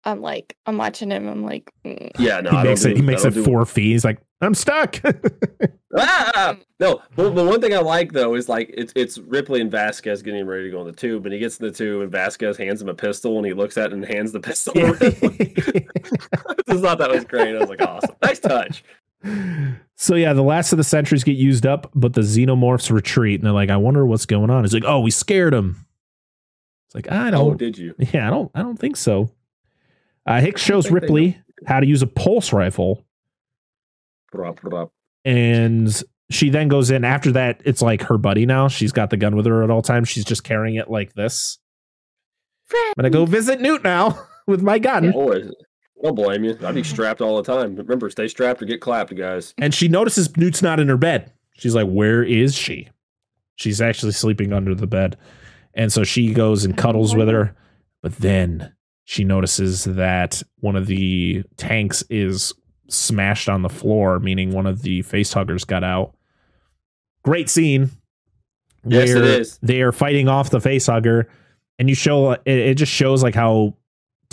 I'm 0.06 0.20
like, 0.22 0.58
I'm 0.66 0.78
watching 0.78 1.12
him. 1.12 1.30
I'm 1.30 1.44
like, 1.46 1.72
mm. 1.86 2.12
Yeah, 2.20 2.42
no, 2.42 2.52
he 2.52 2.58
I 2.58 2.64
makes 2.66 2.82
don't 2.82 2.92
it. 2.92 2.96
do- 2.96 3.00
He 3.02 3.06
makes 3.08 3.24
it 3.24 3.34
don't 3.34 3.46
four 3.46 3.66
feet. 3.66 3.92
He's 3.94 4.04
like, 4.04 4.20
I'm 4.42 4.54
stuck. 4.54 5.00
Ah! 5.96 6.58
No, 6.80 7.04
but, 7.16 7.36
but 7.36 7.46
one 7.46 7.62
thing 7.62 7.76
I 7.76 7.78
like 7.78 8.14
though 8.14 8.34
is 8.34 8.50
like 8.50 8.74
it's 8.76 8.92
it's 8.96 9.20
Ripley 9.20 9.62
and 9.62 9.70
Vasquez 9.70 10.24
getting 10.24 10.48
ready 10.48 10.64
to 10.64 10.72
go 10.72 10.82
in 10.82 10.88
the 10.88 10.92
tube, 10.92 11.24
and 11.28 11.32
he 11.34 11.38
gets 11.40 11.60
in 11.60 11.68
the 11.68 11.72
tube, 11.72 12.02
and 12.02 12.12
Vasquez 12.12 12.58
hands 12.58 12.82
him 12.82 12.90
a 12.90 12.96
pistol, 12.96 13.38
and 13.38 13.46
he 13.46 13.54
looks 13.54 13.78
at 13.78 13.92
it 13.92 13.94
and 13.94 14.04
hands 14.04 14.32
the 14.32 14.40
pistol. 14.40 14.74
to 14.74 14.94
Ripley. 14.94 15.54
I 16.48 16.56
just 16.68 16.84
thought 16.84 16.98
that 16.98 17.12
was 17.12 17.26
great. 17.26 17.56
I 17.56 17.60
was 17.60 17.70
like, 17.70 17.82
awesome, 17.84 18.16
nice 18.24 18.40
touch. 18.40 18.84
so 20.04 20.16
yeah, 20.16 20.34
the 20.34 20.44
last 20.44 20.74
of 20.74 20.78
the 20.78 20.84
sentries 20.84 21.24
get 21.24 21.38
used 21.38 21.66
up, 21.66 21.90
but 21.96 22.14
the 22.14 22.22
xenomorphs 22.22 22.92
retreat, 22.92 23.40
and 23.40 23.46
they're 23.46 23.54
like, 23.54 23.70
I 23.70 23.78
wonder 23.78 24.06
what's 24.06 24.26
going 24.26 24.50
on. 24.50 24.64
He's 24.64 24.74
like, 24.74 24.84
Oh, 24.86 25.00
we 25.00 25.12
scared 25.12 25.54
them." 25.54 25.86
It's 26.88 26.96
like 26.96 27.12
I 27.12 27.30
Oh, 27.30 27.32
don't. 27.32 27.58
did 27.58 27.78
you? 27.78 27.96
Yeah, 28.14 28.28
I 28.28 28.30
don't. 28.30 28.52
I 28.54 28.62
don't 28.62 28.78
think 28.78 28.98
so. 28.98 29.32
Uh, 30.26 30.42
Hicks 30.42 30.62
shows 30.62 30.92
Ripley 30.92 31.38
how 31.66 31.80
to 31.80 31.86
use 31.86 32.02
a 32.02 32.08
pulse 32.08 32.52
rifle, 32.54 33.06
Drop, 34.34 34.60
drop. 34.60 34.92
and 35.26 35.90
she 36.30 36.50
then 36.50 36.68
goes 36.68 36.90
in. 36.92 37.04
After 37.06 37.32
that, 37.34 37.62
it's 37.66 37.82
like 37.82 38.02
her 38.04 38.18
buddy 38.18 38.46
now. 38.46 38.68
She's 38.68 38.92
got 38.92 39.10
the 39.10 39.18
gun 39.18 39.36
with 39.36 39.46
her 39.46 39.64
at 39.64 39.70
all 39.70 39.82
times. 39.82 40.10
She's 40.10 40.26
just 40.26 40.44
carrying 40.44 40.76
it 40.76 40.90
like 40.90 41.14
this. 41.14 41.60
I'm 42.74 42.94
gonna 42.98 43.10
go 43.10 43.26
visit 43.26 43.62
Newt 43.62 43.84
now 43.84 44.20
with 44.48 44.62
my 44.62 44.80
gun. 44.80 45.12
Boy, 45.12 45.44
I 46.04 46.08
don't 46.08 46.16
blame 46.16 46.44
you. 46.44 46.58
I'd 46.64 46.76
be 46.76 46.84
strapped 46.84 47.22
all 47.22 47.42
the 47.42 47.44
time. 47.44 47.76
But 47.76 47.86
remember, 47.86 48.10
stay 48.10 48.28
strapped 48.28 48.62
or 48.62 48.66
get 48.66 48.82
clapped, 48.82 49.16
guys. 49.16 49.54
And 49.58 49.74
she 49.74 49.88
notices 49.88 50.36
Newt's 50.36 50.62
not 50.62 50.80
in 50.82 50.90
her 50.90 50.98
bed. 50.98 51.32
She's 51.54 51.76
like, 51.76 51.88
Where 51.88 52.24
is 52.24 52.56
she? 52.56 52.90
She's 53.56 53.80
actually 53.80 54.12
sleeping 54.12 54.52
under 54.52 54.76
the 54.76 54.88
bed. 54.88 55.18
And 55.74 55.94
so 55.94 56.04
she 56.04 56.34
goes 56.34 56.66
and 56.66 56.78
cuddles 56.78 57.16
with 57.16 57.30
her. 57.30 57.56
But 58.02 58.18
then 58.18 58.74
she 59.06 59.24
notices 59.24 59.86
that 59.86 60.44
one 60.60 60.76
of 60.76 60.88
the 60.88 61.44
tanks 61.56 62.04
is 62.10 62.54
smashed 62.90 63.48
on 63.48 63.62
the 63.62 63.70
floor, 63.70 64.20
meaning 64.20 64.52
one 64.52 64.66
of 64.66 64.82
the 64.82 65.04
face 65.04 65.32
huggers 65.32 65.64
got 65.64 65.84
out. 65.86 66.16
Great 67.24 67.50
scene. 67.50 67.92
Yes, 68.86 69.12
it 69.12 69.24
is. 69.24 69.60
They 69.64 69.82
are 69.82 69.94
fighting 69.94 70.28
off 70.28 70.50
the 70.50 70.60
face 70.60 70.88
hugger. 70.88 71.30
And 71.80 71.88
you 71.88 71.96
show 71.96 72.32
it, 72.32 72.42
it 72.46 72.76
just 72.76 72.92
shows 72.92 73.24
like 73.24 73.36
how 73.36 73.76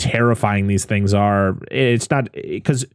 terrifying 0.01 0.67
these 0.67 0.85
things 0.85 1.13
are. 1.13 1.57
It's 1.69 2.09
not 2.09 2.31
because 2.33 2.85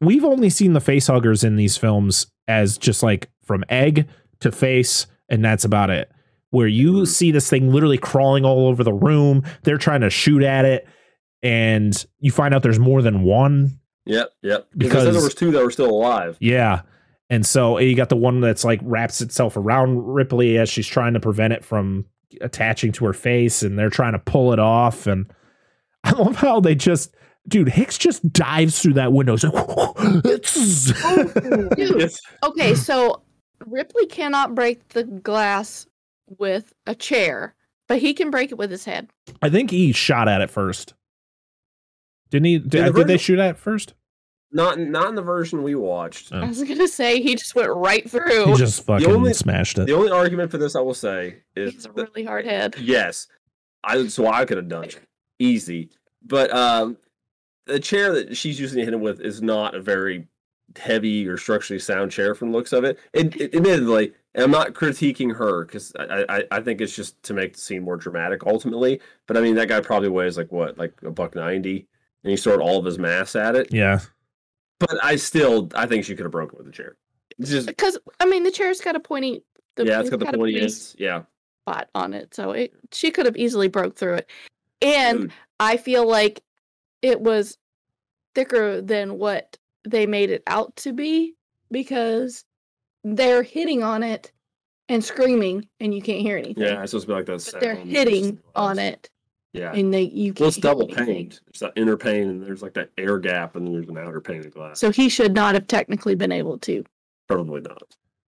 we've 0.00 0.24
only 0.24 0.50
seen 0.50 0.72
the 0.72 0.80
face 0.80 1.06
huggers 1.06 1.44
in 1.44 1.56
these 1.56 1.76
films 1.76 2.26
as 2.46 2.76
just 2.78 3.02
like 3.02 3.30
from 3.44 3.64
egg 3.68 4.08
to 4.40 4.50
face, 4.52 5.06
and 5.28 5.44
that's 5.44 5.64
about 5.64 5.90
it. 5.90 6.10
Where 6.50 6.66
you 6.66 6.92
Mhm. 6.92 7.06
see 7.06 7.30
this 7.30 7.48
thing 7.50 7.72
literally 7.72 7.98
crawling 7.98 8.44
all 8.44 8.66
over 8.68 8.82
the 8.82 8.92
room, 8.92 9.42
they're 9.64 9.76
trying 9.78 10.00
to 10.00 10.10
shoot 10.10 10.42
at 10.42 10.64
it, 10.64 10.86
and 11.42 12.04
you 12.20 12.30
find 12.30 12.54
out 12.54 12.62
there's 12.62 12.78
more 12.78 13.02
than 13.02 13.22
one. 13.22 13.78
Yep, 14.06 14.30
yep. 14.42 14.66
Because 14.76 14.92
Because- 15.04 15.14
there 15.14 15.22
was 15.24 15.34
two 15.34 15.50
that 15.52 15.62
were 15.62 15.70
still 15.70 15.90
alive. 15.90 16.36
Yeah. 16.40 16.82
And 17.30 17.44
so 17.44 17.78
you 17.78 17.94
got 17.94 18.08
the 18.08 18.16
one 18.16 18.40
that's 18.40 18.64
like 18.64 18.80
wraps 18.82 19.20
itself 19.20 19.56
around 19.56 20.02
Ripley 20.06 20.56
as 20.58 20.70
she's 20.70 20.86
trying 20.86 21.12
to 21.12 21.20
prevent 21.20 21.52
it 21.52 21.62
from 21.64 22.06
attaching 22.40 22.90
to 22.92 23.04
her 23.04 23.12
face, 23.12 23.62
and 23.62 23.78
they're 23.78 23.90
trying 23.90 24.12
to 24.14 24.18
pull 24.18 24.52
it 24.54 24.58
off. 24.58 25.06
And 25.06 25.26
I 26.08 26.12
love 26.22 26.36
how 26.36 26.60
they 26.60 26.74
just, 26.74 27.14
dude, 27.46 27.68
Hicks 27.68 27.98
just 27.98 28.32
dives 28.32 28.80
through 28.80 28.94
that 28.94 29.12
window. 29.12 29.34
It's 29.34 29.44
like, 29.44 29.52
oh, 29.56 29.94
Dude, 31.76 32.00
It's, 32.02 32.20
okay, 32.42 32.74
so 32.74 33.22
Ripley 33.66 34.06
cannot 34.06 34.54
break 34.54 34.88
the 34.90 35.04
glass 35.04 35.86
with 36.38 36.72
a 36.86 36.94
chair, 36.94 37.54
but 37.88 37.98
he 37.98 38.14
can 38.14 38.30
break 38.30 38.50
it 38.52 38.58
with 38.58 38.70
his 38.70 38.84
head. 38.84 39.10
I 39.42 39.48
think 39.50 39.70
he 39.70 39.92
shot 39.92 40.28
at 40.28 40.40
it 40.40 40.50
first. 40.50 40.94
Didn't 42.30 42.46
he? 42.46 42.58
Did, 42.58 42.74
Yeah, 42.74 42.84
the 42.90 42.92
did 42.92 43.06
they 43.06 43.16
shoot 43.18 43.38
at 43.38 43.50
it 43.50 43.58
first? 43.58 43.94
not 44.50 44.78
not 44.78 45.08
in 45.10 45.14
the 45.14 45.20
version 45.22 45.62
we 45.62 45.74
watched. 45.74 46.30
Oh. 46.32 46.40
I 46.40 46.46
was 46.46 46.62
gonna 46.62 46.88
say 46.88 47.20
he 47.20 47.34
just 47.34 47.54
went 47.54 47.70
right 47.70 48.08
through. 48.10 48.46
He 48.46 48.54
just 48.54 48.84
fucking 48.84 49.06
only- 49.10 49.34
smashed 49.34 49.78
it. 49.78 49.86
The 49.86 49.92
only 49.92 50.10
argument 50.10 50.50
for 50.50 50.56
this 50.58 50.74
I 50.74 50.80
will 50.80 50.94
say 50.94 51.42
is 51.54 51.74
has 51.74 51.84
a 51.86 51.92
really 51.92 52.24
hard 52.24 52.46
head. 52.46 52.74
yes, 52.80 53.26
I 53.84 54.06
so 54.08 54.26
I 54.26 54.44
could 54.46 54.56
have 54.56 54.68
done 54.68 54.84
it 54.84 54.98
easy, 55.38 55.90
but 56.24 56.52
um, 56.54 56.96
the 57.66 57.80
chair 57.80 58.12
that 58.12 58.36
she's 58.36 58.58
using 58.58 58.78
to 58.78 58.84
hit 58.84 58.94
him 58.94 59.00
with 59.00 59.20
is 59.20 59.42
not 59.42 59.74
a 59.74 59.80
very 59.80 60.26
heavy 60.76 61.26
or 61.26 61.36
structurally 61.38 61.78
sound 61.78 62.10
chair 62.10 62.34
from 62.34 62.50
the 62.50 62.56
looks 62.56 62.72
of 62.72 62.84
it. 62.84 62.98
And 63.14 63.34
it, 63.36 63.54
admittedly, 63.54 64.12
and 64.34 64.44
I'm 64.44 64.50
not 64.50 64.74
critiquing 64.74 65.34
her 65.36 65.64
because 65.64 65.92
I, 65.98 66.24
I 66.28 66.44
I 66.50 66.60
think 66.60 66.80
it's 66.80 66.94
just 66.94 67.22
to 67.24 67.34
make 67.34 67.54
the 67.54 67.60
scene 67.60 67.82
more 67.82 67.96
dramatic 67.96 68.46
ultimately. 68.46 69.00
But 69.26 69.36
I 69.36 69.40
mean, 69.40 69.54
that 69.56 69.68
guy 69.68 69.80
probably 69.80 70.08
weighs 70.08 70.36
like 70.36 70.52
what, 70.52 70.78
like 70.78 70.94
a 71.02 71.10
buck 71.10 71.34
ninety, 71.34 71.86
and 72.22 72.30
he 72.30 72.36
stored 72.36 72.60
all 72.60 72.78
of 72.78 72.84
his 72.84 72.98
mass 72.98 73.36
at 73.36 73.56
it. 73.56 73.72
yeah. 73.72 74.00
But 74.80 75.02
I 75.02 75.16
still, 75.16 75.68
I 75.74 75.86
think 75.86 76.04
she 76.04 76.14
could 76.14 76.24
have 76.24 76.30
broken 76.30 76.56
with 76.56 76.66
the 76.66 76.72
chair. 76.72 76.96
It's 77.36 77.50
just 77.50 77.66
Because 77.66 77.98
I 78.20 78.26
mean, 78.26 78.44
the 78.44 78.50
chair's 78.52 78.80
got 78.80 78.94
a 78.94 79.00
pointy. 79.00 79.42
The, 79.74 79.86
yeah, 79.86 80.00
it's 80.00 80.10
got 80.10 80.20
the 80.20 80.28
a 80.28 80.32
pointy 80.32 80.60
pointy. 80.60 80.94
Yeah, 80.98 81.22
spot 81.64 81.88
on 81.94 82.14
it, 82.14 82.34
so 82.34 82.52
it 82.52 82.72
she 82.92 83.10
could 83.10 83.26
have 83.26 83.36
easily 83.36 83.68
broke 83.68 83.96
through 83.96 84.14
it. 84.14 84.30
And 84.80 85.18
Dude, 85.18 85.32
I 85.60 85.76
feel 85.76 86.06
like 86.08 86.42
it 87.02 87.20
was 87.20 87.58
thicker 88.34 88.80
than 88.80 89.18
what 89.18 89.56
they 89.86 90.06
made 90.06 90.30
it 90.30 90.42
out 90.46 90.74
to 90.76 90.92
be 90.92 91.34
because 91.70 92.44
they're 93.04 93.42
hitting 93.42 93.82
on 93.82 94.02
it 94.02 94.32
and 94.88 95.04
screaming, 95.04 95.68
and 95.80 95.94
you 95.94 96.00
can't 96.00 96.20
hear 96.22 96.38
anything. 96.38 96.62
yeah, 96.64 96.82
it's 96.82 96.92
supposed 96.92 97.06
to 97.06 97.12
be 97.12 97.14
like 97.14 97.26
that. 97.26 97.48
but 97.52 97.60
they're 97.60 97.74
hitting 97.74 98.36
glass. 98.36 98.42
on 98.56 98.78
it, 98.78 99.10
Yeah, 99.52 99.72
and 99.74 99.92
they 99.92 100.02
you 100.02 100.32
can't. 100.32 100.40
well, 100.40 100.48
it's 100.48 100.56
double 100.56 100.84
anything. 100.84 101.06
paned. 101.06 101.40
There's 101.46 101.60
that 101.60 101.72
inner 101.76 101.96
pane, 101.96 102.28
and 102.30 102.42
there's 102.42 102.62
like 102.62 102.74
that 102.74 102.90
air 102.96 103.18
gap, 103.18 103.54
and 103.56 103.66
then 103.66 103.74
there's 103.74 103.88
an 103.88 103.98
outer 103.98 104.20
pane 104.22 104.40
of 104.46 104.52
glass. 104.54 104.80
So 104.80 104.90
he 104.90 105.08
should 105.10 105.34
not 105.34 105.54
have 105.54 105.66
technically 105.66 106.14
been 106.14 106.32
able 106.32 106.58
to 106.60 106.84
Probably 107.28 107.60
not. 107.60 107.82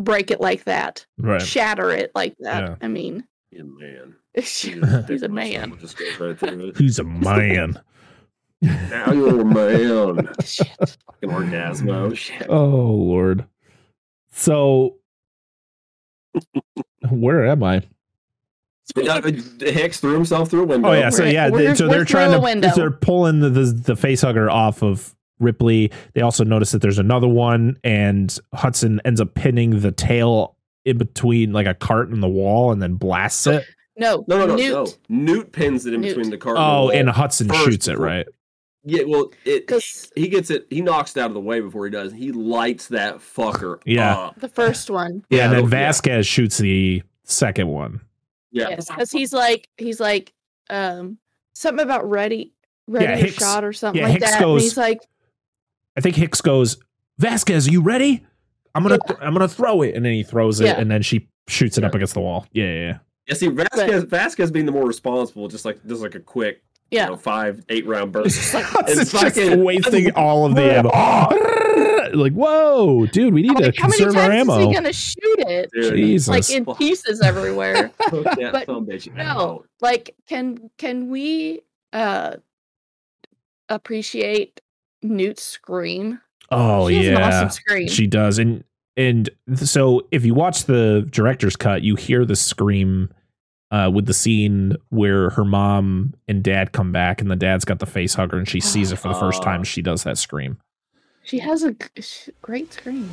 break 0.02 0.32
it 0.32 0.42
like 0.42 0.64
that, 0.64 1.06
Right. 1.20 1.42
shatter 1.42 1.92
it 1.92 2.12
like 2.16 2.36
that. 2.40 2.62
Yeah. 2.70 2.76
I 2.82 2.88
mean, 2.88 3.24
He's 3.58 4.74
a 4.74 4.76
man. 4.78 5.06
He's 5.08 5.24
a 5.24 5.28
man. 5.30 5.78
Just 5.80 5.98
goes 5.98 6.20
right 6.20 6.38
through 6.40 6.68
it. 6.70 6.78
He's 6.78 7.00
a 7.00 7.04
man. 7.04 7.80
Now 8.62 9.12
you're 9.12 9.42
a 9.42 9.46
man. 9.46 10.30
Shit. 10.44 10.68
Fucking 10.80 11.30
orgasmo. 11.30 12.16
Shit. 12.16 12.48
oh 12.50 12.66
lord. 12.92 13.46
So 14.32 14.96
where 17.10 17.46
am 17.48 17.64
I? 17.64 17.84
Uh, 18.96 19.22
Hicks 19.60 20.00
threw 20.00 20.14
himself 20.14 20.50
through 20.50 20.64
a 20.64 20.66
window. 20.66 20.90
Oh 20.90 20.94
yeah, 20.94 21.10
so 21.10 21.26
yeah, 21.26 21.50
We're- 21.50 21.68
they- 21.68 21.76
so 21.76 21.88
we're 21.88 21.92
they're 21.96 22.06
trying 22.06 22.32
to 22.32 22.40
window. 22.40 22.70
they're 22.76 22.92
pulling 22.92 23.40
the, 23.42 23.50
the 23.50 23.66
the 23.66 23.96
face 23.96 24.22
hugger 24.22 24.50
off 24.50 24.82
of 24.82 25.14
Ripley. 25.40 25.92
They 26.14 26.22
also 26.22 26.44
notice 26.44 26.72
that 26.72 26.82
there's 26.82 26.98
another 27.00 27.28
one, 27.28 27.78
and 27.84 28.36
Hudson 28.54 29.02
ends 29.06 29.20
up 29.22 29.34
pinning 29.36 29.82
the 29.82 29.92
tail 29.92 30.57
in 30.88 30.98
between 30.98 31.52
like 31.54 31.68
a 31.68 31.74
cart 31.74 32.10
and 32.10 32.22
the 32.24 32.28
wall, 32.30 32.72
and 32.72 32.82
then 32.82 32.96
blasts 32.96 33.46
it. 33.48 33.64
No, 34.00 34.24
No, 34.28 34.38
no, 34.38 34.46
no, 34.46 34.56
Newt. 34.56 34.72
no. 34.74 34.88
Newt 35.10 35.52
pins 35.52 35.88
it 35.88 35.94
in 35.96 36.02
Newt. 36.02 36.10
between 36.16 36.30
the 36.30 36.38
cart. 36.38 36.56
Oh, 36.60 36.90
and 36.90 37.00
and 37.00 37.08
the 37.08 37.12
wall. 37.14 37.16
Hudson 37.16 37.52
shoots 37.52 37.88
it 37.88 37.98
right. 37.98 38.28
Yeah, 38.84 39.06
well, 39.08 39.32
it 39.44 39.68
he 40.16 40.28
gets 40.28 40.52
it. 40.52 40.68
He 40.70 40.82
knocks 40.82 41.18
it 41.18 41.20
out 41.20 41.32
of 41.32 41.34
the 41.34 41.40
way 41.40 41.62
before 41.62 41.86
he 41.86 41.90
does. 41.92 42.14
He 42.14 42.32
lights 42.32 42.90
that 42.90 43.16
fucker. 43.18 43.82
Yeah. 43.86 44.16
up. 44.16 44.40
The 44.40 44.50
first 44.50 44.92
one. 44.92 45.24
Yeah, 45.32 45.46
and 45.46 45.54
then 45.54 45.64
yeah. 45.64 45.70
Vasquez 45.70 46.28
shoots 46.28 46.60
the 46.60 47.02
second 47.24 47.70
one. 47.70 48.00
Yeah, 48.52 48.70
Yes, 48.70 48.88
because 48.88 49.12
he's 49.12 49.34
like 49.34 49.68
he's 49.78 50.00
like 50.00 50.32
um 50.70 51.18
something 51.56 51.84
about 51.84 52.08
ready 52.08 52.54
ready 52.88 53.06
Yeah, 53.06 53.14
or 53.14 53.18
Hicks- 53.18 53.34
shot 53.38 53.64
or 53.64 53.74
something 53.74 54.00
yeah, 54.00 54.10
like 54.10 54.20
Hicks 54.20 54.32
that. 54.32 54.40
goes- 54.42 54.62
and 54.62 54.64
he's 54.64 54.78
like, 54.78 55.00
I 55.98 56.02
think 56.02 56.16
Hicks 56.18 56.42
goes, 56.42 56.78
Vasquez, 57.18 57.68
are 57.68 57.72
you 57.72 57.82
ready? 57.82 58.28
I'm 58.78 58.84
gonna 58.84 59.00
I'm 59.20 59.34
gonna 59.34 59.48
throw 59.48 59.82
it, 59.82 59.96
and 59.96 60.06
then 60.06 60.14
he 60.14 60.24
throws 60.24 60.60
it, 60.62 60.66
Yeah. 60.66 60.80
and 60.80 60.90
then 60.90 61.02
she 61.02 61.28
shoots 61.48 61.78
it 61.78 61.84
up 61.84 61.96
against 61.96 62.14
the 62.14 62.22
wall. 62.22 62.46
Yeah, 62.54 62.66
yeah, 62.66 62.72
yeah. 62.74 62.98
yeah. 63.28 63.34
See, 63.36 63.48
Vasquez, 63.48 64.04
Vasquez 64.04 64.52
being 64.52 64.66
the 64.66 64.72
more 64.72 64.86
responsible, 64.86 65.48
just 65.48 65.66
like 65.66 65.86
just 65.88 66.02
like 66.02 66.16
a 66.16 66.20
quick, 66.20 66.62
yeah, 66.92 67.06
you 67.06 67.10
know, 67.12 67.18
five, 67.18 67.64
eight 67.70 67.86
round 67.88 68.12
burst. 68.12 68.54
Hudson's 68.54 68.88
It's 69.00 69.12
just 69.12 69.36
fucking- 69.36 69.64
wasting 69.64 70.12
all 70.16 70.46
of 70.46 70.56
the 70.56 70.74
ammo. 70.78 70.90
like, 72.18 72.34
whoa, 72.34 73.06
dude, 73.08 73.34
we 73.34 73.42
need 73.42 73.52
I'm 73.52 73.58
to 73.58 73.64
like, 73.66 73.78
how 73.78 73.88
many 73.90 74.04
conserve 74.04 74.16
our 74.18 74.30
times 74.30 74.48
is 74.50 74.56
ammo. 74.56 74.68
he 74.70 74.74
gonna 74.74 74.94
shoot 74.94 75.40
it? 75.40 75.70
Dude, 75.74 75.96
Jesus. 75.96 76.28
Like 76.30 76.50
in 76.50 76.66
pieces 76.76 77.22
everywhere. 77.22 77.92
But 78.12 78.66
son 78.66 78.76
of 78.78 78.84
a 78.88 78.92
bitch 78.92 79.14
no, 79.16 79.66
like 79.82 80.16
can 80.30 80.70
can 80.78 81.10
we 81.10 81.62
uh 81.94 82.36
appreciate 83.70 84.62
Newt's 85.02 85.44
scream? 85.44 86.20
Oh 86.52 86.90
She 86.90 86.96
has 86.96 87.08
an 87.08 87.14
yeah, 87.14 87.28
awesome 87.28 87.50
scream. 87.50 87.88
she 87.88 88.08
does, 88.08 88.40
and 88.40 88.64
and 88.96 89.30
so 89.56 90.08
if 90.12 90.26
you 90.26 90.34
watch 90.34 90.66
the 90.66 91.08
director's 91.12 91.56
cut, 91.56 91.82
you 91.84 91.96
hear 91.96 92.26
the 92.26 92.36
scream. 92.36 93.10
Uh, 93.70 93.92
with 93.94 94.06
the 94.06 94.14
scene 94.14 94.78
where 94.92 95.30
her 95.32 95.44
mom 95.44 96.14
and 96.30 96.42
dad 96.42 96.72
come 96.72 96.94
back, 96.94 97.20
and 97.20 97.30
the 97.30 97.36
dad's 97.36 97.66
got 97.66 97.80
the 97.80 97.86
face 97.86 98.14
hugger, 98.14 98.38
and 98.38 98.48
she 98.48 98.62
sees 98.62 98.94
it 98.94 98.96
for 98.96 99.10
the 99.10 99.14
first 99.20 99.44
time. 99.44 99.60
Oh. 99.60 99.64
She 99.66 99.82
does 99.82 100.06
that 100.06 100.18
scream. 100.18 100.58
She 101.26 101.40
has 101.40 101.66
a 101.66 101.76
great 102.42 102.72
scream. 102.72 103.10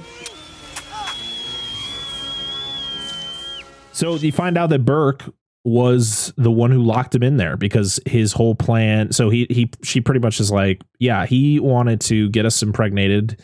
So 3.90 4.14
you 4.14 4.30
find 4.30 4.56
out 4.56 4.70
that 4.70 4.84
Burke 4.84 5.24
was 5.64 6.32
the 6.36 6.50
one 6.50 6.70
who 6.70 6.82
locked 6.82 7.14
him 7.14 7.22
in 7.22 7.36
there 7.38 7.56
because 7.56 7.98
his 8.06 8.32
whole 8.32 8.54
plan. 8.54 9.12
So 9.12 9.30
he 9.30 9.46
he 9.50 9.70
she 9.82 10.00
pretty 10.00 10.20
much 10.20 10.38
is 10.40 10.50
like, 10.50 10.82
yeah, 10.98 11.24
he 11.26 11.58
wanted 11.58 12.00
to 12.02 12.28
get 12.30 12.44
us 12.46 12.62
impregnated 12.62 13.40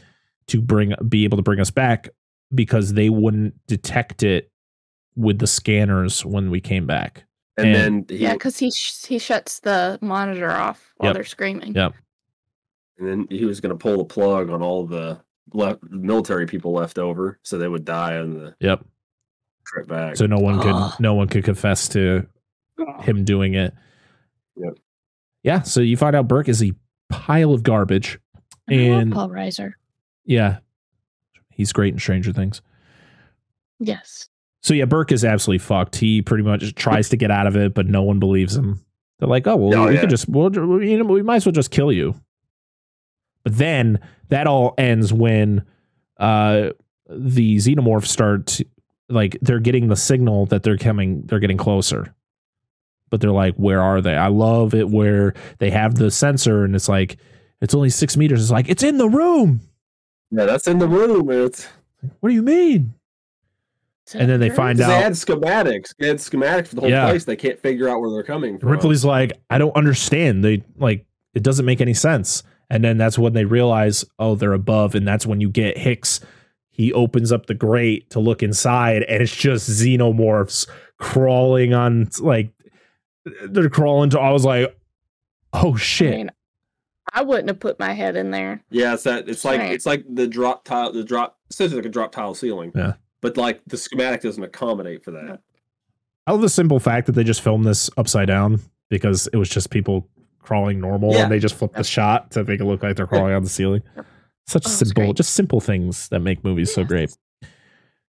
to 0.48 0.60
bring 0.60 0.94
be 1.08 1.24
able 1.24 1.36
to 1.38 1.42
bring 1.42 1.60
us 1.60 1.70
back 1.70 2.08
because 2.54 2.92
they 2.92 3.08
wouldn't 3.08 3.54
detect 3.66 4.22
it 4.22 4.50
with 5.16 5.38
the 5.38 5.46
scanners 5.46 6.24
when 6.24 6.50
we 6.50 6.60
came 6.60 6.86
back. 6.86 7.24
And, 7.56 7.66
And- 7.68 7.76
then 8.08 8.18
he, 8.18 8.22
Yeah, 8.24 8.34
because 8.34 8.58
he 8.58 8.70
sh- 8.70 9.04
he 9.06 9.18
shuts 9.18 9.60
the 9.60 9.98
monitor 10.00 10.50
off 10.50 10.92
while 10.96 11.08
Yep. 11.08 11.14
they're 11.14 11.24
screaming. 11.24 11.74
Yep. 11.74 11.94
and 12.98 13.08
then 13.08 13.26
he 13.30 13.46
was 13.46 13.60
going 13.62 13.70
to 13.70 13.78
pull 13.78 13.96
the 13.98 14.04
plug 14.04 14.50
on 14.50 14.60
all 14.62 14.86
the 14.86 15.18
left 15.54 15.82
military 15.88 16.44
people 16.46 16.72
left 16.72 16.98
over, 16.98 17.38
so 17.42 17.56
they 17.56 17.66
would 17.68 17.84
die 17.86 18.18
on 18.18 18.34
the 18.34 18.54
Yep. 18.60 18.84
Trip 19.72 19.88
back. 19.88 20.16
So 20.16 20.26
no 20.26 20.38
one 20.38 20.60
could 20.60 20.72
Ugh. 20.74 20.94
no 21.00 21.14
one 21.14 21.28
could 21.28 21.44
confess 21.44 21.88
to 21.90 22.26
him 23.00 23.24
doing 23.24 23.54
it. 23.54 23.74
Yep. 24.56 24.74
Yeah. 25.42 25.62
So 25.62 25.80
you 25.80 25.96
find 25.96 26.14
out 26.16 26.28
Burke 26.28 26.48
is 26.48 26.62
a 26.62 26.72
pile 27.08 27.52
of 27.52 27.62
garbage. 27.62 28.18
I 28.68 28.74
love 28.74 29.00
And- 29.02 29.12
Paul 29.12 29.28
Reiser. 29.30 29.72
Yeah. 30.24 30.58
He's 31.50 31.72
great 31.72 31.92
in 31.94 32.00
Stranger 32.00 32.32
Things. 32.32 32.62
Yes. 33.78 34.28
So 34.62 34.74
yeah, 34.74 34.84
Burke 34.84 35.12
is 35.12 35.24
absolutely 35.24 35.58
fucked. 35.58 35.96
He 35.96 36.20
pretty 36.22 36.44
much 36.44 36.74
tries 36.74 37.08
to 37.10 37.16
get 37.16 37.30
out 37.30 37.46
of 37.46 37.56
it, 37.56 37.74
but 37.74 37.86
no 37.86 38.02
one 38.02 38.18
believes 38.18 38.54
him. 38.56 38.80
They're 39.18 39.28
like, 39.28 39.46
"Oh 39.46 39.56
well, 39.56 39.74
Oh, 39.82 39.86
we 39.88 39.94
yeah. 39.94 40.00
could 40.00 40.10
just, 40.10 40.28
well, 40.28 40.50
you 40.54 40.98
know, 40.98 41.04
we 41.04 41.22
might 41.22 41.36
as 41.36 41.46
well 41.46 41.52
just 41.52 41.70
kill 41.70 41.90
you." 41.92 42.14
But 43.44 43.56
then 43.56 44.00
that 44.28 44.46
all 44.46 44.74
ends 44.78 45.12
when 45.12 45.64
uh, 46.18 46.70
the 47.08 47.56
xenomorphs 47.56 48.06
start, 48.06 48.60
like, 49.10 49.36
they're 49.42 49.60
getting 49.60 49.88
the 49.88 49.96
signal 49.96 50.46
that 50.46 50.62
they're 50.62 50.78
coming, 50.78 51.22
they're 51.26 51.38
getting 51.40 51.56
closer. 51.56 52.14
But 53.10 53.20
they're 53.20 53.32
like, 53.32 53.56
"Where 53.56 53.80
are 53.82 54.00
they?" 54.00 54.14
I 54.14 54.28
love 54.28 54.72
it 54.72 54.88
where 54.88 55.34
they 55.58 55.70
have 55.70 55.96
the 55.96 56.12
sensor, 56.12 56.64
and 56.64 56.76
it's 56.76 56.88
like, 56.88 57.16
it's 57.60 57.74
only 57.74 57.90
six 57.90 58.16
meters. 58.16 58.40
It's 58.40 58.52
like 58.52 58.68
it's 58.68 58.84
in 58.84 58.98
the 58.98 59.08
room. 59.08 59.60
yeah, 60.30 60.44
that's 60.44 60.68
in 60.68 60.78
the 60.78 60.86
room. 60.86 61.28
It's 61.30 61.66
What 62.20 62.28
do 62.28 62.34
you 62.36 62.42
mean? 62.42 62.94
And 64.14 64.28
then 64.28 64.40
they 64.40 64.50
find 64.50 64.80
out 64.80 64.88
they 64.88 64.94
had 65.02 65.12
schematics. 65.12 65.94
They 65.98 66.08
had 66.08 66.16
schematics 66.18 66.68
for 66.68 66.76
the 66.76 66.80
whole 66.82 66.90
Yeah. 66.90 67.08
place. 67.08 67.24
They 67.24 67.36
can't 67.36 67.58
figure 67.60 67.88
out 67.88 68.00
where 68.00 68.10
they're 68.10 68.22
coming 68.22 68.58
from. 68.58 68.68
Ripley's 68.70 69.04
like, 69.04 69.32
I 69.50 69.58
don't 69.58 69.74
understand. 69.76 70.44
They 70.44 70.62
like 70.78 71.04
it 71.34 71.42
doesn't 71.42 71.64
make 71.66 71.80
any 71.80 71.94
sense. 71.94 72.42
And 72.70 72.84
then 72.84 72.96
that's 72.96 73.18
when 73.18 73.32
they 73.32 73.44
realize, 73.44 74.04
oh, 74.20 74.36
they're 74.36 74.52
above, 74.52 74.94
and 74.94 75.06
that's 75.06 75.26
when 75.26 75.40
you 75.40 75.50
get 75.50 75.78
Hicks. 75.78 76.20
He 76.70 76.92
opens 76.92 77.30
up 77.32 77.46
the 77.46 77.54
grate 77.54 78.08
to 78.10 78.20
look 78.20 78.42
inside, 78.42 79.02
and 79.02 79.22
it's 79.22 79.34
just 79.34 79.68
xenomorphs 79.68 80.68
crawling 80.98 81.74
on 81.74 82.08
like 82.20 82.50
they're 83.48 83.68
crawling 83.68 84.10
to. 84.10 84.20
I 84.20 84.30
was 84.30 84.44
like, 84.44 84.74
oh 85.52 85.74
I 85.74 85.78
shit. 85.78 86.10
mean, 86.10 86.30
I 87.12 87.22
wouldn't 87.22 87.48
have 87.48 87.60
put 87.60 87.78
my 87.78 87.92
head 87.92 88.16
in 88.16 88.30
there. 88.30 88.62
Yeah, 88.70 88.94
it's 88.94 89.02
that. 89.02 89.28
It's 89.28 89.44
like 89.44 89.60
Right. 89.60 89.72
it's 89.72 89.86
like 89.86 90.04
the 90.08 90.26
drop 90.26 90.64
tile. 90.64 90.92
The 90.92 91.04
drop. 91.04 91.36
Essentially 91.50 91.80
like 91.80 91.86
a 91.86 91.90
drop 91.92 92.12
tile 92.12 92.34
ceiling. 92.34 92.72
Yeah. 92.74 92.94
But 93.20 93.36
like 93.36 93.60
the 93.66 93.76
schematic 93.76 94.22
doesn't 94.22 94.42
accommodate 94.42 95.04
for 95.04 95.10
that. 95.10 95.40
I 96.26 96.32
love 96.32 96.40
the 96.42 96.48
simple 96.48 96.78
fact 96.78 97.06
that 97.06 97.12
they 97.12 97.24
just 97.24 97.42
filmed 97.42 97.64
this 97.66 97.90
upside 97.96 98.28
down 98.28 98.60
because 98.88 99.26
it 99.32 99.36
was 99.36 99.48
just 99.48 99.70
people 99.70 100.08
crawling 100.38 100.80
normal, 100.80 101.12
Yeah. 101.12 101.24
and 101.24 101.32
they 101.32 101.38
just 101.40 101.54
flipped 101.56 101.74
the 101.76 101.84
shot 101.84 102.30
to 102.32 102.44
make 102.44 102.60
it 102.60 102.64
look 102.64 102.82
like 102.82 102.96
they're 102.96 103.06
crawling 103.06 103.34
on 103.34 103.42
the 103.42 103.48
ceiling. 103.50 103.82
Such 104.50 104.66
Oh, 104.66 104.70
simple, 104.70 105.12
just 105.12 105.34
simple 105.34 105.60
things 105.60 106.08
that 106.08 106.20
make 106.20 106.42
movies 106.42 106.74
so 106.74 106.82
great. 106.82 107.16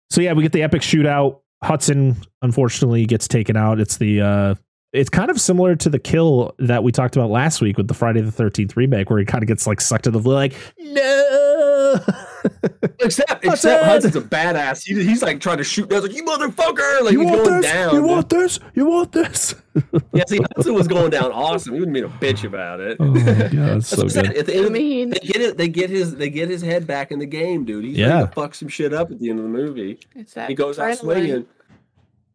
So 0.10 0.20
yeah, 0.20 0.34
we 0.34 0.42
get 0.42 0.52
the 0.52 0.64
epic 0.64 0.82
shootout. 0.82 1.42
Hudson 1.64 2.16
unfortunately 2.42 3.06
gets 3.06 3.28
taken 3.28 3.56
out. 3.56 3.80
It's 3.80 3.98
the 3.98 4.22
uh 4.22 4.56
it's 4.94 5.10
kind 5.10 5.30
of 5.30 5.40
similar 5.40 5.76
to 5.76 5.90
the 5.90 6.00
kill 6.00 6.56
that 6.60 6.84
we 6.84 6.92
talked 6.92 7.16
about 7.16 7.30
last 7.30 7.62
week 7.62 7.78
with 7.78 7.88
the 7.88 7.94
Friday 7.94 8.22
the 8.22 8.32
13th 8.32 8.76
remake 8.76 9.10
where 9.12 9.20
he 9.20 9.26
kind 9.26 9.44
of 9.44 9.48
gets 9.48 9.68
like 9.68 9.80
sucked 9.80 10.06
to 10.06 10.12
the 10.12 10.20
like 10.20 10.54
no. 10.80 11.53
Except 13.00 13.44
except 13.46 13.86
Hudson's 13.86 14.16
a 14.16 14.22
badass. 14.22 14.84
He, 14.86 15.02
he's 15.04 15.22
like 15.22 15.40
trying 15.40 15.58
to 15.58 15.64
shoot 15.64 15.90
down. 15.90 16.02
Like 16.04 16.14
you 16.14 16.24
motherfucker! 16.24 17.02
Like 17.02 17.14
you 17.14 17.22
he's 17.22 17.30
want 17.32 17.46
going 17.46 17.62
this? 17.62 17.72
down. 17.72 17.96
You 17.96 18.04
want 18.04 18.30
this? 18.30 18.60
You 18.76 18.86
want 18.86 19.12
this? 19.12 19.56
yeah, 20.14 20.24
see, 20.28 20.40
Hudson 20.56 20.74
was 20.74 20.88
going 20.88 21.10
down 21.10 21.32
awesome. 21.32 21.74
He 21.74 21.80
wouldn't 21.80 21.94
be 21.96 22.02
a 22.02 22.08
bitch 22.10 22.44
about 22.44 22.80
it. 22.80 22.98
oh 23.00 23.06
my 23.06 23.20
god, 23.22 23.38
it's 23.52 23.54
That's 23.54 23.88
so 23.90 23.96
what 23.98 24.04
I'm 24.04 24.10
saying. 24.10 24.26
good. 24.28 24.38
At 24.38 24.46
the 24.46 24.56
end 24.56 24.66
I 24.68 24.70
mean, 24.70 25.10
they 25.10 25.20
get 25.20 25.42
it. 25.42 25.58
They 25.58 25.68
get 25.70 25.90
his. 25.90 26.16
They 26.16 26.30
get 26.30 26.50
his 26.50 26.62
head 26.62 26.86
back 26.86 27.12
in 27.12 27.20
the 27.20 27.26
game, 27.26 27.66
dude. 27.66 27.86
He's 27.86 27.98
Yeah. 27.98 28.22
to 28.22 28.28
fuck 28.28 28.56
some 28.56 28.68
shit 28.68 28.94
up 28.94 29.12
at 29.12 29.20
the 29.20 29.30
end 29.30 29.40
of 29.40 29.44
the 29.46 29.52
movie. 29.52 30.00
it's 30.16 30.34
that 30.34 30.50
He 30.50 30.56
goes 30.56 30.80
out 30.80 30.92
adrenaline. 30.92 31.00
swinging. 31.00 31.46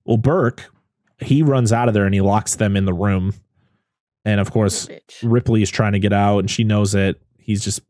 Well, 0.04 0.16
Burke, 0.16 0.64
he 1.20 1.42
runs 1.42 1.72
out 1.72 1.88
of 1.88 1.94
there 1.94 2.04
and 2.06 2.14
he 2.14 2.20
locks 2.20 2.56
them 2.56 2.76
in 2.76 2.84
the 2.86 2.94
room. 2.94 3.34
And 4.24 4.40
of 4.40 4.50
course, 4.50 4.88
Ripley 5.22 5.62
is 5.62 5.70
trying 5.70 5.92
to 5.92 5.98
get 5.98 6.12
out 6.12 6.40
and 6.40 6.50
she 6.50 6.64
knows 6.64 6.94
it. 6.94 7.20
he's 7.38 7.62
just 7.64 7.80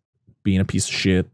being 0.42 0.60
a 0.60 0.64
piece 0.64 0.88
of 0.88 0.94
shit. 0.94 1.26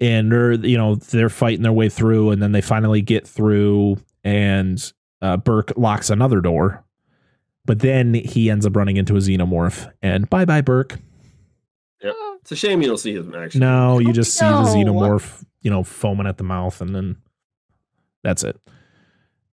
And 0.00 0.30
they're, 0.32 0.52
you 0.52 0.76
know, 0.76 0.96
they're 0.96 1.28
fighting 1.28 1.62
their 1.62 1.72
way 1.72 1.88
through 1.88 2.30
and 2.30 2.42
then 2.42 2.52
they 2.52 2.60
finally 2.60 3.00
get 3.00 3.26
through 3.26 3.96
and 4.24 4.92
uh, 5.22 5.36
Burke 5.36 5.72
locks 5.76 6.10
another 6.10 6.40
door. 6.40 6.84
But 7.64 7.78
then 7.78 8.12
he 8.14 8.50
ends 8.50 8.66
up 8.66 8.76
running 8.76 8.96
into 8.96 9.14
a 9.16 9.20
xenomorph 9.20 9.90
and 10.02 10.28
bye 10.28 10.44
bye, 10.44 10.60
Burke. 10.60 10.98
It's 12.00 12.52
a 12.52 12.56
shame 12.56 12.82
you 12.82 12.88
don't 12.88 12.98
see 12.98 13.14
him 13.14 13.34
actually. 13.34 13.60
No, 13.60 13.98
you 14.00 14.12
just 14.12 14.34
see 14.34 14.44
the 14.44 14.52
xenomorph, 14.64 15.44
you 15.62 15.70
know, 15.70 15.82
foaming 15.82 16.26
at 16.26 16.36
the 16.36 16.44
mouth 16.44 16.80
and 16.82 16.94
then 16.94 17.16
that's 18.22 18.44
it. 18.44 18.60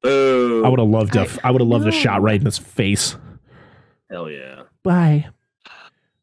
Boo. 0.02 0.64
I 0.66 0.70
would 0.70 0.80
have 0.80 0.88
loved 0.88 1.14
to, 1.14 1.22
I- 1.22 1.50
I 1.50 1.52
would 1.52 1.62
have 1.62 1.68
loved 1.68 1.86
a 1.88 1.92
shot 1.92 2.22
right 2.24 2.40
in 2.40 2.46
his 2.46 2.58
face. 2.58 3.16
Hell 4.10 4.30
yeah. 4.30 4.64
Bye. 4.84 5.28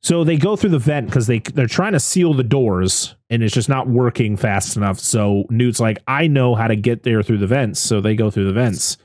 So 0.07 0.23
they 0.23 0.37
go 0.37 0.55
through 0.55 0.71
the 0.71 0.79
vent 0.79 1.07
because 1.09 1.27
they 1.27 1.41
they're 1.41 1.67
trying 1.67 1.95
to 1.95 1.99
seal 1.99 2.33
the 2.33 2.45
doors 2.45 3.17
and 3.29 3.43
it's 3.43 3.53
just 3.53 3.69
not 3.69 3.89
working 3.89 4.37
fast 4.37 4.77
enough. 4.77 5.01
So 5.01 5.47
Newt's 5.51 5.81
like, 5.81 5.99
I 6.07 6.29
know 6.29 6.55
how 6.55 6.69
to 6.69 6.77
get 6.77 7.03
there 7.03 7.25
through 7.25 7.39
the 7.39 7.49
vents. 7.49 7.81
So 7.81 8.01
they 8.01 8.15
go 8.15 8.31
through 8.31 8.47
the 8.47 8.53
vents. 8.53 8.99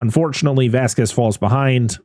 Unfortunately, 0.00 0.66
Vasquez 0.66 1.12
falls 1.12 1.36
behind. 1.36 1.98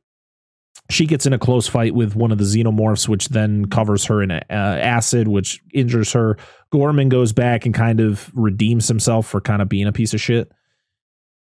She 0.91 1.07
gets 1.07 1.25
in 1.25 1.33
a 1.33 1.39
close 1.39 1.67
fight 1.67 1.95
with 1.95 2.15
one 2.15 2.31
of 2.31 2.37
the 2.37 2.43
xenomorphs, 2.43 3.07
which 3.07 3.29
then 3.29 3.65
covers 3.65 4.05
her 4.05 4.21
in 4.21 4.29
uh, 4.29 4.43
acid, 4.51 5.27
which 5.27 5.59
injures 5.73 6.13
her. 6.13 6.37
Gorman 6.71 7.09
goes 7.09 7.33
back 7.33 7.65
and 7.65 7.73
kind 7.73 7.99
of 7.99 8.29
redeems 8.35 8.87
himself 8.87 9.25
for 9.25 9.41
kind 9.41 9.63
of 9.63 9.67
being 9.67 9.87
a 9.87 9.91
piece 9.91 10.13
of 10.13 10.21
shit. 10.21 10.51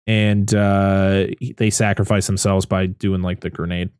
And 0.06 0.54
uh, 0.54 1.26
they 1.56 1.70
sacrifice 1.70 2.28
themselves 2.28 2.66
by 2.66 2.86
doing 2.86 3.22
like 3.22 3.40
the 3.40 3.50
grenade. 3.50 3.90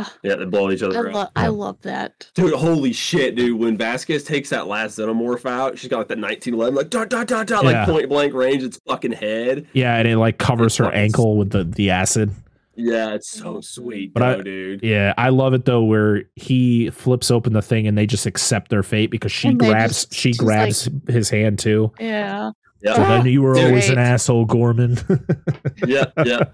Ugh, 0.00 0.06
Yeah, 0.22 0.36
they 0.36 0.44
blow 0.44 0.70
each 0.70 0.82
I, 0.82 0.86
other 0.86 1.12
lo- 1.12 1.20
up. 1.20 1.32
I 1.36 1.48
love 1.48 1.80
that. 1.82 2.30
Dude, 2.34 2.54
holy 2.54 2.92
shit, 2.92 3.34
dude. 3.36 3.58
When 3.58 3.76
Vasquez 3.76 4.24
takes 4.24 4.50
that 4.50 4.66
last 4.66 4.98
xenomorph 4.98 5.44
out, 5.48 5.78
she's 5.78 5.88
got 5.90 5.98
like 5.98 6.08
that 6.08 6.18
1911, 6.18 6.74
like 6.74 6.90
dot 6.90 7.08
dot 7.10 7.26
dot 7.26 7.46
dot, 7.46 7.64
Yeah. 7.64 7.70
like 7.84 7.88
point 7.88 8.08
blank 8.08 8.34
range, 8.34 8.62
its 8.62 8.78
fucking 8.86 9.12
head. 9.12 9.66
Yeah, 9.72 9.96
and 9.96 10.06
it 10.08 10.16
like 10.18 10.38
covers 10.38 10.76
her 10.76 10.84
fucking- 10.84 10.98
ankle 11.00 11.36
with 11.36 11.50
the, 11.50 11.64
the 11.64 11.90
acid. 11.90 12.30
Yeah, 12.78 13.14
it's 13.14 13.30
so 13.30 13.62
sweet, 13.62 14.12
But 14.12 14.20
though, 14.20 14.40
I- 14.40 14.42
dude. 14.42 14.82
Yeah, 14.82 15.14
I 15.16 15.30
love 15.30 15.54
it 15.54 15.64
though, 15.64 15.82
where 15.82 16.24
he 16.34 16.90
flips 16.90 17.30
open 17.30 17.54
the 17.54 17.62
thing 17.62 17.86
and 17.86 17.96
they 17.96 18.04
just 18.06 18.26
accept 18.26 18.70
their 18.70 18.82
fate 18.82 19.10
because 19.10 19.32
she 19.32 19.54
grabs 19.54 20.04
just- 20.04 20.14
she 20.14 20.28
she's 20.28 20.36
grabs 20.38 20.88
his 21.08 21.30
hand 21.30 21.58
too. 21.58 21.90
Yeah. 21.98 22.50
Yeah. 22.82 22.94
So 22.96 23.02
then 23.04 23.24
you 23.26 23.40
were 23.40 23.54
Dude. 23.54 23.64
always 23.64 23.88
an 23.88 23.96
asshole, 23.96 24.44
Gorman. 24.44 24.98
yeah, 25.86 26.04
yeah. 26.24 26.44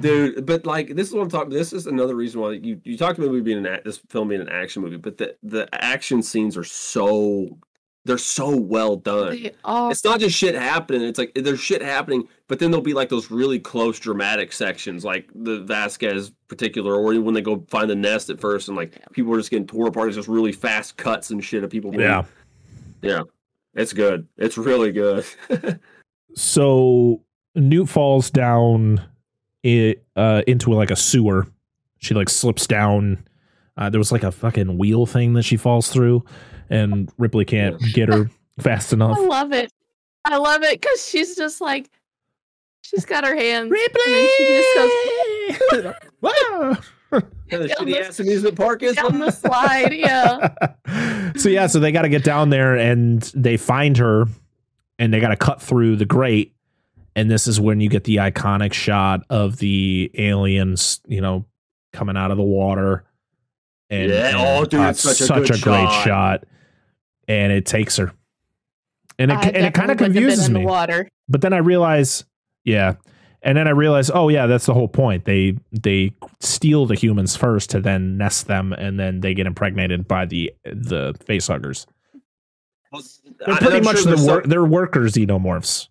Dude, 0.00 0.44
but 0.46 0.66
like 0.66 0.94
this 0.94 1.08
is 1.08 1.14
what 1.14 1.22
I'm 1.22 1.30
talking. 1.30 1.50
This 1.50 1.72
is 1.72 1.86
another 1.86 2.14
reason 2.14 2.40
why 2.40 2.52
you 2.52 2.80
you 2.84 2.96
talked 2.96 3.18
about 3.18 3.26
the 3.26 3.32
movie 3.32 3.44
being 3.44 3.58
an 3.58 3.66
act, 3.66 3.84
this 3.84 3.98
film 4.10 4.28
being 4.28 4.40
an 4.40 4.48
action 4.48 4.82
movie, 4.82 4.96
but 4.96 5.16
the 5.18 5.36
the 5.42 5.68
action 5.72 6.22
scenes 6.22 6.56
are 6.56 6.64
so 6.64 7.58
they're 8.04 8.18
so 8.18 8.56
well 8.56 8.96
done. 8.96 9.30
They 9.30 9.52
are. 9.64 9.90
It's 9.92 10.04
not 10.04 10.18
just 10.18 10.36
shit 10.36 10.56
happening. 10.56 11.02
It's 11.02 11.18
like 11.18 11.32
there's 11.34 11.60
shit 11.60 11.80
happening, 11.82 12.26
but 12.48 12.58
then 12.58 12.70
there'll 12.72 12.82
be 12.82 12.94
like 12.94 13.08
those 13.08 13.30
really 13.30 13.60
close 13.60 13.98
dramatic 14.00 14.52
sections, 14.52 15.04
like 15.04 15.30
the 15.34 15.60
Vasquez 15.60 16.32
particular, 16.48 16.94
or 16.96 17.18
when 17.20 17.32
they 17.32 17.40
go 17.40 17.64
find 17.68 17.88
the 17.88 17.94
nest 17.94 18.28
at 18.28 18.40
first, 18.40 18.66
and 18.68 18.76
like 18.76 18.98
people 19.12 19.32
are 19.32 19.38
just 19.38 19.50
getting 19.50 19.66
torn 19.68 19.86
apart. 19.86 20.08
It's 20.08 20.16
just 20.16 20.28
really 20.28 20.52
fast 20.52 20.96
cuts 20.96 21.30
and 21.30 21.42
shit 21.44 21.62
of 21.62 21.70
people. 21.70 21.92
being- 21.92 22.02
yeah. 22.02 22.24
yeah, 23.02 23.22
it's 23.74 23.92
good. 23.92 24.26
It's 24.36 24.58
really 24.58 24.90
good. 24.92 25.24
So 26.34 27.22
Newt 27.54 27.88
falls 27.90 28.30
down 28.30 29.02
it 29.62 30.04
uh 30.16 30.42
into 30.46 30.72
like 30.72 30.90
a 30.90 30.96
sewer. 30.96 31.46
She 31.98 32.14
like 32.14 32.28
slips 32.28 32.66
down. 32.66 33.24
Uh, 33.76 33.88
there 33.88 33.98
was 33.98 34.12
like 34.12 34.22
a 34.22 34.32
fucking 34.32 34.76
wheel 34.76 35.06
thing 35.06 35.32
that 35.34 35.44
she 35.44 35.56
falls 35.56 35.88
through, 35.88 36.24
and 36.68 37.10
Ripley 37.16 37.44
can't 37.44 37.80
get 37.94 38.08
her 38.08 38.30
fast 38.60 38.92
enough. 38.92 39.16
I 39.16 39.20
love 39.22 39.52
it. 39.52 39.72
I 40.24 40.36
love 40.36 40.62
it 40.62 40.80
because 40.80 41.08
she's 41.08 41.36
just 41.36 41.60
like, 41.60 41.90
she's 42.82 43.04
got 43.04 43.24
her 43.24 43.34
hands. 43.34 43.70
Ripley! 43.70 44.02
And 44.06 44.14
then 44.14 44.28
she 44.36 44.46
just 44.48 44.74
goes 44.76 45.94
Wow. 46.20 46.76
Kind 47.50 47.70
shitty 47.70 48.00
ass 48.00 48.20
amusement 48.20 48.56
park 48.56 48.82
is. 48.82 48.96
down 48.96 49.18
the 49.18 49.30
slide. 49.30 49.92
Yeah. 49.92 51.32
so 51.36 51.48
yeah, 51.48 51.66
so 51.66 51.78
they 51.78 51.92
got 51.92 52.02
to 52.02 52.08
get 52.08 52.24
down 52.24 52.50
there 52.50 52.76
and 52.76 53.22
they 53.34 53.56
find 53.56 53.98
her 53.98 54.26
and 54.98 55.12
they 55.12 55.20
got 55.20 55.28
to 55.28 55.36
cut 55.36 55.60
through 55.60 55.96
the 55.96 56.06
grate 56.06 56.51
and 57.16 57.30
this 57.30 57.46
is 57.46 57.60
when 57.60 57.80
you 57.80 57.88
get 57.88 58.04
the 58.04 58.16
iconic 58.16 58.72
shot 58.72 59.20
of 59.30 59.58
the 59.58 60.10
aliens, 60.14 61.00
you 61.06 61.20
know, 61.20 61.44
coming 61.92 62.16
out 62.16 62.30
of 62.30 62.36
the 62.36 62.42
water. 62.42 63.04
And, 63.90 64.10
Yeah, 64.10 64.28
and, 64.28 64.36
oh, 64.38 64.64
dude, 64.64 64.80
uh, 64.80 64.84
it's 64.84 65.00
such 65.00 65.20
a 65.50 65.52
good 65.52 65.60
great 65.62 65.88
shot. 65.90 66.04
shot. 66.04 66.44
And 67.28 67.52
it 67.52 67.66
takes 67.66 67.96
her. 67.98 68.12
And 69.18 69.30
it, 69.30 69.36
I 69.36 69.42
and 69.48 69.56
it 69.66 69.74
kind 69.74 69.90
of 69.90 69.98
definitely 69.98 69.98
wouldn't 69.98 70.00
have 70.00 70.14
been 70.14 70.22
confuses 70.22 70.50
me. 70.50 70.64
water. 70.64 71.08
But 71.28 71.42
then 71.42 71.52
I 71.52 71.58
realize, 71.58 72.24
yeah. 72.64 72.94
And 73.42 73.58
then 73.58 73.66
I 73.68 73.70
realize, 73.72 74.10
oh 74.12 74.28
yeah, 74.28 74.46
that's 74.46 74.66
the 74.66 74.74
whole 74.74 74.88
point. 74.88 75.24
They 75.24 75.56
they 75.72 76.12
steal 76.40 76.86
the 76.86 76.94
humans 76.94 77.36
first 77.36 77.70
to 77.70 77.80
then 77.80 78.16
nest 78.16 78.46
them, 78.46 78.72
and 78.72 78.98
then 79.00 79.20
they 79.20 79.34
get 79.34 79.46
impregnated 79.46 80.06
by 80.08 80.24
the 80.26 80.52
the 80.64 81.14
facehuggers. 81.28 81.86
They're 82.92 83.56
pretty 83.56 83.76
I'm 83.78 83.84
much 83.84 83.96
sure 83.96 84.04
the 84.04 84.08
there's 84.16 84.26
wor- 84.26 84.40
some- 84.42 84.50
they're 84.50 84.64
worker 84.64 85.00
xenomorphs. 85.02 85.88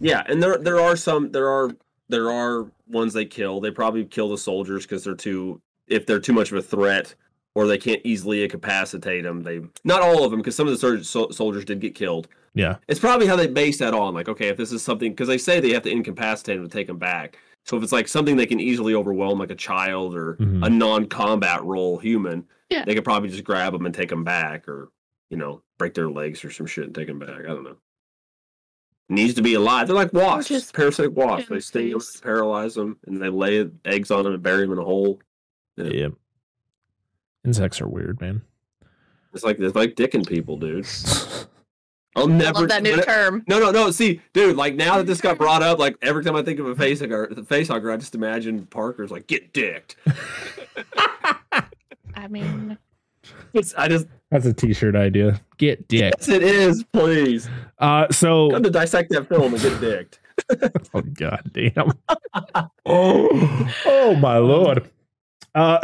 Yeah, 0.00 0.22
and 0.26 0.42
there 0.42 0.58
there 0.58 0.80
are 0.80 0.96
some 0.96 1.30
there 1.32 1.48
are 1.48 1.70
there 2.08 2.30
are 2.30 2.66
ones 2.88 3.12
they 3.12 3.24
kill. 3.24 3.60
They 3.60 3.70
probably 3.70 4.04
kill 4.04 4.28
the 4.28 4.38
soldiers 4.38 4.84
because 4.84 5.04
they're 5.04 5.14
too 5.14 5.60
if 5.88 6.06
they're 6.06 6.20
too 6.20 6.32
much 6.32 6.50
of 6.52 6.58
a 6.58 6.62
threat 6.62 7.14
or 7.54 7.66
they 7.66 7.78
can't 7.78 8.00
easily 8.04 8.42
incapacitate 8.42 9.22
them. 9.22 9.42
They 9.42 9.60
not 9.84 10.02
all 10.02 10.24
of 10.24 10.30
them 10.30 10.40
because 10.40 10.56
some 10.56 10.66
of 10.66 10.72
the 10.72 10.78
soldiers, 10.78 11.36
soldiers 11.36 11.64
did 11.64 11.80
get 11.80 11.94
killed. 11.94 12.28
Yeah, 12.56 12.76
It's 12.88 13.00
probably 13.00 13.26
how 13.26 13.34
they 13.36 13.48
base 13.48 13.78
that 13.78 13.94
on. 13.94 14.14
Like, 14.14 14.28
okay, 14.28 14.46
if 14.48 14.56
this 14.56 14.70
is 14.70 14.80
something 14.82 15.10
because 15.12 15.26
they 15.28 15.38
say 15.38 15.58
they 15.58 15.72
have 15.72 15.82
to 15.82 15.90
incapacitate 15.90 16.56
them 16.56 16.68
to 16.68 16.72
take 16.72 16.86
them 16.86 16.98
back. 16.98 17.36
So 17.64 17.76
if 17.76 17.82
it's 17.82 17.90
like 17.92 18.06
something 18.06 18.36
they 18.36 18.46
can 18.46 18.60
easily 18.60 18.94
overwhelm, 18.94 19.38
like 19.40 19.50
a 19.50 19.56
child 19.56 20.14
or 20.14 20.34
Mhm. 20.36 20.64
a 20.64 20.70
non-combat 20.70 21.64
role 21.64 21.98
human, 21.98 22.46
Yeah. 22.70 22.84
they 22.84 22.94
could 22.94 23.02
probably 23.04 23.28
just 23.28 23.42
grab 23.42 23.72
them 23.72 23.86
and 23.86 23.94
take 23.94 24.08
them 24.08 24.22
back, 24.22 24.68
or 24.68 24.90
you 25.30 25.36
know, 25.36 25.62
break 25.78 25.94
their 25.94 26.08
legs 26.08 26.44
or 26.44 26.50
some 26.50 26.66
shit 26.66 26.84
and 26.84 26.94
take 26.94 27.08
them 27.08 27.18
back. 27.18 27.40
I 27.40 27.48
don't 27.48 27.64
know. 27.64 27.76
Needs 29.08 29.34
to 29.34 29.42
be 29.42 29.54
alive. 29.54 29.86
They're 29.86 29.94
like 29.96 30.12
wasps, 30.14 30.48
just 30.48 30.72
parasitic 30.74 31.14
wasps. 31.14 31.48
in 31.50 31.54
They 31.56 31.60
sting 31.60 31.90
them, 31.90 32.00
space. 32.00 32.20
paralyze 32.22 32.74
them, 32.74 32.98
and 33.06 33.20
they 33.20 33.28
lay 33.28 33.68
eggs 33.84 34.10
on 34.10 34.24
them 34.24 34.32
and 34.34 34.42
bury 34.42 34.62
them 34.62 34.72
in 34.72 34.78
a 34.78 34.84
hole. 34.84 35.20
Yeah. 35.76 35.84
yeah. 35.92 36.08
Insects 37.44 37.80
are 37.82 37.88
weird, 37.88 38.20
man. 38.20 38.40
It's 39.34 39.44
like 39.44 39.58
it's 39.58 39.74
like 39.74 39.94
dicking 39.96 40.26
people, 40.26 40.56
dude. 40.56 40.86
I'll 42.16 42.30
I 42.30 42.36
never. 42.36 42.60
love 42.60 42.68
that 42.68 42.82
new 42.84 42.94
it- 42.94 43.04
term. 43.04 43.44
No, 43.48 43.58
no, 43.58 43.70
no. 43.72 43.90
See, 43.90 44.20
dude, 44.32 44.56
like 44.56 44.74
now 44.76 44.96
that 44.98 45.06
this 45.06 45.20
got 45.20 45.36
brought 45.36 45.62
up, 45.62 45.78
like 45.78 45.96
every 46.00 46.22
time 46.24 46.36
I 46.36 46.42
think 46.42 46.60
of 46.60 46.66
a 46.66 46.74
face 46.76 47.00
hugger, 47.00 47.28
the 47.30 47.42
face 47.44 47.68
hugger, 47.68 47.90
I 47.90 47.96
just 47.98 48.14
imagine 48.14 48.66
Parker's 48.66 49.10
like 49.10 49.26
get 49.26 49.52
dicked. 49.52 49.96
I 52.14 52.28
mean, 52.28 52.78
It's, 53.52 53.74
I 53.74 53.88
just 53.88 54.06
That's 54.30 54.46
a 54.46 54.52
t-shirt 54.52 54.96
idea. 54.96 55.40
Get 55.58 55.86
dick. 55.88 56.14
yes, 56.18 56.28
it 56.28 56.42
is. 56.42 56.84
Please 56.92 57.48
Uh, 57.78 58.08
so 58.10 58.50
come 58.50 58.62
to 58.62 58.70
dissect 58.70 59.10
that 59.10 59.28
film 59.28 59.54
and 59.54 59.62
get 59.62 59.80
dicked. 59.80 60.20
oh 60.94 61.00
god 61.02 61.50
damn. 61.52 61.92
oh, 62.86 63.72
oh 63.86 64.14
my 64.16 64.38
lord. 64.38 64.90
Uh, 65.54 65.78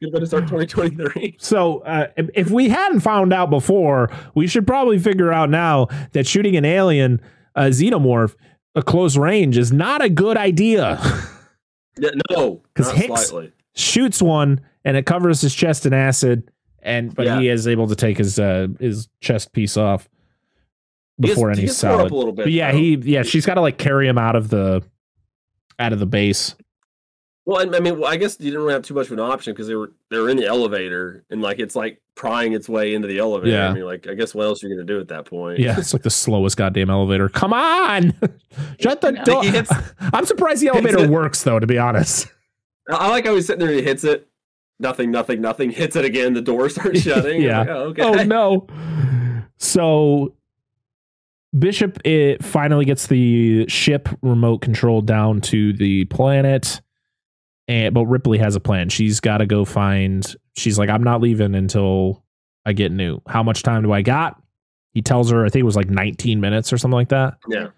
You're 0.00 0.10
going 0.10 0.22
to 0.22 0.26
start 0.26 0.44
2023. 0.48 1.36
so 1.40 1.78
uh, 1.80 2.08
if, 2.16 2.50
we 2.50 2.68
hadn't 2.68 3.00
found 3.00 3.32
out 3.32 3.48
before, 3.50 4.10
we 4.34 4.46
should 4.46 4.66
probably 4.66 4.98
figure 4.98 5.32
out 5.32 5.48
now 5.50 5.86
that 6.12 6.26
shooting 6.26 6.56
an 6.56 6.64
alien, 6.64 7.20
a 7.54 7.64
xenomorph, 7.66 8.34
at 8.76 8.84
close 8.86 9.16
range 9.16 9.56
is 9.56 9.72
not 9.72 10.02
a 10.02 10.08
good 10.08 10.36
idea. 10.36 11.00
Yeah, 11.96 12.10
no, 12.28 12.60
'Cause 12.74 12.88
not 12.88 12.96
Hicks- 12.96 13.26
slightly. 13.28 13.52
Shoots 13.76 14.20
one, 14.20 14.60
and 14.84 14.96
it 14.96 15.06
covers 15.06 15.40
his 15.40 15.54
chest 15.54 15.86
in 15.86 15.92
acid, 15.92 16.50
and 16.82 17.14
but 17.14 17.26
Yeah. 17.26 17.40
he 17.40 17.48
is 17.48 17.66
able 17.66 17.86
to 17.88 17.96
take 17.96 18.18
his 18.18 18.38
uh, 18.38 18.68
his 18.78 19.08
chest 19.20 19.52
piece 19.52 19.76
off 19.76 20.08
He 21.16 21.22
gets- 21.28 21.34
before 21.34 21.50
he 21.50 21.58
any 21.58 21.66
gets 21.66 21.80
tore 21.80 21.90
up 21.90 21.96
solid. 21.98 22.12
a 22.12 22.14
little 22.14 22.32
bit. 22.32 22.44
But 22.44 22.52
yeah, 22.52 22.72
though. 22.72 22.78
he 22.78 22.94
yeah, 22.96 23.22
she's 23.22 23.46
got 23.46 23.54
to 23.54 23.60
like 23.60 23.78
carry 23.78 24.06
him 24.08 24.18
out 24.18 24.36
of 24.36 24.48
the 24.50 24.82
out 25.78 25.92
of 25.92 25.98
the 25.98 26.06
base. 26.06 26.54
Well, 27.46 27.58
I 27.58 27.76
I 27.76 27.80
mean, 27.80 27.98
well, 28.00 28.10
I 28.10 28.16
guess 28.16 28.38
you 28.40 28.46
didn't 28.46 28.60
really 28.60 28.72
have 28.72 28.82
too 28.84 28.94
much 28.94 29.06
of 29.08 29.12
an 29.12 29.20
option 29.20 29.52
because 29.52 29.66
they 29.66 29.74
were 29.74 29.92
they 30.10 30.18
were 30.18 30.30
in 30.30 30.38
the 30.38 30.46
elevator 30.46 31.24
and 31.28 31.42
like 31.42 31.58
it's 31.58 31.76
like 31.76 32.00
prying 32.14 32.54
its 32.54 32.70
way 32.70 32.94
into 32.94 33.06
the 33.06 33.18
elevator. 33.18 33.54
Yeah. 33.54 33.68
I 33.68 33.74
mean, 33.74 33.84
like 33.84 34.06
I 34.08 34.14
guess 34.14 34.34
what 34.34 34.44
else 34.46 34.64
are 34.64 34.68
you 34.68 34.74
gonna 34.76 34.86
do 34.86 34.98
at 34.98 35.08
that 35.08 35.26
point? 35.26 35.58
Yeah, 35.58 35.78
it's 35.78 35.92
like 35.92 36.02
the 36.04 36.10
slowest 36.10 36.56
goddamn 36.56 36.88
elevator. 36.88 37.28
Come 37.28 37.52
on, 37.52 38.14
shut 38.80 39.02
the 39.02 39.12
door. 39.12 39.44
Hits- 39.44 39.70
I'm 40.14 40.24
surprised 40.24 40.62
the 40.62 40.72
hits 40.72 40.86
elevator 40.86 41.10
works 41.12 41.42
though. 41.42 41.58
To 41.58 41.66
be 41.66 41.76
honest, 41.76 42.28
I 42.90 42.94
I 42.94 43.08
like 43.08 43.26
how 43.26 43.34
he's 43.34 43.46
sitting 43.46 43.66
there. 43.66 43.74
He 43.74 43.82
hits 43.82 44.04
it. 44.04 44.26
Nothing. 44.78 45.10
Nothing. 45.10 45.40
Nothing. 45.40 45.70
Hits 45.70 45.96
it 45.96 46.04
again. 46.04 46.34
The 46.34 46.42
door 46.42 46.68
starts 46.70 47.00
shutting. 47.00 47.42
Yeah. 47.42 47.60
Like, 47.60 47.68
oh, 47.68 47.82
okay. 47.88 48.02
oh 48.02 48.24
no. 48.24 48.66
So 49.58 50.34
Bishop 51.56 52.00
it 52.04 52.44
finally 52.44 52.84
gets 52.84 53.06
the 53.06 53.68
ship 53.68 54.08
remote 54.22 54.58
control 54.58 55.00
down 55.00 55.40
to 55.42 55.72
the 55.72 56.04
planet. 56.06 56.80
And 57.68 57.94
but 57.94 58.06
Ripley 58.06 58.38
has 58.38 58.56
a 58.56 58.60
plan. 58.60 58.88
She's 58.88 59.20
got 59.20 59.38
to 59.38 59.46
go 59.46 59.64
find 59.64 60.34
she's 60.56 60.78
like 60.78 60.90
I'm 60.90 61.02
not 61.02 61.20
leaving 61.20 61.54
until 61.54 62.24
I 62.66 62.72
get 62.72 62.92
Newt. 62.92 63.22
How 63.28 63.42
much 63.42 63.62
time 63.62 63.82
do 63.82 63.92
I 63.92 64.02
got? 64.02 64.40
He 64.92 65.02
tells 65.02 65.30
her 65.30 65.44
I 65.44 65.48
think 65.48 65.60
it 65.60 65.66
was 65.66 65.76
like 65.76 65.88
19 65.88 66.40
minutes 66.40 66.72
or 66.72 66.78
something 66.78 66.96
like 66.96 67.10
that. 67.10 67.38
Yeah. 67.48 67.68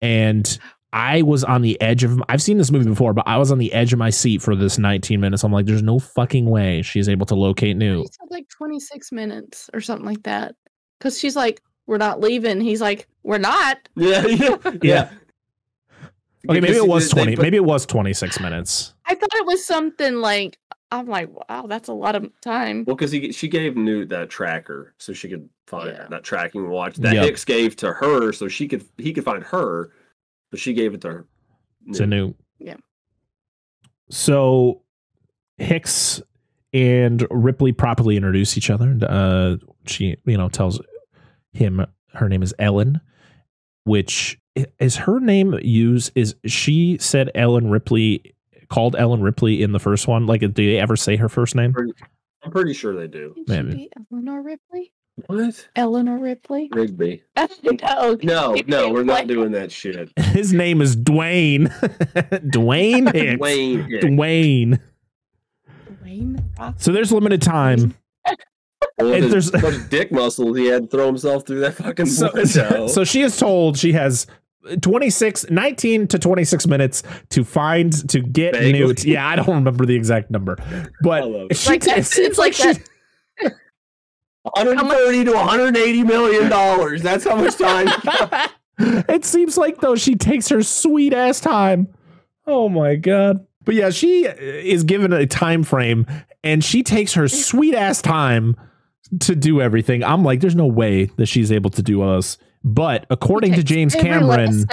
And 0.00 0.58
I 0.92 1.22
was 1.22 1.42
on 1.44 1.62
the 1.62 1.80
edge 1.80 2.04
of 2.04 2.22
I've 2.28 2.42
seen 2.42 2.58
this 2.58 2.70
movie 2.70 2.88
before, 2.88 3.12
but 3.14 3.26
I 3.26 3.38
was 3.38 3.50
on 3.50 3.58
the 3.58 3.72
edge 3.72 3.92
of 3.92 3.98
my 3.98 4.10
seat 4.10 4.42
for 4.42 4.54
this 4.54 4.78
19 4.78 5.20
minutes. 5.20 5.42
I'm 5.42 5.52
like 5.52 5.66
there's 5.66 5.82
no 5.82 5.98
fucking 5.98 6.46
way 6.50 6.82
she's 6.82 7.08
able 7.08 7.26
to 7.26 7.34
locate 7.34 7.76
Newt. 7.76 8.06
like 8.30 8.48
26 8.48 9.10
minutes 9.12 9.70
or 9.72 9.80
something 9.80 10.06
like 10.06 10.22
that. 10.24 10.54
Because 10.98 11.18
she's 11.18 11.34
like, 11.36 11.62
we're 11.86 11.98
not 11.98 12.20
leaving. 12.20 12.60
He's 12.60 12.80
like, 12.80 13.08
we're 13.22 13.38
not. 13.38 13.78
Yeah. 13.96 14.26
Yeah. 14.26 14.56
Yeah. 14.64 14.70
yeah. 14.82 15.08
Okay, 16.48 16.60
maybe 16.60 16.76
it 16.76 16.86
was 16.86 17.08
they- 17.10 17.14
they 17.20 17.22
20. 17.24 17.36
put- 17.36 17.42
maybe 17.42 17.56
it 17.56 17.64
was 17.64 17.86
26 17.86 18.40
minutes. 18.40 18.94
I 19.06 19.14
thought 19.14 19.34
it 19.34 19.46
was 19.46 19.64
something 19.64 20.16
like, 20.16 20.58
I'm 20.90 21.06
like, 21.06 21.30
wow, 21.48 21.66
that's 21.68 21.88
a 21.88 21.92
lot 21.92 22.16
of 22.16 22.28
time. 22.42 22.84
Well, 22.86 22.96
because 22.96 23.12
she 23.34 23.48
gave 23.48 23.76
Newt 23.76 24.08
that 24.10 24.28
tracker 24.28 24.92
so 24.98 25.12
she 25.12 25.28
could 25.28 25.48
find 25.66 25.88
Yeah. 25.88 26.06
that 26.10 26.22
tracking 26.24 26.68
watch 26.68 26.96
that 26.96 27.14
Yep. 27.14 27.24
Hicks 27.24 27.44
gave 27.44 27.76
to 27.76 27.92
her 27.92 28.32
so 28.32 28.48
she 28.48 28.68
could 28.68 28.84
he 28.98 29.12
could 29.12 29.24
find 29.24 29.42
her, 29.44 29.90
but 30.52 30.60
she 30.60 30.72
gave 30.74 30.94
it 30.94 31.00
to 31.00 31.08
her. 31.08 31.26
It's 31.88 31.98
a 31.98 32.06
new. 32.06 32.34
Yeah. 32.60 32.76
So 34.10 34.82
Hicks 35.56 36.22
and 36.72 37.26
Ripley 37.30 37.72
properly 37.72 38.16
introduce 38.16 38.56
each 38.56 38.70
other. 38.70 38.96
Uh, 39.02 39.56
she, 39.86 40.16
you 40.24 40.36
know, 40.36 40.48
tells 40.48 40.80
him 41.52 41.84
her 42.14 42.28
name 42.28 42.42
is 42.44 42.54
Ellen, 42.60 43.00
which 43.84 44.38
is 44.78 44.96
her 44.96 45.18
name 45.18 45.58
used. 45.62 46.12
Is 46.14 46.36
she 46.44 46.98
said 46.98 47.30
Ellen 47.34 47.68
Ripley 47.70 48.34
called 48.68 48.94
Ellen 48.96 49.22
Ripley 49.22 49.62
in 49.62 49.72
the 49.72 49.80
first 49.80 50.06
one? 50.06 50.26
Like, 50.26 50.40
do 50.40 50.48
they 50.48 50.78
ever 50.78 50.94
say 50.94 51.16
her 51.16 51.28
first 51.28 51.54
name? 51.54 51.74
I'm 52.44 52.50
pretty 52.50 52.74
sure 52.74 52.94
they 52.94 53.08
do. 53.08 53.34
Could 53.34 53.48
she 53.48 53.62
Maybe. 53.62 53.76
be 53.76 53.90
Eleanor 54.12 54.42
Ripley? 54.42 54.92
What? 55.26 55.68
Eleanor 55.76 56.18
Ripley? 56.18 56.68
Rigby. 56.72 57.22
no, 57.82 58.16
No, 58.22 58.54
no, 58.66 58.90
we're 58.90 59.04
not 59.04 59.26
doing 59.26 59.52
that 59.52 59.70
shit. 59.70 60.10
His 60.18 60.52
name 60.52 60.80
is 60.80 60.96
Dwayne. 60.96 61.68
Dwayne 62.50 63.12
Hicks. 63.14 63.38
Wayne. 63.40 63.84
Hicks. 63.90 64.04
Dwayne. 64.06 64.80
Dwayne 66.02 66.44
Rock. 66.58 66.74
So 66.78 66.92
there's 66.92 67.12
limited 67.12 67.42
time. 67.42 67.94
Well, 68.98 69.12
If 69.12 69.30
there's 69.30 69.50
there's- 69.50 69.80
much 69.80 69.90
dick 69.90 70.12
muscles 70.12 70.56
he 70.56 70.66
had 70.66 70.82
to 70.84 70.88
throw 70.88 71.06
himself 71.06 71.46
through 71.46 71.60
that 71.60 71.74
fucking 71.74 72.06
so, 72.06 72.30
window. 72.32 72.86
so 72.88 73.04
she 73.04 73.22
is 73.22 73.36
told 73.36 73.78
she 73.78 73.92
has 73.92 74.26
26 74.80 75.50
19 75.50 76.06
to 76.08 76.18
26 76.18 76.66
minutes 76.68 77.02
to 77.30 77.42
find 77.44 78.08
to 78.08 78.20
get 78.20 78.54
Vaguely. 78.54 78.72
newt 78.72 79.04
yeah 79.04 79.26
i 79.26 79.34
don't 79.34 79.48
remember 79.48 79.84
the 79.86 79.94
exact 79.96 80.30
number 80.30 80.56
but 81.02 81.24
she, 81.56 81.70
Like 81.70 81.82
that- 81.82 81.98
it 81.98 82.06
seems 82.06 82.28
it's 82.28 82.38
like, 82.38 82.56
like 82.60 82.76
she, 82.76 82.82
130 84.42 85.24
to 85.24 85.32
180 85.32 86.02
million 86.04 86.48
dollars. 86.48 87.02
That's 87.02 87.24
how 87.24 87.36
much 87.36 87.56
time. 87.56 87.88
it 88.78 89.24
seems 89.24 89.56
like 89.56 89.80
though 89.80 89.96
she 89.96 90.14
takes 90.14 90.48
her 90.48 90.62
sweet 90.62 91.12
ass 91.12 91.40
time 91.40 91.88
oh 92.46 92.68
my 92.68 92.96
god 92.96 93.46
but 93.64 93.74
yeah 93.74 93.90
she 93.90 94.24
is 94.24 94.82
given 94.84 95.12
a 95.12 95.26
time 95.26 95.62
frame 95.62 96.06
and 96.42 96.64
she 96.64 96.82
takes 96.82 97.14
her 97.14 97.28
sweet 97.28 97.74
ass 97.74 98.00
time 98.02 98.56
to 99.20 99.36
do 99.36 99.60
everything 99.60 100.02
i'm 100.02 100.24
like 100.24 100.40
there's 100.40 100.56
no 100.56 100.66
way 100.66 101.04
that 101.16 101.26
she's 101.26 101.52
able 101.52 101.70
to 101.70 101.82
do 101.82 102.02
all 102.02 102.16
this 102.16 102.38
but 102.64 103.06
according 103.10 103.52
to 103.52 103.62
james 103.62 103.94
cameron 103.94 104.66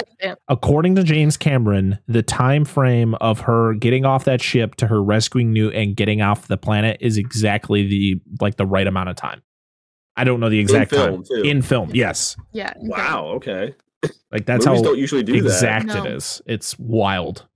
according 0.48 0.94
to 0.96 1.02
James 1.02 1.36
Cameron, 1.36 1.98
the 2.06 2.22
time 2.22 2.64
frame 2.64 3.14
of 3.16 3.40
her 3.40 3.74
getting 3.74 4.04
off 4.04 4.24
that 4.24 4.42
ship 4.42 4.74
to 4.76 4.86
her 4.86 5.02
rescuing 5.02 5.52
Newt 5.52 5.74
and 5.74 5.96
getting 5.96 6.20
off 6.20 6.46
the 6.46 6.58
planet 6.58 6.98
is 7.00 7.16
exactly 7.16 7.88
the 7.88 8.20
like 8.40 8.56
the 8.56 8.66
right 8.66 8.86
amount 8.86 9.08
of 9.08 9.16
time. 9.16 9.42
I 10.16 10.24
don't 10.24 10.40
know 10.40 10.48
the 10.50 10.58
exact 10.58 10.90
film, 10.90 11.22
time 11.22 11.24
too. 11.24 11.48
in 11.48 11.62
film. 11.62 11.90
Yes, 11.94 12.36
Yeah. 12.52 12.72
wow. 12.76 13.32
Okay. 13.36 13.74
like 14.32 14.46
that's 14.46 14.64
Movies 14.66 14.80
how 14.80 14.84
don't 14.84 14.98
usually 14.98 15.22
do 15.22 15.34
exact 15.34 15.86
No. 15.86 16.04
it 16.04 16.12
is. 16.12 16.40
It's 16.46 16.78
wild. 16.78 17.46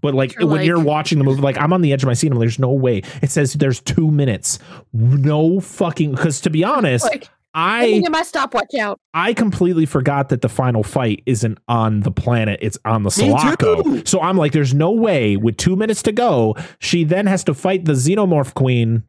But 0.00 0.14
like 0.14 0.34
You're 0.38 0.46
when 0.48 0.58
like- 0.58 0.66
you're 0.66 0.80
watching 0.82 1.18
the 1.18 1.24
movie, 1.24 1.40
like 1.40 1.58
I'm 1.58 1.72
on 1.72 1.80
the 1.80 1.92
edge 1.92 2.02
of 2.02 2.06
my 2.06 2.12
seat. 2.14 2.28
I'm 2.30 2.34
like, 2.38 2.40
there's 2.44 2.58
no 2.58 2.72
way. 2.72 3.02
It 3.22 3.30
says 3.30 3.54
there's 3.54 3.80
two 3.80 4.10
minutes. 4.10 4.58
No 4.92 5.60
fucking. 5.60 6.10
Because 6.12 6.40
to 6.42 6.50
be 6.50 6.62
honest, 6.64 7.04
Like, 7.04 7.28
I 7.54 7.86
me 7.86 8.00
get 8.02 8.10
my 8.12 8.22
stopwatch 8.22 8.74
out. 8.78 9.00
I 9.14 9.32
completely 9.32 9.86
forgot 9.86 10.28
that 10.30 10.40
the 10.42 10.48
final 10.48 10.82
fight 10.82 11.22
isn't 11.24 11.56
on 11.68 12.00
the 12.00 12.10
planet, 12.10 12.58
it's 12.62 12.76
on 12.84 13.02
the 13.04 13.08
Me 13.16 13.28
Sulaco. 13.28 14.02
So 14.04 14.20
I'm 14.20 14.36
like, 14.36 14.52
there's 14.52 14.74
no 14.74 14.90
way 14.90 15.36
with 15.38 15.56
two 15.56 15.76
minutes 15.76 16.02
to 16.02 16.12
go, 16.12 16.54
she 16.80 17.04
then 17.04 17.26
has 17.26 17.44
to 17.44 17.54
fight 17.54 17.84
the 17.86 17.92
xenomorph 17.92 18.54
queen. 18.54 19.04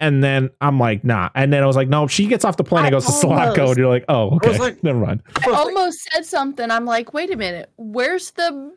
And 0.00 0.24
then 0.24 0.48
I'm 0.62 0.78
like, 0.80 1.04
nah. 1.04 1.28
And 1.34 1.52
then 1.52 1.62
I 1.62 1.66
was 1.66 1.76
like, 1.76 1.88
no, 1.88 2.06
she 2.06 2.26
gets 2.26 2.44
off 2.44 2.56
the 2.56 2.64
plane 2.64 2.86
and 2.86 2.92
goes 2.92 3.04
to 3.06 3.12
Sulaco, 3.12 3.50
almost- 3.50 3.58
and 3.70 3.78
you're 3.78 3.88
like, 3.88 4.04
oh, 4.08 4.30
I 4.30 4.34
okay. 4.36 4.48
was 4.48 4.58
like- 4.58 4.82
Never 4.82 4.98
mind. 4.98 5.22
I 5.46 5.50
almost 5.50 5.98
said 6.10 6.24
something. 6.24 6.70
I'm 6.70 6.86
like, 6.86 7.12
wait 7.12 7.30
a 7.30 7.36
minute. 7.36 7.70
Where's 7.76 8.30
the 8.30 8.72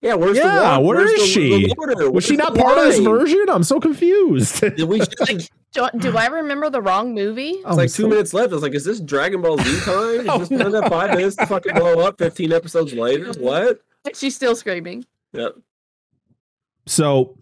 Yeah, 0.00 0.14
where's 0.14 0.36
Yeah, 0.38 0.54
the 0.54 0.60
line? 0.62 0.84
where 0.84 0.96
Where's 0.98 1.10
is 1.12 1.20
the- 1.20 1.26
she? 1.26 1.66
the? 1.66 1.74
Was 1.76 2.12
Where's 2.12 2.24
she 2.24 2.36
not 2.36 2.54
part 2.54 2.78
of 2.78 2.84
this 2.84 2.98
version? 2.98 3.44
I'm 3.48 3.62
so 3.62 3.78
confused. 3.78 4.60
Did 4.76 4.80
we 4.88 4.98
just, 5.26 5.50
do, 5.72 5.86
do 5.98 6.16
I 6.16 6.26
remember 6.28 6.70
the 6.70 6.80
wrong 6.80 7.14
movie? 7.14 7.50
It's 7.50 7.66
oh 7.66 7.74
like 7.74 7.92
two 7.92 8.08
minutes 8.08 8.32
left. 8.32 8.50
I 8.50 8.54
was 8.54 8.62
like, 8.62 8.74
is 8.74 8.84
this 8.86 9.00
Dragon 9.00 9.42
Ball 9.42 9.58
Z 9.58 9.80
time? 9.80 10.20
Is 10.20 10.26
Oh, 10.28 10.38
this 10.38 10.48
time 10.48 10.70
that 10.72 10.88
five 10.88 11.10
minutes 11.16 11.36
to 11.36 11.46
fucking 11.46 11.74
blow 11.74 12.00
up 12.00 12.16
15 12.18 12.52
episodes 12.52 12.94
later? 12.94 13.32
What? 13.38 13.80
She's 14.14 14.34
still 14.34 14.56
screaming. 14.56 15.04
Yep. 15.34 15.56
So 16.86 17.36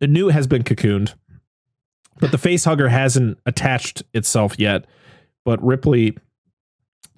Newt 0.00 0.32
has 0.32 0.46
been 0.46 0.62
cocooned, 0.64 1.14
but 2.20 2.30
the 2.30 2.38
face 2.38 2.64
hugger 2.64 2.88
hasn't 2.88 3.38
attached 3.46 4.02
itself 4.14 4.58
yet. 4.58 4.86
But 5.44 5.62
Ripley 5.62 6.16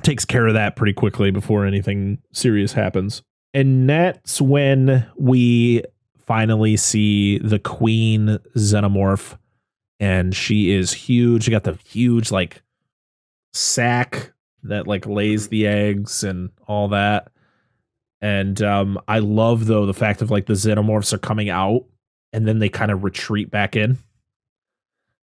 takes 0.03 0.25
care 0.25 0.47
of 0.47 0.55
that 0.55 0.77
pretty 0.77 0.93
quickly 0.93 1.31
before 1.31 1.67
anything 1.67 2.19
serious 2.33 2.73
happens. 2.73 3.23
And 3.55 3.89
that's 3.89 4.41
when 4.41 5.07
we 5.17 5.83
finally 6.27 6.77
see 6.77 7.39
the 7.39 7.59
queen 7.59 8.39
xenomorph. 8.57 9.37
And 10.01 10.35
she 10.35 10.73
is 10.73 10.93
huge. 10.93 11.45
She 11.45 11.51
got 11.51 11.65
the 11.65 11.79
huge 11.85 12.31
like 12.31 12.63
sack 13.53 14.33
that 14.65 14.87
like 14.87 15.07
lays 15.07 15.49
the 15.49 15.67
eggs 15.67 16.25
and 16.25 16.51
all 16.67 16.89
that. 16.89 17.29
And 18.21 18.63
um, 18.63 19.01
I 19.09 19.19
love 19.19 19.67
though 19.67 19.87
the 19.87 19.95
fact 19.95 20.23
of 20.23 20.31
like 20.31 20.47
the 20.47 20.55
xenomorphs 20.55 21.13
are 21.13 21.19
coming 21.19 21.51
out 21.51 21.85
and 22.33 22.47
then 22.47 22.61
they 22.61 22.69
kind 22.69 22.91
of 22.91 23.05
retreat 23.05 23.51
back 23.51 23.77
in. 23.77 23.99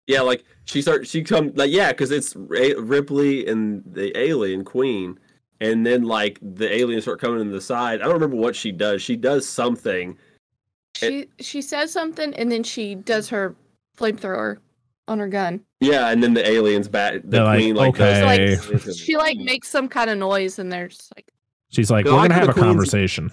Yeah, 0.07 0.20
like 0.20 0.45
she 0.65 0.83
starts. 0.83 1.11
She 1.11 1.23
come 1.23 1.53
like 1.55 1.70
yeah, 1.70 1.91
because 1.93 2.11
it's 2.11 2.35
Ra- 2.37 2.78
Ripley 2.78 3.47
and 3.47 3.83
the 3.87 4.16
alien 4.19 4.65
queen, 4.65 5.19
and 5.61 5.85
then 5.85 6.05
like 6.05 6.39
the 6.43 6.73
aliens 6.73 7.05
start 7.05 7.20
coming 7.20 7.41
in 7.41 7.51
the 7.51 7.61
side. 7.61 8.01
I 8.01 8.05
don't 8.05 8.15
remember 8.15 8.37
what 8.37 8.55
she 8.55 8.70
does. 8.73 9.03
She 9.03 9.16
does 9.16 9.49
something. 9.49 10.16
She 10.97 11.27
she 11.41 11.61
says 11.61 11.93
something 11.93 12.33
and 12.35 12.51
then 12.51 12.62
she 12.62 12.95
does 12.95 13.28
her 13.28 13.55
flamethrower 13.99 14.59
on 15.09 15.19
her 15.19 15.28
gun. 15.28 15.61
Yeah, 15.81 16.09
and 16.11 16.23
then 16.23 16.35
the 16.35 16.49
aliens 16.49 16.89
bat 16.89 17.23
The 17.24 17.28
They're 17.28 17.55
queen 17.55 17.74
like 17.74 18.01
okay. 18.01 18.57
does- 18.57 18.70
Like 18.70 18.95
she 18.97 19.16
like 19.16 19.37
makes 19.39 19.69
some 19.69 19.89
kind 19.89 20.09
of 20.09 20.16
noise 20.19 20.59
and 20.59 20.73
they're 20.73 20.89
just 20.89 21.12
like 21.16 21.31
She's 21.69 21.91
like, 21.91 22.07
we're 22.07 22.12
like 22.12 22.31
gonna 22.31 22.41
have 22.41 22.49
a 22.49 22.59
conversation. 22.59 23.28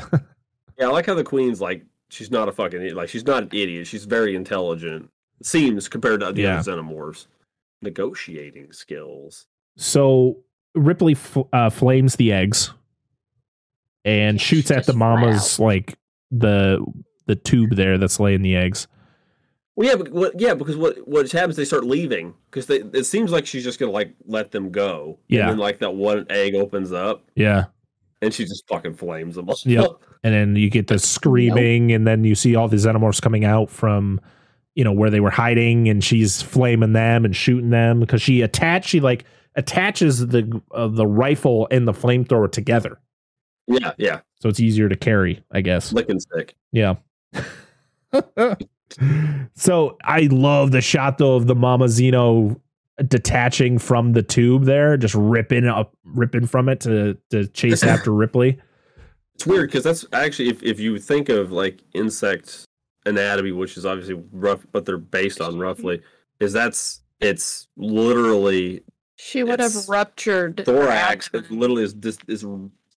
Yeah, 0.78 0.88
I 0.88 0.92
like 0.92 1.06
how 1.06 1.14
the 1.14 1.24
queen's 1.24 1.62
like 1.62 1.86
she's 2.10 2.32
not 2.32 2.50
a 2.50 2.52
fucking. 2.52 2.96
Like 2.96 3.08
she's 3.10 3.26
not 3.26 3.44
an 3.44 3.50
idiot. 3.54 3.86
She's 3.88 4.06
very 4.06 4.36
intelligent. 4.36 5.10
Seems 5.44 5.88
compared 5.88 6.22
to 6.22 6.32
the 6.32 6.42
Yeah. 6.42 6.60
other 6.60 6.72
xenomorphs. 6.74 7.28
Negotiating 7.82 8.72
skills. 8.72 9.46
so 9.78 10.38
Ripley 10.76 11.14
f- 11.14 11.38
uh, 11.52 11.70
flames 11.70 12.16
the 12.16 12.32
eggs 12.32 12.72
and 14.06 14.38
Yeah, 14.40 14.44
shoots 14.44 14.72
at 14.72 14.86
the 14.86 14.92
just 14.94 14.98
mama's 14.98 15.60
like 15.60 15.96
the 16.32 16.84
the 17.26 17.36
tube 17.36 17.76
there 17.76 17.98
that's 17.98 18.20
laying 18.20 18.42
the 18.42 18.56
eggs. 18.56 18.88
Well, 19.76 19.88
yeah, 19.90 19.96
but 19.96 20.10
what, 20.12 20.40
yeah, 20.40 20.54
because 20.54 20.78
what 20.78 21.08
what 21.08 21.30
happens? 21.32 21.56
They 21.56 21.66
start 21.66 21.84
leaving 21.84 22.34
because 22.50 22.70
it 22.70 23.06
seems 23.06 23.32
like 23.32 23.46
she's 23.46 23.64
just 23.64 23.80
gonna 23.80 23.92
like 23.92 24.14
let 24.26 24.52
them 24.52 24.72
go. 24.72 25.20
Yeah. 25.28 25.42
and 25.42 25.50
then 25.52 25.58
like 25.58 25.80
that 25.80 25.94
one 25.96 26.26
egg 26.30 26.56
opens 26.56 26.92
up 26.92 27.24
Yeah. 27.36 27.66
and 28.22 28.34
she 28.34 28.46
just 28.46 28.68
fucking 28.68 28.94
flames 28.96 29.36
them 29.36 29.50
all. 29.50 29.58
Yep. 29.64 29.88
And 30.24 30.34
then 30.34 30.56
you 30.56 30.70
get 30.70 30.88
the 30.88 31.00
screaming, 31.00 31.92
and 31.92 32.08
then 32.08 32.24
you 32.24 32.36
see 32.36 32.56
all 32.56 32.68
the 32.70 32.78
xenomorphs 32.78 33.22
coming 33.22 33.44
out 33.46 33.70
from, 33.70 34.22
you 34.76 34.84
know, 34.84 34.92
where 34.92 35.10
they 35.10 35.20
were 35.20 35.30
hiding, 35.32 35.90
and 35.90 36.04
she's 36.04 36.42
flaming 36.42 36.94
them 36.94 37.26
and 37.26 37.36
shooting 37.36 37.70
them 37.70 38.00
because 38.00 38.22
she 38.22 38.42
attach, 38.42 38.86
she 38.86 39.00
like 39.00 39.26
attaches 39.56 40.28
the 40.28 40.62
uh, 40.72 40.88
the 40.88 41.08
rifle 41.08 41.68
and 41.72 41.88
the 41.88 41.94
flamethrower 41.94 42.52
together, 42.52 43.00
yeah, 43.68 43.94
yeah, 43.98 44.22
so 44.40 44.50
it's 44.50 44.60
easier 44.60 44.90
to 44.90 44.96
carry, 44.96 45.44
I 45.52 45.62
guess. 45.62 45.94
licking 45.94 46.20
stick. 46.20 46.56
Yeah. 46.72 46.96
so 49.56 49.98
I 50.04 50.28
love 50.32 50.72
the 50.72 50.82
shot 50.82 51.18
though 51.18 51.36
of 51.36 51.48
the 51.48 51.56
Mama 51.56 51.86
Xeno 51.86 52.60
detaching 53.08 53.80
from 53.80 54.14
the 54.14 54.22
tube 54.22 54.66
there, 54.66 54.98
just 54.98 55.16
ripping 55.16 55.66
up, 55.66 55.96
ripping 56.04 56.46
from 56.46 56.68
it 56.70 56.82
to 56.82 57.18
to 57.30 57.48
chase 57.48 57.84
after 57.86 58.12
Ripley. 58.12 58.60
It's 59.36 59.48
weird 59.48 59.70
because 59.70 59.84
that's 59.84 60.06
actually 60.14 60.50
if 60.50 60.62
if 60.62 60.80
you 60.80 61.00
think 61.00 61.30
of 61.30 61.52
like 61.52 61.82
insect 61.94 62.66
anatomy, 63.06 63.52
which 63.52 63.78
is 63.78 63.86
obviously 63.86 64.22
rough, 64.32 64.66
but 64.72 64.86
they're 64.86 64.98
based 64.98 65.42
on 65.42 65.60
roughly, 65.60 66.02
is 66.40 66.54
that's 66.54 67.02
it's 67.20 67.68
literally 67.78 68.84
she 69.16 69.44
would 69.44 69.60
have 69.60 69.88
ruptured 69.88 70.64
thorax. 70.66 71.30
It 71.34 71.50
literally 71.50 71.84
is 71.84 71.94
dis- 71.94 72.18
is 72.28 72.46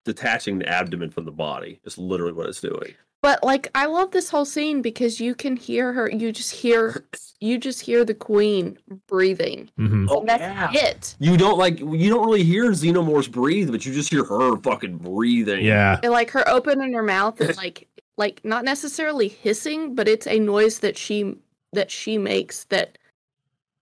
detaching 0.04 0.58
the 0.58 0.68
abdomen 0.68 1.10
from 1.10 1.24
the 1.24 1.32
body. 1.32 1.80
It's 1.84 1.98
literally 1.98 2.32
what 2.32 2.48
it's 2.48 2.60
doing. 2.60 2.94
But 3.20 3.42
like 3.42 3.70
I 3.74 3.86
love 3.86 4.10
this 4.10 4.28
whole 4.28 4.44
scene 4.44 4.82
because 4.82 5.18
you 5.18 5.34
can 5.34 5.56
hear 5.56 5.94
her 5.94 6.10
you 6.10 6.30
just 6.30 6.52
hear 6.52 7.06
you 7.40 7.56
just 7.56 7.80
hear 7.80 8.04
the 8.04 8.12
queen 8.12 8.76
breathing. 9.06 9.70
Mhm. 9.78 10.08
Oh, 10.10 10.24
that's 10.26 10.42
yeah. 10.42 10.70
it. 10.72 11.16
You 11.18 11.38
don't 11.38 11.56
like 11.56 11.78
you 11.80 12.10
don't 12.10 12.26
really 12.26 12.44
hear 12.44 12.70
xenomorphs 12.72 13.30
breathe, 13.30 13.70
but 13.70 13.86
you 13.86 13.94
just 13.94 14.10
hear 14.10 14.24
her 14.24 14.58
fucking 14.58 14.98
breathing. 14.98 15.64
Yeah. 15.64 15.98
And 16.02 16.12
like 16.12 16.30
her 16.32 16.46
opening 16.46 16.92
her 16.92 17.02
mouth 17.02 17.40
is 17.40 17.56
like 17.56 17.88
like 18.16 18.40
not 18.44 18.64
necessarily 18.64 19.28
hissing, 19.28 19.94
but 19.94 20.08
it's 20.08 20.26
a 20.26 20.38
noise 20.38 20.80
that 20.80 20.96
she 20.96 21.36
that 21.72 21.90
she 21.90 22.18
makes 22.18 22.64
that 22.64 22.98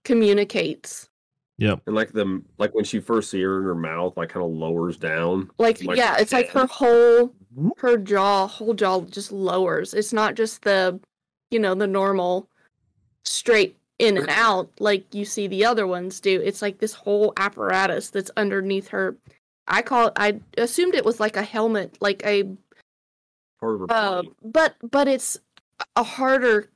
communicates. 0.04 1.08
Yeah. 1.58 1.76
And 1.86 1.94
like 1.94 2.12
the 2.12 2.42
like 2.58 2.74
when 2.74 2.84
she 2.84 2.98
first 3.00 3.30
see 3.30 3.42
her 3.42 3.58
in 3.58 3.64
her 3.64 3.74
mouth, 3.74 4.16
like 4.16 4.30
kind 4.30 4.44
of 4.44 4.52
lowers 4.52 4.96
down. 4.96 5.50
Like, 5.58 5.82
Like 5.82 5.98
yeah, 5.98 6.16
it's 6.18 6.32
like 6.32 6.50
her 6.50 6.66
whole 6.66 7.34
her 7.76 7.98
jaw, 7.98 8.46
whole 8.46 8.74
jaw 8.74 9.02
just 9.02 9.30
lowers. 9.30 9.94
It's 9.94 10.12
not 10.12 10.34
just 10.34 10.62
the, 10.62 10.98
you 11.50 11.58
know, 11.58 11.74
the 11.74 11.86
normal 11.86 12.48
straight 13.24 13.76
in 13.98 14.16
and 14.16 14.30
out 14.30 14.68
like 14.80 15.14
you 15.14 15.24
see 15.24 15.46
the 15.46 15.64
other 15.64 15.86
ones 15.86 16.18
do. 16.18 16.40
It's 16.40 16.62
like 16.62 16.78
this 16.78 16.94
whole 16.94 17.32
apparatus 17.36 18.10
that's 18.10 18.30
underneath 18.36 18.88
her. 18.88 19.16
I 19.68 19.82
call 19.82 20.08
it, 20.08 20.14
I 20.16 20.40
assumed 20.58 20.94
it 20.94 21.04
was 21.04 21.20
like 21.20 21.36
a 21.36 21.42
helmet, 21.42 21.96
like 22.00 22.24
a 22.26 22.44
Part 22.44 22.48
of 22.48 22.61
her 23.62 23.84
uh, 23.84 23.86
body. 23.86 24.30
but 24.44 24.74
but 24.90 25.08
it's 25.08 25.38
a 25.96 26.02
harder 26.02 26.68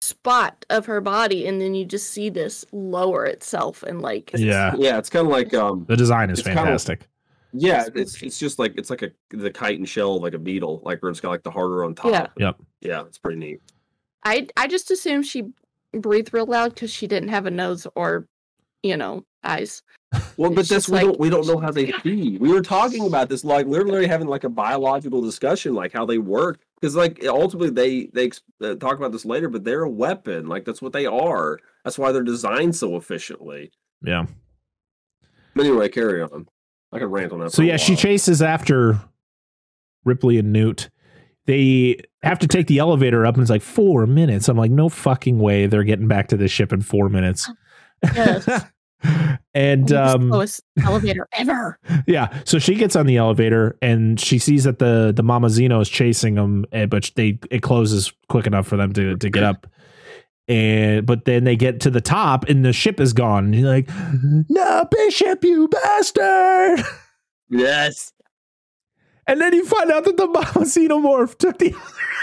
spot 0.00 0.64
of 0.70 0.86
her 0.86 1.00
body 1.00 1.46
and 1.46 1.60
then 1.60 1.74
you 1.74 1.84
just 1.84 2.10
see 2.10 2.28
this 2.30 2.64
lower 2.72 3.24
itself 3.26 3.82
and 3.82 4.00
like 4.00 4.30
Yeah. 4.34 4.74
yeah, 4.78 4.96
it's 4.98 5.10
kind 5.10 5.26
of 5.26 5.32
like 5.32 5.52
um, 5.54 5.84
The 5.88 5.96
design 5.96 6.30
is 6.30 6.38
It's 6.38 6.46
kinda- 6.46 6.62
fantastic. 6.62 7.08
yeah, 7.52 7.86
it's 7.94 8.22
it's 8.22 8.38
just 8.38 8.58
like 8.58 8.74
it's 8.76 8.90
like 8.90 9.02
a 9.02 9.10
the 9.30 9.50
chitin 9.50 9.84
shell 9.84 10.16
of 10.16 10.22
like 10.22 10.34
a 10.34 10.38
beetle, 10.38 10.80
like 10.84 11.02
where 11.02 11.10
it's 11.10 11.20
got 11.20 11.30
like 11.30 11.42
the 11.42 11.50
harder 11.50 11.84
on 11.84 11.94
top. 11.94 12.12
Yeah. 12.12 12.26
Yep. 12.38 12.56
yeah, 12.80 13.00
it's 13.02 13.18
pretty 13.18 13.38
neat. 13.38 13.60
I 14.24 14.46
I 14.56 14.66
just 14.68 14.90
assumed 14.90 15.26
she 15.26 15.44
breathed 15.92 16.32
real 16.32 16.46
loud 16.46 16.74
because 16.74 16.92
she 16.92 17.06
didn't 17.06 17.30
have 17.30 17.46
a 17.46 17.50
nose 17.50 17.86
or, 17.96 18.28
you 18.82 18.96
know, 18.96 19.24
eyes. 19.48 19.82
Well, 20.38 20.50
but 20.50 20.60
It's 20.60 20.68
that's 20.70 20.86
just 20.86 20.88
we 20.88 20.94
like- 20.96 21.04
don't 21.04 21.20
we 21.20 21.28
don't 21.30 21.46
know 21.46 21.58
how 21.58 21.70
they 21.70 21.92
see. 22.02 22.38
We 22.38 22.50
were 22.50 22.62
talking 22.62 23.06
about 23.06 23.28
this 23.28 23.44
like 23.44 23.66
literally 23.66 24.06
having 24.06 24.26
like 24.28 24.44
a 24.44 24.48
biological 24.48 25.20
discussion, 25.20 25.74
like 25.74 25.92
how 25.92 26.06
they 26.06 26.18
work, 26.18 26.60
because 26.80 26.96
like 26.96 27.22
ultimately 27.26 27.70
they 27.70 28.06
they 28.14 28.30
uh, 28.66 28.74
talk 28.76 28.96
about 28.96 29.12
this 29.12 29.24
later, 29.26 29.48
but 29.48 29.64
they're 29.64 29.82
a 29.82 29.90
weapon. 29.90 30.46
Like 30.46 30.64
that's 30.64 30.80
what 30.80 30.92
they 30.92 31.04
are. 31.06 31.58
That's 31.84 31.98
why 31.98 32.12
they're 32.12 32.22
designed 32.22 32.74
so 32.76 32.96
efficiently. 32.96 33.70
Yeah. 34.02 34.26
But 35.54 35.66
anyway, 35.66 35.88
carry 35.88 36.22
on. 36.22 36.48
I 36.92 36.98
could 37.00 37.08
rant 37.10 37.32
on 37.32 37.40
that. 37.40 37.52
So 37.52 37.62
yeah, 37.62 37.76
she 37.76 37.94
chases 37.96 38.40
after 38.40 38.98
Ripley 40.04 40.38
and 40.38 40.52
Newt. 40.52 40.88
They 41.46 41.98
have 42.22 42.38
to 42.40 42.46
take 42.46 42.66
the 42.66 42.78
elevator 42.78 43.26
up, 43.26 43.34
and 43.34 43.42
it's 43.42 43.50
like 43.50 43.62
four 43.62 44.06
minutes. 44.06 44.48
I'm 44.48 44.56
like, 44.56 44.70
no 44.70 44.88
fucking 44.88 45.38
way 45.38 45.66
they're 45.66 45.84
getting 45.84 46.08
back 46.08 46.28
to 46.28 46.36
the 46.36 46.48
ship 46.48 46.72
in 46.72 46.80
four 46.82 47.08
minutes. 47.08 47.50
Yes. 48.02 48.64
and 49.54 49.88
The 49.88 50.04
um, 50.14 50.28
slowest 50.28 50.62
elevator 50.84 51.28
ever. 51.38 51.78
yeah, 52.06 52.40
so 52.44 52.58
she 52.58 52.74
gets 52.74 52.96
on 52.96 53.06
the 53.06 53.16
elevator 53.16 53.76
and 53.82 54.18
she 54.20 54.38
sees 54.38 54.64
that 54.64 54.78
the 54.78 55.12
the 55.14 55.22
Mama 55.22 55.48
Xeno 55.48 55.80
is 55.80 55.88
chasing 55.88 56.34
them, 56.34 56.64
eh, 56.72 56.86
but 56.86 57.10
they 57.16 57.38
it 57.50 57.62
closes 57.62 58.12
quick 58.28 58.46
enough 58.46 58.66
for 58.66 58.76
them 58.76 58.92
to 58.94 59.16
to 59.16 59.30
get 59.30 59.42
up. 59.42 59.66
And 60.48 61.04
but 61.04 61.26
then 61.26 61.44
they 61.44 61.56
get 61.56 61.80
to 61.82 61.90
the 61.90 62.00
top 62.00 62.48
and 62.48 62.64
the 62.64 62.72
ship 62.72 63.00
is 63.00 63.12
gone. 63.12 63.46
And 63.46 63.54
you're 63.54 63.68
like, 63.68 63.88
no, 64.48 64.86
Bishop, 64.90 65.44
you 65.44 65.68
bastard! 65.68 66.80
Yes. 67.50 68.12
And 69.26 69.40
then 69.42 69.52
you 69.52 69.66
find 69.66 69.90
out 69.90 70.04
that 70.04 70.16
the 70.16 70.26
Mama 70.26 70.46
Xenomorph 70.64 71.36
took 71.36 71.58
the 71.58 71.74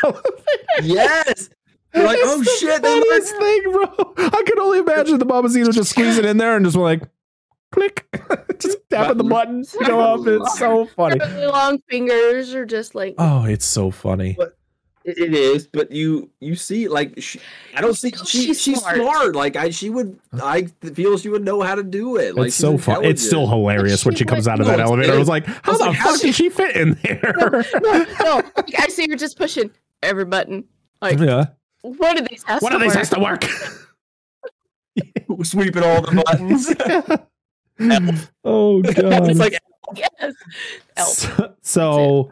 other 0.03 0.13
elevator. 0.15 0.81
Yes. 0.81 1.49
You're 1.95 2.05
like, 2.05 2.17
It's 2.19 2.27
oh 2.29 2.37
the 2.39 2.45
shit, 2.59 2.81
they 2.81 2.99
funniest 3.01 3.33
let- 3.33 3.41
thing, 3.41 3.71
bro. 3.71 4.13
I 4.37 4.43
could 4.45 4.59
only 4.59 4.79
imagine 4.79 5.17
the 5.19 5.25
Mama 5.25 5.47
Xeno 5.49 5.71
just 5.73 5.91
squeezing 5.91 6.25
in 6.25 6.37
there 6.37 6.55
and 6.55 6.65
just 6.65 6.77
like, 6.77 7.01
click, 7.71 8.05
just 8.59 8.77
tapping 8.89 9.17
the 9.17 9.23
button 9.23 9.63
go 9.85 9.99
up. 9.99 10.27
It's 10.27 10.57
so 10.59 10.85
funny. 10.85 11.19
Really 11.19 11.47
long 11.47 11.79
fingers 11.89 12.53
are 12.53 12.65
just 12.65 12.95
like 12.95 13.15
Oh, 13.17 13.45
it's 13.45 13.65
so 13.65 13.91
funny. 13.91 14.35
But- 14.37 14.57
It 15.05 15.19
it 15.19 15.33
is, 15.35 15.67
but 15.67 15.91
you 15.91 16.31
you 16.39 16.55
see 16.55 16.87
like 16.87 17.13
she, 17.21 17.39
I 17.75 17.81
don't 17.81 17.93
see 17.93 18.09
she, 18.09 18.25
she's 18.47 18.59
she's, 18.61 18.79
smart. 18.81 18.95
smart. 18.97 19.35
Like 19.35 19.55
I 19.55 19.69
she 19.69 19.91
would 19.91 20.17
I 20.41 20.63
feel 20.95 21.15
she 21.19 21.29
would 21.29 21.43
know 21.45 21.61
how 21.61 21.75
to 21.75 21.83
do 21.83 22.17
it. 22.17 22.33
Like 22.35 22.47
it's 22.47 22.55
so 22.55 22.79
fun. 22.79 23.05
It's 23.05 23.21
still 23.23 23.41
intelligent. 23.43 23.71
hilarious 23.71 24.03
when 24.05 24.15
she 24.15 24.19
she 24.19 24.25
comes 24.25 24.47
out 24.47 24.59
of 24.59 24.65
that 24.65 24.79
it's- 24.79 24.87
elevator. 24.89 25.13
I 25.13 25.17
was 25.19 25.27
like, 25.27 25.45
how 25.45 25.73
was 25.73 25.77
the 25.79 25.85
like, 25.89 25.97
fuck 25.99 26.19
did 26.19 26.33
she 26.33 26.49
fit 26.49 26.75
in 26.75 26.97
there? 27.03 27.33
no, 27.83 28.05
no. 28.23 28.35
Like, 28.57 28.79
I 28.79 28.87
see 28.87 29.07
her 29.07 29.15
just 29.15 29.37
pushing 29.37 29.69
every 30.01 30.25
button. 30.25 30.63
Like, 31.03 31.19
yeah. 31.19 31.45
What 31.97 32.19
are 32.19 32.25
these 32.27 32.43
has 32.43 32.61
One 32.61 32.71
to 32.71 32.77
of 32.77 32.81
these 32.81 32.91
work? 32.95 32.97
has 32.97 33.09
to 33.11 33.19
work. 33.19 33.43
sweeping 35.45 35.83
all 35.83 36.01
the 36.01 36.23
buttons. 36.25 36.69
oh 38.43 38.81
god. 38.81 39.29
it's 39.29 39.39
like 39.39 39.57
Yes. 39.95 40.33
Elf. 40.97 41.07
So, 41.07 41.53
so, 41.61 42.31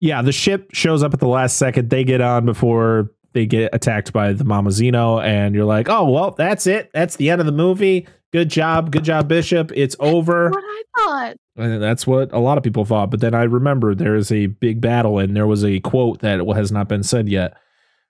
yeah, 0.00 0.22
the 0.22 0.30
ship 0.32 0.70
shows 0.72 1.02
up 1.02 1.12
at 1.12 1.18
the 1.20 1.26
last 1.26 1.56
second. 1.56 1.90
They 1.90 2.04
get 2.04 2.20
on 2.20 2.46
before 2.46 3.10
they 3.32 3.46
get 3.46 3.74
attacked 3.74 4.12
by 4.12 4.32
the 4.32 4.44
Mama 4.44 4.70
Xeno, 4.70 5.22
and 5.22 5.54
you're 5.54 5.64
like, 5.64 5.88
oh 5.88 6.08
well, 6.08 6.30
that's 6.32 6.66
it. 6.66 6.90
That's 6.94 7.16
the 7.16 7.30
end 7.30 7.40
of 7.40 7.46
the 7.46 7.52
movie. 7.52 8.06
Good 8.32 8.48
job, 8.50 8.92
good 8.92 9.04
job, 9.04 9.26
Bishop. 9.26 9.72
It's 9.74 9.96
over. 9.98 10.50
What 10.50 10.62
I 10.64 10.82
thought. 10.98 11.36
And 11.56 11.82
that's 11.82 12.06
what 12.06 12.32
a 12.32 12.38
lot 12.38 12.58
of 12.58 12.64
people 12.64 12.84
thought. 12.84 13.10
But 13.10 13.20
then 13.20 13.34
I 13.34 13.42
remember 13.42 13.94
there 13.94 14.14
is 14.14 14.30
a 14.30 14.46
big 14.46 14.80
battle, 14.80 15.18
and 15.18 15.34
there 15.34 15.46
was 15.46 15.64
a 15.64 15.80
quote 15.80 16.20
that 16.20 16.38
has 16.54 16.70
not 16.70 16.88
been 16.88 17.02
said 17.02 17.28
yet. 17.28 17.56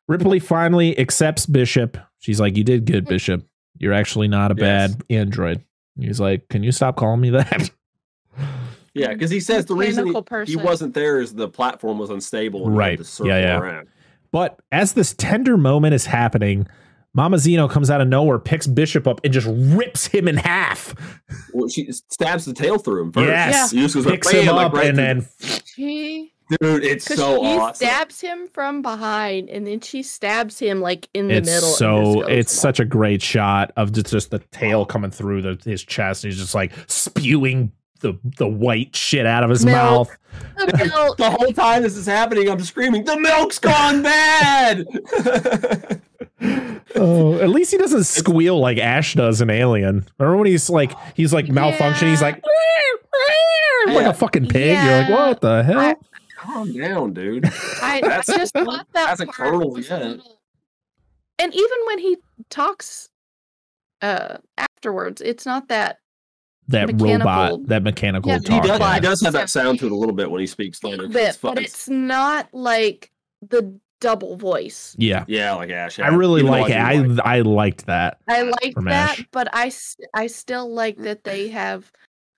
Ripley 0.08 0.38
finally 0.40 0.98
accepts 0.98 1.46
Bishop. 1.46 1.96
She's 2.18 2.40
like, 2.40 2.56
"You 2.56 2.64
did 2.64 2.84
good, 2.86 3.04
Bishop. 3.06 3.44
You're 3.78 3.92
actually 3.92 4.26
not 4.28 4.50
a 4.50 4.54
Yes. 4.56 4.92
bad 4.94 5.02
android." 5.10 5.62
He's 5.98 6.18
like, 6.20 6.48
"Can 6.48 6.62
you 6.62 6.72
stop 6.72 6.96
calling 6.96 7.20
me 7.20 7.30
that?" 7.30 7.70
yeah, 8.94 9.12
because 9.12 9.30
he 9.30 9.40
says 9.40 9.66
the 9.66 9.74
reason 9.74 10.06
he, 10.06 10.14
he 10.46 10.56
wasn't 10.56 10.94
there 10.94 11.20
is 11.20 11.34
the 11.34 11.48
platform 11.48 11.98
was 11.98 12.10
unstable. 12.10 12.66
and 12.66 12.74
he 12.74 12.80
had 12.80 12.88
Right. 12.98 13.04
to 13.04 13.24
Yeah, 13.26 13.38
yeah. 13.40 13.58
around. 13.58 13.88
But 14.32 14.60
as 14.72 14.92
this 14.92 15.14
tender 15.14 15.56
moment 15.56 15.94
is 15.94 16.06
happening, 16.06 16.66
Mama 17.14 17.38
Xeno 17.38 17.68
comes 17.70 17.90
out 17.90 18.00
of 18.00 18.08
nowhere, 18.08 18.38
picks 18.38 18.66
Bishop 18.66 19.06
up, 19.08 19.20
and 19.24 19.32
just 19.32 19.46
rips 19.50 20.06
him 20.06 20.28
in 20.28 20.36
half. 20.36 20.94
Well, 21.54 21.68
she 21.68 21.90
stabs 21.92 22.44
the 22.44 22.52
tail 22.52 22.78
through 22.78 23.02
him 23.04 23.12
first. 23.12 23.26
Yes, 23.26 23.70
He 23.70 23.80
just 23.80 23.94
goes 23.94 24.04
like, 24.06 24.14
picks 24.22 24.30
him 24.30 24.46
bam, 24.46 24.56
like, 24.56 24.66
up, 24.66 24.72
right 24.74 24.88
and 24.88 24.98
then 24.98 25.26
She 25.64 26.32
dude, 26.60 26.84
it's 26.84 27.04
because 27.04 27.18
so 27.18 27.40
she 27.42 27.58
awesome. 27.58 27.74
stabs 27.74 28.20
him 28.20 28.48
from 28.52 28.82
behind 28.82 29.48
and 29.50 29.66
then 29.66 29.80
she 29.80 30.02
stabs 30.02 30.58
him 30.58 30.80
like 30.80 31.08
in 31.14 31.28
the 31.28 31.34
it's 31.34 31.46
middle. 31.48 31.68
so 31.68 32.22
it's 32.22 32.52
such 32.52 32.80
a 32.80 32.84
great 32.84 33.20
shot 33.22 33.72
of 33.76 33.92
just, 33.92 34.06
just 34.10 34.30
the 34.30 34.38
tail 34.50 34.84
coming 34.86 35.10
through 35.10 35.42
the, 35.42 35.60
his 35.64 35.82
chest. 35.84 36.22
He's 36.22 36.38
just 36.38 36.54
like 36.54 36.72
spewing 36.86 37.72
the 38.00 38.16
the 38.36 38.46
white 38.46 38.94
shit 38.94 39.26
out 39.26 39.42
of 39.42 39.50
his 39.50 39.64
Milk. 39.66 40.08
mouth. 40.08 40.16
a 40.58 40.66
the 41.16 41.30
whole 41.36 41.52
time 41.52 41.82
this 41.82 41.96
is 41.96 42.06
happening, 42.06 42.48
I'm 42.48 42.60
screaming, 42.60 43.04
"The 43.04 43.18
milk's 43.18 43.58
gone 43.58 44.02
bad!" 44.02 44.86
Oh, 46.94 47.34
at 47.40 47.50
least 47.50 47.70
he 47.72 47.78
doesn't 47.78 48.04
squeal 48.04 48.58
like 48.60 48.78
Ash 48.78 49.14
does 49.14 49.40
in 49.40 49.50
Alien. 49.50 50.06
Remember 50.18 50.36
when 50.38 50.46
he's 50.46 50.70
like 50.70 50.92
he's 51.14 51.32
like 51.32 51.46
malfunctioning? 51.46 52.10
He's 52.10 52.22
like 52.22 52.42
like 53.86 54.02
Yeah. 54.02 54.08
a 54.10 54.14
fucking 54.14 54.46
pig. 54.48 54.78
You're 54.82 54.98
like, 55.00 55.10
what 55.10 55.40
the 55.40 55.62
hell? 55.64 55.78
I- 55.80 55.96
Calm 56.48 56.72
down, 56.72 57.12
dude. 57.12 57.44
I, 57.46 57.50
I 57.82 58.00
That's- 58.00 58.26
just 58.26 58.54
thought 58.54 58.86
that 58.94 59.06
that's 59.18 59.20
a 59.20 59.26
part 59.26 59.36
kernel, 59.52 59.70
was 59.72 59.88
yeah. 59.88 59.98
little- 59.98 60.40
And 61.38 61.54
even 61.54 61.78
when 61.86 61.98
he 61.98 62.16
talks 62.50 63.08
uh 64.00 64.38
afterwards, 64.56 65.20
it's 65.20 65.44
not 65.44 65.68
that 65.68 65.98
that 66.68 66.90
robot, 67.00 67.66
that 67.66 67.82
mechanical 67.82 68.30
Yeah, 68.30 68.38
He 68.38 68.60
does, 68.60 68.94
he 68.94 69.00
does 69.00 69.22
have 69.22 69.32
that 69.32 69.48
sound 69.50 69.78
to 69.80 69.86
it 69.86 69.92
a 69.92 69.94
little 69.96 70.14
bit 70.14 70.30
when 70.30 70.40
he 70.40 70.46
speaks 70.46 70.82
later. 70.84 71.08
bit, 71.08 71.28
It's 71.30 71.36
but 71.38 71.58
it's 71.58 71.88
not 71.88 72.48
like 72.52 73.10
the 73.40 73.78
double 74.00 74.36
voice. 74.36 74.94
Yeah. 74.98 75.24
yeah, 75.26 75.54
like 75.54 75.70
Ash. 75.70 75.98
I 75.98 76.08
really 76.08 76.40
Even 76.42 76.52
like 76.52 76.70
it. 76.70 76.76
I 76.76 76.94
like- 76.96 77.26
I 77.26 77.40
liked 77.40 77.86
that. 77.86 78.18
I 78.28 78.42
like 78.42 78.74
that, 78.84 79.18
Ash. 79.18 79.26
but 79.32 79.48
I 79.52 80.26
still 80.28 80.72
like 80.72 80.98
that 80.98 81.24
they 81.24 81.48
have 81.48 81.90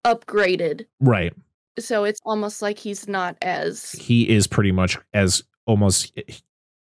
upgraded. 0.06 0.86
Right. 1.00 1.34
So 1.80 2.04
it's 2.04 2.20
almost 2.24 2.62
like 2.62 2.78
he's 2.78 3.08
not 3.08 3.36
as 3.42 3.92
He 3.92 4.28
is 4.28 4.46
pretty 4.46 4.72
much 4.72 4.98
as 5.14 5.42
almost 5.66 6.12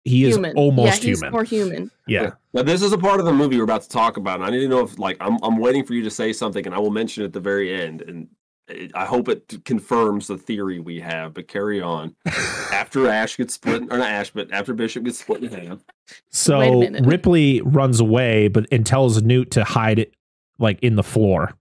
he 0.03 0.25
is 0.25 0.35
human. 0.35 0.55
almost 0.55 1.03
yeah, 1.03 1.09
he's 1.09 1.19
human. 1.19 1.31
more 1.31 1.43
human. 1.43 1.91
yeah. 2.07 2.31
Now 2.53 2.63
this 2.63 2.81
is 2.81 2.93
a 2.93 2.97
part 2.97 3.19
of 3.19 3.25
the 3.25 3.33
movie 3.33 3.57
we're 3.57 3.63
about 3.63 3.81
to 3.83 3.89
talk 3.89 4.17
about, 4.17 4.35
and 4.39 4.45
I 4.45 4.49
need 4.51 4.59
to 4.61 4.67
know 4.67 4.81
if 4.81 4.97
like 4.99 5.17
I'm 5.19 5.37
I'm 5.43 5.57
waiting 5.57 5.83
for 5.85 5.93
you 5.93 6.03
to 6.03 6.11
say 6.11 6.31
something, 6.33 6.65
and 6.65 6.73
I 6.75 6.79
will 6.79 6.91
mention 6.91 7.23
it 7.23 7.27
at 7.27 7.33
the 7.33 7.39
very 7.39 7.73
end, 7.73 8.01
and 8.03 8.27
it, 8.67 8.91
I 8.95 9.05
hope 9.05 9.29
it 9.29 9.63
confirms 9.65 10.27
the 10.27 10.37
theory 10.37 10.79
we 10.79 10.99
have. 10.99 11.33
But 11.33 11.47
carry 11.47 11.81
on. 11.81 12.15
after 12.71 13.07
Ash 13.09 13.37
gets 13.37 13.55
split, 13.55 13.83
or 13.91 13.97
not 13.97 14.09
Ash, 14.09 14.29
but 14.31 14.51
after 14.51 14.73
Bishop 14.73 15.03
gets 15.03 15.19
split 15.19 15.43
in 15.43 15.51
half. 15.51 15.79
Wait 15.79 16.21
So. 16.31 16.87
Ripley 17.03 17.61
runs 17.61 17.99
away, 17.99 18.47
but 18.47 18.67
and 18.71 18.85
tells 18.85 19.21
Newt 19.23 19.51
to 19.51 19.63
hide 19.63 19.97
it 19.99 20.13
like 20.59 20.79
in 20.81 20.95
the 20.95 21.03
floor. 21.03 21.53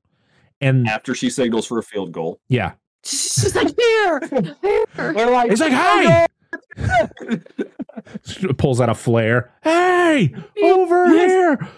And 0.61 0.87
After 0.87 1.15
she 1.15 1.29
signals 1.31 1.67
for 1.67 1.79
a 1.79 1.83
field 1.83 2.13
goal. 2.13 2.41
yeah, 2.49 2.73
She's 3.05 3.55
like 3.55 3.75
here, 3.79 4.21
here. 4.63 5.13
They're 5.13 5.31
like, 5.31 5.51
he's 5.51 5.61
like, 5.61 5.73
"Hey!" 5.73 6.27
pulls 8.59 8.81
out 8.81 8.89
a 8.89 8.95
flare. 8.95 9.53
Hey, 9.63 10.35
over 10.63 11.07
Yes. 11.15 11.31
here! 11.31 11.69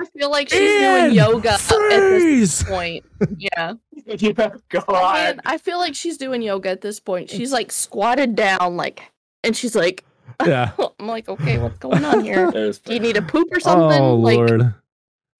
I 0.00 0.06
feel 0.06 0.30
like 0.30 0.48
she's 0.48 0.60
Ian, 0.60 1.02
doing 1.04 1.14
yoga 1.14 1.52
at 1.52 1.60
this 1.60 2.62
point. 2.64 3.04
Yeah. 3.36 3.74
yeah, 4.06 4.50
God. 4.68 4.88
Man, 4.88 5.40
I 5.46 5.58
feel 5.58 5.78
like 5.78 5.94
she's 5.94 6.16
doing 6.16 6.42
yoga 6.42 6.70
at 6.70 6.80
this 6.80 6.98
point. 6.98 7.30
She's 7.30 7.52
like 7.52 7.70
squatted 7.70 8.34
down, 8.34 8.76
like, 8.76 9.02
and 9.44 9.56
she's 9.56 9.76
like, 9.76 10.04
Yeah. 10.44 10.72
I'm 10.98 11.06
like, 11.06 11.28
okay, 11.28 11.58
what's 11.58 11.78
going 11.78 12.04
on 12.04 12.24
here? 12.24 12.50
Do 12.50 12.74
you 12.92 13.00
need 13.00 13.16
a 13.16 13.22
poop 13.22 13.48
or 13.52 13.60
something? 13.60 14.00
Oh 14.00 14.16
like, 14.16 14.36
lord. 14.36 14.74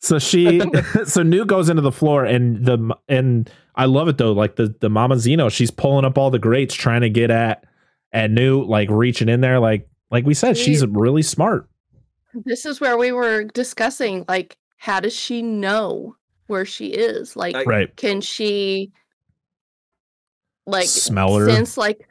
So 0.04 0.18
she, 0.18 0.60
so 1.06 1.22
Newt 1.22 1.48
goes 1.48 1.70
into 1.70 1.80
the 1.80 1.90
floor, 1.90 2.26
and 2.26 2.64
the 2.64 2.94
and 3.08 3.50
I 3.74 3.86
love 3.86 4.06
it 4.08 4.18
though. 4.18 4.32
Like 4.32 4.56
the 4.56 4.74
the 4.80 4.90
Mama 4.90 5.14
Xeno, 5.16 5.50
she's 5.50 5.70
pulling 5.70 6.04
up 6.04 6.18
all 6.18 6.30
the 6.30 6.38
grates, 6.38 6.74
trying 6.74 7.00
to 7.00 7.08
get 7.08 7.30
at 7.30 7.64
and 8.12 8.34
Newt, 8.34 8.68
like 8.68 8.90
reaching 8.90 9.30
in 9.30 9.40
there, 9.40 9.58
like 9.58 9.88
like 10.10 10.26
we 10.26 10.34
said, 10.34 10.58
she's 10.58 10.86
really 10.86 11.22
smart. 11.22 11.68
This 12.34 12.66
is 12.66 12.80
where 12.82 12.98
we 12.98 13.12
were 13.12 13.44
discussing 13.44 14.26
like 14.28 14.58
how 14.76 15.00
does 15.00 15.14
she 15.14 15.40
know 15.40 16.16
where 16.48 16.66
she 16.66 16.88
is? 16.88 17.34
Like 17.34 17.54
Like- 17.54 17.66
Right. 17.66 17.96
can 17.96 18.20
she 18.20 18.92
like 20.66 20.86
Smell 20.86 21.34
her? 21.36 21.48
sense 21.48 21.78
like 21.78 22.06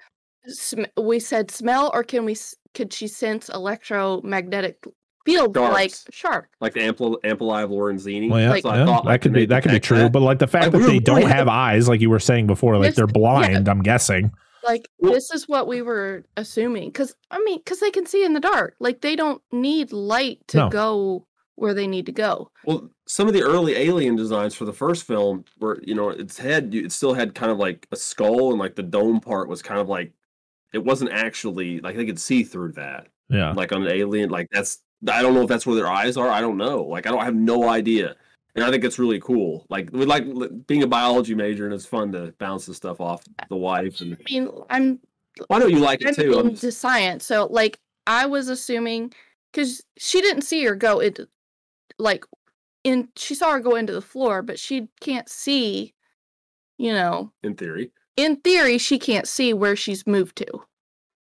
sm- 0.47 0.83
we 0.99 1.19
said 1.19 1.51
smell 1.51 1.91
or 1.93 2.03
can 2.03 2.25
we 2.25 2.35
could 2.73 2.91
she 2.91 3.07
sense 3.07 3.49
electromagnetic 3.49 4.83
field 5.25 5.55
like 5.55 5.89
Sharks. 5.91 6.05
shark? 6.11 6.49
Like 6.59 6.73
the 6.73 6.81
ampullae 6.81 7.63
of 7.63 7.69
Lorenzini. 7.69 8.29
Well, 8.29 8.39
yeah, 8.41 8.49
Like- 8.49 8.63
So 8.63 8.69
I 8.69 8.77
yeah, 8.79 8.85
thought, 8.85 9.05
that 9.05 9.21
could 9.21 9.33
be 9.33 9.45
that 9.45 9.63
could 9.63 9.71
be 9.71 9.79
true. 9.79 9.97
that. 9.99 10.11
But 10.11 10.21
like 10.21 10.39
the 10.39 10.47
fact 10.47 10.73
Like, 10.73 10.81
that 10.83 10.87
they 10.87 10.99
don't 10.99 11.23
have 11.27 11.47
eyes, 11.47 11.87
like 11.87 12.01
you 12.01 12.09
were 12.09 12.19
saying 12.19 12.47
before, 12.47 12.77
like 12.77 12.87
Yes, 12.87 12.95
they're 12.95 13.05
yeah. 13.07 13.11
blind. 13.13 13.67
I'm 13.69 13.81
guessing. 13.81 14.31
Like 14.63 14.87
Well- 14.99 15.13
this 15.13 15.31
is 15.31 15.47
what 15.47 15.67
we 15.67 15.81
were 15.81 16.23
assuming 16.37 16.91
cuz 16.91 17.15
I 17.31 17.39
mean 17.43 17.61
cuz 17.63 17.79
they 17.79 17.91
can 17.91 18.05
see 18.05 18.23
in 18.23 18.33
the 18.33 18.39
dark. 18.39 18.75
Like 18.79 19.01
they 19.01 19.15
don't 19.15 19.41
need 19.51 19.91
light 19.91 20.39
to 20.49 20.57
No. 20.57 20.69
go 20.69 21.27
where 21.55 21.73
they 21.73 21.85
need 21.85 22.05
to 22.07 22.11
go. 22.11 22.49
Well, 22.65 22.89
some 23.05 23.27
of 23.27 23.33
the 23.33 23.43
early 23.43 23.75
alien 23.75 24.15
designs 24.15 24.55
for 24.55 24.65
the 24.65 24.73
first 24.73 25.03
film 25.05 25.45
were, 25.59 25.79
you 25.83 25.93
know, 25.93 26.09
its 26.09 26.37
head, 26.39 26.73
it 26.73 26.91
still 26.91 27.13
had 27.13 27.35
kind 27.35 27.51
of 27.51 27.59
like 27.59 27.85
a 27.91 27.95
skull, 27.95 28.49
and 28.49 28.59
like 28.59 28.73
the 28.75 28.81
dome 28.81 29.19
part 29.19 29.47
was 29.49 29.61
kind 29.61 29.79
of 29.79 29.87
like, 29.87 30.13
it 30.73 30.83
wasn't 30.83 31.11
actually 31.11 31.79
like 31.81 31.95
they 31.95 32.05
could 32.07 32.19
see 32.19 32.43
through 32.43 32.71
that. 32.71 33.07
Yeah. 33.29 33.51
Like 33.51 33.71
on 33.71 33.83
an 33.83 33.91
alien, 33.91 34.29
like 34.29 34.47
that's, 34.51 34.79
I 35.11 35.21
don't 35.21 35.33
know 35.33 35.41
if 35.41 35.47
that's 35.49 35.65
where 35.65 35.75
their 35.75 35.87
eyes 35.89 36.17
are. 36.17 36.29
I 36.29 36.41
don't 36.41 36.57
know. 36.57 36.83
Like 36.83 37.05
I 37.07 37.11
don't 37.11 37.19
I 37.19 37.25
have 37.25 37.35
no 37.35 37.67
idea, 37.69 38.15
and 38.55 38.63
I 38.63 38.71
think 38.71 38.83
it's 38.83 38.99
really 38.99 39.19
cool. 39.19 39.65
Like 39.69 39.89
we 39.91 40.05
like 40.05 40.25
being 40.67 40.83
a 40.83 40.87
biology 40.87 41.35
major, 41.35 41.65
and 41.65 41.73
it's 41.73 41.85
fun 41.85 42.11
to 42.13 42.33
bounce 42.39 42.65
this 42.65 42.77
stuff 42.77 43.01
off 43.01 43.23
the 43.49 43.57
wife. 43.57 44.01
And 44.01 44.15
I 44.19 44.31
mean, 44.31 44.49
I'm 44.69 44.99
I 45.49 45.59
know 45.59 45.67
you 45.67 45.79
like 45.79 46.01
it 46.01 46.07
I'm 46.09 46.15
too. 46.15 46.39
I'm 46.39 46.47
into 46.49 46.61
just- 46.61 46.79
science. 46.79 47.25
So 47.25 47.47
like 47.49 47.79
I 48.07 48.25
was 48.25 48.47
assuming 48.49 49.13
because 49.51 49.83
she 49.97 50.21
didn't 50.21 50.43
see 50.43 50.63
her 50.65 50.75
go 50.75 50.99
into 50.99 51.27
like 51.99 52.25
in 52.83 53.09
she 53.15 53.35
saw 53.35 53.51
her 53.53 53.59
go 53.59 53.75
into 53.75 53.93
the 53.93 54.01
floor, 54.01 54.41
but 54.41 54.59
she 54.59 54.87
can't 55.01 55.27
see, 55.29 55.93
you 56.77 56.93
know, 56.93 57.31
in 57.43 57.55
theory. 57.55 57.91
in 58.17 58.37
theory, 58.37 58.77
she 58.77 58.99
can't 58.99 59.27
see 59.27 59.53
where 59.53 59.75
she's 59.75 60.05
moved 60.07 60.35
to. 60.37 60.47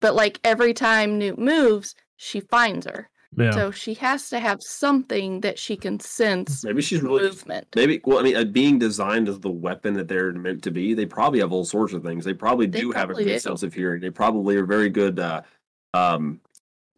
But 0.01 0.13
like 0.15 0.39
every 0.43 0.73
time 0.73 1.17
Newt 1.17 1.39
moves, 1.39 1.95
she 2.15 2.39
finds 2.39 2.85
her. 2.85 3.09
Yeah. 3.37 3.51
So 3.51 3.71
she 3.71 3.93
has 3.95 4.29
to 4.29 4.39
have 4.39 4.59
something 4.61 5.41
that 5.41 5.59
she 5.59 5.75
can 5.75 5.99
sense 5.99 6.63
Maybe 6.63 6.81
she's 6.81 7.01
really 7.01 7.23
movement. 7.23 7.67
Maybe 7.75 8.01
well, 8.05 8.19
I 8.19 8.21
mean, 8.23 8.35
uh, 8.35 8.43
being 8.45 8.79
designed 8.79 9.27
as 9.27 9.39
the 9.39 9.49
weapon 9.51 9.93
that 9.95 10.07
they're 10.07 10.31
meant 10.33 10.63
to 10.63 10.71
be, 10.71 10.93
they 10.93 11.05
probably 11.05 11.39
have 11.39 11.51
all 11.51 11.65
sorts 11.65 11.93
of 11.93 12.03
things. 12.03 12.23
They 12.25 12.33
probably 12.33 12.67
They 12.67 12.81
do 12.81 12.91
have 12.91 13.09
a 13.09 13.13
good 13.13 13.25
do. 13.25 13.39
sense 13.39 13.63
of 13.63 13.73
hearing. 13.73 14.01
They 14.01 14.09
probably 14.09 14.55
are 14.57 14.65
very 14.65 14.89
good, 14.89 15.19
uh, 15.19 15.41
um, 15.93 16.39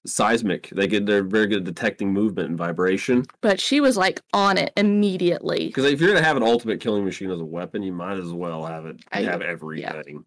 seismic. 0.06 0.70
They 0.70 0.88
get 0.88 1.06
they're 1.06 1.24
very 1.24 1.48
good 1.48 1.60
at 1.60 1.64
detecting 1.66 2.14
movement 2.14 2.50
and 2.50 2.58
vibration. 2.58 3.26
But 3.42 3.60
she 3.60 3.82
was 3.82 3.98
like 3.98 4.22
on 4.34 4.58
it 4.58 4.72
immediately. 4.78 5.68
Because 5.68 5.86
if 5.86 6.00
you're 6.00 6.14
gonna 6.14 6.24
have 6.26 6.38
an 6.38 6.44
ultimate 6.44 6.80
killing 6.80 7.04
machine 7.04 7.30
as 7.30 7.40
a 7.40 7.46
weapon, 7.46 7.84
you 7.84 7.92
might 7.92 8.18
as 8.18 8.32
well 8.32 8.66
have 8.66 8.86
it 8.86 9.02
I- 9.12 9.22
have 9.24 9.42
yeah. 9.42 9.48
everything. 9.48 10.24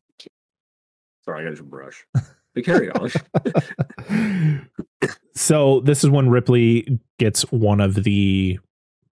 Sorry, 1.24 1.46
I 1.46 1.48
got 1.48 1.56
your 1.56 1.64
brush. 1.66 2.06
But 2.54 2.64
carry 2.64 2.90
on. 2.90 3.10
so 5.34 5.80
this 5.80 6.02
is 6.02 6.10
when 6.10 6.28
Ripley 6.28 6.98
gets 7.18 7.42
one 7.52 7.80
of 7.80 7.94
the 7.94 8.58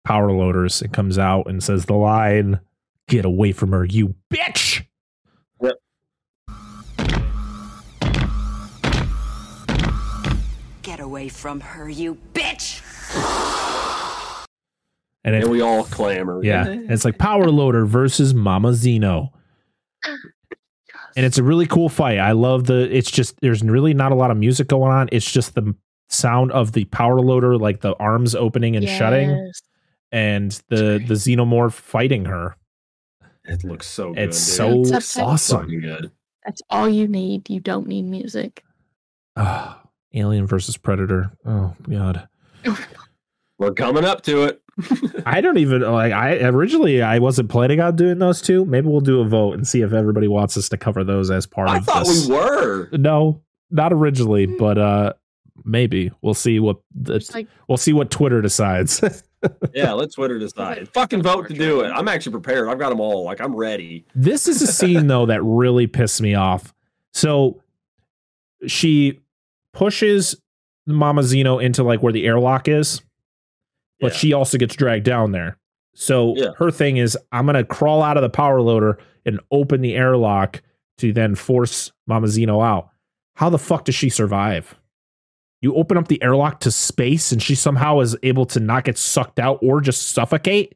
power 0.04 0.32
loaders 0.32 0.82
and 0.82 0.92
comes 0.92 1.18
out 1.18 1.48
and 1.48 1.62
says 1.62 1.84
the 1.86 1.94
line, 1.94 2.60
"Get 3.08 3.24
away 3.24 3.52
from 3.52 3.70
her, 3.72 3.84
you 3.84 4.14
bitch!" 4.32 4.84
Yep. 5.62 5.76
Get 10.82 11.00
away 11.00 11.28
from 11.28 11.60
her, 11.60 11.88
you 11.88 12.16
bitch! 12.34 12.82
And 15.24 15.34
it, 15.34 15.42
and 15.42 15.50
we 15.50 15.60
all 15.60 15.84
clamor. 15.84 16.42
yeah, 16.42 16.66
and 16.66 16.90
it's 16.90 17.04
like 17.04 17.18
power 17.18 17.50
loader 17.50 17.84
versus 17.84 18.34
Mama 18.34 18.70
Xeno. 18.70 19.28
And 21.16 21.24
it's 21.26 21.38
a 21.38 21.42
really 21.42 21.66
cool 21.66 21.88
fight. 21.88 22.18
I 22.18 22.32
love 22.32 22.64
the. 22.64 22.94
It's 22.94 23.10
just 23.10 23.40
there's 23.40 23.62
really 23.62 23.94
not 23.94 24.12
a 24.12 24.14
lot 24.14 24.30
of 24.30 24.36
music 24.36 24.68
going 24.68 24.92
on. 24.92 25.08
It's 25.12 25.30
just 25.30 25.54
the 25.54 25.74
sound 26.08 26.52
of 26.52 26.72
the 26.72 26.84
power 26.86 27.20
loader, 27.20 27.56
like 27.56 27.80
the 27.80 27.94
arms 27.96 28.34
opening 28.34 28.76
and 28.76 28.88
shutting, 28.88 29.50
and 30.12 30.52
the 30.68 31.02
the 31.06 31.14
xenomorph 31.14 31.72
fighting 31.72 32.26
her. 32.26 32.56
It 33.44 33.64
looks 33.64 33.86
so 33.86 34.12
good. 34.12 34.28
It's 34.28 34.46
dude. 34.46 34.56
so 34.56 34.96
It's 34.96 35.16
subtitled. 35.16 35.22
awesome. 35.26 35.80
good. 35.80 36.10
That's 36.44 36.62
all 36.70 36.88
you 36.88 37.08
need. 37.08 37.48
You 37.50 37.60
don't 37.60 37.86
need 37.86 38.02
music. 38.04 38.62
Ah, 39.36 39.82
Alien 40.14 40.46
versus 40.46 40.76
Predator. 40.76 41.32
Oh 41.44 41.74
god. 41.88 42.28
We're 43.58 43.72
coming 43.72 44.04
up 44.04 44.22
to 44.22 44.44
it. 44.44 44.62
I 45.26 45.40
don't 45.40 45.58
even 45.58 45.82
like 45.82 46.12
I 46.12 46.36
originally 46.44 47.02
I 47.02 47.18
wasn't 47.18 47.48
planning 47.48 47.80
on 47.80 47.96
doing 47.96 48.18
those 48.18 48.40
two. 48.40 48.64
Maybe 48.64 48.88
we'll 48.88 49.00
do 49.00 49.20
a 49.20 49.24
vote 49.24 49.54
and 49.54 49.66
see 49.66 49.82
if 49.82 49.92
everybody 49.92 50.28
wants 50.28 50.56
us 50.56 50.68
to 50.70 50.76
cover 50.76 51.02
those 51.04 51.30
as 51.30 51.46
part 51.46 51.68
I 51.68 51.78
of 51.78 51.84
thought 51.84 52.06
this. 52.06 52.26
we 52.28 52.34
were. 52.34 52.88
No, 52.92 53.42
not 53.70 53.92
originally, 53.92 54.46
but 54.46 54.78
uh 54.78 55.12
maybe. 55.64 56.12
We'll 56.22 56.34
see 56.34 56.60
what 56.60 56.78
the, 56.94 57.24
like 57.34 57.48
we'll 57.66 57.76
see 57.78 57.92
what 57.92 58.10
Twitter 58.10 58.40
decides. 58.40 59.02
Yeah, 59.72 59.92
let 59.92 60.12
Twitter 60.12 60.36
decide. 60.36 60.88
Fucking 60.88 61.22
vote 61.22 61.46
to 61.46 61.54
do 61.54 61.82
it. 61.82 61.90
I'm 61.90 62.08
actually 62.08 62.32
prepared. 62.32 62.68
I've 62.68 62.80
got 62.80 62.88
them 62.88 62.98
all. 62.98 63.22
Like 63.22 63.40
I'm 63.40 63.54
ready. 63.54 64.04
this 64.12 64.48
is 64.48 64.60
a 64.62 64.66
scene 64.72 65.06
though 65.06 65.26
that 65.26 65.40
really 65.44 65.86
pissed 65.86 66.20
me 66.20 66.34
off. 66.34 66.74
So 67.12 67.62
she 68.66 69.20
pushes 69.72 70.34
Mama 70.86 71.22
Xeno 71.22 71.62
into 71.62 71.84
like 71.84 72.02
where 72.02 72.12
the 72.12 72.26
airlock 72.26 72.66
is, 72.66 73.00
but 74.00 74.12
Yeah. 74.12 74.18
she 74.18 74.32
also 74.32 74.58
gets 74.58 74.74
dragged 74.76 75.04
down 75.04 75.32
there. 75.32 75.56
So 75.94 76.34
Yeah. 76.36 76.50
her 76.58 76.70
thing 76.70 76.96
is, 76.98 77.18
I'm 77.32 77.46
gonna 77.46 77.64
crawl 77.64 78.02
out 78.02 78.16
of 78.16 78.22
the 78.22 78.30
power 78.30 78.60
loader 78.60 78.98
and 79.26 79.40
open 79.50 79.80
the 79.80 79.94
airlock 79.96 80.62
to 80.98 81.12
then 81.12 81.34
force 81.34 81.92
Mama 82.06 82.26
Xeno 82.28 82.64
out. 82.64 82.88
How 83.34 83.50
the 83.50 83.58
fuck 83.58 83.84
does 83.84 83.94
she 83.94 84.08
survive? 84.08 84.74
You 85.60 85.74
open 85.74 85.96
up 85.96 86.06
the 86.08 86.22
airlock 86.22 86.60
to 86.60 86.70
space 86.70 87.32
and 87.32 87.42
she 87.42 87.54
somehow 87.56 87.98
is 88.00 88.16
able 88.22 88.46
to 88.46 88.60
not 88.60 88.84
get 88.84 88.96
sucked 88.96 89.38
out 89.40 89.58
or 89.62 89.80
just 89.80 90.10
suffocate? 90.12 90.74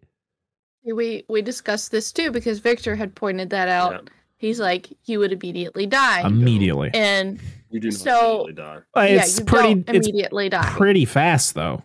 we 0.84 1.24
we 1.28 1.42
discussed 1.42 1.92
this 1.92 2.10
too 2.12 2.32
because 2.32 2.58
Victor 2.58 2.96
had 2.96 3.14
pointed 3.14 3.50
that 3.50 3.68
out. 3.68 3.92
Yeah. 3.92 4.00
He's 4.38 4.58
like, 4.58 4.88
you 5.04 5.20
would 5.20 5.30
immediately 5.32 5.86
die, 5.86 6.26
Immediately. 6.26 6.90
and 6.94 7.38
You 7.70 7.78
do 7.78 7.90
not 7.90 7.94
So- 8.00 8.34
immediately 8.46 8.52
die. 8.54 8.78
Uh, 8.96 9.00
yeah, 9.02 9.22
it's 9.22 9.38
you 9.38 9.44
pretty 9.44 9.74
don't 9.74 9.94
it's 9.96 10.08
immediately 10.08 10.48
die. 10.48 10.68
pretty 10.76 11.04
fast 11.04 11.54
though. 11.54 11.84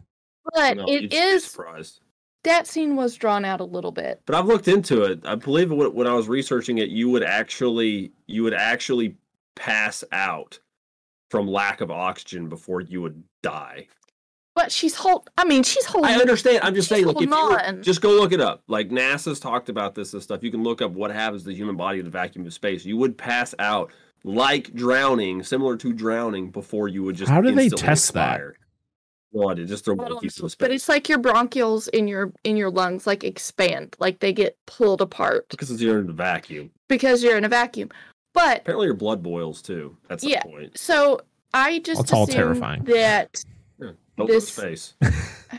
But 0.53 0.78
No, 0.78 0.86
it 0.86 1.02
you'd 1.03 1.14
is 1.14 1.45
surprised. 1.45 2.02
that 2.44 2.68
scene 2.68 2.95
was 2.95 3.15
drawn 3.15 3.44
out 3.45 3.60
a 3.60 3.65
little 3.65 3.91
bit. 3.91 4.22
But 4.26 4.36
I've 4.36 4.45
looked 4.45 4.68
into 4.68 5.03
it. 5.03 5.19
I 5.26 5.36
believe 5.36 5.72
when 5.72 5.94
when 5.94 6.07
I 6.07 6.14
was 6.14 6.28
researching 6.28 6.78
it, 6.78 6.90
you 6.90 7.10
would 7.10 7.24
actually 7.24 8.11
you 8.28 8.44
would 8.44 8.53
actually 8.53 9.15
pass 9.56 10.03
out 10.11 10.60
from 11.32 11.48
lack 11.48 11.82
of 11.82 11.91
oxygen 11.91 12.48
before 12.49 12.82
you 12.82 13.02
would 13.02 13.24
die. 13.44 13.88
But 14.56 14.72
she's 14.72 14.95
hold. 14.95 15.30
I 15.38 15.45
mean, 15.45 15.61
she's 15.61 15.86
holding. 15.86 16.10
I 16.10 16.15
understand. 16.15 16.61
I'm 16.64 16.74
just 16.74 16.90
saying, 16.90 17.06
like, 17.06 17.15
if 17.22 17.30
you 17.30 17.30
were- 17.30 17.82
just 17.84 18.02
go 18.02 18.10
look 18.11 18.32
it 18.32 18.41
up. 18.41 18.64
Like 18.68 18.90
NASA's 18.90 19.40
talked 19.40 19.69
about 19.69 19.94
this 19.94 20.14
and 20.14 20.24
stuff. 20.24 20.41
You 20.41 20.49
can 20.49 20.64
look 20.64 20.82
up 20.82 20.94
what 20.94 21.11
happens 21.11 21.44
to 21.44 21.49
the 21.49 21.56
human 21.56 21.76
body 21.76 21.99
in 21.99 22.06
the 22.06 22.10
vacuum 22.11 22.44
of 22.45 22.53
space. 22.53 22.84
You 22.84 22.98
would 22.98 23.18
pass 23.19 23.53
out 23.60 23.91
like 24.24 24.74
drowning, 24.74 25.44
similar 25.44 25.78
to 25.78 25.94
drowning, 25.94 26.49
before 26.49 26.88
you 26.88 27.03
would 27.03 27.15
just. 27.15 27.30
How 27.30 27.40
do 27.40 27.52
they 27.53 27.65
instantly 27.65 27.86
test 27.88 28.14
that? 28.14 28.41
Expire. 29.33 29.41
No 29.43 29.49
idea. 29.51 29.65
Just 29.65 29.85
throw 29.85 29.95
I 29.95 29.97
don't 29.97 30.11
monkeys 30.13 30.37
into 30.37 30.49
space. 30.49 30.55
But 30.59 30.71
it's 30.71 30.89
like 30.89 31.09
your 31.09 31.19
bronchioles 31.19 31.87
in 31.89 32.07
your 32.07 32.31
in 32.43 32.57
your 32.57 32.69
lungs 32.71 33.07
like 33.07 33.23
expand, 33.23 33.95
like 33.99 34.19
they 34.19 34.33
get 34.33 34.57
pulled 34.65 35.01
apart 35.01 35.47
because 35.49 35.71
it's 35.71 35.81
you're 35.81 35.99
in 35.99 36.07
the 36.07 36.13
vacuum. 36.13 36.71
because 36.87 37.23
you're 37.23 37.37
in 37.37 37.45
a 37.45 37.49
vacuum. 37.49 37.89
But 38.33 38.59
Apparently, 38.61 38.85
your 38.87 38.95
blood 38.95 39.23
boils 39.23 39.61
too. 39.61 39.97
At 40.09 40.21
some 40.21 40.29
Yeah. 40.29 40.43
point. 40.43 40.77
so 40.77 41.21
I 41.53 41.79
just 41.79 42.01
That's 42.01 42.13
all 42.13 42.27
terrifying. 42.27 42.83
that 42.85 43.43
Yeah. 43.79 43.91
Don't 44.17 44.27
go 44.27 44.27
to 44.27 44.33
This- 44.33 44.49
space. 44.49 44.93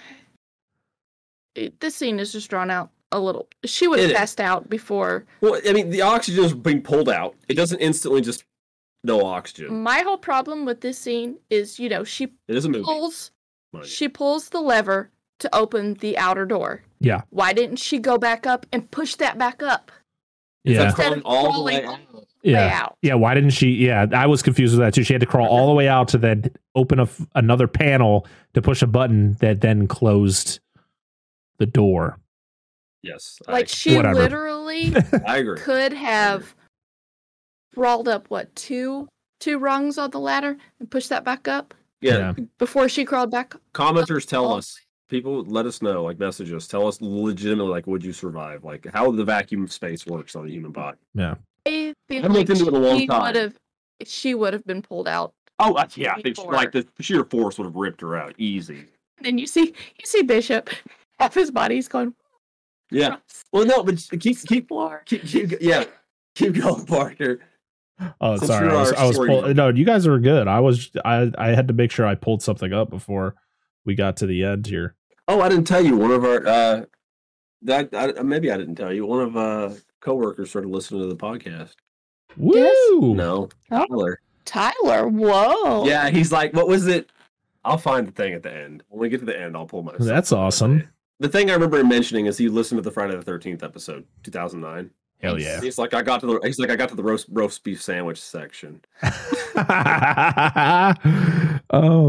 it, 1.55 1.81
this 1.81 1.95
scene 1.97 2.19
is 2.21 2.33
just 2.33 2.49
drawn 2.51 2.71
out 2.71 2.91
a 3.13 3.19
little. 3.21 3.49
She 3.65 3.89
would 3.89 4.01
have 4.01 4.13
passed 4.15 4.41
out 4.41 4.69
before. 4.69 5.25
Well, 5.41 5.61
I 5.67 5.73
mean, 5.73 5.91
the 5.91 6.03
oxygen 6.03 6.45
is 6.45 6.55
being 6.55 6.83
pulled 6.83 7.09
out. 7.09 7.35
It 7.49 7.55
doesn't 7.55 7.79
instantly 7.81 8.21
just 8.21 8.45
no 9.05 9.25
oxygen. 9.25 9.83
My 9.83 10.01
whole 10.01 10.19
problem 10.19 10.65
with 10.65 10.81
this 10.81 10.99
scene 10.99 11.39
is, 11.51 11.79
you 11.79 11.89
know, 11.89 12.05
she 12.05 12.25
It 12.49 12.57
is 12.57 12.65
a 12.65 12.69
movie. 12.69 12.85
pulls 12.85 13.01
mind 13.01 13.31
you. 13.31 13.35
She 13.85 14.09
pulls 14.09 14.49
the 14.51 14.61
lever 14.61 15.11
to 15.41 15.55
open 15.55 15.95
the 15.95 16.17
outer 16.19 16.47
door. 16.47 16.83
Yeah. 17.01 17.23
Why 17.31 17.53
didn't 17.53 17.77
she 17.77 17.99
go 17.99 18.19
back 18.19 18.47
up 18.47 18.67
and 18.73 18.91
push 18.91 19.15
that 19.17 19.39
back 19.39 19.63
up? 19.63 19.93
Yeah. 20.65 20.87
Instead 20.87 21.13
of 21.13 21.23
all 21.25 21.53
the 21.53 21.63
way 21.63 21.85
out. 21.85 21.99
Yeah. 22.43 22.81
out. 22.83 22.97
Yeah, 23.03 23.15
why 23.15 23.35
didn't 23.35 23.51
she? 23.51 23.71
Yeah, 23.71 24.07
I 24.13 24.27
was 24.27 24.43
confused 24.43 24.75
with 24.77 24.81
that 24.85 24.95
too. 24.95 25.03
She 25.03 25.13
had 25.13 25.21
to 25.21 25.27
crawl 25.27 25.47
all 25.49 25.67
the 25.67 25.75
way 25.75 25.89
out 25.89 26.09
to 26.09 26.19
then 26.19 26.51
open 26.75 26.99
a 26.99 27.03
f 27.03 27.21
another 27.35 27.67
panel 27.67 28.27
to 28.55 28.63
push 28.63 28.81
a 28.83 28.87
button 28.87 29.35
that 29.41 29.61
then 29.61 29.87
closed 29.87 30.61
the 31.59 31.67
door. 31.67 32.19
Yes, 33.03 33.39
Like 33.47 33.69
she 33.69 33.97
Whatever. 33.97 34.15
literally 34.19 34.95
I, 34.97 35.21
I 35.27 35.37
agree. 35.39 35.59
could 35.61 35.93
have 35.93 36.55
crawled 37.75 38.09
up 38.09 38.29
what 38.31 38.55
two 38.57 39.09
two 39.41 39.59
rungs 39.59 39.99
on 39.99 40.11
the 40.11 40.19
ladder 40.21 40.57
and 40.81 40.91
push 40.91 41.07
that 41.09 41.25
back 41.25 41.47
up 41.49 41.75
Yeah. 42.01 42.35
Yeah. 42.37 42.45
before 42.59 42.89
she 42.89 43.05
crawled 43.05 43.31
back? 43.31 43.55
Commenters 43.75 44.27
tell 44.27 44.53
Oh. 44.53 44.59
us. 44.59 44.81
People 45.09 45.43
let 45.45 45.65
us 45.65 45.81
know, 45.81 46.05
like 46.05 46.19
message 46.19 46.53
us, 46.53 46.67
tell 46.69 46.87
us 46.87 47.01
legitimately, 47.01 47.71
like, 47.71 47.87
would 47.87 48.05
you 48.05 48.13
survive? 48.13 48.63
Like 48.63 48.87
how 48.93 49.11
the 49.11 49.25
vacuum 49.25 49.65
of 49.65 49.73
space 49.73 50.05
works 50.07 50.37
on 50.37 50.47
a 50.47 50.51
human 50.51 50.71
body. 50.71 50.99
Yeah. 51.15 51.37
I 51.67 51.95
feel 52.09 52.23
haven't 52.23 52.37
looked 52.37 52.51
into 52.51 52.65
it 52.65 52.69
in 52.69 52.75
a 52.75 52.79
long 52.79 52.99
she 52.99 53.07
time. 53.07 53.23
would 53.23 53.37
have. 53.37 53.55
She 54.05 54.35
would 54.35 54.53
have 54.53 54.65
been 54.67 54.83
pulled 54.83 55.09
out. 55.09 55.33
Oh, 55.59 55.75
uh, 55.75 55.87
yeah. 55.95 56.13
I 56.15 56.21
think 56.23 56.37
she- 56.37 56.43
like 56.43 56.73
the 56.73 56.87
sheer 57.01 57.25
force 57.25 57.57
would 57.59 57.65
have 57.65 57.75
ripped 57.75 58.03
her 58.03 58.17
out 58.17 58.35
easy. 58.39 58.85
And 59.25 59.41
you 59.41 59.47
see, 59.47 59.69
you 59.99 60.05
see 60.05 60.23
Bishop, 60.23 60.69
half 61.19 61.35
his 61.35 61.51
body's 61.51 61.89
gone. 61.89 62.15
Yeah. 62.91 63.17
Well, 63.53 63.65
no, 63.65 63.83
but 63.83 63.97
keep 64.21 64.39
the 64.39 64.47
keep 64.47 64.69
keep, 65.07 65.23
keep 65.27 65.61
yeah, 65.61 65.85
keep 66.35 66.55
going, 66.55 66.85
Parker. 66.87 67.41
Oh, 68.21 68.37
Since 68.37 68.47
sorry. 68.49 68.69
I 68.71 68.75
was, 68.75 68.93
I 68.93 69.05
was 69.07 69.17
story 69.17 69.29
pull- 69.29 69.55
no, 69.55 69.69
you 69.69 69.85
guys 69.85 70.07
were 70.07 70.19
good. 70.21 70.47
I 70.49 70.61
was 70.61 70.91
I 71.05 71.31
I 71.37 71.49
had 71.49 71.69
to 71.69 71.75
make 71.75 71.91
sure 71.91 72.07
I 72.07 72.15
pulled 72.15 72.43
something 72.43 72.73
up 72.73 72.91
before 72.91 73.35
we 73.85 73.95
got 73.95 74.17
to 74.19 74.27
the 74.27 74.45
end 74.45 74.67
here. 74.67 74.95
Oh, 75.27 75.41
I 75.41 75.49
didn't 75.49 75.67
tell 75.67 75.85
you. 75.85 75.97
One 75.97 76.11
of 76.13 76.25
our 76.25 76.47
uh, 76.47 76.83
that 77.63 77.89
I, 77.93 78.23
maybe 78.23 78.51
I 78.53 78.57
didn't 78.57 78.77
tell 78.77 78.93
you. 78.93 79.05
One 79.07 79.21
of 79.21 79.37
uh 79.37 79.71
coworkers 80.01 80.51
started 80.51 80.69
listening 80.71 81.01
to 81.03 81.07
the 81.09 81.17
podcast. 81.17 81.75
Woo! 82.37 83.15
No, 83.15 83.49
Oh. 83.71 83.87
Tyler. 83.89 84.21
Tyler, 84.45 85.09
whoa. 85.09 85.85
Yeah, 85.87 86.09
he's 86.11 86.33
like, 86.33 86.55
what 86.55 86.69
was 86.69 86.87
it? 86.87 87.11
I'll 87.65 87.77
find 87.79 88.07
the 88.07 88.13
thing 88.13 88.33
at 88.33 88.43
the 88.43 88.55
end. 88.55 88.83
When 88.89 89.01
we 89.01 89.09
get 89.09 89.21
to 89.21 89.27
the 89.27 89.39
end, 89.39 89.57
I'll 89.57 89.67
pull 89.67 89.83
my. 89.83 89.93
That's 89.99 90.33
awesome. 90.33 90.89
The 91.21 91.29
thing 91.29 91.51
I 91.51 91.55
remember 91.55 91.83
mentioning 91.85 92.27
is 92.27 92.39
he 92.39 92.49
listened 92.49 92.79
to 92.79 92.83
the 92.83 92.93
Friday 92.93 93.17
the 93.17 93.23
Thirteenth 93.23 93.63
episode, 93.63 94.05
two 94.23 94.31
thousand 94.31 94.61
nine. 94.61 94.91
Hell 95.21 95.41
yeah. 95.41 95.61
He's 95.61 95.79
like, 95.79 95.95
I 95.95 96.03
got 96.03 96.21
to 96.21 96.27
the. 96.27 96.41
He's 96.45 96.59
like, 96.59 96.71
I 96.71 96.77
got 96.77 96.89
to 96.91 96.95
the 96.95 97.03
roast 97.03 97.27
roast 97.31 97.65
beef 97.65 97.83
sandwich 97.83 98.21
section. 98.21 98.81
oh 99.03 99.15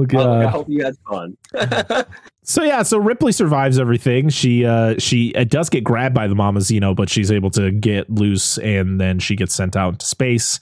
god! 0.05 0.45
I 0.45 0.47
hope 0.47 0.69
you 0.69 0.83
had 0.83 0.95
fun. 1.07 1.35
So 2.49 2.63
yeah, 2.63 2.81
so 2.81 2.97
Ripley 2.97 3.31
survives 3.31 3.77
everything. 3.77 4.29
She 4.29 4.65
uh 4.65 4.95
she 4.97 5.35
uh, 5.35 5.43
does 5.43 5.69
get 5.69 5.83
grabbed 5.83 6.15
by 6.15 6.25
the 6.25 6.33
Mama 6.33 6.61
Xeno, 6.61 6.95
but 6.95 7.07
she's 7.07 7.31
able 7.31 7.51
to 7.51 7.69
get 7.69 8.09
loose 8.09 8.57
and 8.57 8.99
then 8.99 9.19
she 9.19 9.35
gets 9.35 9.53
sent 9.53 9.77
out 9.77 9.93
into 9.93 10.07
space 10.07 10.59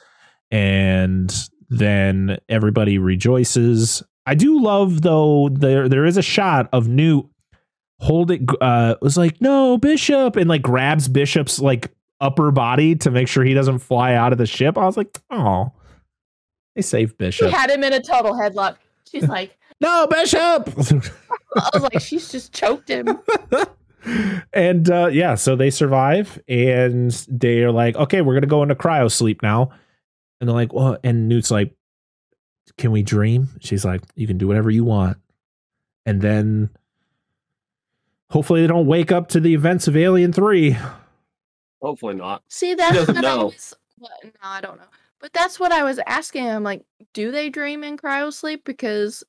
and 0.52 1.34
then 1.70 2.40
everybody 2.50 2.98
rejoices. 2.98 4.04
I 4.26 4.36
do 4.36 4.60
love 4.60 5.02
though 5.02 5.48
there 5.50 5.88
there 5.88 6.04
is 6.04 6.18
a 6.18 6.22
shot 6.22 6.68
of 6.74 6.90
Newt 6.90 7.26
hold 8.02 8.32
it 8.32 8.42
uh 8.60 8.96
was 9.02 9.16
like 9.16 9.40
no 9.40 9.78
Bishop 9.78 10.36
and 10.36 10.50
like 10.50 10.62
grabs 10.62 11.08
Bishop's 11.08 11.58
like 11.58 11.90
upper 12.20 12.52
body 12.52 12.96
to 12.96 13.12
make 13.12 13.28
sure 13.28 13.44
he 13.44 13.54
doesn't 13.54 13.80
fly 13.80 14.14
out 14.14 14.32
of 14.32 14.38
the 14.38 14.46
ship. 14.46 14.78
I 14.78 14.86
was 14.86 14.98
like, 14.98 15.18
"Oh. 15.30 15.72
They 16.78 16.84
saved 16.84 17.18
Bishop. 17.18 17.50
She 17.50 17.56
had 17.56 17.72
him 17.72 17.84
in 17.84 17.92
a 17.92 18.00
total 18.00 18.34
headlock. 18.34 18.78
She's 19.12 19.24
like, 19.28 19.58
no, 19.82 20.06
Bishop. 20.08 20.70
I 21.56 21.70
was 21.74 21.82
like, 21.82 22.00
she's 22.00 22.32
just 22.32 22.54
choked 22.54 22.88
him. 22.88 23.20
and 24.54 24.90
uh, 24.90 25.10
yeah, 25.12 25.34
so 25.34 25.56
they 25.56 25.72
survive, 25.72 26.40
and 26.48 27.12
they 27.30 27.64
are 27.64 27.72
like, 27.72 27.96
okay, 27.96 28.22
we're 28.22 28.36
gonna 28.36 28.46
go 28.46 28.62
into 28.62 28.76
cryo 28.76 29.12
sleep 29.12 29.42
now. 29.42 29.72
And 30.40 30.48
they're 30.48 30.56
like, 30.56 30.72
well, 30.72 30.98
and 31.04 31.28
Newt's 31.28 31.50
like, 31.50 31.74
can 32.78 32.92
we 32.92 33.02
dream? 33.02 33.50
She's 33.60 33.84
like, 33.84 34.04
you 34.16 34.28
can 34.28 34.38
do 34.38 34.48
whatever 34.48 34.70
you 34.70 34.84
want. 34.84 35.18
And 36.06 36.22
then 36.22 36.70
hopefully 38.30 38.62
they 38.62 38.68
don't 38.68 38.86
wake 38.86 39.12
up 39.12 39.30
to 39.30 39.40
the 39.40 39.56
events 39.56 39.88
of 39.88 39.98
Alien 39.98 40.32
Three. 40.32 40.78
Hopefully 41.82 42.16
not. 42.16 42.44
See, 42.50 42.74
that's 42.74 42.94
doesn't 42.96 43.16
what 43.16 43.26
I 43.26 43.36
was- 43.36 43.74
what- 43.98 44.12
no, 44.24 44.30
I 44.44 44.62
don't 44.62 44.78
know. 44.78 44.86
But 45.20 45.34
that's 45.34 45.60
what 45.60 45.72
I 45.72 45.84
was 45.84 46.00
asking. 46.06 46.48
I'm 46.48 46.64
like, 46.64 46.84
do 47.14 47.32
they 47.32 47.50
dream 47.50 47.84
in 47.84 47.98
cryo 47.98 48.32
sleep? 48.32 48.64
Because 48.66 49.24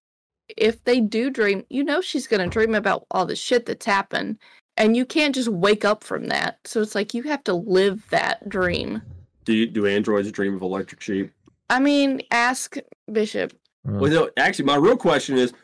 if 0.56 0.84
they 0.84 1.00
do 1.00 1.30
dream, 1.30 1.64
you 1.70 1.82
know 1.84 2.00
she's 2.00 2.26
gonna 2.26 2.46
dream 2.46 2.74
about 2.74 3.06
all 3.10 3.24
the 3.26 3.36
shit 3.36 3.64
that's 3.66 3.86
happened, 3.86 4.38
and 4.76 4.96
you 4.96 5.06
can't 5.06 5.34
just 5.34 5.48
wake 5.48 5.84
up 5.84 6.04
from 6.04 6.28
that. 6.28 6.58
So 6.64 6.82
it's 6.82 6.94
like 6.94 7.14
you 7.14 7.22
have 7.24 7.42
to 7.44 7.54
live 7.54 8.06
that 8.10 8.48
dream. 8.48 9.00
Do 9.44 9.54
you, 9.54 9.66
do 9.66 9.86
androids 9.86 10.30
dream 10.30 10.54
of 10.54 10.60
electric 10.62 11.00
sheep? 11.00 11.32
I 11.70 11.80
mean, 11.80 12.20
ask 12.30 12.76
Bishop. 13.10 13.54
Well, 13.84 14.10
no. 14.10 14.30
Actually, 14.36 14.66
my 14.66 14.76
real 14.76 14.96
question 14.96 15.38
is, 15.38 15.54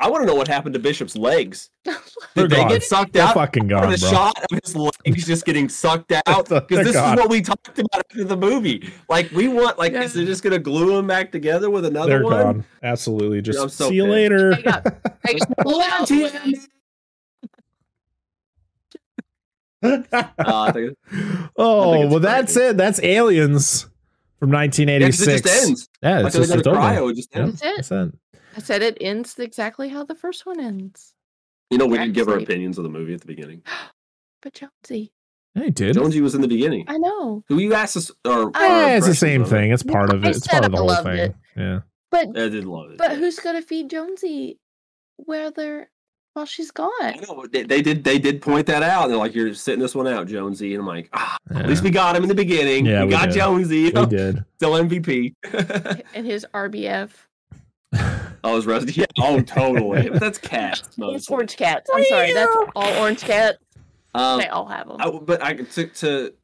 I 0.00 0.08
want 0.08 0.22
to 0.22 0.26
know 0.26 0.34
what 0.34 0.48
happened 0.48 0.72
to 0.74 0.78
Bishop's 0.80 1.14
legs. 1.14 1.68
They're 1.84 1.94
Did 2.34 2.50
they 2.50 2.56
gone. 2.56 2.68
get 2.68 2.82
sucked 2.82 3.12
They're 3.12 3.22
out? 3.24 3.34
fucking 3.34 3.66
Or 3.66 3.80
gone, 3.80 3.90
the 3.92 3.98
bro. 3.98 4.08
shot 4.10 4.42
of 4.50 4.58
his 4.64 4.74
legs 4.74 5.26
just 5.26 5.44
getting 5.44 5.68
sucked 5.68 6.10
out 6.26 6.48
because 6.48 6.84
this 6.86 6.92
gone. 6.94 7.18
is 7.18 7.20
what 7.22 7.30
we 7.30 7.42
talked 7.42 7.78
about 7.78 7.94
after 8.10 8.24
the 8.24 8.36
movie. 8.36 8.90
Like 9.10 9.30
we 9.32 9.48
want, 9.48 9.78
like, 9.78 9.92
is 9.92 10.16
it 10.16 10.24
just 10.24 10.42
gonna 10.42 10.58
glue 10.58 10.96
them 10.96 11.06
back 11.06 11.30
together 11.30 11.68
with 11.70 11.84
another 11.84 12.08
They're 12.18 12.24
one? 12.24 12.32
gone. 12.32 12.64
Absolutely. 12.82 13.42
Just 13.42 13.58
I'm 13.60 13.68
so 13.68 13.88
see 13.90 13.96
you 13.96 14.04
pissed. 14.04 14.12
later. 14.12 14.54
They 14.56 14.62
got- 14.62 14.84
they 15.22 15.34
got 15.34 15.90
out. 15.92 16.10
Uh, 19.82 20.72
think- 20.72 20.96
oh, 21.56 22.02
it's 22.02 22.10
well, 22.10 22.20
that's 22.20 22.56
it. 22.56 22.76
That's 22.76 23.02
Aliens 23.02 23.86
from 24.38 24.50
Yeah, 24.52 24.66
'cause 24.68 24.78
1986. 24.78 25.28
it 25.28 25.42
just 25.42 25.66
ends. 25.66 25.88
Yeah, 26.02 26.26
it's 26.26 26.34
they 26.34 26.40
just 26.40 26.52
go 26.52 26.58
it's 26.58 26.66
over. 26.68 26.76
cryo, 26.78 27.10
it 27.10 27.16
just 27.16 27.28
Yep, 27.34 27.42
ends. 27.44 27.60
That's 27.60 27.72
it. 27.72 27.76
that's 27.76 27.90
it. 28.14 28.19
I 28.56 28.60
said 28.60 28.82
it 28.82 28.98
ends 29.00 29.38
exactly 29.38 29.88
how 29.88 30.04
the 30.04 30.14
first 30.14 30.44
one 30.46 30.58
ends. 30.60 31.14
You 31.70 31.78
know, 31.78 31.86
we 31.86 31.98
didn't 31.98 32.14
give 32.14 32.28
our 32.28 32.38
opinions 32.38 32.78
of 32.78 32.84
the 32.84 32.90
movie 32.90 33.14
at 33.14 33.20
the 33.20 33.26
beginning. 33.26 33.62
But 34.42 34.54
Jonesy, 34.54 35.12
I 35.54 35.68
did. 35.68 35.92
Jonesy 35.94 36.22
was 36.22 36.34
in 36.34 36.40
the 36.40 36.48
beginning. 36.48 36.86
I 36.88 36.96
know. 36.96 37.44
Who 37.48 37.58
you 37.58 37.74
asked 37.74 37.94
us? 37.98 38.10
Or, 38.24 38.50
Eh, 38.56 38.96
it's 38.96 39.06
the 39.06 39.14
same 39.14 39.42
impressions 39.42 39.42
of 39.42 39.52
it. 39.52 39.60
thing. 39.60 39.72
It's 39.72 39.82
part 39.82 40.12
of 40.14 40.24
it. 40.24 40.28
It's 40.36 40.44
said 40.46 40.50
part 40.52 40.64
of 40.64 40.70
the 40.72 40.78
whole 40.78 40.86
loved 40.86 41.06
thing. 41.06 41.18
it. 41.18 41.34
Yeah. 41.56 41.80
But 42.10 42.28
I 42.28 42.48
did 42.48 42.64
love 42.64 42.92
it. 42.92 42.96
but 42.96 43.18
who's 43.18 43.38
gonna 43.38 43.60
feed 43.60 43.90
Jonesy 43.90 44.58
where 45.16 45.50
they're 45.50 45.90
while 46.32 46.46
she's 46.46 46.70
gone? 46.70 46.90
I 47.02 47.16
know 47.28 47.46
they, 47.52 47.64
they 47.64 47.82
did. 47.82 48.02
They 48.02 48.18
did 48.18 48.40
point 48.40 48.66
that 48.68 48.82
out. 48.82 49.08
They're 49.08 49.18
like, 49.18 49.34
"You're 49.34 49.52
sitting 49.52 49.80
this 49.80 49.94
one 49.94 50.06
out, 50.08 50.26
Jonesy," 50.26 50.72
and 50.74 50.80
I'm 50.80 50.86
like, 50.86 51.10
"Ah, 51.12 51.36
at 51.54 51.68
least 51.68 51.82
we 51.82 51.90
got 51.90 52.16
him 52.16 52.22
in 52.22 52.28
the 52.30 52.34
beginning. 52.34 52.86
Yeah, 52.86 53.00
we, 53.00 53.06
we 53.08 53.10
got 53.12 53.26
did. 53.26 53.34
Jonesy. 53.34 53.76
You 53.80 53.92
We 53.94 54.06
did. 54.06 54.42
still 54.56 54.72
MVP." 54.72 55.34
and 56.14 56.26
his 56.26 56.46
RBF. 56.54 57.10
oh, 58.44 58.56
it's 58.56 58.66
Rusty. 58.66 58.92
Yeah. 58.92 59.06
Oh, 59.18 59.40
totally. 59.40 60.08
That's 60.18 60.38
cats. 60.38 60.88
It's 60.98 61.28
orange 61.28 61.56
cats. 61.56 61.90
I'm 61.92 62.04
sorry, 62.04 62.32
that's 62.32 62.56
all 62.74 63.02
orange 63.02 63.20
cats. 63.20 63.58
Um, 64.14 64.40
they 64.40 64.48
all 64.48 64.66
have 64.66 64.88
them. 64.88 64.96
I, 64.98 65.10
but 65.10 65.42
I 65.42 65.54
to, 65.54 65.86
to 65.86 66.34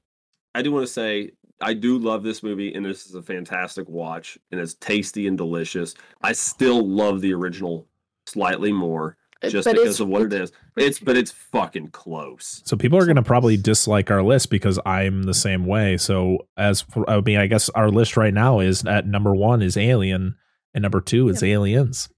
I 0.54 0.62
do 0.62 0.72
want 0.72 0.86
to 0.86 0.92
say 0.92 1.32
I 1.60 1.74
do 1.74 1.98
love 1.98 2.22
this 2.22 2.42
movie 2.42 2.72
and 2.74 2.84
this 2.84 3.06
is 3.06 3.14
a 3.14 3.22
fantastic 3.22 3.88
watch 3.88 4.38
and 4.52 4.60
it's 4.60 4.74
tasty 4.74 5.26
and 5.26 5.36
delicious. 5.36 5.94
I 6.22 6.32
still 6.32 6.86
love 6.86 7.20
the 7.20 7.34
original 7.34 7.86
slightly 8.26 8.72
more 8.72 9.16
just 9.42 9.66
but 9.66 9.76
because 9.76 10.00
of 10.00 10.08
what 10.08 10.22
it 10.22 10.32
is. 10.32 10.52
It's 10.76 10.98
but 10.98 11.16
it's 11.16 11.30
fucking 11.30 11.88
close. 11.88 12.62
So 12.64 12.76
people 12.76 12.98
are 12.98 13.04
going 13.04 13.16
to 13.16 13.22
probably 13.22 13.56
dislike 13.56 14.10
our 14.10 14.22
list 14.22 14.50
because 14.50 14.78
I'm 14.84 15.24
the 15.24 15.34
same 15.34 15.66
way. 15.66 15.96
So 15.96 16.46
as 16.56 16.82
for, 16.82 17.08
I 17.08 17.20
mean, 17.20 17.38
I 17.38 17.46
guess 17.46 17.68
our 17.70 17.90
list 17.90 18.16
right 18.16 18.34
now 18.34 18.60
is 18.60 18.84
at 18.84 19.06
number 19.06 19.34
one 19.34 19.62
is 19.62 19.76
Alien, 19.76 20.36
and 20.76 20.82
number 20.82 21.00
two 21.00 21.28
is 21.28 21.42
Aliens. 21.42 22.08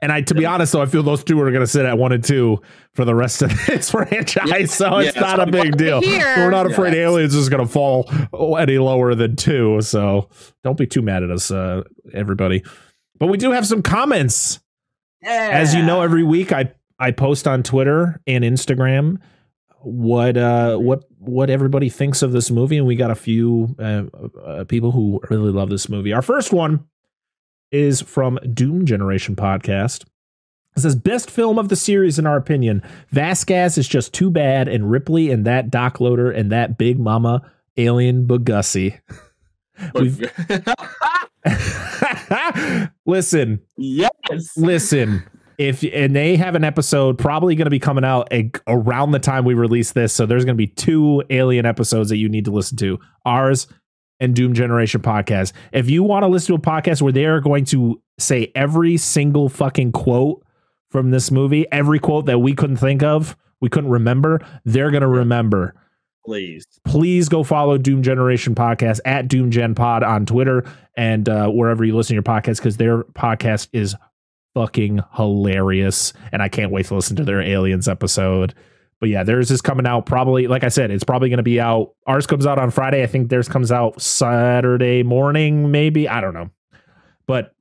And 0.00 0.12
I, 0.12 0.20
to 0.20 0.34
be 0.34 0.46
honest, 0.46 0.72
though, 0.74 0.82
I 0.82 0.86
feel 0.86 1.02
those 1.02 1.24
two 1.24 1.40
are 1.40 1.50
going 1.50 1.62
to 1.62 1.66
sit 1.66 1.84
at 1.84 1.98
one 1.98 2.12
and 2.12 2.22
two 2.22 2.60
for 2.94 3.04
the 3.04 3.14
rest 3.16 3.42
of 3.42 3.50
this 3.66 3.90
franchise. 3.90 4.72
So 4.72 4.98
it's 4.98 5.16
Yeah, 5.16 5.22
not 5.22 5.40
a 5.48 5.50
big 5.50 5.76
deal. 5.76 6.00
Here- 6.00 6.36
We're 6.36 6.50
not 6.50 6.70
afraid 6.70 6.92
Yeah. 6.94 7.04
Aliens 7.08 7.34
is 7.34 7.48
going 7.48 7.66
to 7.66 7.72
fall 7.72 8.08
any 8.58 8.78
lower 8.78 9.14
than 9.16 9.34
two. 9.34 9.80
So 9.80 10.28
don't 10.62 10.76
be 10.78 10.86
too 10.86 11.02
mad 11.02 11.22
at 11.24 11.30
us, 11.32 11.50
uh, 11.50 11.82
everybody. 12.12 12.62
But 13.18 13.26
we 13.28 13.38
do 13.38 13.50
have 13.50 13.66
some 13.66 13.82
comments. 13.82 14.60
As 15.24 15.74
you 15.74 15.82
know, 15.82 16.02
every 16.02 16.22
week 16.22 16.52
I 16.52 16.72
I 17.00 17.10
post 17.10 17.48
on 17.48 17.62
Twitter 17.64 18.20
and 18.26 18.44
Instagram 18.44 19.16
what 19.80 20.36
uh 20.36 20.76
what 20.76 21.04
what 21.18 21.50
everybody 21.50 21.88
thinks 21.88 22.22
of 22.22 22.30
this 22.30 22.50
movie, 22.52 22.76
and 22.78 22.86
we 22.86 22.94
got 22.94 23.10
a 23.10 23.14
few 23.16 23.74
uh, 23.80 24.02
uh, 24.44 24.64
people 24.64 24.92
who 24.92 25.20
really 25.28 25.50
love 25.50 25.70
this 25.70 25.88
movie. 25.88 26.12
Our 26.12 26.22
first 26.22 26.52
one 26.52 26.84
is 27.70 28.00
from 28.00 28.38
Doom 28.54 28.86
Generation 28.86 29.36
podcast. 29.36 30.04
It 30.76 30.80
says 30.80 30.96
best 30.96 31.30
film 31.30 31.58
of 31.58 31.68
the 31.68 31.76
series 31.76 32.18
in 32.18 32.26
our 32.26 32.36
opinion. 32.36 32.82
Vasquez 33.10 33.78
is 33.78 33.88
just 33.88 34.14
too 34.14 34.30
bad, 34.30 34.68
and 34.68 34.90
Ripley 34.90 35.30
and 35.30 35.44
that 35.44 35.70
Doc 35.70 36.00
Loader 36.00 36.30
and 36.30 36.52
that 36.52 36.78
Big 36.78 36.98
Mama 36.98 37.50
Alien 37.76 38.26
Bugussi. 38.26 38.98
Listen, 43.06 43.60
yes. 43.76 44.10
listen 44.56 45.24
if 45.58 45.84
and 45.92 46.14
they 46.14 46.36
have 46.36 46.54
an 46.54 46.64
episode 46.64 47.18
probably 47.18 47.56
going 47.56 47.66
to 47.66 47.70
be 47.70 47.80
coming 47.80 48.04
out 48.04 48.28
a, 48.32 48.50
around 48.68 49.10
the 49.10 49.18
time 49.18 49.44
we 49.44 49.54
release 49.54 49.92
this 49.92 50.12
so 50.12 50.24
there's 50.24 50.44
going 50.44 50.54
to 50.54 50.58
be 50.58 50.68
two 50.68 51.22
alien 51.30 51.66
episodes 51.66 52.08
that 52.08 52.16
you 52.16 52.28
need 52.28 52.44
to 52.44 52.50
listen 52.50 52.76
to 52.76 52.98
ours 53.26 53.66
and 54.20 54.34
doom 54.34 54.52
generation 54.54 55.00
podcast 55.00 55.52
if 55.72 55.88
you 55.88 56.02
want 56.02 56.22
to 56.22 56.28
listen 56.28 56.56
to 56.56 56.60
a 56.60 56.72
podcast 56.72 57.02
where 57.02 57.12
they 57.12 57.24
are 57.24 57.40
going 57.40 57.64
to 57.64 58.00
say 58.18 58.50
every 58.54 58.96
single 58.96 59.48
fucking 59.48 59.92
quote 59.92 60.44
from 60.90 61.10
this 61.10 61.30
movie 61.30 61.66
every 61.72 61.98
quote 61.98 62.26
that 62.26 62.38
we 62.38 62.54
couldn't 62.54 62.76
think 62.76 63.02
of 63.02 63.36
we 63.60 63.68
couldn't 63.68 63.90
remember 63.90 64.40
they're 64.64 64.90
going 64.90 65.02
to 65.02 65.08
remember 65.08 65.74
Please. 66.24 66.66
please 66.84 67.30
go 67.30 67.42
follow 67.42 67.78
Doom 67.78 68.02
Generation 68.02 68.54
Podcast 68.54 69.00
at 69.06 69.28
Doom 69.28 69.50
Gen 69.50 69.74
Pod 69.74 70.02
on 70.02 70.26
Twitter 70.26 70.62
and 70.94 71.26
uh, 71.26 71.48
wherever 71.48 71.84
you 71.84 71.96
listen 71.96 72.08
to 72.08 72.14
your 72.16 72.22
podcast 72.22 72.58
because 72.58 72.76
their 72.76 73.04
podcast 73.04 73.68
is 73.72 73.96
fucking 74.52 75.00
hilarious. 75.14 76.12
And 76.30 76.42
I 76.42 76.48
can't 76.50 76.70
wait 76.70 76.86
to 76.86 76.94
listen 76.96 77.16
to 77.16 77.24
their 77.24 77.40
Aliens 77.40 77.88
episode. 77.88 78.54
But 79.00 79.08
yeah, 79.10 79.22
theirs 79.22 79.50
is 79.50 79.60
coming 79.62 79.86
out 79.86 80.06
probably, 80.06 80.46
like 80.48 80.64
I 80.64 80.68
said, 80.68 80.90
it's 80.90 81.04
probably 81.04 81.28
going 81.28 81.36
to 81.38 81.42
be 81.44 81.60
out. 81.60 81.94
Ours 82.06 82.26
comes 82.26 82.46
out 82.46 82.58
on 82.58 82.70
Friday. 82.70 83.02
I 83.02 83.06
think 83.06 83.28
theirs 83.28 83.48
comes 83.48 83.70
out 83.70 84.02
Saturday 84.02 85.02
morning, 85.04 85.70
maybe. 85.70 86.08
I 86.08 86.20
don't 86.20 86.34
know. 86.34 86.50
But 87.26 87.54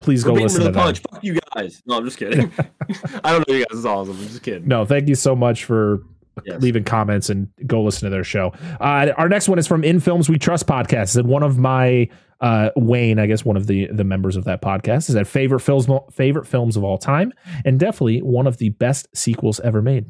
please 0.00 0.24
We're 0.24 0.32
go 0.34 0.42
listen 0.42 0.60
to 0.60 0.66
to 0.66 0.72
the 0.72 0.78
them. 0.78 0.82
punch. 0.82 1.00
Fuck 1.10 1.24
you 1.24 1.38
guys. 1.56 1.82
No, 1.86 1.96
I'm 1.96 2.04
just 2.04 2.18
kidding. 2.18 2.52
I 3.24 3.32
don't 3.32 3.48
know 3.48 3.54
you 3.54 3.64
guys. 3.64 3.78
It's 3.78 3.84
awesome. 3.86 4.16
I'm 4.18 4.26
just 4.28 4.42
kidding. 4.42 4.68
No, 4.68 4.84
thank 4.84 5.08
you 5.08 5.14
so 5.14 5.34
much 5.34 5.64
for 5.64 6.00
Yes. 6.46 6.62
leaving 6.62 6.84
comments 6.84 7.28
and 7.28 7.48
go 7.66 7.82
listen 7.82 8.06
to 8.06 8.10
their 8.10 8.24
show. 8.24 8.54
Uh, 8.80 9.08
our 9.18 9.28
next 9.28 9.46
one 9.48 9.58
is 9.58 9.66
from 9.66 9.84
In 9.84 10.00
Films 10.00 10.28
We 10.30 10.38
Trust 10.38 10.66
podcast, 10.66 11.18
and 11.18 11.28
one 11.28 11.42
of 11.42 11.58
my 11.58 12.08
uh, 12.40 12.70
Wayne, 12.76 13.18
I 13.18 13.26
guess 13.26 13.44
one 13.44 13.58
of 13.58 13.66
the 13.66 13.88
the 13.92 14.04
members 14.04 14.36
of 14.36 14.44
that 14.44 14.62
podcast, 14.62 15.10
is 15.10 15.16
that 15.16 15.26
favorite 15.26 15.60
films 15.60 15.86
favorite 16.12 16.46
films 16.46 16.76
of 16.78 16.84
all 16.84 16.96
time, 16.96 17.32
and 17.66 17.78
definitely 17.78 18.22
one 18.22 18.46
of 18.46 18.56
the 18.56 18.70
best 18.70 19.08
sequels 19.14 19.60
ever 19.60 19.82
made. 19.82 20.06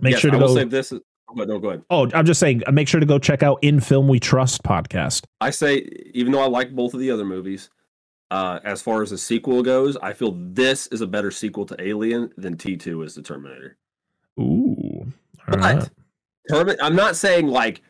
Make 0.00 0.12
Yes, 0.12 0.20
sure 0.20 0.30
to 0.30 0.36
I 0.36 0.40
will 0.40 0.48
go. 0.48 0.54
say 0.54 0.64
this. 0.64 0.92
Is, 0.92 1.00
oh, 1.28 1.34
no, 1.44 1.58
go 1.58 1.68
ahead. 1.68 1.82
oh, 1.90 2.08
I'm 2.14 2.24
just 2.26 2.40
saying, 2.40 2.62
make 2.72 2.88
sure 2.88 3.00
to 3.00 3.06
go 3.06 3.18
check 3.18 3.42
out 3.42 3.58
In 3.62 3.80
Film 3.80 4.08
We 4.08 4.20
Trust 4.20 4.62
podcast. 4.62 5.24
I 5.40 5.50
say, 5.50 5.88
even 6.14 6.32
though 6.32 6.40
I 6.42 6.46
like 6.48 6.74
both 6.74 6.94
of 6.94 7.00
the 7.00 7.10
other 7.10 7.24
movies, 7.24 7.70
uh, 8.30 8.60
as 8.64 8.82
far 8.82 9.02
as 9.02 9.10
the 9.10 9.18
sequel 9.18 9.62
goes, 9.62 9.96
I 9.96 10.12
feel 10.12 10.32
this 10.38 10.86
is 10.88 11.00
a 11.00 11.06
better 11.06 11.30
sequel 11.30 11.64
to 11.66 11.76
Alien 11.82 12.30
than 12.36 12.56
T2 12.56 13.04
is 13.04 13.14
the 13.14 13.22
Terminator. 13.22 13.76
Ooh, 14.38 14.76
all 15.48 15.58
But 15.58 15.90
right. 16.50 16.76
I'm 16.80 16.94
not 16.94 17.16
saying 17.16 17.48
like 17.48 17.82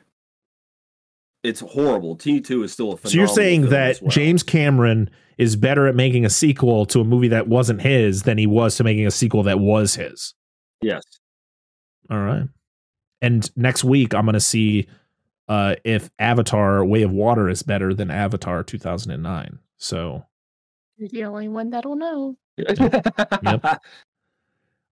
it's 1.45 1.61
horrible. 1.61 2.17
T2 2.17 2.65
is 2.65 2.73
still 2.73 2.93
a 2.93 2.97
phenomenal 2.97 3.11
So 3.11 3.17
you're 3.19 3.29
saying 3.29 3.69
that 3.71 4.01
well. 4.03 4.11
James 4.11 4.43
Cameron 4.43 5.11
is 5.37 5.55
better 5.57 5.87
at 5.87 5.95
making 5.95 6.25
a 6.25 6.31
sequel 6.31 6.85
to 6.87 7.01
a 7.01 7.05
movie 7.05 7.29
that 7.29 7.47
wasn't 7.49 7.81
his 7.81 8.23
than 8.23 8.39
he 8.39 8.47
was 8.47 8.77
to 8.77 8.85
making 8.85 9.07
a 9.07 9.11
sequel 9.11 9.45
that 9.45 9.61
was 9.61 9.95
his. 9.95 10.35
Yes. 10.83 11.03
All 12.11 12.19
right. 12.21 12.49
And 13.21 13.51
next 13.57 13.85
week 13.85 14.15
I'm 14.15 14.25
going 14.25 14.35
to 14.35 14.41
see 14.41 14.87
uh 15.49 15.75
if 15.85 16.11
Avatar 16.19 16.85
Way 16.85 17.03
of 17.03 17.11
Water 17.13 17.49
is 17.49 17.63
better 17.63 17.93
than 17.95 18.11
Avatar 18.11 18.63
2009. 18.63 19.59
So, 19.77 20.25
You're 20.97 21.09
the 21.09 21.25
only 21.25 21.49
one 21.49 21.71
that'll 21.71 21.97
know. 21.97 22.37
Yep. 22.57 23.81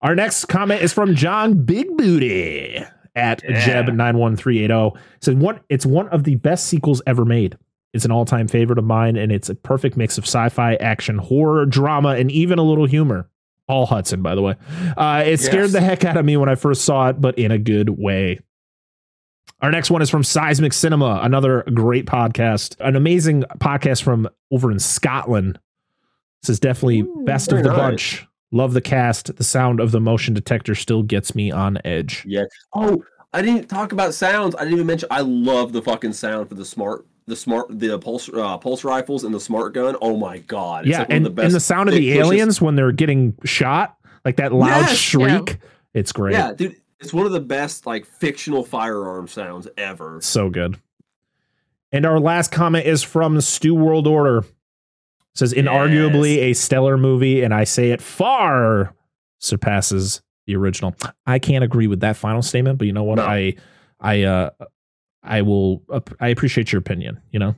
our 0.02 0.14
next 0.14 0.44
comment 0.47 0.82
is 0.82 0.93
from 0.93 1.14
John 1.14 1.64
Big 1.64 1.97
Booty 1.97 2.76
at 3.14 3.43
Yeah. 3.48 3.82
Jeb91380. 3.84 4.97
Said 5.20 5.38
one 5.40 5.60
it's 5.68 5.86
one 5.86 6.09
of 6.09 6.24
the 6.24 6.36
best 6.36 6.66
sequels 6.66 7.02
ever 7.06 7.24
made. 7.24 7.56
It's 7.93 8.05
an 8.05 8.10
all-time 8.12 8.47
favorite 8.47 8.78
of 8.78 8.84
mine 8.84 9.16
and 9.16 9.32
it's 9.32 9.48
a 9.48 9.55
perfect 9.55 9.97
mix 9.97 10.18
of 10.18 10.24
sci-fi, 10.24 10.74
action, 10.76 11.16
horror, 11.18 11.64
drama 11.64 12.10
and 12.10 12.30
even 12.30 12.59
a 12.59 12.62
little 12.62 12.84
humor. 12.86 13.28
All 13.68 13.86
Hudson, 13.86 14.22
by 14.22 14.34
the 14.34 14.43
way. 14.43 14.55
Uh, 14.97 15.24
it 15.26 15.40
scared 15.40 15.64
Yes. 15.64 15.72
the 15.72 15.80
heck 15.80 16.05
out 16.05 16.16
of 16.16 16.24
me 16.24 16.36
when 16.36 16.48
I 16.48 16.55
first 16.55 16.84
saw 16.84 17.09
it, 17.09 17.20
but 17.20 17.38
in 17.38 17.51
a 17.51 17.59
good 17.59 17.90
way. 17.90 18.38
Our 19.60 19.70
next 19.70 19.90
one 19.90 20.02
is 20.02 20.10
from 20.10 20.22
Seismic 20.22 20.72
Cinema, 20.72 21.20
another 21.22 21.62
great 21.74 22.05
podcast, 22.06 22.76
an 22.80 22.94
amazing 22.94 23.43
podcast 23.59 24.02
from 24.02 24.28
over 24.52 24.70
in 24.70 24.78
Scotland. 24.78 25.59
This 26.43 26.51
is 26.51 26.60
definitely 26.60 27.01
Ooh, 27.01 27.22
best 27.24 27.51
of 27.52 27.62
the 27.62 27.70
nice. 27.70 27.76
bunch. 27.76 28.26
Love 28.52 28.74
the 28.74 28.80
cast. 28.82 29.34
The 29.34 29.43
sound 29.44 29.80
of 29.80 29.90
the 29.93 30.01
motion 30.01 30.34
detector 30.34 30.74
still 30.74 31.02
gets 31.02 31.34
me 31.34 31.51
on 31.51 31.78
edge. 31.84 32.22
Yeah. 32.28 32.44
Oh, 32.74 33.02
I 33.32 33.43
didn't 33.43 33.68
talk 33.68 33.93
about 33.93 34.14
sounds. 34.14 34.55
I 34.55 34.60
didn't 34.60 34.74
even 34.74 34.86
mention. 34.86 35.09
I 35.10 35.22
love 35.22 35.72
the 35.72 35.82
fucking 35.82 36.12
sound 36.12 36.48
for 36.48 36.55
the 36.55 36.64
smart, 36.64 37.06
the 37.27 37.36
smart, 37.36 37.66
the 37.78 37.98
pulse, 37.98 38.28
uh, 38.32 38.57
pulse 38.59 38.85
rifles 38.85 39.24
and 39.24 39.35
the 39.35 39.40
smart 39.40 39.74
gun. 39.74 39.97
Oh 40.01 40.16
my 40.16 40.39
god! 40.39 40.86
It's 40.86 40.93
yeah, 40.93 41.01
like 41.01 41.09
one 41.09 41.16
and, 41.16 41.27
of 41.27 41.36
the 41.36 41.43
and 41.43 41.55
the 41.55 41.61
sound 41.61 41.89
of 41.89 41.94
the 41.94 42.09
pushes. 42.09 42.27
aliens 42.27 42.61
when 42.61 42.77
they're 42.77 42.93
getting 42.93 43.36
shot, 43.44 43.97
like 44.24 44.36
that 44.36 44.53
loud 44.53 44.82
Yes! 44.82 44.97
shriek. 44.97 45.59
It's 45.94 46.12
great. 46.12 46.35
Yeah, 46.35 46.53
dude, 46.53 46.77
it's 47.01 47.12
one 47.12 47.27
of 47.27 47.32
the 47.32 47.40
best 47.40 47.86
like 47.86 48.07
fictional 48.07 48.65
firearm 48.65 49.28
sounds 49.28 49.69
ever. 49.77 50.20
So 50.23 50.51
good. 50.51 50.81
And 51.93 52.05
our 52.05 52.20
last 52.20 52.51
comment 52.53 52.86
is 52.86 53.03
from 53.03 53.40
Stu 53.40 53.74
World 53.74 54.07
Order. 54.07 54.39
It 54.39 54.44
says 55.35 55.53
inarguably 55.53 56.39
a 56.39 56.53
stellar 56.55 56.97
movie, 56.97 57.43
and 57.43 57.55
I 57.55 57.65
say 57.65 57.90
it 57.90 58.01
far 58.01 58.94
surpasses 59.39 60.23
the 60.47 60.57
original. 60.57 60.94
I 61.27 61.39
can't 61.39 61.65
agree 61.65 61.86
with 61.86 62.01
that 62.01 62.16
final 62.16 62.43
statement, 62.43 62.78
but 62.78 62.86
you 62.86 62.93
know 62.93 63.05
what? 63.05 63.16
No. 63.16 63.24
I 63.27 63.55
I 64.01 64.23
uh 64.23 64.51
I 65.27 65.43
will 65.43 65.82
I 66.20 66.28
appreciate 66.28 66.73
your 66.73 66.78
opinion, 66.81 67.20
you 67.31 67.39
know. 67.39 67.55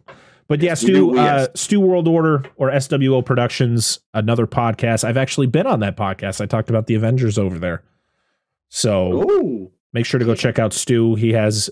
But 0.49 0.63
yeah, 0.63 0.71
Yes, 0.71 0.81
Stu, 0.81 1.19
uh. 1.19 1.49
Stu 1.55 1.79
World 1.79 2.09
Order 2.09 2.45
or 2.57 2.71
SWO 2.71 3.25
Productions, 3.25 4.01
another 4.15 4.47
podcast. 4.47 5.05
I've 5.05 5.19
actually 5.19 5.47
been 5.47 5.67
on 5.67 5.81
that 5.81 5.97
podcast. 5.97 6.41
I 6.41 6.47
talked 6.47 6.71
about 6.71 6.87
the 6.87 6.95
Avengers 6.95 7.39
over 7.39 7.59
there. 7.59 7.83
So 8.71 9.23
Ooh, 9.31 9.71
make 9.93 10.07
sure 10.07 10.19
to 10.19 10.25
go 10.27 10.35
check 10.35 10.59
out 10.59 10.73
Stu. 10.73 11.15
He 11.17 11.35
has 11.35 11.69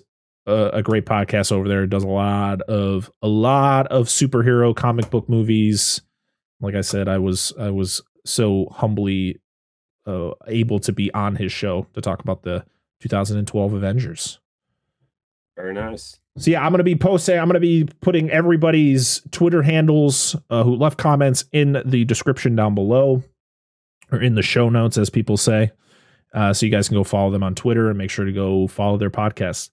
a, 0.47 0.71
a 0.75 0.83
great 0.83 1.07
podcast 1.07 1.53
over 1.53 1.69
there. 1.69 1.87
Does 1.87 2.05
a 2.05 2.09
lot 2.09 2.61
of 2.63 3.11
a 3.23 3.29
lot 3.29 3.87
of 3.89 4.09
superhero 4.09 4.77
comic 4.77 5.09
book 5.11 5.29
movies. 5.29 6.03
Like 6.61 6.75
I 6.75 6.83
said, 6.83 7.09
I 7.09 7.19
was 7.19 7.53
I 7.59 7.71
was 7.71 8.03
so 8.25 8.69
humbly 8.73 9.41
uh, 10.07 10.33
able 10.49 10.81
to 10.81 10.93
be 10.93 11.13
on 11.15 11.37
his 11.37 11.53
show 11.53 11.87
to 11.95 12.01
talk 12.01 12.21
about 12.21 12.43
the 12.43 12.65
2012 13.01 13.73
Avengers. 13.73 14.39
Very 15.57 15.75
nice. 15.75 16.19
So 16.39 16.51
yeah, 16.51 16.65
I'm 16.65 16.71
gonna 16.71 16.85
be 16.85 16.97
posting. 16.97 17.39
I'm 17.39 17.49
gonna 17.49 17.61
be 17.61 17.89
putting 18.03 18.31
everybody's 18.31 19.23
Twitter 19.31 19.63
handles 19.63 20.37
uh, 20.51 20.63
who 20.65 20.77
left 20.77 20.99
comments 20.99 21.45
in 21.53 21.83
the 21.85 22.05
description 22.05 22.55
down 22.55 22.75
below, 22.75 23.23
or 24.13 24.21
in 24.21 24.35
the 24.35 24.43
show 24.43 24.69
notes, 24.69 24.99
as 24.99 25.09
people 25.09 25.37
say. 25.37 25.73
Uh, 26.35 26.53
so 26.53 26.67
you 26.67 26.73
guys 26.73 26.89
can 26.89 26.97
go 26.97 27.05
follow 27.05 27.31
them 27.31 27.43
on 27.43 27.55
Twitter 27.55 27.89
and 27.89 27.97
make 27.97 28.11
sure 28.11 28.27
to 28.27 28.33
go 28.33 28.67
follow 28.67 28.99
their 28.99 29.11
podcast. 29.11 29.71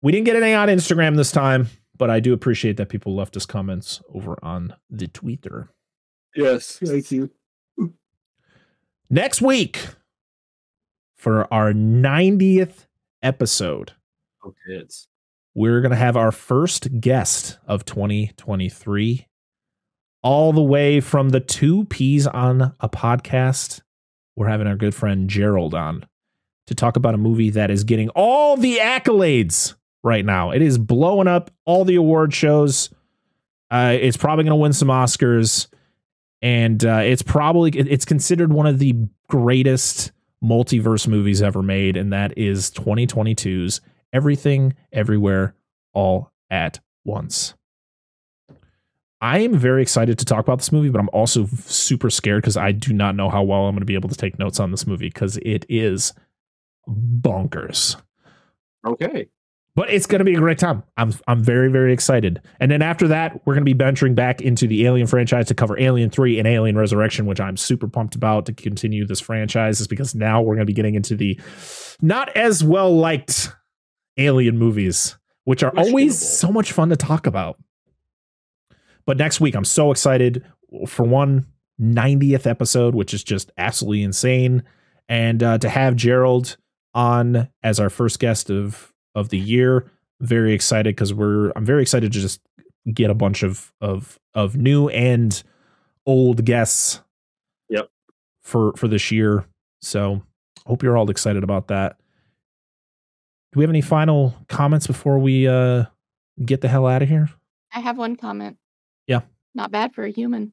We 0.00 0.12
didn't 0.12 0.24
get 0.24 0.36
anything 0.36 0.54
on 0.54 0.68
Instagram 0.68 1.16
this 1.16 1.32
time, 1.32 1.68
but 1.98 2.08
I 2.08 2.20
do 2.20 2.32
appreciate 2.32 2.78
that 2.78 2.88
people 2.88 3.14
left 3.14 3.36
us 3.36 3.44
comments 3.44 4.00
over 4.14 4.38
on 4.42 4.74
the 4.88 5.08
Twitter. 5.08 5.68
Yes, 6.34 6.78
thank 6.82 7.10
you. 7.10 7.30
Next 9.10 9.42
week 9.42 9.86
for 11.16 11.52
our 11.52 11.72
90th 11.72 12.86
episode. 13.22 13.92
Kids. 14.66 15.08
we're 15.54 15.80
going 15.80 15.90
to 15.90 15.96
have 15.96 16.16
our 16.16 16.32
first 16.32 17.00
guest 17.00 17.58
of 17.66 17.84
2023 17.84 19.26
all 20.22 20.52
the 20.52 20.62
way 20.62 21.00
from 21.00 21.28
the 21.30 21.40
two 21.40 21.84
peas 21.86 22.26
on 22.26 22.74
a 22.80 22.88
podcast 22.88 23.80
we're 24.36 24.48
having 24.48 24.66
our 24.66 24.76
good 24.76 24.94
friend 24.94 25.30
gerald 25.30 25.74
on 25.74 26.04
to 26.66 26.74
talk 26.74 26.96
about 26.96 27.14
a 27.14 27.18
movie 27.18 27.50
that 27.50 27.70
is 27.70 27.84
getting 27.84 28.08
all 28.10 28.56
the 28.56 28.78
accolades 28.78 29.74
right 30.02 30.24
now 30.24 30.50
it 30.50 30.62
is 30.62 30.78
blowing 30.78 31.28
up 31.28 31.50
all 31.64 31.84
the 31.84 31.94
award 31.96 32.34
shows 32.34 32.90
uh, 33.70 33.96
it's 34.00 34.16
probably 34.16 34.44
going 34.44 34.50
to 34.50 34.56
win 34.56 34.72
some 34.72 34.88
oscars 34.88 35.66
and 36.42 36.84
uh, 36.84 37.00
it's 37.02 37.22
probably 37.22 37.70
it's 37.70 38.04
considered 38.04 38.52
one 38.52 38.66
of 38.66 38.78
the 38.78 38.94
greatest 39.28 40.12
multiverse 40.44 41.08
movies 41.08 41.42
ever 41.42 41.62
made 41.62 41.96
and 41.96 42.12
that 42.12 42.36
is 42.36 42.70
2022's 42.70 43.80
everything, 44.12 44.74
everywhere, 44.92 45.54
all 45.92 46.32
at 46.50 46.80
once. 47.04 47.54
I 49.20 49.38
am 49.38 49.56
very 49.56 49.80
excited 49.80 50.18
to 50.18 50.24
talk 50.24 50.40
about 50.40 50.58
this 50.58 50.72
movie, 50.72 50.90
but 50.90 51.00
I'm 51.00 51.08
also 51.12 51.46
super 51.46 52.10
scared 52.10 52.42
because 52.42 52.56
I 52.56 52.72
do 52.72 52.92
not 52.92 53.16
know 53.16 53.30
how 53.30 53.42
well 53.42 53.66
I'm 53.66 53.74
going 53.74 53.80
to 53.80 53.86
be 53.86 53.94
able 53.94 54.10
to 54.10 54.14
take 54.14 54.38
notes 54.38 54.60
on 54.60 54.70
this 54.70 54.86
movie 54.86 55.08
because 55.08 55.38
it 55.38 55.64
is 55.68 56.12
bonkers. 56.88 57.96
Okay. 58.86 59.28
But 59.74 59.90
it's 59.90 60.06
going 60.06 60.20
to 60.20 60.24
be 60.24 60.34
a 60.34 60.38
great 60.38 60.58
time. 60.58 60.82
I'm 60.96 61.12
I'm 61.26 61.44
very 61.44 61.70
very 61.70 61.92
excited. 61.92 62.40
And 62.60 62.70
then 62.70 62.80
after 62.80 63.08
that, 63.08 63.46
we're 63.46 63.54
going 63.54 63.64
to 63.64 63.74
be 63.74 63.76
venturing 63.76 64.14
back 64.14 64.40
into 64.40 64.66
the 64.66 64.86
Alien 64.86 65.06
franchise 65.06 65.48
to 65.48 65.54
cover 65.54 65.78
Alien 65.78 66.08
3 66.08 66.38
and 66.38 66.48
Alien 66.48 66.78
Resurrection, 66.78 67.26
which 67.26 67.40
I'm 67.40 67.58
super 67.58 67.86
pumped 67.86 68.14
about 68.14 68.46
to 68.46 68.54
continue 68.54 69.06
this 69.06 69.20
franchise 69.20 69.80
is 69.80 69.86
because 69.86 70.14
now 70.14 70.40
we're 70.40 70.54
going 70.54 70.66
to 70.66 70.70
be 70.70 70.72
getting 70.72 70.94
into 70.94 71.14
the 71.14 71.38
not 72.00 72.34
as 72.36 72.64
well 72.64 72.96
liked 72.96 73.50
Alien 74.16 74.58
movies, 74.58 75.16
which 75.44 75.62
are 75.62 75.72
always 75.76 76.18
so 76.18 76.50
much 76.50 76.72
fun 76.72 76.88
to 76.88 76.96
talk 76.96 77.26
about. 77.26 77.58
But 79.04 79.16
next 79.16 79.40
week, 79.40 79.54
I'm 79.54 79.64
so 79.64 79.90
excited 79.90 80.44
for 80.86 81.04
one 81.04 81.46
90th 81.80 82.46
episode, 82.46 82.94
which 82.94 83.14
is 83.14 83.22
just 83.22 83.50
absolutely 83.56 84.02
insane, 84.02 84.62
and 85.08 85.42
uh, 85.42 85.58
to 85.58 85.68
have 85.68 85.96
Gerald 85.96 86.56
on 86.94 87.48
as 87.62 87.78
our 87.78 87.90
first 87.90 88.18
guest 88.18 88.50
of 88.50 88.92
of 89.14 89.28
the 89.28 89.38
year. 89.38 89.90
Very 90.20 90.54
excited 90.54 90.96
because 90.96 91.12
we're 91.12 91.52
I'm 91.54 91.64
very 91.64 91.82
excited 91.82 92.12
to 92.12 92.20
just 92.20 92.40
get 92.92 93.10
a 93.10 93.14
bunch 93.14 93.42
of 93.42 93.72
of 93.80 94.18
of 94.34 94.56
new 94.56 94.88
and 94.88 95.42
old 96.06 96.44
guests. 96.44 97.00
Yep. 97.68 97.88
For 98.42 98.72
for 98.74 98.88
this 98.88 99.10
year, 99.10 99.44
so 99.82 100.22
hope 100.66 100.82
you're 100.82 100.96
all 100.96 101.10
excited 101.10 101.44
about 101.44 101.68
that. 101.68 101.98
We 103.56 103.64
have 103.64 103.70
any 103.70 103.80
final 103.80 104.34
comments 104.48 104.86
before 104.86 105.18
we 105.18 105.48
uh 105.48 105.86
get 106.44 106.60
the 106.60 106.68
hell 106.68 106.86
out 106.86 107.02
of 107.02 107.08
here? 107.08 107.30
I 107.74 107.80
have 107.80 107.98
one 107.98 108.16
comment. 108.16 108.58
Yeah. 109.06 109.22
Not 109.54 109.70
bad 109.70 109.94
for 109.94 110.04
a 110.04 110.10
human. 110.10 110.52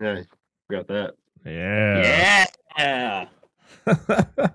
Yeah, 0.00 0.22
got 0.70 0.86
that. 0.88 1.14
Yeah. 1.44 2.46
Yeah. 2.78 3.26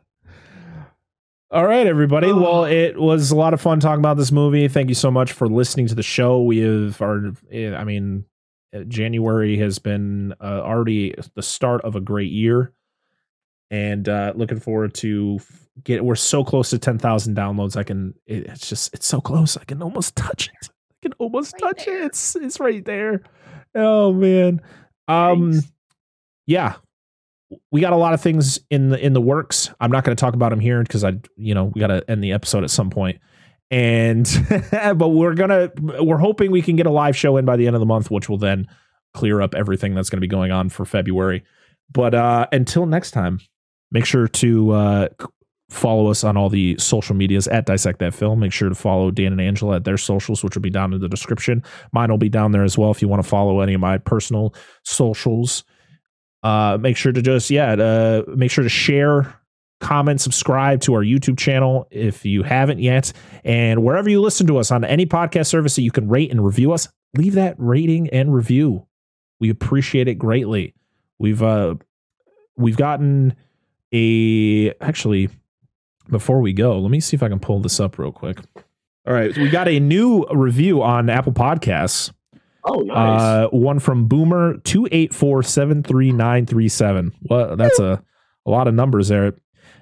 All 1.52 1.68
right, 1.68 1.86
everybody. 1.86 2.34
Well, 2.34 2.66
it 2.66 2.98
was 2.98 3.30
a 3.30 3.36
lot 3.36 3.54
of 3.54 3.62
fun 3.62 3.80
talking 3.80 4.00
about 4.00 4.18
this 4.18 4.32
movie. 4.32 4.68
Thank 4.68 4.90
you 4.90 4.96
so 4.96 5.12
much 5.12 5.34
for 5.34 5.48
listening 5.48 5.86
to 5.88 5.96
the 5.96 6.02
show. 6.02 6.42
We 6.42 6.60
have 6.60 7.00
our, 7.00 7.32
eh, 7.52 7.76
I 7.76 7.84
mean, 7.84 8.26
uh, 8.76 8.80
January 8.86 9.58
has 9.58 9.78
been 9.78 10.34
uh, 10.42 10.62
already 10.62 11.14
the 11.36 11.44
start 11.44 11.82
of 11.82 11.96
a 11.96 12.02
great 12.02 12.32
year, 12.32 12.74
and 13.74 14.08
uh, 14.08 14.34
looking 14.36 14.60
forward 14.60 14.94
to 14.96 15.40
get. 15.84 16.06
We're 16.06 16.16
so 16.16 16.44
close 16.44 16.70
to 16.70 16.78
ten 16.78 17.00
thousand 17.00 17.36
downloads. 17.36 17.76
I 17.76 17.84
can. 17.84 18.14
It, 18.28 18.46
it's 18.46 18.70
just. 18.70 18.94
It's 18.94 19.08
so 19.08 19.20
close. 19.20 19.58
I 19.58 19.64
can 19.64 19.82
almost 19.82 20.16
touch 20.16 20.48
it. 20.48 20.70
I 20.92 20.96
can 21.02 21.14
almost 21.14 21.54
Right 21.54 21.76
touch 21.76 21.86
there. 21.86 22.04
it. 22.04 22.06
It's. 22.06 22.36
It's 22.36 22.60
right 22.60 22.86
there. 22.86 23.24
Oh 23.76 24.14
man. 24.14 24.62
Um. 25.08 25.54
Thanks. 25.54 25.72
Yeah 26.46 26.76
we 27.72 27.82
got 27.82 27.94
a 27.94 27.98
lot 27.98 28.14
of 28.14 28.22
things 28.22 28.60
in 28.70 28.90
the 28.90 29.04
in 29.04 29.14
the 29.14 29.22
works. 29.22 29.70
I'm 29.80 29.92
not 29.92 30.04
going 30.04 30.16
to 30.16 30.20
talk 30.20 30.34
about 30.34 30.50
them 30.50 30.60
here 30.60 30.82
because 30.82 31.04
I, 31.04 31.14
you 31.36 31.54
know, 31.54 31.66
we 31.66 31.80
got 31.80 31.88
to 31.88 32.04
end 32.10 32.24
the 32.24 32.32
episode 32.32 32.64
at 32.64 32.72
some 32.72 32.90
point. 32.90 33.20
And 33.72 34.28
but 34.72 35.10
we're 35.10 35.34
gonna 35.36 35.72
we're 35.80 36.18
hoping 36.18 36.52
we 36.52 36.62
can 36.62 36.76
get 36.76 36.86
a 36.86 36.92
live 36.92 37.16
show 37.16 37.38
in 37.38 37.46
by 37.46 37.56
the 37.56 37.68
end 37.68 37.76
of 37.76 37.80
the 37.80 37.86
month, 37.86 38.12
which 38.12 38.30
will 38.30 38.38
then 38.38 38.68
clear 39.14 39.42
up 39.42 39.56
everything 39.56 39.94
that's 39.94 40.10
going 40.10 40.18
to 40.18 40.22
be 40.22 40.28
going 40.28 40.52
on 40.52 40.70
for 40.70 40.86
February. 40.86 41.44
But 41.92 42.14
uh 42.16 42.48
until 42.52 42.86
next 42.86 43.12
time, 43.12 43.40
make 43.94 44.06
sure 44.06 44.28
to 44.28 44.72
uh 44.72 45.08
follow 45.70 46.12
us 46.12 46.24
on 46.24 46.38
all 46.38 46.50
the 46.50 46.78
social 46.78 47.16
medias 47.16 47.48
at 47.48 47.66
dissect 47.66 47.98
that 48.00 48.14
film. 48.14 48.40
Make 48.40 48.52
sure 48.52 48.70
to 48.70 48.76
follow 48.76 49.10
dan 49.10 49.32
and 49.32 49.42
angela 49.42 49.78
at 49.78 49.86
their 49.86 49.98
socials 49.98 50.44
which 50.44 50.56
will 50.56 50.62
be 50.62 50.70
down 50.70 50.94
in 50.94 51.00
the 51.00 51.10
description. 51.10 51.64
Mine 51.94 52.12
will 52.12 52.18
be 52.18 52.30
down 52.30 52.52
there 52.52 52.64
as 52.64 52.78
well 52.78 52.92
if 52.92 53.02
you 53.02 53.08
want 53.08 53.24
to 53.24 53.28
follow 53.28 53.62
any 53.62 53.74
of 53.74 53.82
my 53.82 53.98
personal 53.98 54.54
socials. 54.84 55.64
Uh 56.44 56.78
make 56.80 56.98
sure 56.98 57.14
to 57.14 57.22
just 57.22 57.50
yeah 57.50 57.74
uh 57.74 58.24
make 58.36 58.52
sure 58.52 58.64
to 58.64 58.70
share 58.70 59.40
comment 59.80 60.22
subscribe 60.22 60.80
to 60.80 60.94
our 60.94 61.02
youtube 61.02 61.38
channel 61.38 61.88
if 61.92 62.26
you 62.26 62.44
haven't 62.44 62.80
yet. 62.80 63.14
And 63.44 63.84
wherever 63.84 64.10
you 64.10 64.22
listen 64.22 64.48
to 64.48 64.58
us 64.58 64.72
on 64.72 64.84
any 64.84 65.06
podcast 65.06 65.48
service 65.48 65.76
that 65.76 65.82
you 65.82 65.92
can 65.92 66.10
rate 66.10 66.32
and 66.32 66.44
review 66.44 66.72
us 66.72 66.88
leave 67.16 67.34
that 67.34 67.56
rating 67.58 68.10
and 68.10 68.34
review. 68.34 68.86
We 69.40 69.50
appreciate 69.50 70.08
it 70.08 70.16
greatly. 70.16 70.74
We've 71.20 71.42
uh 71.42 71.76
we've 72.58 72.78
gotten 72.78 73.36
a 73.94 74.74
actually 74.82 75.30
before 76.10 76.42
we 76.42 76.52
go 76.54 76.80
let 76.80 76.92
me 76.92 77.00
see 77.00 77.16
if 77.16 77.24
i 77.24 77.30
can 77.30 77.40
pull 77.40 77.60
this 77.60 77.80
up 77.80 77.98
real 77.98 78.12
quick 78.12 78.38
all 79.08 79.14
right 79.14 79.36
we 79.38 79.50
got 79.50 79.68
a 79.68 79.80
new 79.80 80.26
review 80.34 80.82
on 80.84 81.10
apple 81.10 81.34
podcasts 81.34 82.12
Oh, 82.66 82.80
nice. 82.80 83.22
uh, 83.22 83.48
one 83.52 83.80
from 83.80 84.08
Boomer 84.08 84.56
two 84.60 84.88
eight 84.94 85.14
four 85.14 85.44
seven 85.44 85.84
three 85.84 86.14
nine 86.14 86.46
three 86.46 86.70
seven. 86.70 87.12
Well, 87.24 87.58
that's 87.58 87.78
a, 87.78 88.02
a 88.46 88.50
lot 88.50 88.70
of 88.70 88.74
numbers 88.74 89.10
there. 89.10 89.34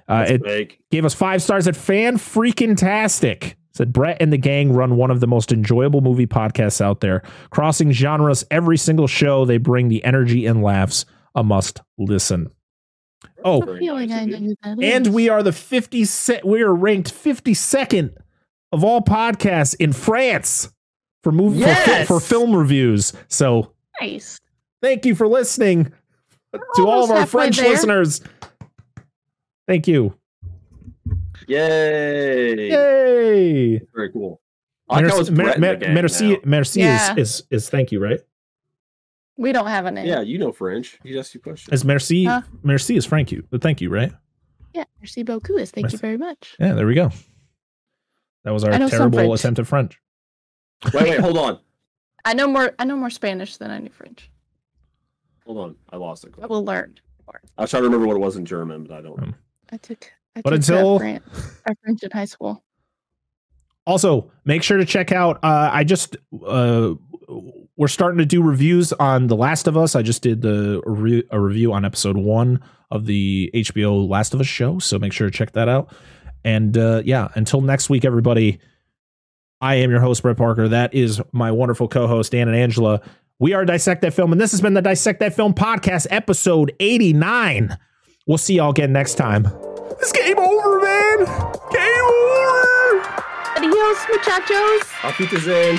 Uh, 0.08 0.26
it 0.28 0.42
big. 0.42 0.78
gave 0.90 1.04
us 1.04 1.14
five 1.14 1.40
stars 1.42 1.68
at 1.68 1.76
fan 1.76 2.16
freaking 2.16 2.76
tastic. 2.76 3.56
Said 3.72 3.92
Brett 3.92 4.16
and 4.20 4.32
the 4.32 4.36
gang 4.36 4.72
run 4.72 4.96
one 4.96 5.12
of 5.12 5.20
the 5.20 5.28
most 5.28 5.52
enjoyable 5.52 6.00
movie 6.00 6.26
podcasts 6.26 6.80
out 6.80 6.98
there, 7.02 7.22
crossing 7.50 7.92
genres 7.92 8.44
every 8.50 8.76
single 8.76 9.06
show. 9.06 9.44
They 9.44 9.58
bring 9.58 9.86
the 9.86 10.02
energy 10.02 10.44
and 10.46 10.60
laughs. 10.60 11.04
A 11.36 11.44
must 11.44 11.82
listen. 11.98 12.50
Oh, 13.44 13.64
The 13.64 13.78
feeling 13.78 14.12
I 14.12 14.24
knew 14.24 14.54
that 14.62 14.78
and 14.82 15.06
we 15.14 15.28
are 15.28 15.42
the 15.42 15.52
50 15.52 16.04
se- 16.04 16.40
we 16.44 16.62
are 16.62 16.74
ranked 16.74 17.12
52nd 17.12 18.14
of 18.72 18.84
all 18.84 19.00
podcasts 19.02 19.74
in 19.78 19.92
France 19.92 20.72
for 21.22 21.32
movie 21.32 21.60
for, 21.62 21.66
Yes! 21.68 22.08
for 22.08 22.20
film 22.20 22.54
reviews. 22.56 23.12
So 23.28 23.72
nice. 24.00 24.38
thank 24.82 25.04
you 25.06 25.14
for 25.14 25.28
listening 25.28 25.92
to 26.76 26.86
all 26.86 27.04
of 27.04 27.10
our 27.10 27.26
French 27.26 27.58
there. 27.58 27.68
listeners. 27.70 28.20
Thank 29.68 29.86
you. 29.88 30.14
Yay. 31.48 32.70
Yay. 32.70 33.78
Very 33.94 34.10
cool. 34.12 34.40
I 34.88 34.96
like 35.00 35.10
how 35.10 35.20
it's 35.20 35.30
Merci, 35.30 35.42
Brett 35.58 35.60
mer- 35.60 35.76
gang 35.76 35.94
merci, 35.94 36.28
now. 36.32 36.36
merci 36.44 36.80
Yeah. 36.80 37.12
is, 37.16 37.40
is 37.40 37.42
is 37.50 37.70
thank 37.70 37.92
you, 37.92 38.00
right? 38.00 38.20
We 39.42 39.50
don't 39.52 39.66
have 39.66 39.86
a 39.86 39.90
name. 39.90 40.06
Yeah, 40.06 40.20
you 40.20 40.38
know 40.38 40.52
French. 40.52 40.98
You 41.02 41.18
asked 41.18 41.34
you 41.34 41.40
questions. 41.40 41.72
Is 41.74 41.84
merci 41.84 42.24
Huh? 42.24 42.42
merci 42.62 42.96
is 42.96 43.06
thank 43.06 43.32
you. 43.32 43.42
Thank 43.60 43.80
you, 43.80 43.90
right? 43.90 44.12
Yeah. 44.72 44.84
Merci 45.00 45.24
beaucoup 45.24 45.58
is 45.58 45.70
thank 45.72 45.84
Merci. 45.86 45.96
you 45.96 45.98
very 45.98 46.16
much. 46.16 46.54
Yeah, 46.60 46.74
there 46.74 46.86
we 46.86 46.94
go. 46.94 47.10
That 48.44 48.52
was 48.52 48.62
our 48.64 48.72
I 48.72 48.78
know 48.78 48.88
some 48.88 49.10
terrible 49.10 49.32
attempt 49.34 49.58
at 49.58 49.66
French. 49.66 50.00
Wait, 50.94 51.02
wait, 51.04 51.20
hold 51.20 51.36
on. 51.38 51.58
I 52.24 52.34
know 52.34 52.46
more. 52.46 52.72
I 52.78 52.84
know 52.84 52.96
more 52.96 53.10
Spanish 53.10 53.56
than 53.56 53.70
I 53.72 53.78
knew 53.78 53.90
French. 53.90 54.30
Hold 55.44 55.58
on. 55.58 55.76
I 55.90 55.96
lost 55.96 56.24
it. 56.24 56.34
I 56.40 56.46
will 56.46 56.64
learn. 56.64 56.94
more. 57.26 57.40
I 57.58 57.62
was 57.62 57.70
trying 57.70 57.82
to 57.82 57.88
remember 57.88 58.06
what 58.06 58.16
it 58.16 58.20
was 58.20 58.36
in 58.36 58.44
German, 58.44 58.84
but 58.84 58.94
I 58.96 59.00
don't. 59.02 59.20
Um, 59.20 59.34
I 59.72 59.76
took. 59.76 60.12
I 60.36 60.40
But 60.42 60.50
took 60.50 60.56
until- 60.58 60.98
Fran- 61.00 61.20
uh, 61.66 61.74
French 61.82 62.02
in 62.04 62.10
high 62.12 62.24
school. 62.26 62.62
Also, 63.86 64.30
make 64.44 64.62
sure 64.62 64.78
to 64.78 64.84
check 64.84 65.10
out. 65.10 65.38
Uh, 65.42 65.68
I 65.72 65.82
just 65.82 66.16
uh, 66.46 66.94
we're 67.76 67.88
starting 67.88 68.18
to 68.18 68.26
do 68.26 68.42
reviews 68.42 68.92
on 68.94 69.26
The 69.26 69.36
Last 69.36 69.66
of 69.66 69.76
Us. 69.76 69.94
I 69.96 70.02
just 70.02 70.22
did 70.22 70.42
the 70.42 70.82
re- 70.84 71.24
a 71.30 71.40
review 71.40 71.72
on 71.72 71.84
episode 71.84 72.16
one 72.16 72.60
of 72.90 73.06
the 73.06 73.50
HBO 73.54 74.08
Last 74.08 74.34
of 74.34 74.40
Us 74.40 74.46
show, 74.46 74.78
so 74.78 74.98
make 74.98 75.12
sure 75.12 75.30
to 75.30 75.36
check 75.36 75.52
that 75.52 75.68
out. 75.68 75.92
And 76.44 76.76
uh, 76.76 77.02
yeah, 77.04 77.28
until 77.34 77.60
next 77.60 77.88
week, 77.88 78.04
everybody. 78.04 78.58
I 79.60 79.76
am 79.76 79.90
your 79.90 80.00
host, 80.00 80.22
Brett 80.22 80.36
Parker. 80.36 80.66
That 80.68 80.92
is 80.92 81.20
my 81.30 81.52
wonderful 81.52 81.86
co-host, 81.86 82.32
Dan 82.32 82.48
and 82.48 82.56
Angela. 82.56 83.00
We 83.38 83.54
are 83.54 83.64
Dissect 83.64 84.02
That 84.02 84.12
Film, 84.12 84.32
and 84.32 84.40
this 84.40 84.50
has 84.50 84.60
been 84.60 84.74
the 84.74 84.82
Dissect 84.82 85.20
That 85.20 85.34
Film 85.34 85.54
podcast, 85.54 86.08
episode 86.10 86.74
eighty-nine. 86.80 87.76
We'll 88.26 88.38
see 88.38 88.54
y'all 88.56 88.70
again 88.70 88.92
next 88.92 89.14
time. 89.14 89.46
It's 90.00 90.12
game 90.12 90.38
over, 90.38 90.80
man. 90.80 91.18
Game 91.70 92.04
over. 92.04 93.22
Adios, 93.56 94.06
muchachos. 94.10 94.82
Auf 95.04 95.18
Wiedersehen. 95.18 95.78